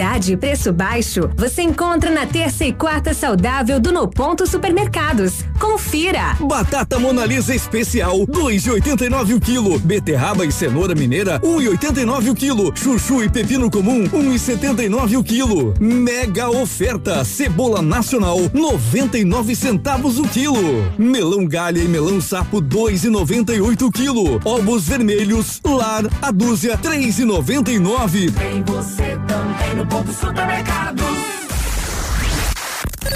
[0.00, 5.44] e preço baixo você encontra na terça e quarta saudável do No Ponto Supermercados.
[5.58, 6.36] Confira!
[6.40, 9.78] Batata Monalisa especial, 2,89 o quilo.
[9.78, 12.72] Beterraba e cenoura mineira, 1,89 o quilo.
[12.74, 15.74] Chuchu e pepino comum, 1,79 o quilo.
[15.78, 20.90] Mega oferta, cebola nacional, 99 centavos o quilo.
[20.98, 24.40] Melão galha e melão sapo, 2,98 o quilo.
[24.46, 28.32] Ovos vermelhos, lar, a dúzia, 3,99.
[28.32, 31.02] Tem você também no ponto supermercado.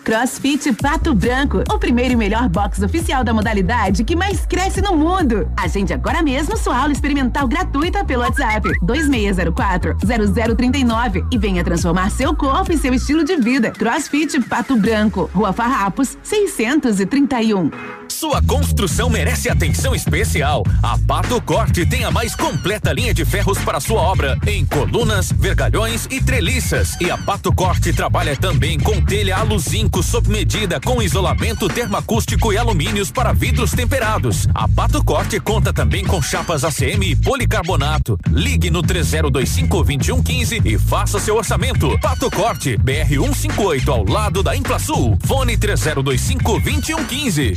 [0.07, 4.97] CrossFit Pato Branco, o primeiro e melhor box oficial da modalidade que mais cresce no
[4.97, 5.51] mundo.
[5.57, 12.73] Agende agora mesmo sua aula experimental gratuita pelo WhatsApp 2604-0039 e venha transformar seu corpo
[12.73, 13.73] e seu estilo de vida.
[13.73, 17.73] CrossFit Pato Branco, Rua Farrapos, 631.
[18.09, 20.63] Sua construção merece atenção especial.
[20.83, 25.33] A Pato Corte tem a mais completa linha de ferros para sua obra, em colunas,
[25.33, 26.97] vergalhões e treliças.
[27.01, 32.59] E a Pato Corte trabalha também com telha aluzinco sob medida, com isolamento termoacústico e
[32.59, 34.47] alumínios para vidros temperados.
[34.55, 38.19] A Pato Corte conta também com chapas ACM e policarbonato.
[38.29, 41.99] Ligue no 3025 2115 e faça seu orçamento.
[42.01, 45.19] Pato Corte, BR 158 ao lado da Implasul.
[45.25, 47.55] Fone 3025 2115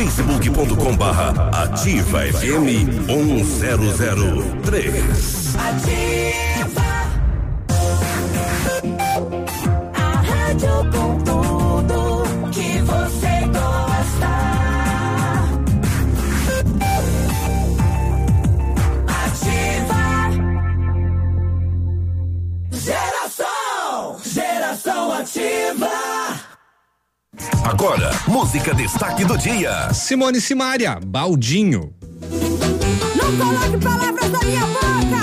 [0.00, 7.10] facebook.com barra ativa FM 1003 Ativa.
[27.64, 29.92] Agora, música destaque do dia.
[29.94, 31.94] Simone Simaria, Baldinho.
[33.16, 35.19] Não coloque palavras na minha boca!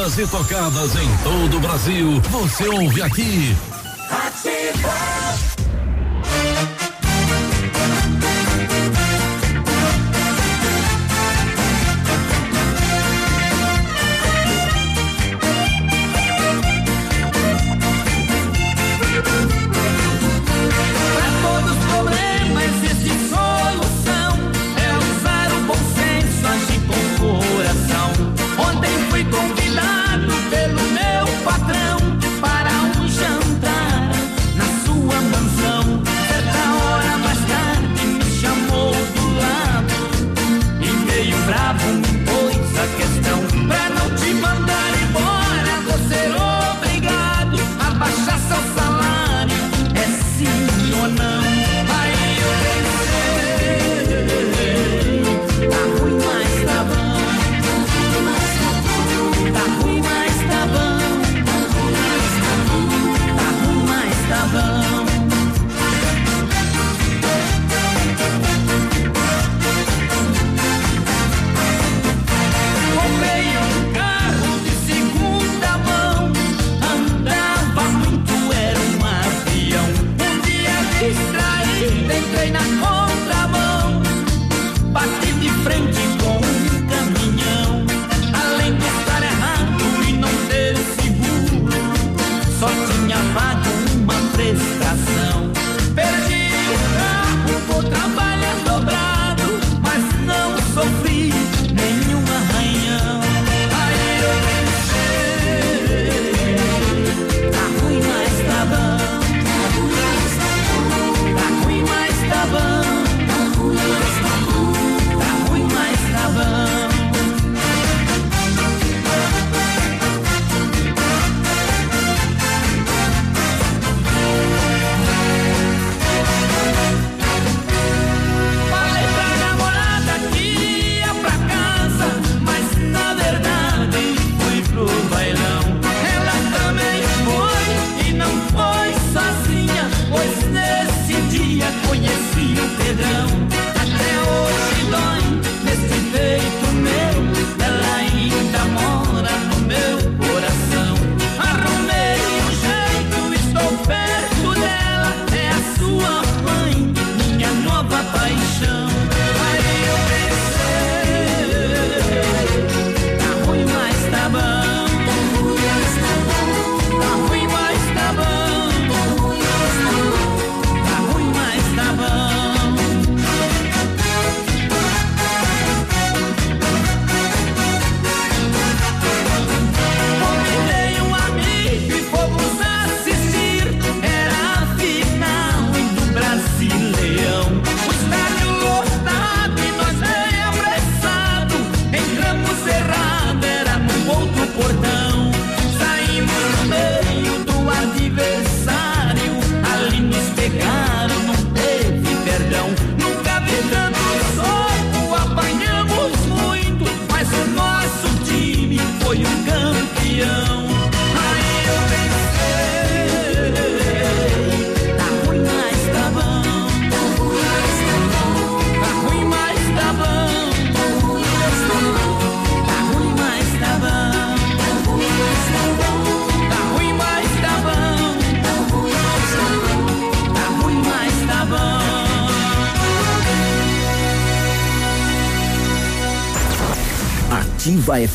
[0.00, 2.20] todas e tocadas em todo o Brasil.
[2.30, 3.54] Você ouve aqui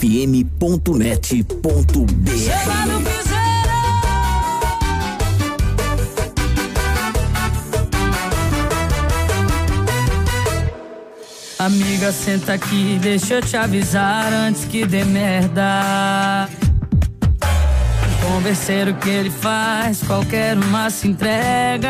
[0.06, 1.66] fm.net.br.
[11.58, 16.48] Amiga, senta aqui, deixa eu te avisar antes que dê merda.
[17.42, 21.90] O converseiro que ele faz, qualquer uma se entrega.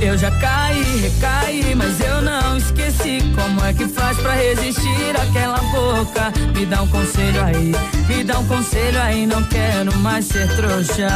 [0.00, 3.18] Eu já caí, recaí, mas eu não esqueci.
[3.34, 6.32] Como é que faz pra resistir àquela boca?
[6.54, 7.72] Me dá um conselho aí,
[8.06, 11.08] me dá um conselho aí, não quero mais ser trouxa.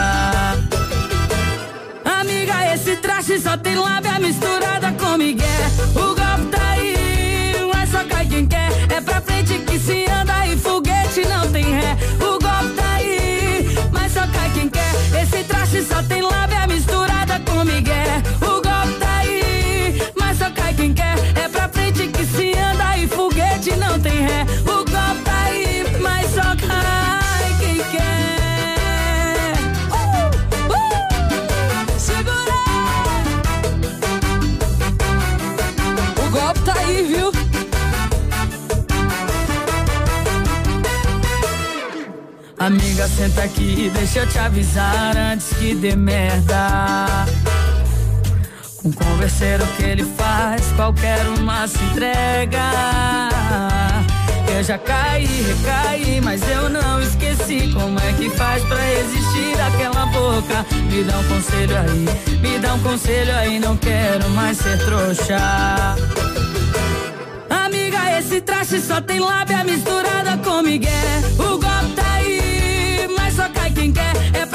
[2.04, 5.46] Amiga, esse traste só tem lábia misturada com migué.
[5.94, 8.68] O golpe tá aí, mas só cai quem quer.
[8.90, 11.96] É pra frente que se anda e foguete não tem ré.
[12.16, 14.92] O golpe tá aí, mas só cai quem quer.
[15.22, 16.51] Esse traste só tem lábia
[21.42, 24.46] É pra frente que se anda e foguete não tem ré.
[24.60, 29.56] O golpe tá aí, mas só cai quem quer.
[29.90, 30.30] Uh,
[30.72, 32.52] uh, segura!
[36.16, 37.32] O golpe tá aí, viu?
[42.56, 47.26] Amiga, senta aqui e deixa eu te avisar antes que dê merda.
[49.04, 52.60] Converseiro que ele faz, qualquer uma se entrega.
[54.56, 60.06] Eu já caí, recaí, mas eu não esqueci como é que faz pra resistir àquela
[60.06, 60.66] boca.
[60.90, 65.38] Me dá um conselho aí, me dá um conselho aí, não quero mais ser trouxa.
[67.50, 70.90] Amiga, esse traste só tem lábia misturada com migué.
[71.38, 74.12] O golpe tá aí, mas só cai quem quer.
[74.34, 74.46] É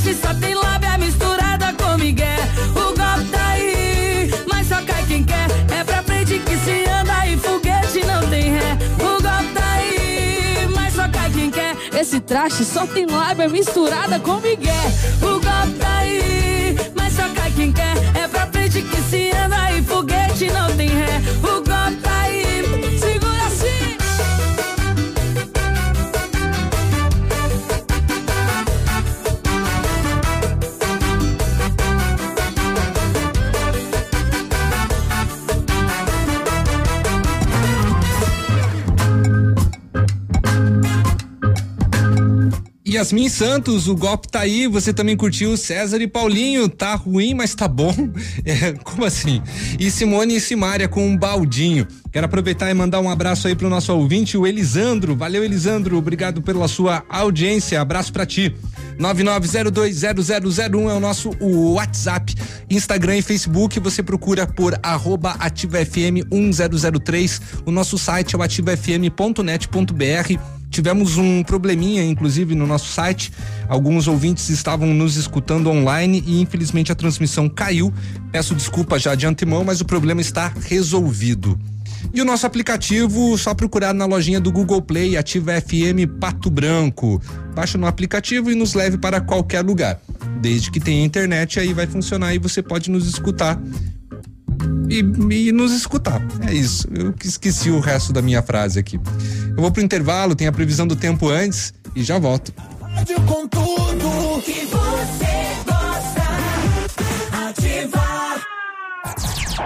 [0.00, 2.36] Traste só tem lábia misturada com migué.
[2.70, 5.46] O golpe tá aí, mas só cai quem quer.
[5.78, 8.78] É pra frente que se anda e foguete não tem ré.
[8.94, 11.76] O golpe tá aí, mas só cai quem quer.
[11.92, 14.80] Esse traste só tem lábia misturada com migué.
[15.20, 15.39] O
[43.00, 44.66] Yasmin Santos, o golpe tá aí.
[44.66, 46.68] Você também curtiu César e Paulinho.
[46.68, 47.94] Tá ruim, mas tá bom.
[48.44, 49.40] É, como assim?
[49.78, 51.86] E Simone e Simária com um baldinho.
[52.12, 55.16] Quero aproveitar e mandar um abraço aí pro nosso ouvinte, o Elisandro.
[55.16, 55.96] Valeu, Elisandro.
[55.96, 57.80] Obrigado pela sua audiência.
[57.80, 58.54] Abraço pra ti.
[58.98, 62.34] 99020001 é o nosso WhatsApp,
[62.68, 63.78] Instagram e Facebook.
[63.80, 67.40] Você procura por arroba ativafm 1003.
[67.64, 70.59] O nosso site é o ativafm.net.br.
[70.70, 73.32] Tivemos um probleminha, inclusive, no nosso site.
[73.68, 77.92] Alguns ouvintes estavam nos escutando online e infelizmente a transmissão caiu.
[78.30, 81.58] Peço desculpa já de antemão, mas o problema está resolvido.
[82.14, 87.20] E o nosso aplicativo, só procurar na lojinha do Google Play, Ativa FM Pato Branco.
[87.54, 90.00] Baixa no aplicativo e nos leve para qualquer lugar.
[90.40, 93.60] Desde que tenha internet, aí vai funcionar e você pode nos escutar.
[94.88, 94.98] E,
[95.48, 96.20] e nos escutar.
[96.46, 96.88] É isso.
[96.92, 99.00] Eu que esqueci o resto da minha frase aqui.
[99.48, 102.52] Eu vou pro intervalo, tem a previsão do tempo antes e já volto.
[102.82, 106.22] Rádio com tudo que você gosta.
[107.48, 108.40] Ativa.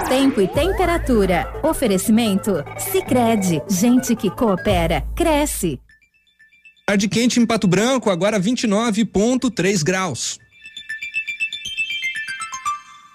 [0.08, 1.52] Tempo e temperatura.
[1.62, 2.62] Oferecimento?
[2.78, 5.80] Sicredi Gente que coopera, cresce.
[6.86, 10.38] Tarde quente em Pato Branco, agora 29,3 graus.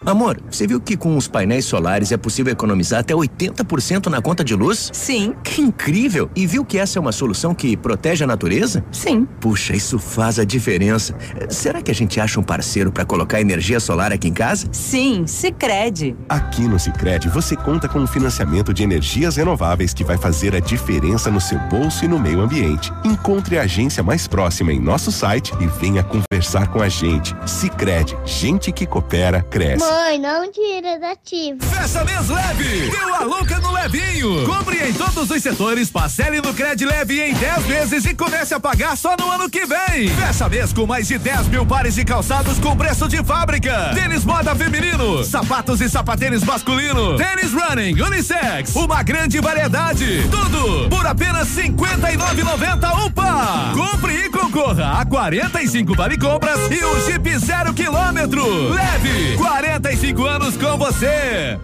[0.06, 4.46] Amor, você viu que com os painéis solares é possível economizar até 80% na conta
[4.46, 4.90] de luz?
[4.94, 5.36] Sim.
[5.44, 6.32] Que incrível!
[6.34, 8.84] E viu que essa é uma solução que protege a natureza?
[8.94, 9.28] Sim.
[9.42, 11.14] Puxa, isso faz a diferença.
[11.50, 14.70] Será que a gente acha um parceiro para colocar energia solar aqui em casa?
[14.72, 16.16] Sim, Sicredi.
[16.30, 20.62] Aqui no Sicredi você conta com um financiamento de energias renováveis que vai fazer a
[20.62, 22.90] diferença no seu bolso e no meio ambiente.
[23.04, 27.36] Encontre a agência mais próxima em nosso site e venha conversar com a gente.
[27.46, 29.89] Sicredi, gente que coopera cresce.
[29.90, 31.58] Mãe, não tira da ativa.
[31.66, 34.46] Festa mês leve, deu a louca no Levinho.
[34.46, 38.60] Compre em todos os setores, parcele no Cred Leve em 10 vezes e comece a
[38.60, 40.10] pagar só no ano que vem.
[40.10, 43.92] Festa mês com mais de 10 mil pares de calçados com preço de fábrica.
[43.96, 50.30] Tênis moda feminino, sapatos e sapatênis masculino, tênis running, unissex, uma grande variedade.
[50.30, 53.74] Tudo por apenas 59,90 um par.
[53.74, 58.70] Compre e concorra a 45 vale compras e o Jeep zero quilômetro.
[58.70, 59.36] Leve
[59.80, 61.58] 45 anos com você.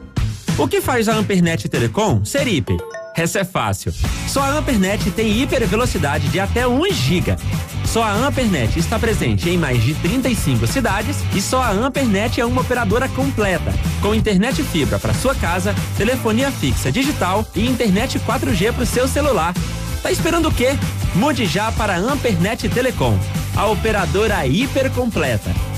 [0.58, 2.78] O que faz a Ampernet Telecom ser hiper?
[3.14, 3.94] Essa é fácil.
[4.26, 7.36] Só a Ampernet tem hiper velocidade de até 1 giga.
[7.84, 12.46] Só a Ampernet está presente em mais de 35 cidades e só a Ampernet é
[12.46, 18.72] uma operadora completa, com internet fibra para sua casa, telefonia fixa digital e internet 4G
[18.72, 19.54] para o seu celular.
[20.02, 20.70] Tá esperando o quê?
[21.16, 23.20] Mude já para a Ampernet Telecom,
[23.58, 25.75] a operadora hiper completa.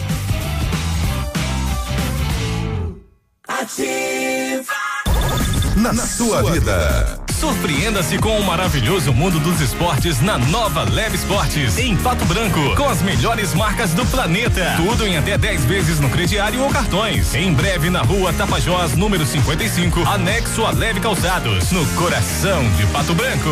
[3.60, 4.74] Ativa.
[5.76, 7.20] Na, sua vida.
[7.40, 12.88] Surpreenda-se com o maravilhoso mundo dos esportes na nova Leve Esportes, em Pato Branco, com
[12.88, 14.76] as melhores marcas do planeta.
[14.78, 17.34] Tudo em até 10 vezes no crediário ou cartões.
[17.34, 23.16] Em breve na rua Tapajós, número 55, anexo a Leve Calçados, no coração de Pato
[23.16, 23.50] Branco.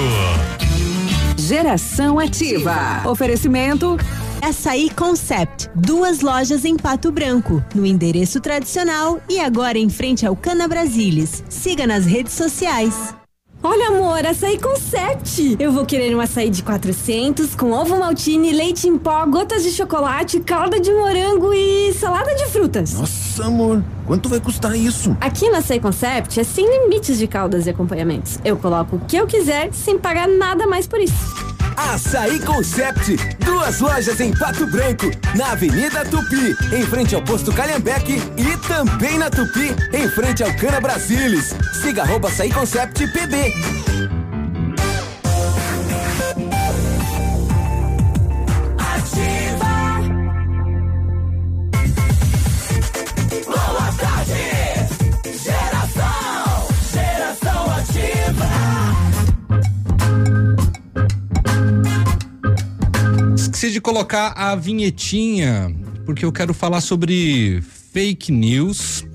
[1.35, 3.01] Geração Ativa.
[3.05, 3.97] Oferecimento
[4.41, 10.35] Açaí Concept, duas lojas em Pato Branco, no endereço tradicional e agora em frente ao
[10.35, 11.43] Cana Brasilis.
[11.49, 13.15] Siga nas redes sociais.
[13.63, 15.55] Olha, amor, açaí concept.
[15.59, 19.71] Eu vou querer um açaí de 400 com ovo maltine, leite em pó, gotas de
[19.71, 22.93] chocolate, calda de morango e salada de frutas.
[22.93, 25.15] Nossa, amor, quanto vai custar isso?
[25.19, 28.39] Aqui na Açaí Concept é sem limites de caldas e acompanhamentos.
[28.45, 31.15] Eu coloco o que eu quiser sem pagar nada mais por isso.
[31.75, 38.15] Açaí Concept, duas lojas em Pato Branco, na Avenida Tupi, em frente ao posto Calhambeque
[38.37, 41.53] e também na Tupi, em frente ao Cana Brasilis.
[41.81, 44.04] Siga arroba Açaí Concept PB.
[63.55, 65.73] Esqueci de colocar a vinhetinha,
[66.05, 69.07] porque eu quero falar sobre fake news.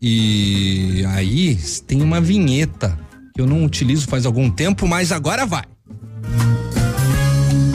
[0.00, 1.54] E aí
[1.86, 2.98] tem uma vinheta
[3.34, 5.64] que eu não utilizo faz algum tempo, mas agora vai.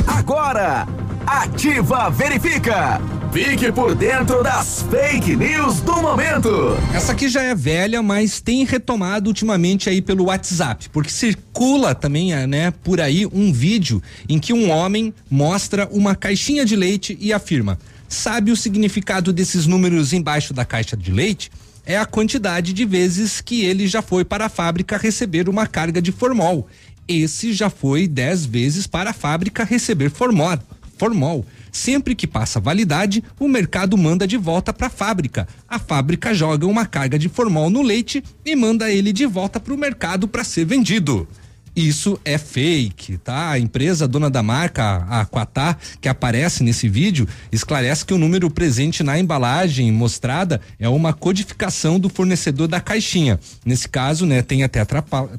[0.07, 0.87] Agora,
[1.27, 2.99] Ativa Verifica.
[3.31, 6.49] Fique por dentro das fake news do momento.
[6.95, 12.33] Essa aqui já é velha, mas tem retomado ultimamente aí pelo WhatsApp, porque circula também,
[12.33, 17.15] eh, né, por aí um vídeo em que um homem mostra uma caixinha de leite
[17.21, 17.77] e afirma:
[18.07, 21.51] "Sabe o significado desses números embaixo da caixa de leite?"
[21.85, 26.01] É a quantidade de vezes que ele já foi para a fábrica receber uma carga
[26.01, 26.67] de formol.
[27.07, 30.57] Esse já foi 10 vezes para a fábrica receber formol.
[30.97, 31.45] formol.
[31.71, 35.47] Sempre que passa validade, o mercado manda de volta para a fábrica.
[35.67, 39.73] A fábrica joga uma carga de formol no leite e manda ele de volta para
[39.73, 41.27] o mercado para ser vendido.
[41.75, 43.51] Isso é fake, tá?
[43.51, 48.49] A empresa dona da marca, a Quatá, que aparece nesse vídeo, esclarece que o número
[48.49, 53.39] presente na embalagem mostrada é uma codificação do fornecedor da caixinha.
[53.63, 55.29] Nesse caso, né, tem a Tetrapla,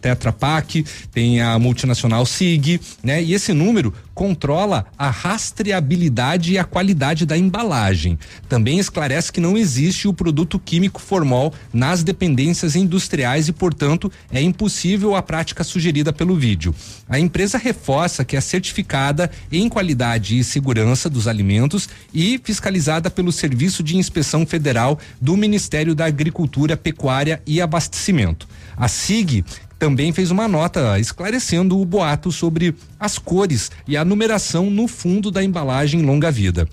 [0.00, 3.22] Tetra Pak, tem a multinacional Sig, né?
[3.22, 8.18] E esse número controla a rastreabilidade e a qualidade da embalagem.
[8.50, 14.42] Também esclarece que não existe o produto químico formol nas dependências industriais e, portanto, é
[14.42, 16.74] impossível a prática sugerida pelo vídeo.
[17.08, 23.32] A empresa reforça que é certificada em qualidade e segurança dos alimentos e fiscalizada pelo
[23.32, 28.46] Serviço de Inspeção Federal do Ministério da Agricultura, Pecuária e Abastecimento.
[28.76, 29.46] A SIG
[29.80, 35.30] também fez uma nota esclarecendo o boato sobre as cores e a numeração no fundo
[35.30, 36.68] da embalagem longa-vida.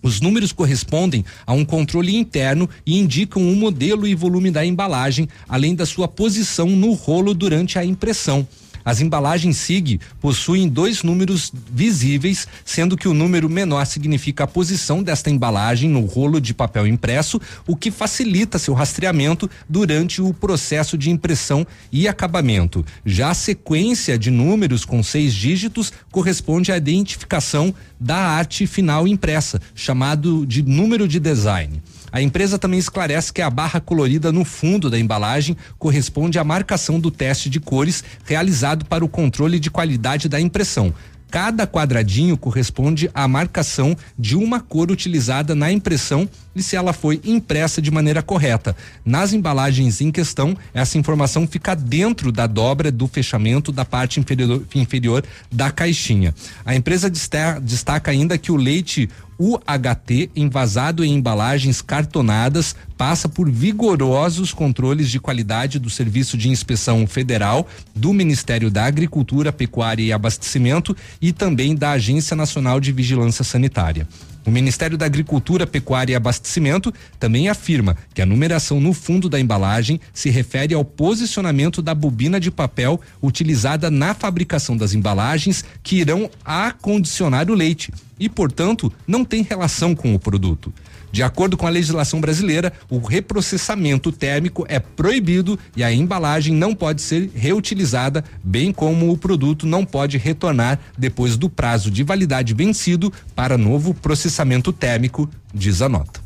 [0.00, 5.28] Os números correspondem a um controle interno e indicam o modelo e volume da embalagem,
[5.48, 8.46] além da sua posição no rolo durante a impressão.
[8.84, 15.02] As embalagens SIG possuem dois números visíveis, sendo que o número menor significa a posição
[15.02, 20.98] desta embalagem no rolo de papel impresso, o que facilita seu rastreamento durante o processo
[20.98, 22.84] de impressão e acabamento.
[23.04, 29.60] Já a sequência de números com seis dígitos corresponde à identificação da arte final impressa,
[29.74, 31.80] chamado de número de design.
[32.12, 37.00] A empresa também esclarece que a barra colorida no fundo da embalagem corresponde à marcação
[37.00, 40.92] do teste de cores realizado para o controle de qualidade da impressão.
[41.30, 47.20] Cada quadradinho corresponde à marcação de uma cor utilizada na impressão e se ela foi
[47.24, 48.76] impressa de maneira correta.
[49.04, 54.62] Nas embalagens em questão, essa informação fica dentro da dobra do fechamento da parte inferior,
[54.74, 56.34] inferior da caixinha.
[56.64, 59.08] A empresa desta- destaca ainda que o leite
[59.38, 67.06] UHT envasado em embalagens cartonadas passa por vigorosos controles de qualidade do Serviço de Inspeção
[67.06, 73.42] Federal, do Ministério da Agricultura, Pecuária e Abastecimento e também da Agência Nacional de Vigilância
[73.42, 74.06] Sanitária.
[74.44, 79.38] O Ministério da Agricultura, Pecuária e Abastecimento também afirma que a numeração no fundo da
[79.38, 85.96] embalagem se refere ao posicionamento da bobina de papel utilizada na fabricação das embalagens que
[85.96, 90.72] irão acondicionar o leite e, portanto, não tem relação com o produto.
[91.12, 96.74] De acordo com a legislação brasileira, o reprocessamento térmico é proibido e a embalagem não
[96.74, 102.54] pode ser reutilizada, bem como o produto não pode retornar depois do prazo de validade
[102.54, 106.20] vencido para novo processamento térmico, diz a nota.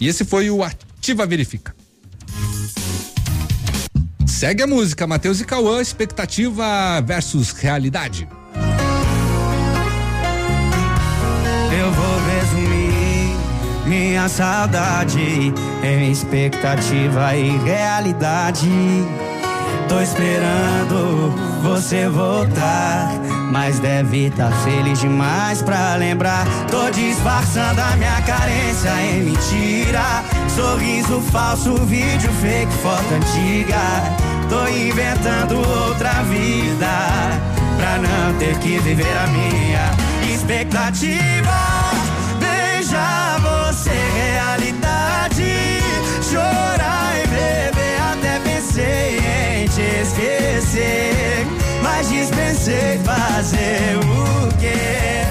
[0.00, 1.76] E esse foi o Ativa Verifica.
[4.26, 8.26] Segue a música, Matheus e Cauã, expectativa versus realidade.
[13.88, 15.52] Minha saudade
[15.82, 18.68] em expectativa e realidade.
[19.88, 23.10] Tô esperando você voltar
[23.50, 26.46] Mas deve tá feliz demais pra lembrar.
[26.70, 30.22] Tô disfarçando a minha carência em mentira.
[30.54, 33.78] Sorriso falso, vídeo fake, foto antiga.
[34.50, 36.86] Tô inventando outra vida
[37.78, 41.56] pra não ter que viver a minha expectativa.
[42.38, 43.38] Veja
[43.78, 45.80] você, realidade.
[46.22, 49.18] Chorar e beber, até pensei
[49.62, 51.46] em te esquecer.
[51.82, 55.22] Mas dispensei fazer o quê?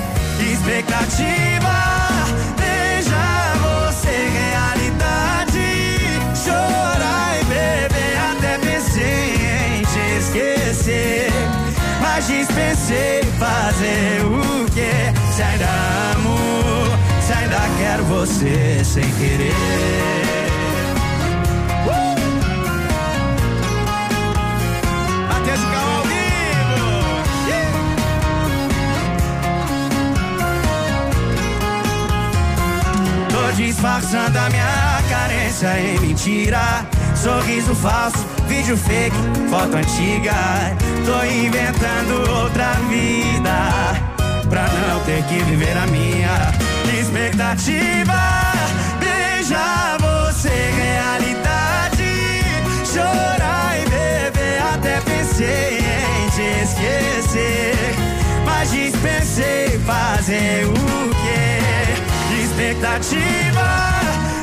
[0.51, 1.76] Expectativa.
[2.58, 5.67] Veja você, realidade.
[6.35, 11.32] Chorar e beber, até pensei em te esquecer.
[12.01, 15.14] Mas dispensei fazer o quê?
[15.35, 16.17] Se ainda
[17.77, 19.53] quero você sem querer.
[33.30, 36.86] Tô disfarçando a minha carência em mentira.
[37.16, 39.16] Sorriso falso, vídeo fake,
[39.50, 40.34] foto antiga.
[41.06, 44.18] Tô inventando outra vida
[44.50, 46.67] pra não ter que viver a minha
[47.28, 48.14] expectativa.
[49.00, 52.04] Beija você, realidade.
[52.86, 57.96] Chorar e beber, até pensei em te esquecer.
[58.46, 60.74] Mas dispensei fazer o
[61.10, 62.44] quê?
[62.44, 63.68] Expectativa.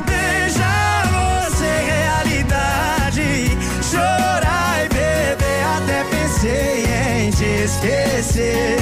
[0.04, 0.74] Beija
[1.10, 3.58] você, realidade.
[3.82, 8.78] Chorar e beber, até pensei em te esquecer.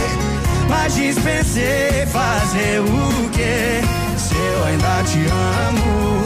[0.68, 3.80] Mas dispensei fazer o quê?
[4.16, 6.22] Se eu ainda te amo,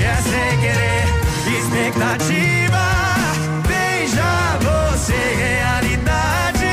[0.00, 1.06] é sem querer.
[1.58, 2.84] Expectativa,
[3.66, 6.66] beija você, realidade.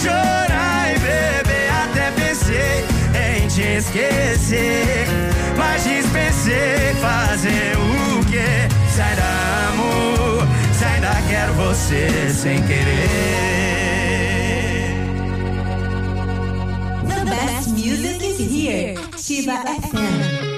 [0.00, 2.84] Chorar e beber, até pensei
[3.36, 5.06] em te esquecer.
[5.56, 8.68] Mas dispensei fazer o quê?
[8.92, 9.22] Se ainda
[9.70, 13.83] amo, se ainda quero você sem querer.
[17.84, 18.96] Music is here.
[19.18, 20.53] Shiva FM.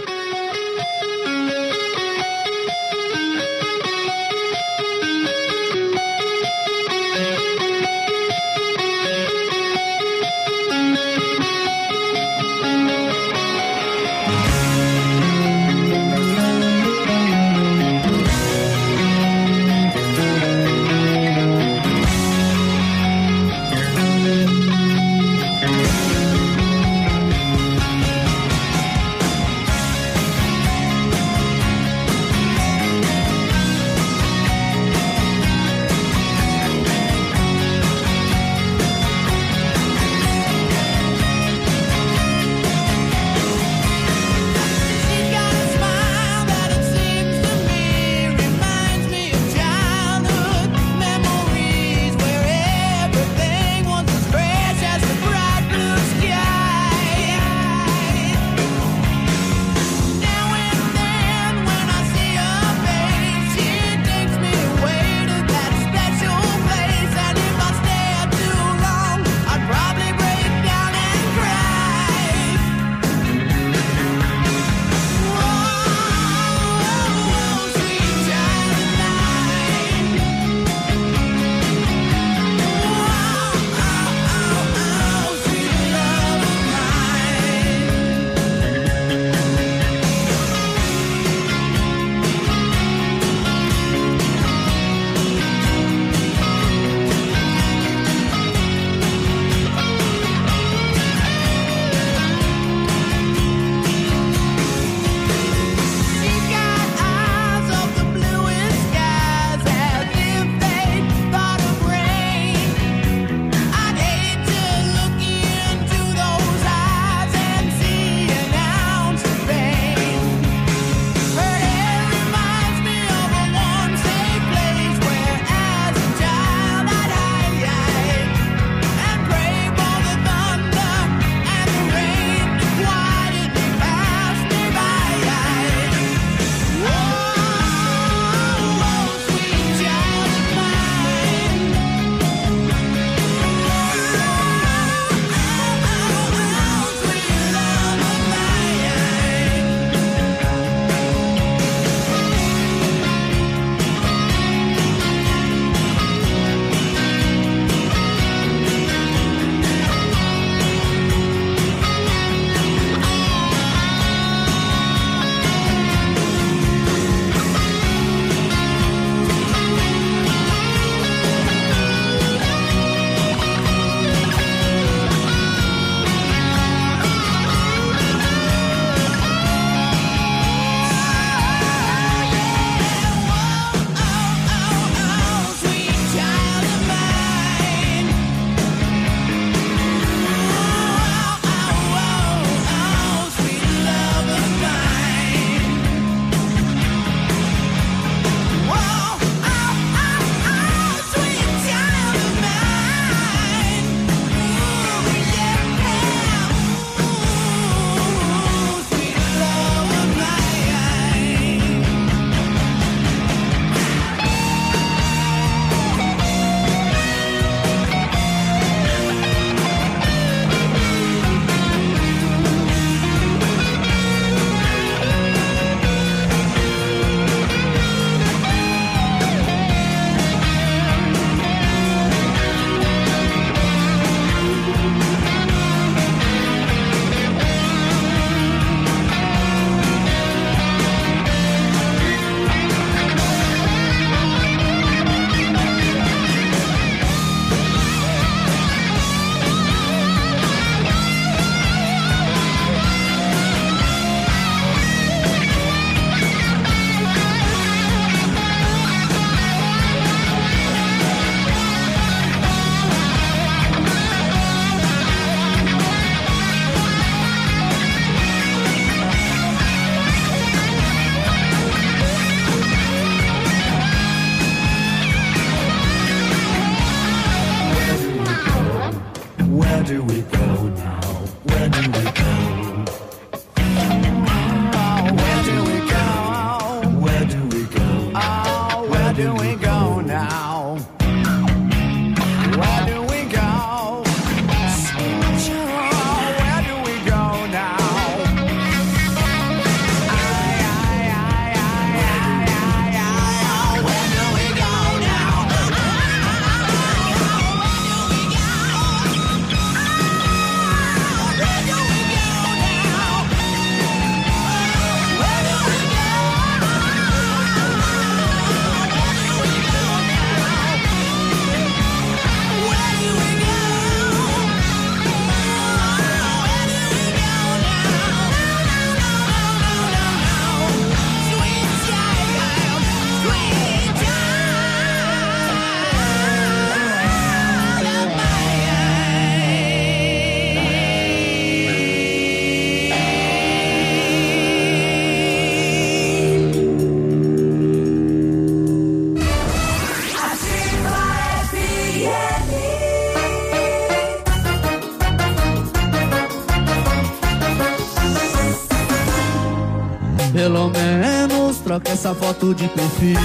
[362.07, 363.19] Essa foto de perfil.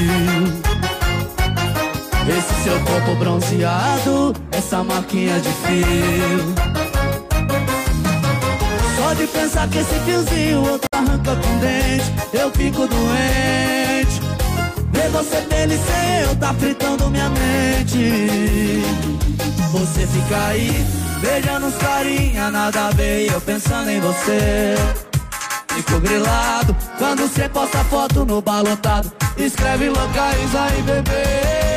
[2.28, 6.56] Esse seu corpo bronzeado, essa marquinha de fio.
[8.98, 14.20] Só de pensar que esse fiozinho outro arranca com dente, eu fico doente.
[14.92, 18.82] Ver você feliz sem eu tá fritando minha mente.
[19.72, 20.84] Você fica aí,
[21.22, 25.11] beijando os carinha, nada a ver, eu pensando em você.
[26.00, 29.12] Grilado quando você posta foto no balotado.
[29.38, 31.72] Escreve localiza aí, bebê.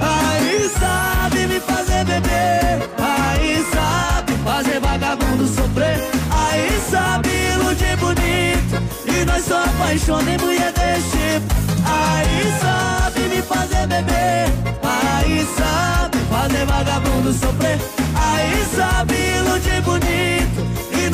[0.00, 2.88] Aí sabe me fazer beber.
[2.98, 5.98] Aí sabe fazer vagabundo sofrer.
[6.30, 8.82] Aí sabe iludir bonito.
[9.06, 11.54] E nós só apaixona em mulher desse tipo.
[11.84, 14.52] Aí sabe me fazer beber.
[14.82, 17.78] Aí sabe fazer vagabundo sofrer.
[18.14, 20.71] Aí sabe iludir bonito.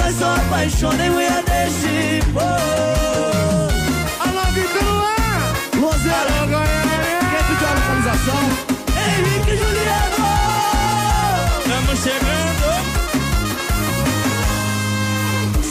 [0.08, 2.40] E nós só apaixona em mulher desse tipo.
[4.20, 5.52] Alô, Vitor Luan!
[5.76, 6.32] Luanzera!
[7.30, 8.42] Quem pediu a localização?
[8.96, 10.24] Henrique Juliano!
[11.60, 12.68] Estamos chegando!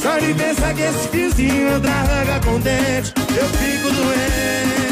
[0.01, 4.87] Só de pensar que esse fiozinho arranca com dente, eu fico doente.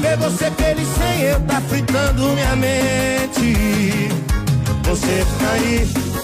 [0.00, 4.08] Ver você feliz sem eu tá fritando minha mente.
[4.84, 6.15] Você fica aí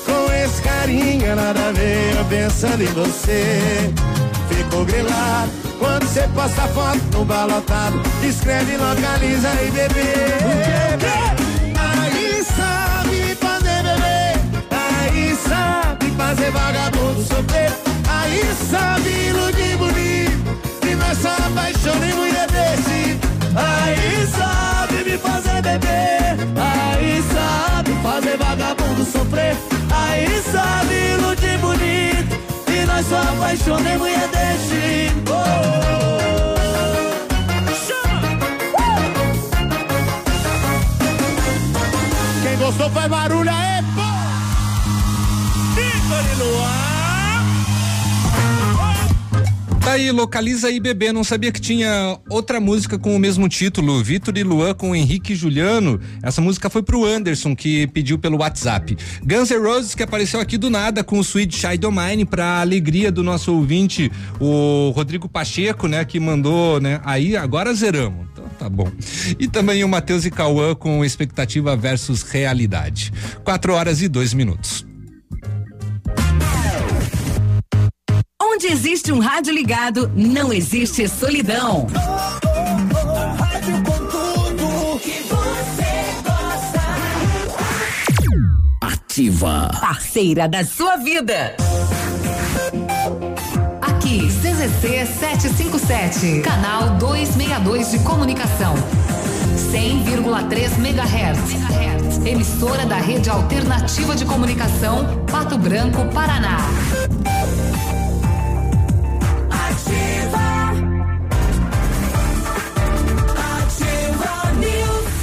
[0.44, 3.92] esse carinha, nada a ver, eu pensando em você.
[4.48, 8.00] Fico grilado quando você posta foto no balotado.
[8.22, 10.14] Escreve, localiza e bebê.
[11.78, 14.40] Aí sabe fazer bebê.
[14.70, 17.72] Aí sabe fazer vagabundo sofrer.
[18.08, 20.88] Aí sabe iludir bonito.
[20.90, 23.18] E nós só apaixona em mulher desse.
[23.54, 26.61] Aí sabe me fazer beber.
[28.12, 29.56] Fazer vagabundo sofrer.
[29.90, 32.36] Aí sabe iludir bonito.
[32.68, 35.10] E nós só apaixona em mulher desse.
[35.30, 36.52] Oh, oh,
[38.76, 38.92] oh.
[42.42, 44.02] Quem gostou faz barulho aí, pô!
[45.80, 46.91] Ícone Luar!
[49.92, 51.12] Aí, localiza aí, bebê.
[51.12, 55.34] Não sabia que tinha outra música com o mesmo título, Vitor e Luan com Henrique
[55.34, 56.00] e Juliano.
[56.22, 58.96] Essa música foi pro Anderson, que pediu pelo WhatsApp.
[59.22, 62.62] Guns N' Roses, que apareceu aqui do nada com o Sweet Child O' Mine, pra
[62.62, 66.98] alegria do nosso ouvinte, o Rodrigo Pacheco, né, que mandou, né?
[67.04, 68.26] Aí, agora zeramos.
[68.32, 68.90] Então tá bom.
[69.38, 73.12] E também o Matheus e Cauã com expectativa versus realidade.
[73.44, 74.86] Quatro horas e dois minutos.
[78.62, 81.88] Onde existe um rádio ligado, não existe solidão.
[83.36, 86.80] Rádio com tudo que você gosta.
[88.80, 89.68] Ativa.
[89.80, 91.56] Parceira da sua vida.
[93.80, 98.74] Aqui, CZC 757, canal 262 de comunicação.
[99.72, 101.72] 100,3 MHz.
[102.24, 106.58] Emissora da Rede Alternativa de Comunicação, Pato Branco, Paraná.
[109.92, 110.72] Ativa.
[113.56, 115.14] Ativa News.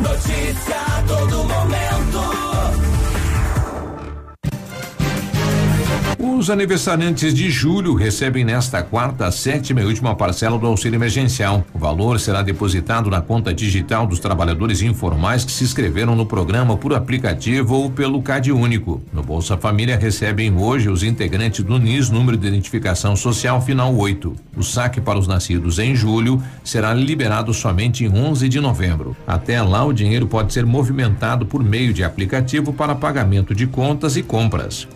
[0.00, 1.87] Notícia a todo momento.
[6.20, 11.64] Os aniversariantes de julho recebem nesta quarta sétima e última parcela do auxílio emergencial.
[11.72, 16.76] O valor será depositado na conta digital dos trabalhadores informais que se inscreveram no programa
[16.76, 19.00] por aplicativo ou pelo CAD único.
[19.12, 24.34] No Bolsa Família recebem hoje os integrantes do NIS número de identificação social final 8.
[24.56, 29.16] O saque para os nascidos em julho será liberado somente em 11 de novembro.
[29.24, 34.16] Até lá o dinheiro pode ser movimentado por meio de aplicativo para pagamento de contas
[34.16, 34.88] e compras.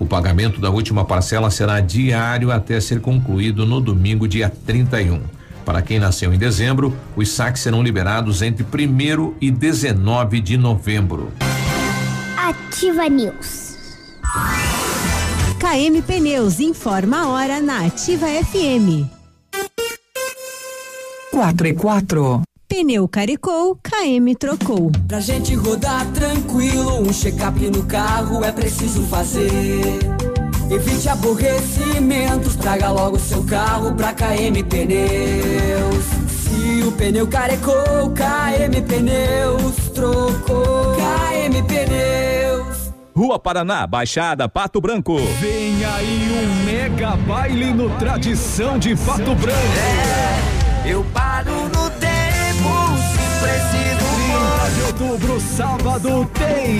[0.00, 5.20] O pagamento da última parcela será diário até ser concluído no domingo, dia 31.
[5.62, 11.30] Para quem nasceu em dezembro, os saques serão liberados entre 1 e 19 de novembro.
[12.34, 13.76] Ativa News.
[15.60, 19.04] KM Pneus informa a hora na Ativa FM.
[21.30, 22.42] 4 e 4.
[22.70, 24.92] Pneu caricou, KM trocou.
[25.08, 29.98] Pra gente rodar tranquilo, um check-up no carro é preciso fazer.
[30.70, 36.04] Evite aborrecimentos, traga logo seu carro pra KM Pneus.
[36.28, 37.74] Se o pneu carecou,
[38.14, 40.94] KM Pneus trocou.
[40.94, 42.92] KM Pneus.
[43.16, 45.16] Rua Paraná, Baixada, Pato Branco.
[45.40, 49.58] Vem aí um mega baile no Tradição de Pato Branco.
[50.86, 51.79] Eu paro no
[55.00, 56.78] outubro, sábado, tem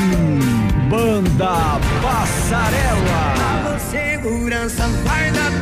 [0.88, 3.78] Banda Passarela.
[3.78, 4.86] Segurança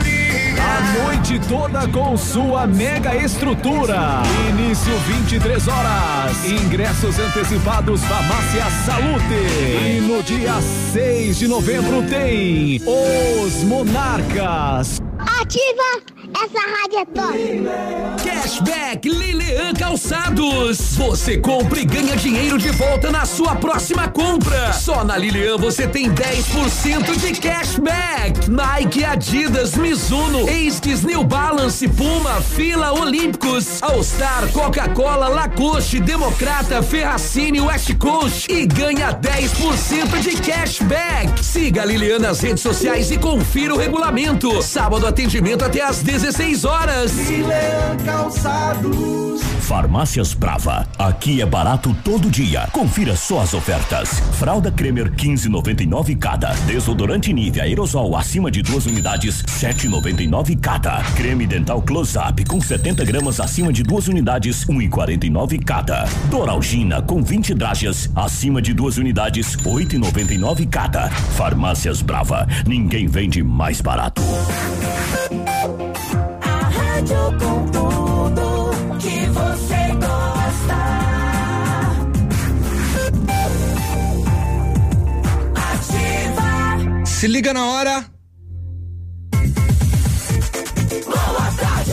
[0.00, 0.62] briga.
[0.62, 4.22] A noite toda com sua mega estrutura.
[4.50, 6.44] Início 23 horas.
[6.50, 9.96] Ingressos antecipados Farmácia Salute.
[9.96, 10.60] E no dia
[10.92, 15.00] 6 de novembro tem Os Monarcas.
[15.48, 18.22] Ativa essa rádio é top.
[18.22, 20.96] Cashback Lilian Calçados.
[20.96, 24.72] Você compra e ganha dinheiro de volta na sua próxima compra.
[24.74, 28.50] Só na Lilian você tem 10% de cashback.
[28.50, 37.60] Nike, Adidas, Mizuno, Estes, New Balance, Puma, Fila, Olímpicos, All Star, Coca-Cola, Lacoste, Democrata, Ferracini,
[37.60, 41.42] West Coast e ganha 10% de cashback.
[41.42, 44.60] Siga a Lilian nas redes sociais e confira o regulamento.
[44.60, 47.12] Sábado atendimento até às 16 horas.
[47.12, 49.40] Lilian Calçados.
[49.68, 50.88] Farmácias Brava.
[50.98, 52.66] Aqui é barato todo dia.
[52.72, 54.18] Confira só as ofertas.
[54.38, 56.54] Fralda Cremer 15,99 cada.
[56.66, 61.02] Desodorante Nivea aerosol acima de duas unidades 7,99 cada.
[61.14, 66.04] Creme dental Close Up com 70 gramas acima de duas unidades 1,49 cada.
[66.30, 71.10] Doralgina com 20 dragas acima de duas unidades 8,99 cada.
[71.10, 72.48] Farmácias Brava.
[72.66, 74.22] Ninguém vende mais barato.
[75.30, 80.78] A rádio com tudo que você gosta.
[85.54, 87.04] Ativa.
[87.04, 88.06] Se liga na hora.
[91.04, 91.92] Boa tarde.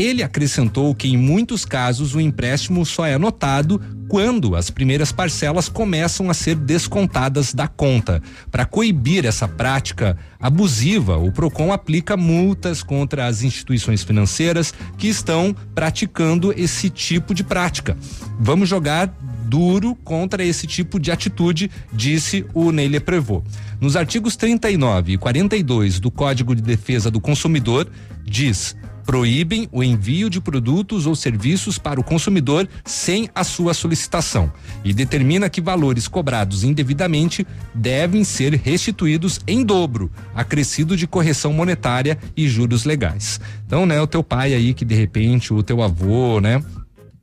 [0.00, 5.68] Ele acrescentou que em muitos casos o empréstimo só é anotado quando as primeiras parcelas
[5.68, 8.22] começam a ser descontadas da conta.
[8.50, 15.54] Para coibir essa prática abusiva, o Procon aplica multas contra as instituições financeiras que estão
[15.74, 17.94] praticando esse tipo de prática.
[18.40, 19.14] Vamos jogar
[19.44, 23.44] duro contra esse tipo de atitude, disse o Neile Prevot.
[23.78, 27.86] Nos artigos 39 e 42 do Código de Defesa do Consumidor,
[28.24, 28.74] diz
[29.10, 34.52] proíbem o envio de produtos ou serviços para o consumidor sem a sua solicitação
[34.84, 42.16] e determina que valores cobrados indevidamente devem ser restituídos em dobro, acrescido de correção monetária
[42.36, 43.40] e juros legais.
[43.66, 46.62] Então, né, o teu pai aí que de repente o teu avô, né,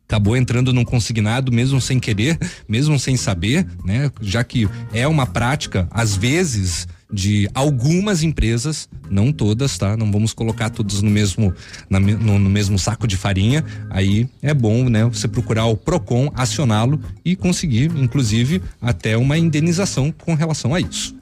[0.06, 4.11] acabou entrando num consignado mesmo sem querer, mesmo sem saber, né?
[4.19, 9.95] Já que é uma prática às vezes de algumas empresas, não todas, tá?
[9.95, 11.53] Não vamos colocar todos no mesmo
[11.90, 13.64] na, no, no, mesmo saco de farinha.
[13.90, 15.06] Aí é bom, né?
[15.06, 21.16] Você procurar o Procon, acioná-lo e conseguir, inclusive, até uma indenização com relação a isso.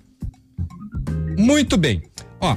[1.38, 2.02] Muito bem.
[2.40, 2.56] Ó,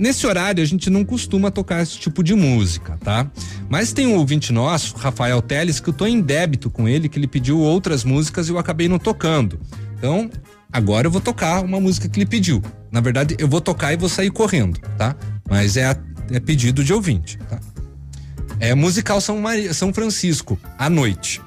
[0.00, 3.30] Nesse horário a gente não costuma tocar esse tipo de música, tá?
[3.68, 7.18] Mas tem um ouvinte nosso, Rafael Teles, que eu tô em débito com ele, que
[7.18, 9.60] ele pediu outras músicas e eu acabei não tocando.
[9.98, 10.30] Então,
[10.72, 12.62] agora eu vou tocar uma música que ele pediu.
[12.90, 15.14] Na verdade, eu vou tocar e vou sair correndo, tá?
[15.48, 15.96] Mas é,
[16.30, 17.60] é pedido de ouvinte, tá?
[18.58, 21.40] É musical São, Maria, São Francisco, à noite.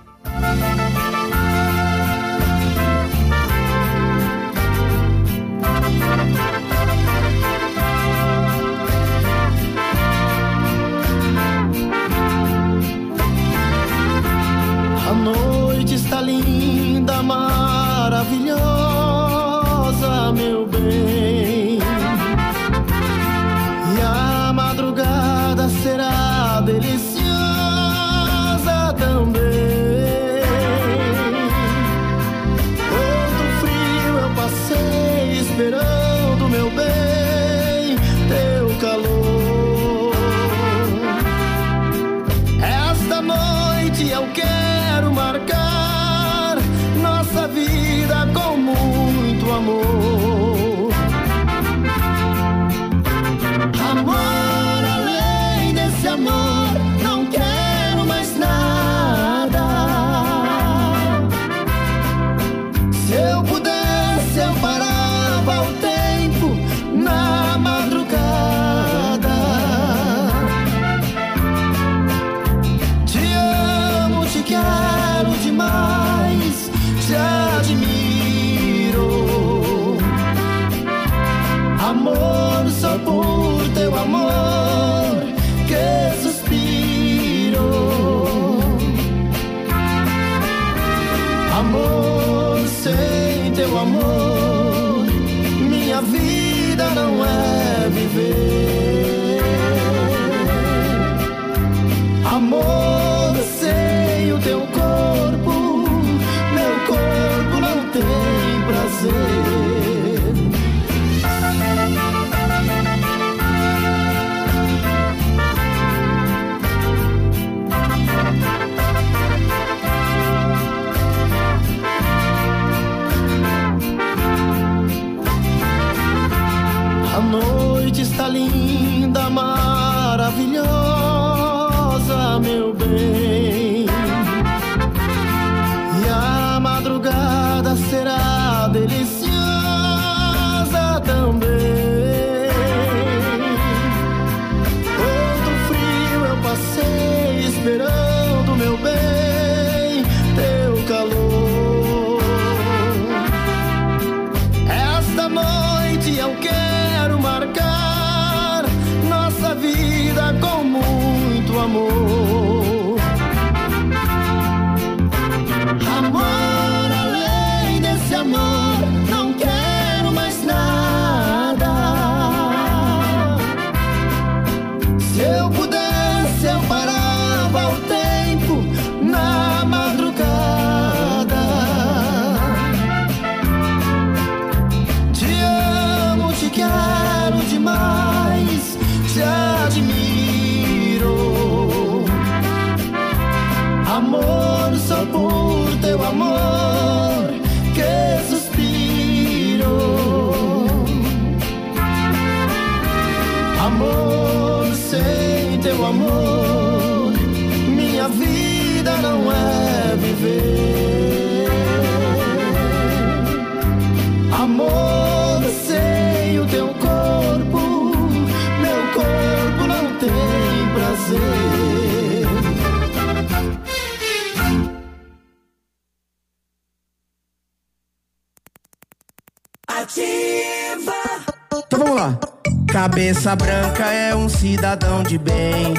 [233.04, 235.74] Cabeça branca é um cidadão de bem,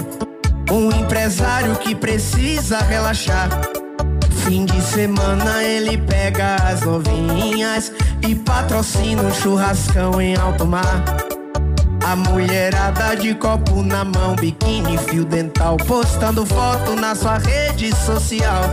[0.71, 3.49] um empresário que precisa relaxar.
[4.45, 7.91] Fim de semana ele pega as novinhas
[8.29, 11.03] e patrocina um churrascão em alto mar.
[12.07, 18.65] A mulherada de copo na mão, biquíni, fio dental, postando foto na sua rede social.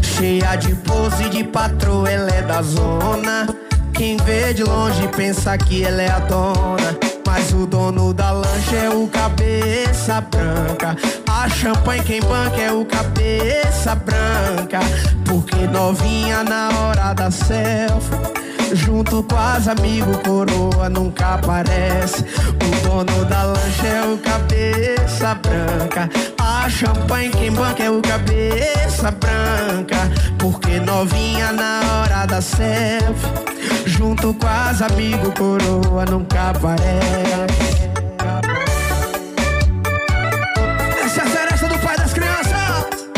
[0.00, 3.46] Cheia de pose de patroa, ela é da zona.
[3.92, 7.13] Quem vê de longe pensa que ela é a dona.
[7.26, 10.96] Mas o dono da lancha é o cabeça branca.
[11.28, 14.80] A champanhe quem banca é o cabeça branca.
[15.24, 18.44] Porque novinha na hora da selfie.
[18.74, 22.24] Junto com as amigos, coroa nunca aparece.
[22.24, 26.10] O dono da lancha é o cabeça branca.
[26.38, 29.96] A champanhe quem banca é o cabeça branca.
[30.38, 33.53] Porque novinha na hora da selfie.
[33.86, 37.90] Junto com as amigos, coroa nunca aparece.
[41.04, 43.08] Essa é a seresta do pai das crianças.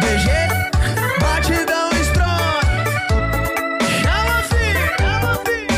[0.00, 0.30] BG,
[1.20, 2.66] batidão strong.
[4.02, 5.70] Chama, filho, chama, filho.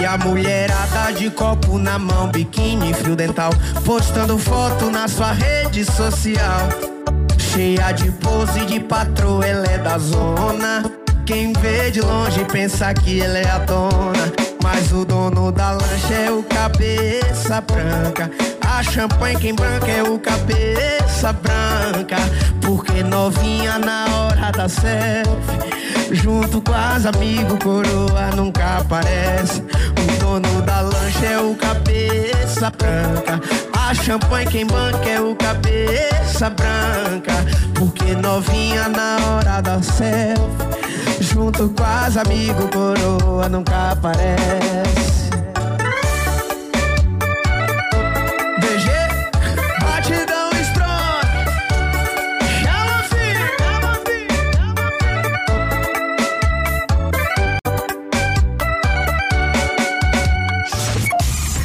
[0.00, 3.52] E a mulherada de copo na mão, biquíni, fio dental,
[3.84, 6.93] postando foto na sua rede social.
[7.54, 10.90] Cheia de pose de patroa, ela é da zona.
[11.24, 14.32] Quem vê de longe pensa que ela é a dona.
[14.60, 18.28] Mas o dono da lancha é o cabeça branca.
[18.68, 22.16] A champanhe quem branca é o cabeça branca.
[22.60, 26.10] Porque novinha na hora da selfie.
[26.10, 29.60] Junto com as amigos, coroa nunca aparece.
[29.60, 33.40] O dono da lancha é o cabeça branca.
[33.86, 37.34] A champanhe quem banca é o cabeça branca.
[37.74, 41.22] Porque novinha na hora da selfie.
[41.22, 45.24] Junto com as amigos, coroa nunca aparece.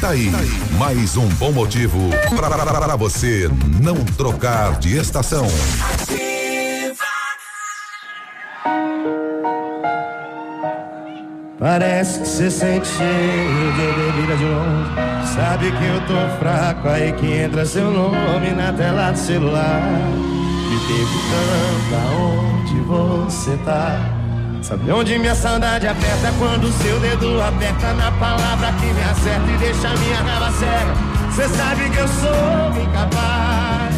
[0.00, 0.30] Tá aí,
[0.80, 1.98] mais um bom motivo
[2.34, 3.50] para você
[3.82, 5.46] não trocar de estação.
[11.58, 15.34] Parece que você sente cheiro de bebida de longe.
[15.34, 19.82] Sabe que eu tô fraco, aí que entra seu nome na tela do celular.
[19.82, 24.19] Me perguntando aonde você tá.
[24.62, 29.56] Sabe onde minha saudade aperta quando seu dedo aperta na palavra que me acerta e
[29.58, 30.94] deixa minha raiva cega.
[31.34, 33.94] Cê sabe que eu sou incapaz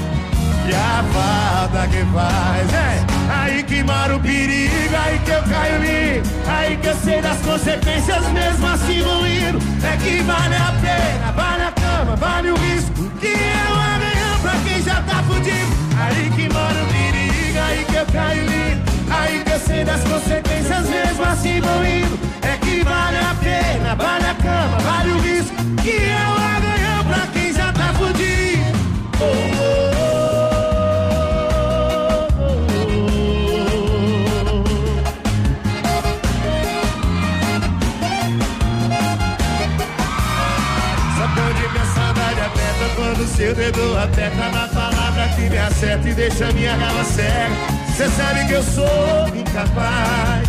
[0.68, 3.04] e a falta que faz é
[3.42, 7.38] aí que mora o perigo, aí que eu caio lindo, aí que eu sei das
[7.38, 9.58] consequências mesmo assim vou indo.
[9.84, 14.38] É que vale a pena, vale a cama, vale o risco, que é o amanhã
[14.40, 15.82] pra quem já tá fudido.
[15.98, 21.24] Aí que mora o perigo, aí que eu caio lindo, aí sei das consequências mesmo
[21.24, 22.18] assim vou indo.
[22.42, 27.04] É que vale a pena, vale a cama, vale o risco, que é o amanhã
[27.06, 28.78] pra quem já tá fudido.
[29.20, 29.92] Oh, oh.
[41.16, 44.68] Sabe onde minha saudade aperta quando seu dedo aperta na
[45.22, 47.54] palavra que me acerta e deixa minha raiva cega.
[47.96, 50.48] Cê sabe que eu sou incapaz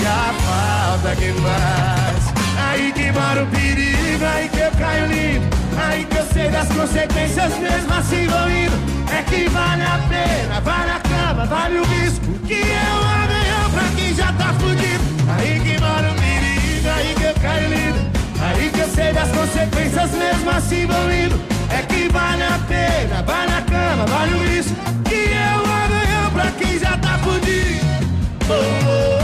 [0.00, 2.38] e a falta que faz.
[2.68, 6.68] Aí que mora o perigo, aí que eu caio limpo, aí que eu sei das
[6.68, 8.98] consequências mesmo assim vou indo.
[9.16, 13.88] É que vale a pena, vale a cama, vale o risco, que o amanhã pra
[13.96, 15.04] quem já tá fudido.
[15.38, 17.98] Aí que mora o perigo, aí que eu caio lindo.
[18.40, 21.57] Aí que eu sei das consequências mesmo assim vou indo.
[21.70, 24.74] É que vale a pena, vale a cama, vale o risco.
[25.04, 27.86] Que é o amanhã pra quem já tá fudido.
[28.50, 29.17] Oh, oh,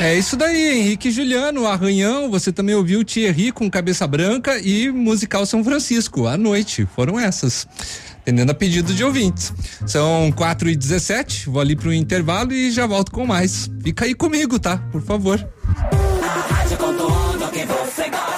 [0.00, 5.44] É isso daí, Henrique Juliano, Arranhão, você também ouviu Thierry com Cabeça Branca e Musical
[5.44, 7.68] São Francisco, à noite, foram essas,
[8.16, 9.52] atendendo a pedido de ouvintes.
[9.86, 13.70] São 4 e 17 vou ali pro intervalo e já volto com mais.
[13.84, 14.78] Fica aí comigo, tá?
[14.90, 15.38] Por favor.
[16.48, 18.29] Rádio você gosta.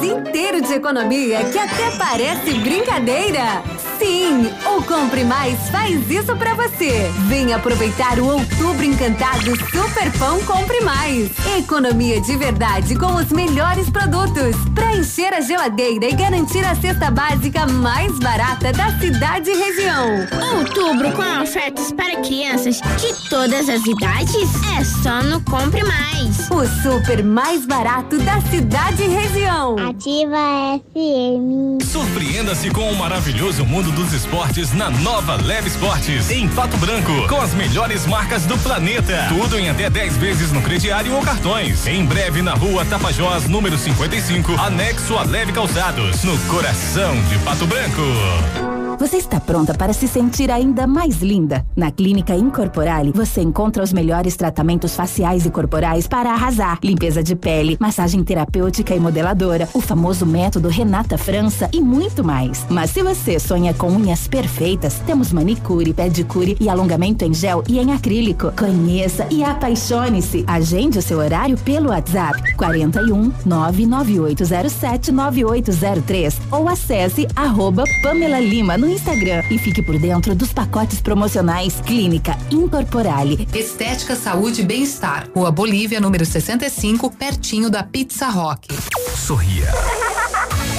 [0.00, 3.62] Mês inteiro de economia que até parece brincadeira.
[3.98, 7.10] Sim, o Compre Mais faz isso pra você.
[7.28, 11.30] Vem aproveitar o Outubro Encantado Super Pão Compre Mais.
[11.58, 14.56] Economia de verdade com os melhores produtos.
[14.74, 20.26] Pra encher a geladeira e garantir a cesta básica mais barata da cidade e região.
[20.56, 26.48] Outubro com ofertas para crianças de todas as idades é só no Compre Mais.
[26.50, 29.89] O super mais barato da cidade e região.
[29.90, 31.82] Ativa FM.
[31.84, 37.40] Surpreenda-se com o maravilhoso mundo dos esportes na nova Leve Esportes, em Pato Branco, com
[37.40, 39.26] as melhores marcas do planeta.
[39.28, 41.88] Tudo em até 10 vezes no crediário ou cartões.
[41.88, 47.66] Em breve na rua Tapajós, número 55, anexo a Leve Calçados, no coração de Pato
[47.66, 48.70] Branco.
[49.00, 51.64] Você está pronta para se sentir ainda mais linda?
[51.74, 56.78] Na Clínica Incorporale, você encontra os melhores tratamentos faciais e corporais para arrasar.
[56.84, 62.66] Limpeza de pele, massagem terapêutica e modeladora, o famoso método Renata França e muito mais.
[62.68, 67.78] Mas se você sonha com unhas perfeitas, temos manicure, pedicure e alongamento em gel e
[67.78, 68.52] em acrílico.
[68.52, 70.44] Conheça e apaixone-se.
[70.46, 78.88] Agende o seu horário pelo WhatsApp 41 99807 9803 ou acesse arroba Pamela Lima no
[78.88, 83.48] Instagram e fique por dentro dos pacotes promocionais Clínica Incorporale.
[83.54, 85.28] Estética, Saúde e Bem-Estar.
[85.34, 88.68] Rua Bolívia, número 65, pertinho da Pizza Rock.
[89.16, 89.69] Sorria.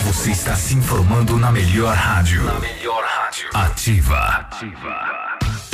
[0.06, 2.44] Você está se informando na melhor rádio.
[2.44, 3.50] Na melhor rádio.
[3.54, 4.50] Ativa.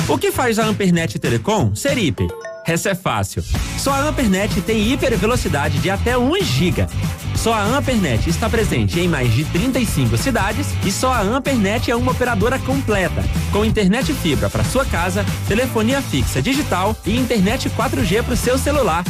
[0.07, 2.27] O que faz a Ampernet Telecom ser hiper?
[2.65, 3.43] Essa é fácil.
[3.77, 6.87] Só a Ampernet tem hiper velocidade de até 1 giga.
[7.35, 11.95] Só a Ampernet está presente em mais de 35 cidades e só a Ampernet é
[11.95, 18.23] uma operadora completa, com internet fibra para sua casa, telefonia fixa digital e internet 4G
[18.23, 19.03] para o seu celular.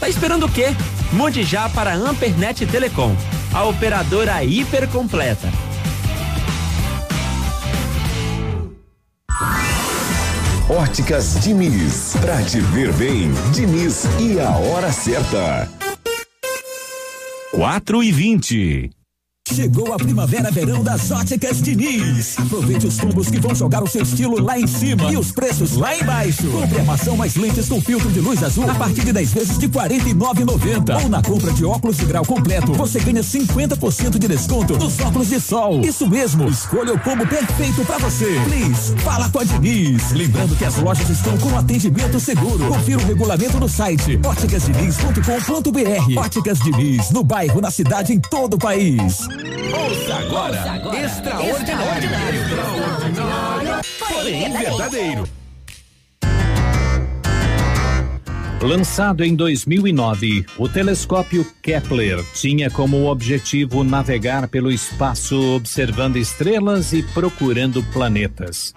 [0.00, 0.74] Tá esperando o quê?
[1.12, 3.14] Mude já para a Ampernet Telecom,
[3.54, 5.48] a operadora hiper completa.
[10.68, 12.16] Óticas Diniz.
[12.20, 15.68] Pra te ver bem, Diniz e a hora certa.
[17.52, 18.90] 4 e 20.
[19.52, 22.36] Chegou a primavera-verão das óticas Diniz.
[22.38, 25.76] Aproveite os combos que vão jogar o seu estilo lá em cima e os preços
[25.76, 26.50] lá embaixo.
[26.50, 29.66] Compre armação mais lentes com filtro de luz azul a partir de 10 vezes de
[29.66, 31.02] R$ 49,90.
[31.02, 35.28] Ou na compra de óculos de grau completo, você ganha 50% de desconto nos óculos
[35.28, 35.82] de sol.
[35.82, 38.40] Isso mesmo, escolha o combo perfeito para você.
[38.48, 40.10] Please, fala com a Diniz.
[40.12, 42.66] Lembrando que as lojas estão com atendimento seguro.
[42.68, 46.18] Confira o regulamento no site óticasdiniz.com.br.
[46.18, 49.28] Óticas Diniz, no bairro, na cidade, em todo o país.
[49.34, 50.56] Ouça agora,
[50.96, 55.43] extraordinário, extraordinário, porém verdadeiro.
[58.64, 67.02] Lançado em 2009, o telescópio Kepler tinha como objetivo navegar pelo espaço observando estrelas e
[67.02, 68.72] procurando planetas.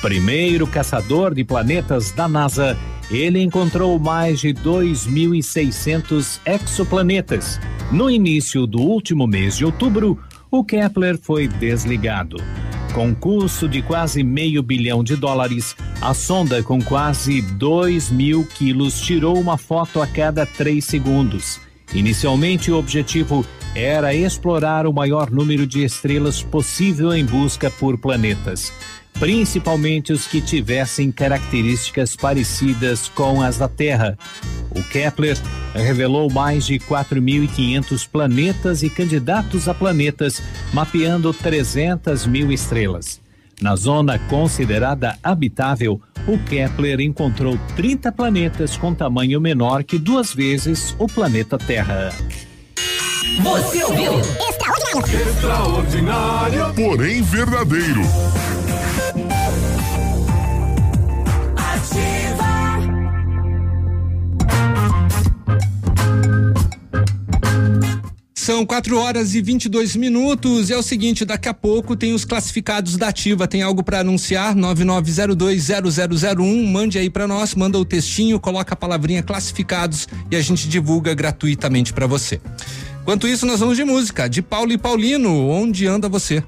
[0.00, 2.74] Primeiro caçador de planetas da NASA,
[3.10, 7.60] ele encontrou mais de 2.600 exoplanetas.
[7.92, 10.18] No início do último mês de outubro,
[10.50, 12.36] o Kepler foi desligado.
[12.94, 19.00] Com custo de quase meio bilhão de dólares, a sonda com quase 2 mil quilos
[19.00, 21.60] tirou uma foto a cada três segundos.
[21.92, 28.72] Inicialmente, o objetivo era explorar o maior número de estrelas possível em busca por planetas,
[29.18, 34.16] principalmente os que tivessem características parecidas com as da Terra.
[34.70, 35.36] O Kepler
[35.74, 43.20] revelou mais de 4.500 planetas e candidatos a planetas, mapeando 300 mil estrelas.
[43.60, 50.94] Na zona considerada habitável, o Kepler encontrou 30 planetas com tamanho menor que duas vezes
[50.96, 52.10] o planeta Terra.
[53.42, 54.12] Você ouviu?
[55.28, 58.02] Extraordinário, porém verdadeiro.
[68.48, 70.70] São 4 horas e 22 minutos.
[70.70, 73.46] E é o seguinte, daqui a pouco tem os classificados da Ativa.
[73.46, 74.56] Tem algo para anunciar?
[74.56, 76.66] 99020001.
[76.66, 81.12] Mande aí para nós, manda o textinho, coloca a palavrinha classificados e a gente divulga
[81.12, 82.40] gratuitamente para você.
[83.02, 85.50] Enquanto isso, nós vamos de música, de Paulo e Paulino.
[85.50, 86.42] Onde anda você?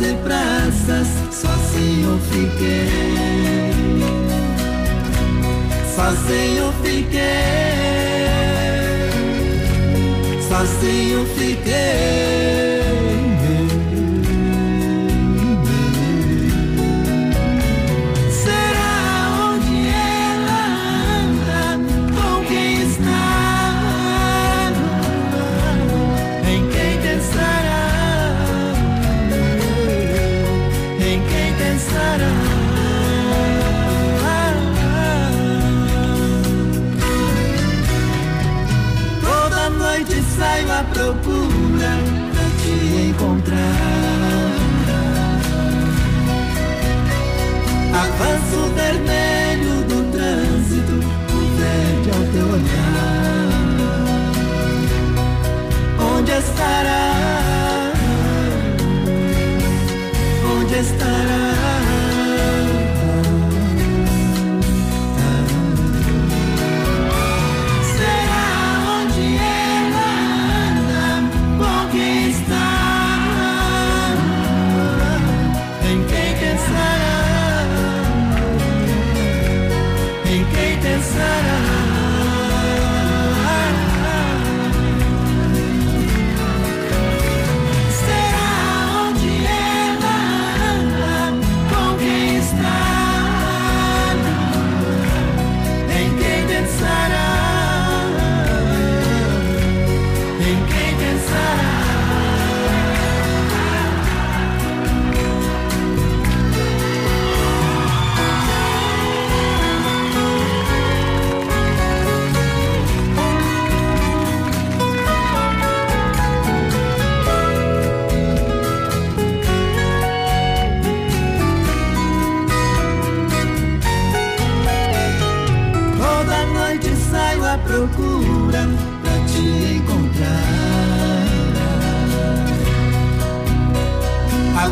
[0.00, 2.88] E praças, sozinho fiquei.
[5.94, 7.20] Sozinho fiquei.
[10.48, 12.67] Sozinho fiquei.
[40.84, 41.92] Procura
[42.32, 43.58] pra te encontrar.
[47.94, 49.27] Avanço vermelho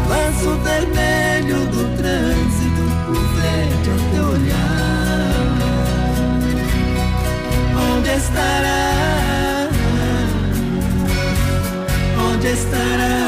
[0.09, 5.57] Avanço vermelho do trânsito, o verde ao teu olhar.
[7.97, 9.69] Onde estará?
[12.31, 13.26] Onde estará?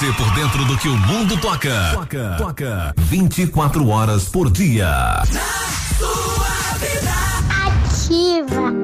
[0.00, 1.90] Você por dentro do que o mundo toca.
[1.92, 2.36] Toca.
[2.38, 2.94] Toca.
[2.96, 5.20] 24 horas por dia.
[7.66, 8.79] Ativa.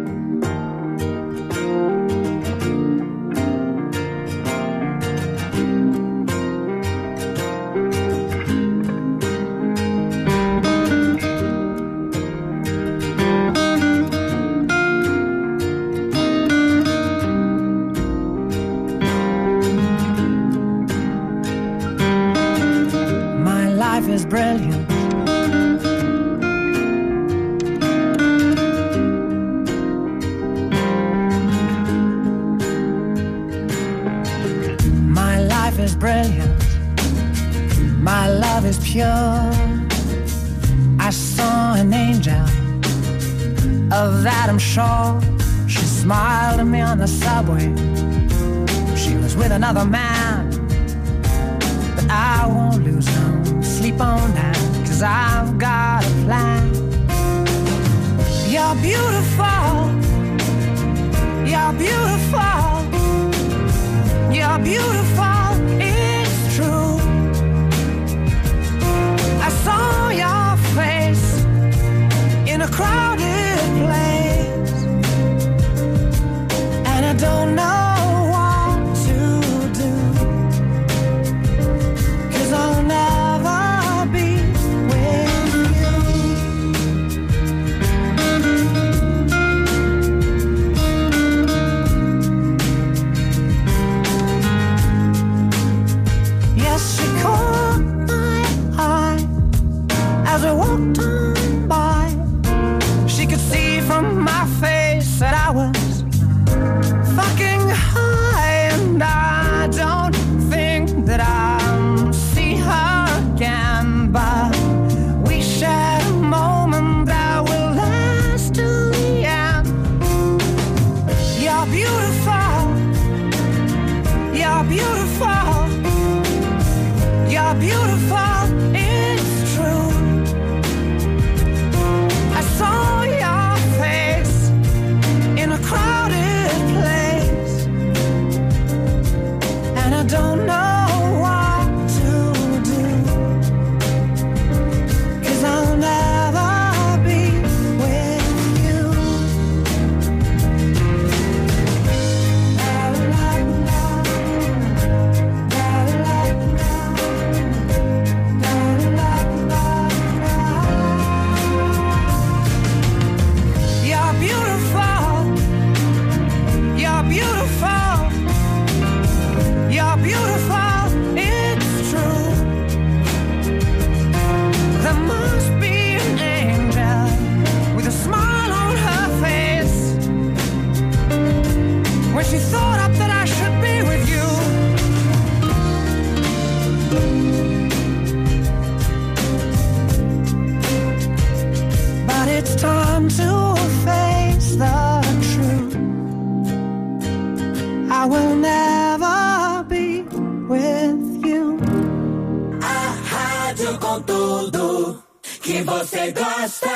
[204.26, 205.02] Tudo
[205.40, 206.66] que você gosta.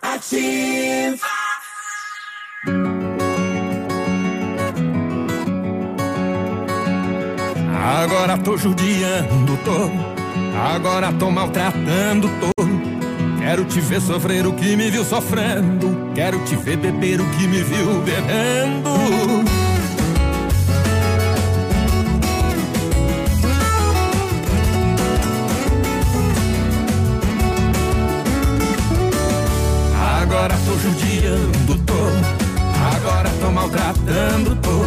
[0.00, 1.26] Ativa.
[7.84, 9.90] Agora tô judiando, tô.
[10.56, 12.52] Agora tô maltratando, tô.
[13.40, 16.12] Quero te ver sofrer o que me viu sofrendo.
[16.14, 19.41] Quero te ver beber o que me viu bebendo.
[30.42, 31.94] Agora tô judiando, tô.
[32.96, 34.80] Agora tô maltratando, tô.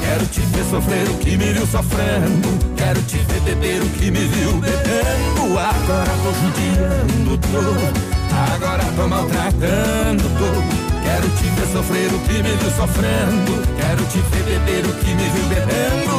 [0.00, 2.48] Quero te ver sofrer o que me viu sofrendo.
[2.76, 5.58] Quero te ver beber o que me viu bebendo.
[5.58, 8.54] Agora tô judiando, tô.
[8.54, 11.02] Agora tô maltratando, tô.
[11.02, 13.66] Quero te ver sofrer o que me viu sofrendo.
[13.76, 16.14] Quero te ver beber o que me viu bebendo.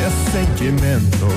[0.00, 1.28] Ressentimento.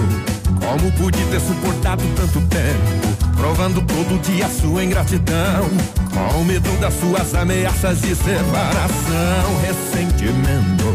[0.62, 3.23] Como pude ter suportado tanto tempo?
[3.44, 5.70] Provando todo dia sua ingratidão.
[6.14, 9.60] Com medo das suas ameaças de separação.
[9.62, 10.86] Ressentimento.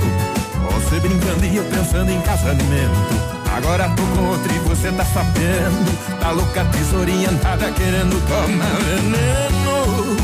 [0.73, 3.13] Você brincando e eu pensando em casamento.
[3.55, 6.19] Agora tô com e você tá sabendo.
[6.21, 10.17] Tá louca, desorientada, querendo tomar veneno.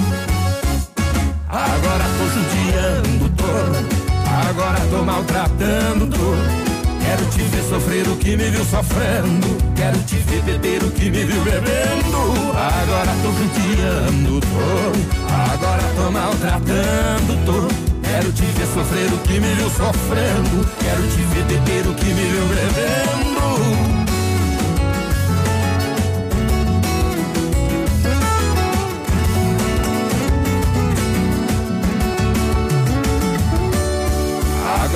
[1.46, 4.48] Agora tô judiando, tô.
[4.48, 6.73] Agora tô maltratando, tô.
[7.04, 9.46] Quero te ver sofrer o que me viu sofrendo.
[9.76, 12.18] Quero te ver beber o que me viu bebendo.
[12.56, 15.24] Agora tô judiando, tô.
[15.52, 17.68] Agora tô maltratando, tô.
[18.08, 20.66] Quero te ver sofrer o que me viu sofrendo.
[20.80, 24.03] Quero te ver beber o que me viu bebendo.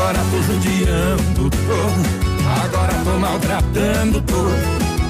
[0.09, 2.65] Agora tô judiando, tô.
[2.65, 4.49] Agora tô maltratando, tô.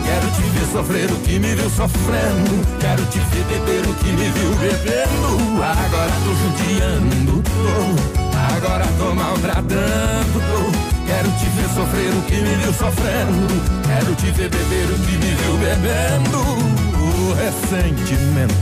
[0.05, 2.67] Quero te ver sofrer o que me viu sofrendo.
[2.81, 5.63] Quero te ver beber o que me viu bebendo.
[5.63, 8.57] Agora tô judiando, tô.
[8.57, 11.07] Agora tô maltratando, tô.
[11.07, 13.47] Quero te ver sofrer o que me viu sofrendo.
[13.87, 16.88] Quero te ver beber o que me viu bebendo.
[17.35, 18.55] Ressentimento,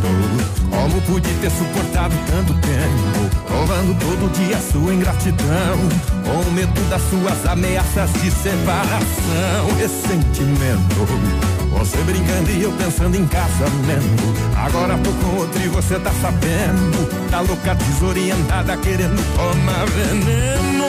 [0.71, 3.47] como pude ter suportado tanto tempo?
[3.47, 5.79] Provando todo dia sua ingratidão,
[6.25, 9.77] com medo das suas ameaças de separação.
[9.79, 11.47] Ressentimento.
[11.79, 14.35] Você brincando e eu pensando em casamento.
[14.57, 17.31] Agora tô com outro e você tá sabendo.
[17.31, 20.87] Tá louca, desorientada, querendo tomar veneno.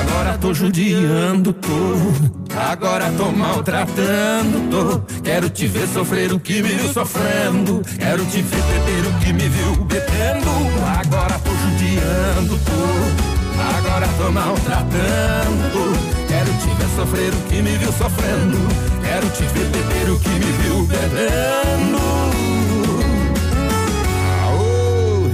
[0.00, 2.39] Agora tô judiando, tô.
[2.56, 5.00] Agora tô maltratando, tô.
[5.22, 7.82] Quero te ver sofrer o que me viu sofrendo.
[7.98, 10.50] Quero te ver beber o que me viu bebendo.
[10.98, 13.30] Agora tô judiando, tô.
[13.78, 15.92] Agora tô maltratando.
[16.28, 18.58] Quero te ver sofrer o que me viu sofrendo.
[19.02, 21.98] Quero te ver beber o que me viu bebendo.
[24.16, 25.28] Ah, oh,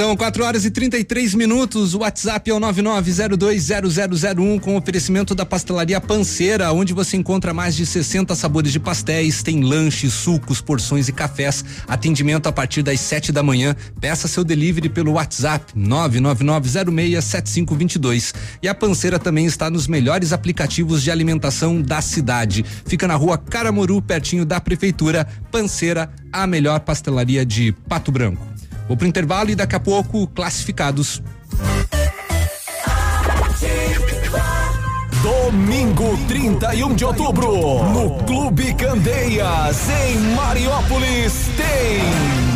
[0.00, 1.94] São 4 horas e 33 minutos.
[1.94, 7.84] O WhatsApp é o 99020001 com oferecimento da pastelaria Panceira, onde você encontra mais de
[7.84, 11.62] 60 sabores de pastéis, tem lanches, sucos, porções e cafés.
[11.86, 13.76] Atendimento a partir das 7 da manhã.
[14.00, 18.32] Peça seu delivery pelo WhatsApp 999067522.
[18.62, 22.64] E a Panceira também está nos melhores aplicativos de alimentação da cidade.
[22.86, 25.28] Fica na rua Caramoru, pertinho da prefeitura.
[25.52, 28.49] Panceira, a melhor pastelaria de Pato Branco.
[28.90, 31.22] Vou pro intervalo e daqui a pouco classificados.
[35.22, 42.49] Domingo 31 de outubro, no Clube Candeias, em Mariópolis, tem.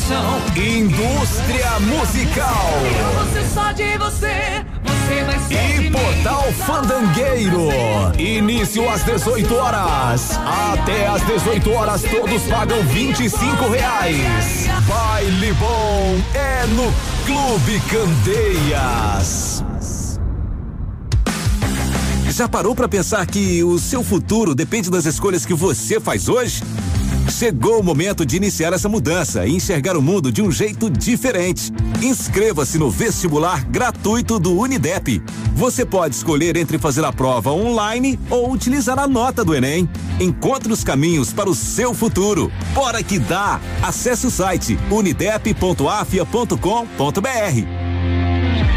[0.00, 0.40] Canção.
[0.56, 2.70] Indústria Musical.
[2.98, 5.90] Eu vou ser só de você, você vai ser E.
[5.90, 7.68] Portal Fandangueiro.
[8.18, 10.38] Início às 18 horas.
[10.72, 14.68] Até às 18 horas todos pagam 25 reais.
[14.86, 16.92] Baile bom é no
[17.26, 19.62] Clube Candeias.
[22.30, 26.62] Já parou pra pensar que o seu futuro depende das escolhas que você faz hoje?
[27.30, 31.72] Chegou o momento de iniciar essa mudança e enxergar o mundo de um jeito diferente.
[32.02, 35.22] Inscreva-se no vestibular gratuito do Unidep.
[35.54, 39.88] Você pode escolher entre fazer a prova online ou utilizar a nota do Enem.
[40.18, 42.52] Encontre os caminhos para o seu futuro.
[42.74, 43.60] Bora que dá!
[43.82, 47.79] Acesse o site unidep.afia.com.br.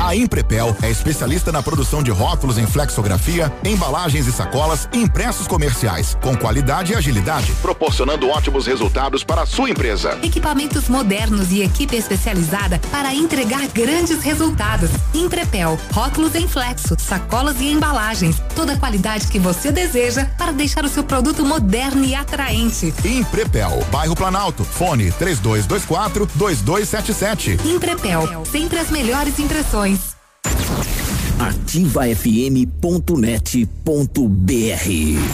[0.04, 6.18] A Imprepel é especialista na produção de rótulos em flexografia, embalagens e sacolas impressos comerciais,
[6.22, 10.20] com qualidade e agilidade, proporcionando ótimos resultados para a sua empresa.
[10.22, 14.90] Equipamentos modernos e equipe especializada para entregar grandes resultados.
[15.14, 18.36] Imprepel, rótulos em flexo, sacolas e embalagens.
[18.58, 22.94] Toda a qualidade que você deseja para deixar o seu produto moderno e atraente.
[23.06, 27.58] Imprepel, bairro Planalto, fone 3224 2277.
[27.64, 29.93] Imprepel, sempre as melhores impressões.
[29.94, 31.03] guys.
[31.44, 32.64] ativafm.net.br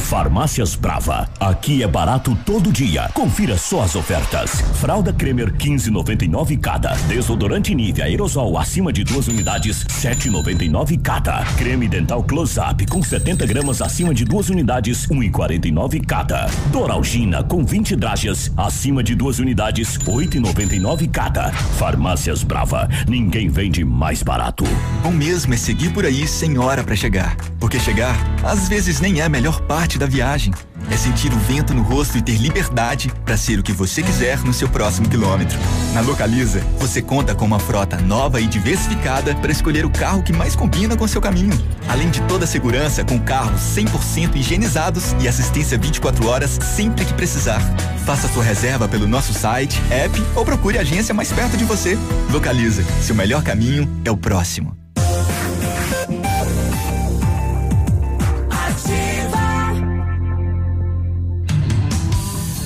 [0.05, 1.29] Farmácias Brava.
[1.39, 3.09] Aqui é barato todo dia.
[3.13, 4.49] Confira só as ofertas.
[4.81, 6.95] Fralda Cremer 15,99 cada.
[7.07, 11.43] Desodorante Nivea aerosol acima de duas unidades 7,99 cada.
[11.57, 16.47] Creme dental Close Up com 70 gramas acima de duas unidades 1,49 cada.
[16.71, 21.51] Doralgina com 20 dragas acima de duas unidades 8,99 cada.
[21.51, 22.89] Farmácias Brava.
[23.07, 24.63] Ninguém vende mais barato.
[25.05, 27.35] O mesmo é seguir por aí sem hora pra chegar.
[27.59, 30.53] Porque chegar, às vezes, nem é a melhor parte da viagem.
[30.89, 34.39] É sentir o vento no rosto e ter liberdade para ser o que você quiser
[34.39, 35.57] no seu próximo quilômetro.
[35.93, 40.33] Na Localiza, você conta com uma frota nova e diversificada para escolher o carro que
[40.33, 41.57] mais combina com seu caminho.
[41.87, 47.13] Além de toda a segurança com carros 100% higienizados e assistência 24 horas sempre que
[47.13, 47.61] precisar.
[48.05, 51.97] Faça sua reserva pelo nosso site, app ou procure a agência mais perto de você.
[52.31, 54.78] Localiza, seu melhor caminho é o próximo.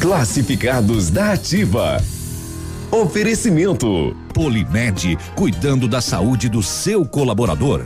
[0.03, 1.95] Classificados da Ativa.
[2.91, 4.13] Oferecimento.
[4.33, 7.85] Polimed, cuidando da saúde do seu colaborador.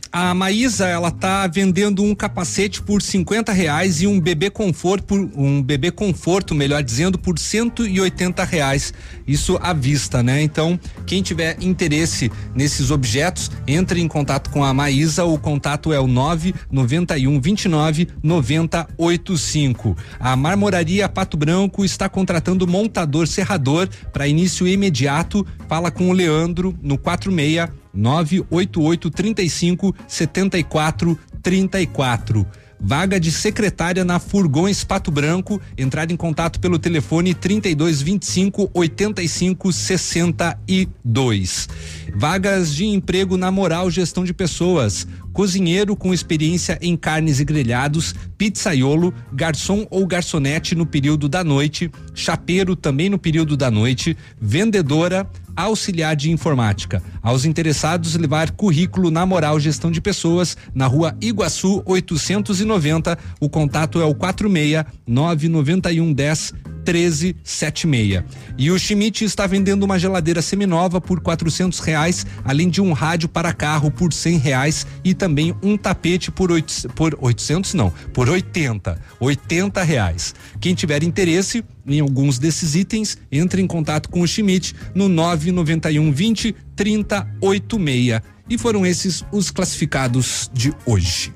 [0.13, 5.17] A Maísa, ela tá vendendo um capacete por 50 reais e um bebê conforto por
[5.37, 8.93] um bebê conforto, melhor dizendo, por 180 reais.
[9.25, 10.41] Isso à vista, né?
[10.41, 10.77] Então,
[11.07, 15.23] quem tiver interesse nesses objetos, entre em contato com a Maísa.
[15.23, 19.95] O contato é o 991 29 9085.
[20.19, 25.47] A Marmoraria Pato Branco está contratando montador serrador para início imediato.
[25.69, 32.45] Fala com o Leandro no 46 988 35 74 34.
[32.83, 35.61] Vaga de secretária na Furgões Pato Branco.
[35.77, 41.69] Entrar em contato pelo telefone 32 25 85 62.
[42.15, 45.07] Vagas de emprego na Moral Gestão de Pessoas.
[45.33, 51.89] Cozinheiro com experiência em carnes e grelhados, pizzaiolo, garçom ou garçonete no período da noite,
[52.13, 57.01] chapeiro também no período da noite, vendedora, auxiliar de informática.
[57.21, 63.17] Aos interessados, levar currículo na Moral Gestão de Pessoas, na rua Iguaçu 890.
[63.39, 68.23] O contato é o 46 991 10 1376.
[68.57, 73.29] E o Schmidt está vendendo uma geladeira seminova por quatrocentos reais, além de um rádio
[73.29, 78.27] para carro por cem reais e também um tapete por oito, por oitocentos não, por
[78.27, 80.33] oitenta, oitenta reais.
[80.59, 85.51] Quem tiver interesse em alguns desses itens, entre em contato com o Schmidt no nove
[85.51, 88.23] noventa e um vinte trinta oito meia.
[88.49, 91.31] E foram esses os classificados de hoje.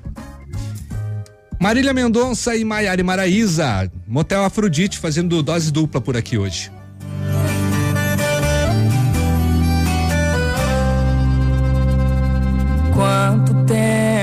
[1.60, 6.72] Marília Mendonça e Maiara Maraíza, Motel Afrodite fazendo dose dupla por aqui hoje.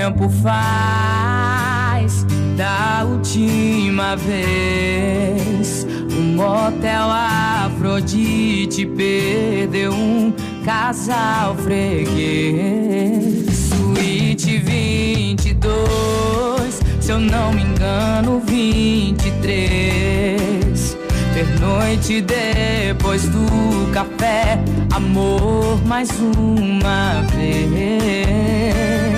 [0.04, 2.26] Tempo faz
[2.58, 5.88] da última vez?
[6.12, 10.34] O motel Afrodite perdeu um
[10.66, 13.46] casal freguês.
[13.70, 20.98] Suíte 22, se eu não me engano, 23.
[21.34, 24.60] Pernoite depois do café,
[24.92, 29.13] amor mais uma vez.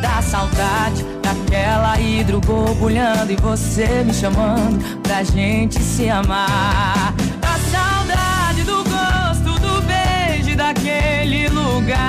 [0.00, 7.14] Da saudade daquela hidro borbulhando e você me chamando pra gente se amar.
[7.40, 12.06] Da saudade do gosto do beijo daquele lugar.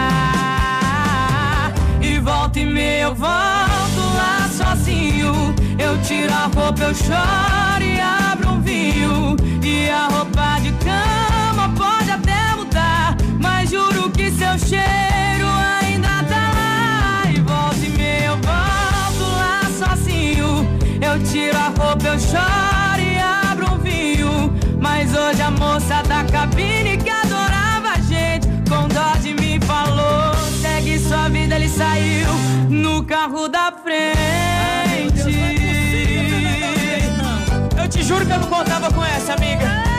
[2.01, 5.55] E volta e meia eu volto lá sozinho.
[5.79, 9.35] Eu tiro a roupa, eu choro e abro um vinho.
[9.63, 14.86] E a roupa de cama pode até mudar, mas juro que seu cheiro
[22.07, 24.53] eu choro e abro um vinho.
[24.79, 30.33] Mas hoje a moça da cabine que adorava a gente, com dó de mim falou:
[30.61, 32.29] segue sua vida, ele saiu
[32.69, 35.37] no carro da frente.
[37.77, 39.96] Eu te juro que eu não contava com essa, amiga.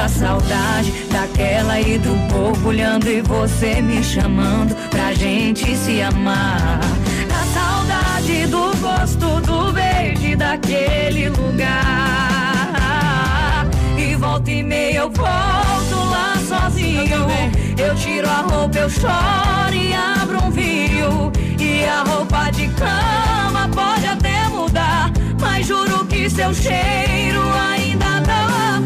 [0.00, 6.80] Da saudade, daquela e do borbulhando e você me chamando pra gente se amar.
[7.28, 11.68] Da saudade do gosto do beijo daquele lugar.
[13.98, 17.26] E volta e meia eu volto lá sozinho.
[17.76, 21.30] Eu tiro a roupa, eu choro e abro um vinho.
[21.58, 28.46] E a roupa de cama pode até mudar, mas juro que seu cheiro ainda tá
[28.46, 28.80] lá.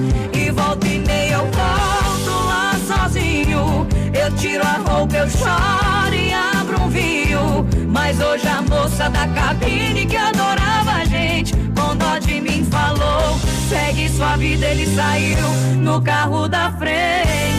[0.54, 3.86] Volta e meia eu volto lá sozinho.
[4.12, 7.66] Eu tiro a roupa, eu choro e abro um vinho.
[7.88, 13.38] Mas hoje a moça da cabine que adorava a gente, com dó de mim falou:
[13.68, 17.54] segue sua vida, ele saiu no carro da frente.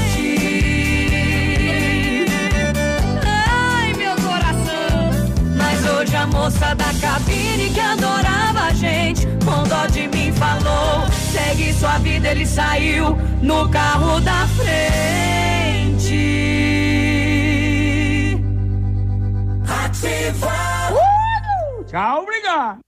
[5.97, 11.07] Hoje a moça da cabine que adorava a gente, com dó de mim falou:
[11.45, 14.85] segue sua vida, ele saiu no carro da frente.
[19.67, 20.53] Ativa!
[21.85, 22.84] Tchau, obrigado.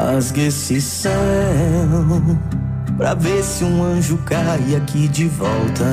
[0.00, 1.12] Rasgue esse céu
[2.96, 5.84] pra ver se um anjo cai aqui de volta.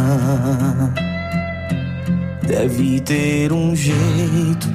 [2.48, 4.74] Deve ter um jeito,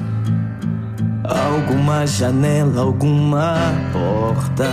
[1.23, 4.69] alguma janela, alguma porta.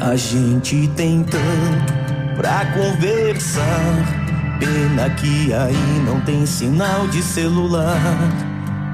[0.00, 1.94] A gente tem tanto
[2.36, 4.24] pra conversar.
[4.58, 8.00] Pena que aí não tem sinal de celular.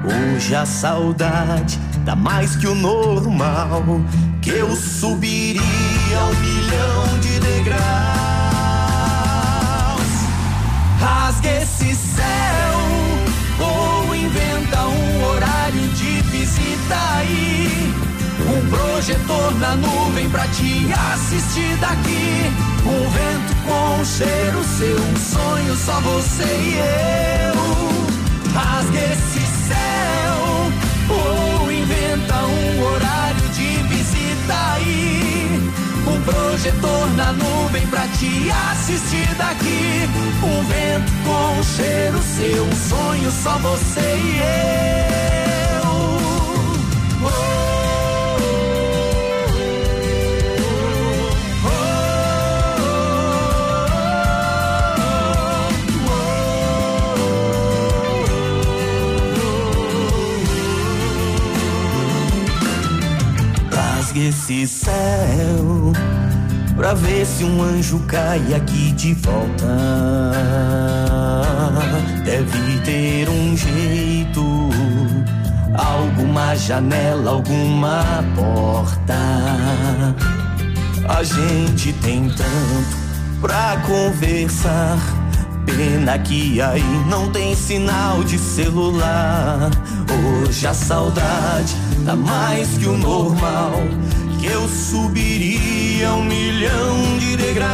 [0.05, 3.83] Hoje a saudade dá mais que o normal.
[4.41, 7.81] Que eu subiria um milhão de degraus.
[10.99, 12.79] Rasgue esse céu
[13.59, 17.93] ou inventa um horário de visita aí.
[18.47, 22.51] Um projetor na nuvem pra te assistir daqui.
[22.83, 28.53] Um vento com cheiro seu, um sonho só você e eu.
[28.53, 29.90] Rasgue esse céu
[32.71, 35.71] um horário de visita aí.
[36.07, 40.07] Um projetor na nuvem pra te assistir daqui.
[40.43, 45.70] Um vento com cheiro seu, um sonho só você e eu.
[64.15, 65.93] Esse céu
[66.75, 69.67] pra ver se um anjo cai aqui de volta.
[72.25, 74.69] Deve ter um jeito,
[75.75, 79.15] alguma janela, alguma porta.
[81.07, 82.97] A gente tem tanto
[83.41, 85.20] pra conversar.
[85.77, 89.71] Pena que aí não tem sinal de celular.
[90.43, 93.73] Hoje a saudade dá mais que o normal.
[94.39, 97.71] Que eu subiria um milhão de degraus.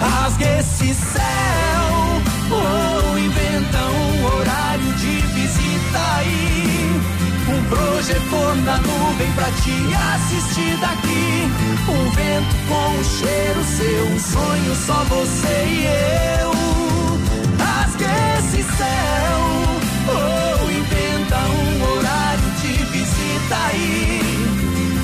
[0.00, 1.22] Rasgue esse céu
[2.50, 2.91] ou
[8.02, 11.46] projetor na nuvem pra te assistir daqui.
[11.88, 15.86] Um vento com um cheiro seu, um sonho só você e
[16.42, 16.50] eu.
[17.64, 18.04] Rasgue
[18.38, 19.38] esse céu
[20.08, 24.20] ou inventa um horário de visita aí.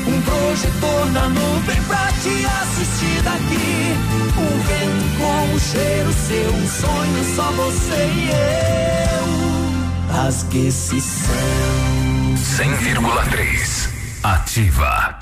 [0.09, 3.95] Um projetor na nuvem pra te assistir daqui.
[4.39, 8.31] Um vento com um cheiro seu, um sonho só você e
[9.13, 10.17] eu.
[10.17, 12.18] Rasgue esse céu.
[12.39, 13.89] 100,3.
[14.23, 15.19] Ativa.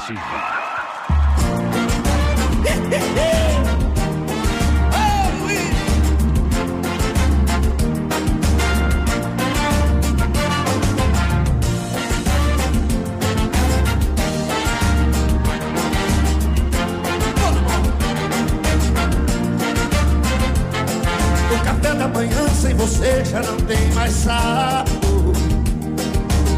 [21.51, 24.96] O café da manhã sem você já não tem mais sabor.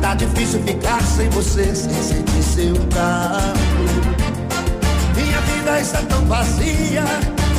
[0.09, 3.53] Tá difícil ficar sem você, sem sentir seu calor.
[5.15, 7.05] Minha vida está tão vazia,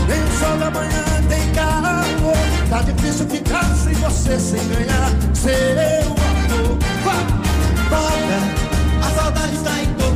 [0.07, 2.33] nem o sol da manhã tem calor.
[2.67, 6.79] Tá difícil ficar sem você, sem ganhar seu amor.
[7.87, 8.39] Volta,
[9.07, 10.08] a saudade está em todo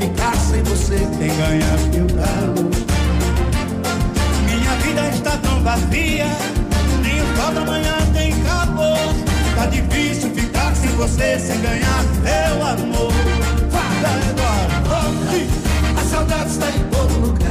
[0.00, 2.70] ficar sem você, sem ganhar meu calor.
[4.46, 6.26] Minha vida está tão vazia,
[7.02, 9.14] nem o sol da manhã tem calor.
[9.54, 13.12] Tá difícil ficar sem você, sem ganhar meu amor.
[13.70, 15.20] Fala, Eduardo,
[15.98, 17.49] a saudade está em todo lugar.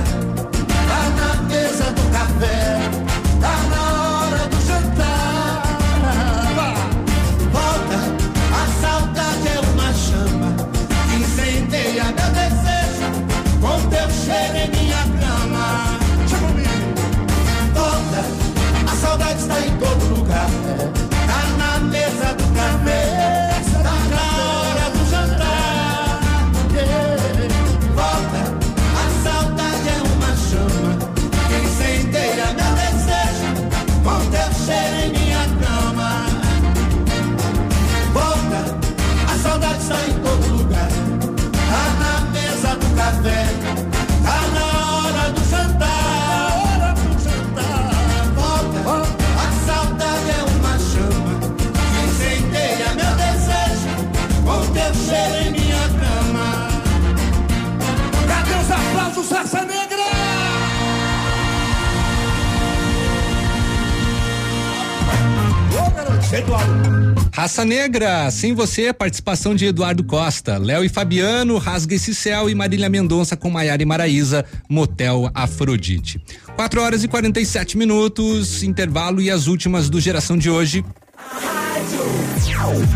[67.40, 72.56] Raça Negra, sem você, participação de Eduardo Costa, Léo e Fabiano, Rasga esse céu e
[72.56, 76.22] Marília Mendonça com Maiara e Maraíza, Motel Afrodite.
[76.56, 80.84] 4 horas e 47 minutos, intervalo e as últimas do Geração de hoje.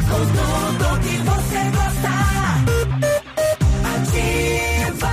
[0.07, 2.09] tudo que você gosta.
[3.95, 5.11] Ativa.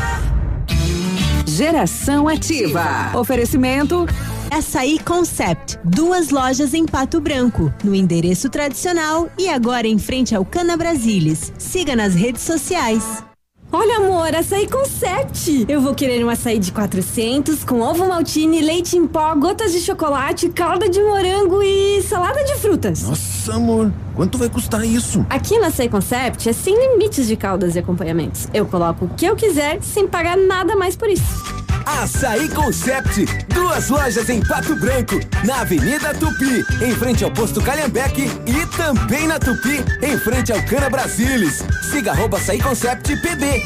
[1.46, 3.12] Geração Ativa.
[3.14, 4.08] Oferecimento
[4.50, 10.44] Açaí Concept, duas lojas em Pato Branco, no endereço tradicional e agora em frente ao
[10.44, 11.52] Cana Brasilis.
[11.56, 13.22] Siga nas redes sociais.
[13.70, 15.66] Olha, amor, açaí Concept.
[15.68, 19.78] Eu vou querer um açaí de 400 com ovo maltine, leite em pó, gotas de
[19.78, 23.04] chocolate, calda de morango e salada de frutas.
[23.04, 25.24] Nossa, amor, quanto vai custar isso?
[25.30, 28.48] Aqui na Açaí Concept é sem limites de caldas e acompanhamentos.
[28.52, 31.69] Eu coloco o que eu quiser sem pagar nada mais por isso.
[31.98, 38.26] Açaí Concept, duas lojas em Pato Branco, na Avenida Tupi, em frente ao posto Calhambeque
[38.46, 41.62] e também na Tupi, em frente ao Cana Brasilis.
[41.90, 43.62] Siga arroba Açaí Concept PB.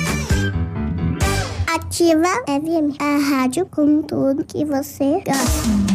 [1.73, 5.95] Ativa FM, a rádio com tudo que você gosta.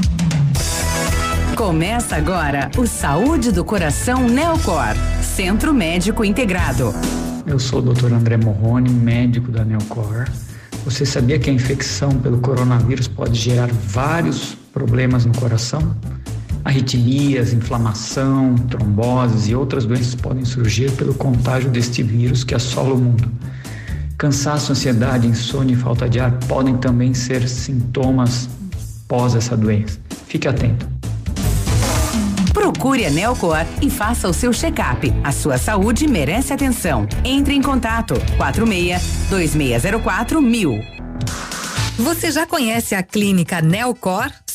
[1.58, 6.94] Começa agora o Saúde do Coração Neocor, Centro Médico Integrado.
[7.46, 8.14] Eu sou o Dr.
[8.14, 10.26] André Morrone, médico da Neocor.
[10.90, 15.96] Você sabia que a infecção pelo coronavírus pode gerar vários problemas no coração?
[16.66, 22.98] Arritmias, inflamação, tromboses e outras doenças podem surgir pelo contágio deste vírus que assola o
[22.98, 23.32] mundo.
[24.18, 28.50] Cansaço, ansiedade, insônia e falta de ar podem também ser sintomas
[29.08, 30.00] pós essa doença.
[30.26, 30.99] Fique atento.
[32.72, 35.12] Procure a Neocor e faça o seu check-up.
[35.24, 37.08] A sua saúde merece atenção.
[37.26, 40.80] Entre em contato 46 2604 mil.
[41.98, 44.32] Você já conhece a clínica Neocor?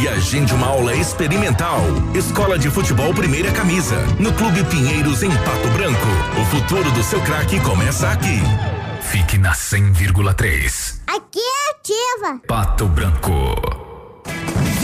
[0.00, 1.80] e agende uma aula experimental.
[2.14, 6.08] Escola de Futebol Primeira Camisa, no Clube Pinheiros, em Pato Branco.
[6.40, 8.40] O futuro do seu craque começa aqui.
[9.02, 11.00] Fique na 100,3.
[11.06, 12.40] Aqui é ativa.
[12.46, 13.83] Pato Branco.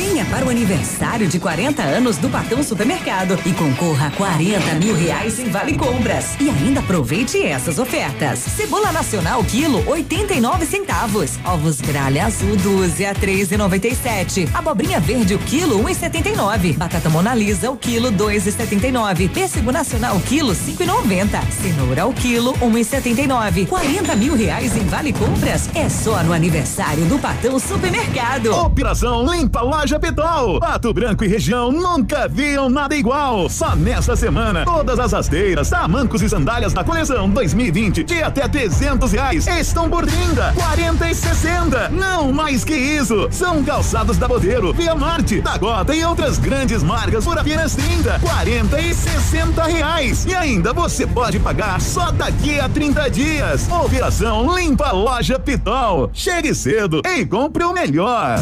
[0.00, 4.96] Venha para o aniversário de 40 anos do Patão Supermercado e concorra a 40 mil
[4.96, 6.40] reais em Vale Compras.
[6.40, 8.38] E ainda aproveite essas ofertas.
[8.38, 11.38] Cebola nacional quilo 89 centavos.
[11.44, 14.48] Ovos gralha azul 12 a 3,97.
[14.54, 16.78] Abobrinha verde o quilo 1,79.
[16.78, 19.28] Batata Monalisa o quilo 2,79.
[19.28, 21.42] Pêssego nacional quilo 5,90.
[21.60, 23.68] Cenoura o quilo 1,79.
[23.68, 28.50] 40 mil reais em Vale Compras é só no aniversário do Patão Supermercado.
[28.54, 30.60] Operação Limpa Loja Pitol.
[30.60, 33.48] Pato Branco e região nunca viam nada igual.
[33.50, 39.10] Só nesta semana, todas as rasteiras, tamancos e sandálias da coleção 2020 de até 300
[39.10, 41.88] reais estão por 30, 40 e 60.
[41.88, 43.26] Não mais que isso.
[43.32, 48.20] São calçados da Bodeiro, Via Marte, da Gota e outras grandes marcas por apenas 30,
[48.20, 50.24] 40 e 60 reais.
[50.24, 53.68] E ainda você pode pagar só daqui a 30 dias.
[53.68, 56.10] Operação Limpa Loja Pitol.
[56.12, 58.38] Chegue cedo e compre o melhor.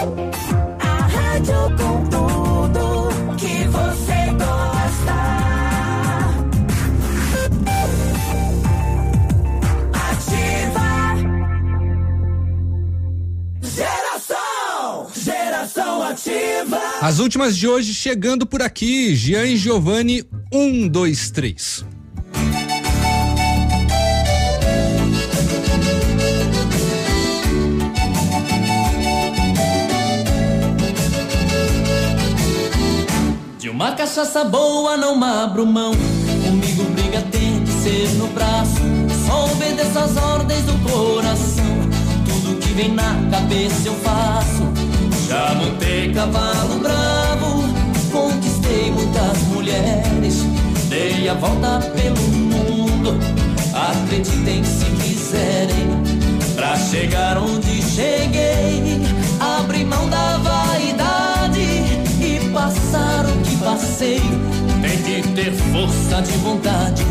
[0.00, 5.18] A rádio com tudo que você gosta.
[9.92, 10.88] Ativa.
[13.60, 15.10] Geração.
[15.16, 16.80] Geração ativa.
[17.02, 21.84] As últimas de hoje chegando por aqui, Jean e Giovanni, um, dois, três.
[33.78, 35.92] Uma cachaça boa não abro mão.
[36.44, 38.82] Comigo briga tem que ser no braço.
[39.24, 41.64] Só obedeço as ordens do coração.
[42.26, 44.64] Tudo que vem na cabeça eu faço.
[45.28, 47.62] Já montei cavalo bravo,
[48.10, 50.42] conquistei muitas mulheres,
[50.88, 53.16] dei a volta pelo mundo.
[53.72, 55.86] Acreditem se quiserem,
[56.56, 59.00] pra chegar onde cheguei,
[63.68, 64.20] passei.
[64.80, 67.04] Tem que ter força de vontade,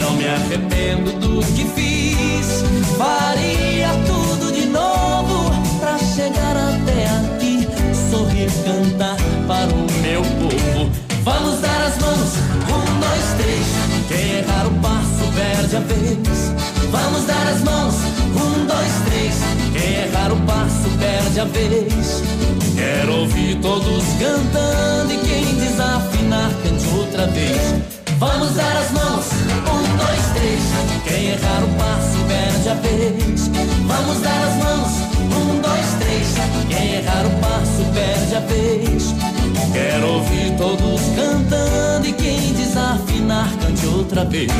[0.00, 2.62] não me arrependo do que fiz.
[2.96, 5.50] Faria tudo de novo
[5.80, 7.66] pra chegar até aqui,
[8.10, 9.16] sorrir, cantar
[9.46, 10.90] para o meu povo.
[11.24, 12.32] Vamos dar as mãos,
[12.68, 13.66] um, dois, três.
[14.08, 16.52] Quem errar o passo perde a vez.
[16.92, 17.94] Vamos dar as mãos,
[18.36, 19.34] um, dois, três.
[19.72, 22.67] Quem errar o passo perde a vez.
[22.78, 27.74] Quero ouvir todos cantando e quem desafinar cante outra vez.
[28.18, 30.60] Vamos dar as mãos, um, dois, três.
[31.02, 33.50] Quem errar o passo perde a vez.
[33.84, 34.92] Vamos dar as mãos,
[35.24, 36.34] um, dois, três.
[36.68, 39.14] Quem errar o passo perde a vez.
[39.72, 44.52] Quero ouvir todos cantando e quem desafinar cante outra vez.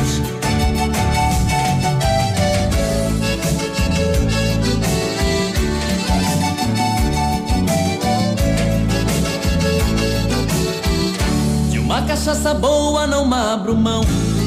[12.01, 14.03] Cachaça boa não abro mão.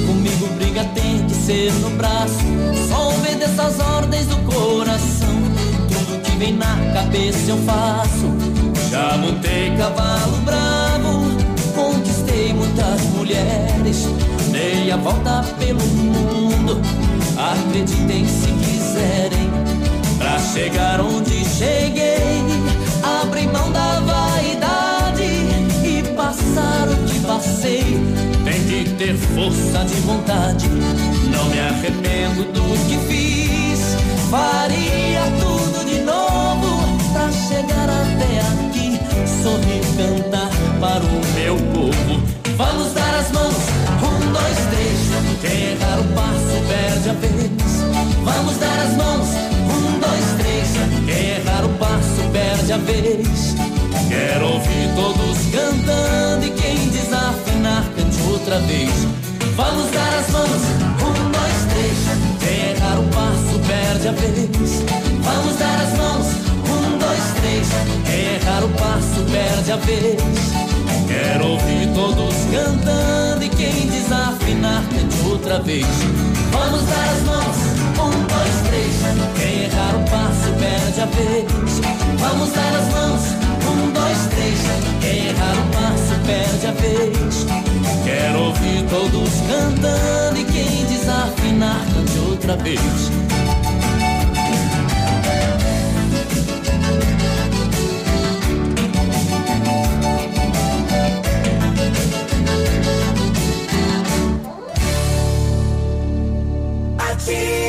[0.06, 2.38] Comigo briga tem que ser no braço.
[2.88, 5.34] Só obedeço as ordens do coração.
[5.88, 8.52] Tudo que vem na cabeça eu faço.
[8.90, 11.22] Já montei cavalo bravo,
[11.74, 14.06] conquistei muitas mulheres,
[14.50, 16.78] dei a volta pelo mundo.
[17.38, 19.50] Acreditem se quiserem,
[20.18, 22.44] pra chegar onde cheguei,
[23.22, 25.24] abri mão da vaidade
[25.82, 27.82] e passar o que passei.
[28.44, 33.96] Tem que ter força de vontade, não me arrependo do que fiz.
[34.30, 38.98] Faria tudo de novo pra chegar até aqui,
[39.42, 42.22] sorrir, cantar para o meu povo.
[42.56, 43.54] Vamos dar as mãos,
[44.02, 44.98] um, dois, três.
[45.40, 47.52] Quem errar o passo perde a vez.
[48.24, 50.68] Vamos dar as mãos, um, dois, três.
[51.06, 51.91] Quem errar o passo
[52.62, 53.54] perde a vez.
[54.08, 58.90] Quero ouvir todos cantando e quem desafinar cante outra vez.
[59.56, 60.62] Vamos dar as mãos,
[61.02, 61.98] um, dois, três.
[62.40, 64.84] Quem errar o passo perde a vez.
[65.22, 66.26] Vamos dar as mãos,
[66.68, 67.68] um, dois, três.
[68.06, 70.22] Quem errar o passo perde a vez.
[71.08, 75.86] Quero ouvir todos cantando e quem desafinar cante outra vez.
[76.52, 77.71] Vamos dar as mãos.
[79.72, 81.80] Errar o passo perde a vez.
[82.18, 83.22] Vamos dar as mãos,
[83.66, 84.60] um, dois, três.
[85.00, 87.46] Quem errar o passo perde a vez.
[88.04, 93.10] Quero ouvir todos cantando e quem desafinar cante outra vez.
[106.98, 107.61] Ativa!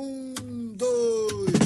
[0.00, 0.32] Um,
[0.76, 1.58] dois.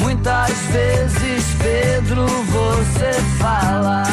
[0.00, 4.04] Muitas vezes, Pedro, você fala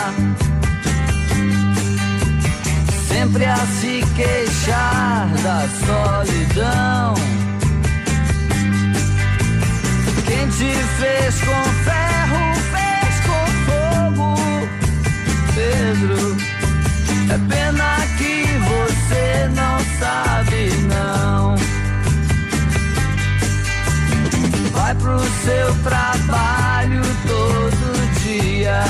[3.10, 7.14] sempre a se queixar da solidão.
[10.26, 12.79] Quem te fez com ferro, fez
[16.02, 21.56] É pena que você não sabe, não.
[24.72, 28.82] Vai pro seu trabalho todo dia.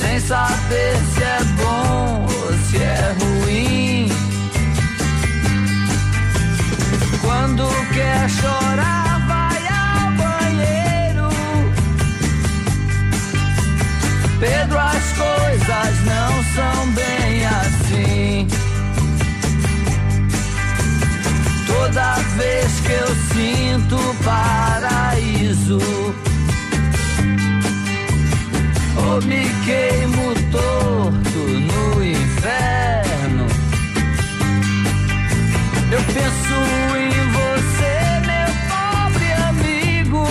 [0.00, 4.10] Sem saber se é bom ou se é ruim.
[7.20, 9.09] Quando quer chorar,
[14.40, 18.48] Pedro, as coisas não são bem assim.
[21.66, 25.78] Toda vez que eu sinto paraíso,
[28.96, 33.46] ou me queimo torto no inferno.
[35.92, 36.56] Eu penso
[36.96, 37.94] em você,
[38.26, 40.24] meu pobre amigo,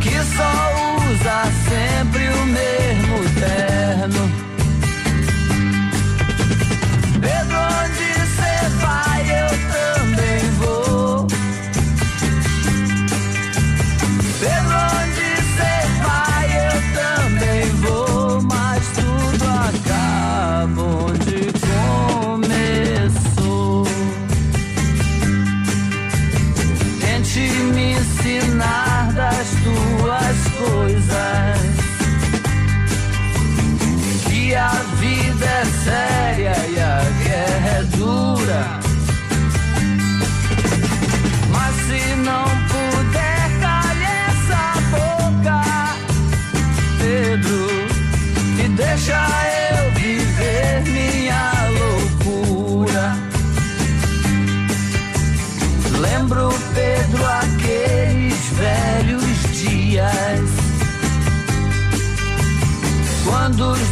[0.00, 0.83] que só usa
[2.04, 2.83] sempre o mesmo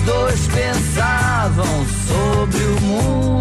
[0.04, 3.31] dois pensavam sobre o mundo.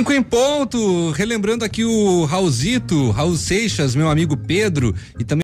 [0.00, 5.38] Cinco em ponto, relembrando aqui o Raulzito, Raul Seixas, meu amigo Pedro e também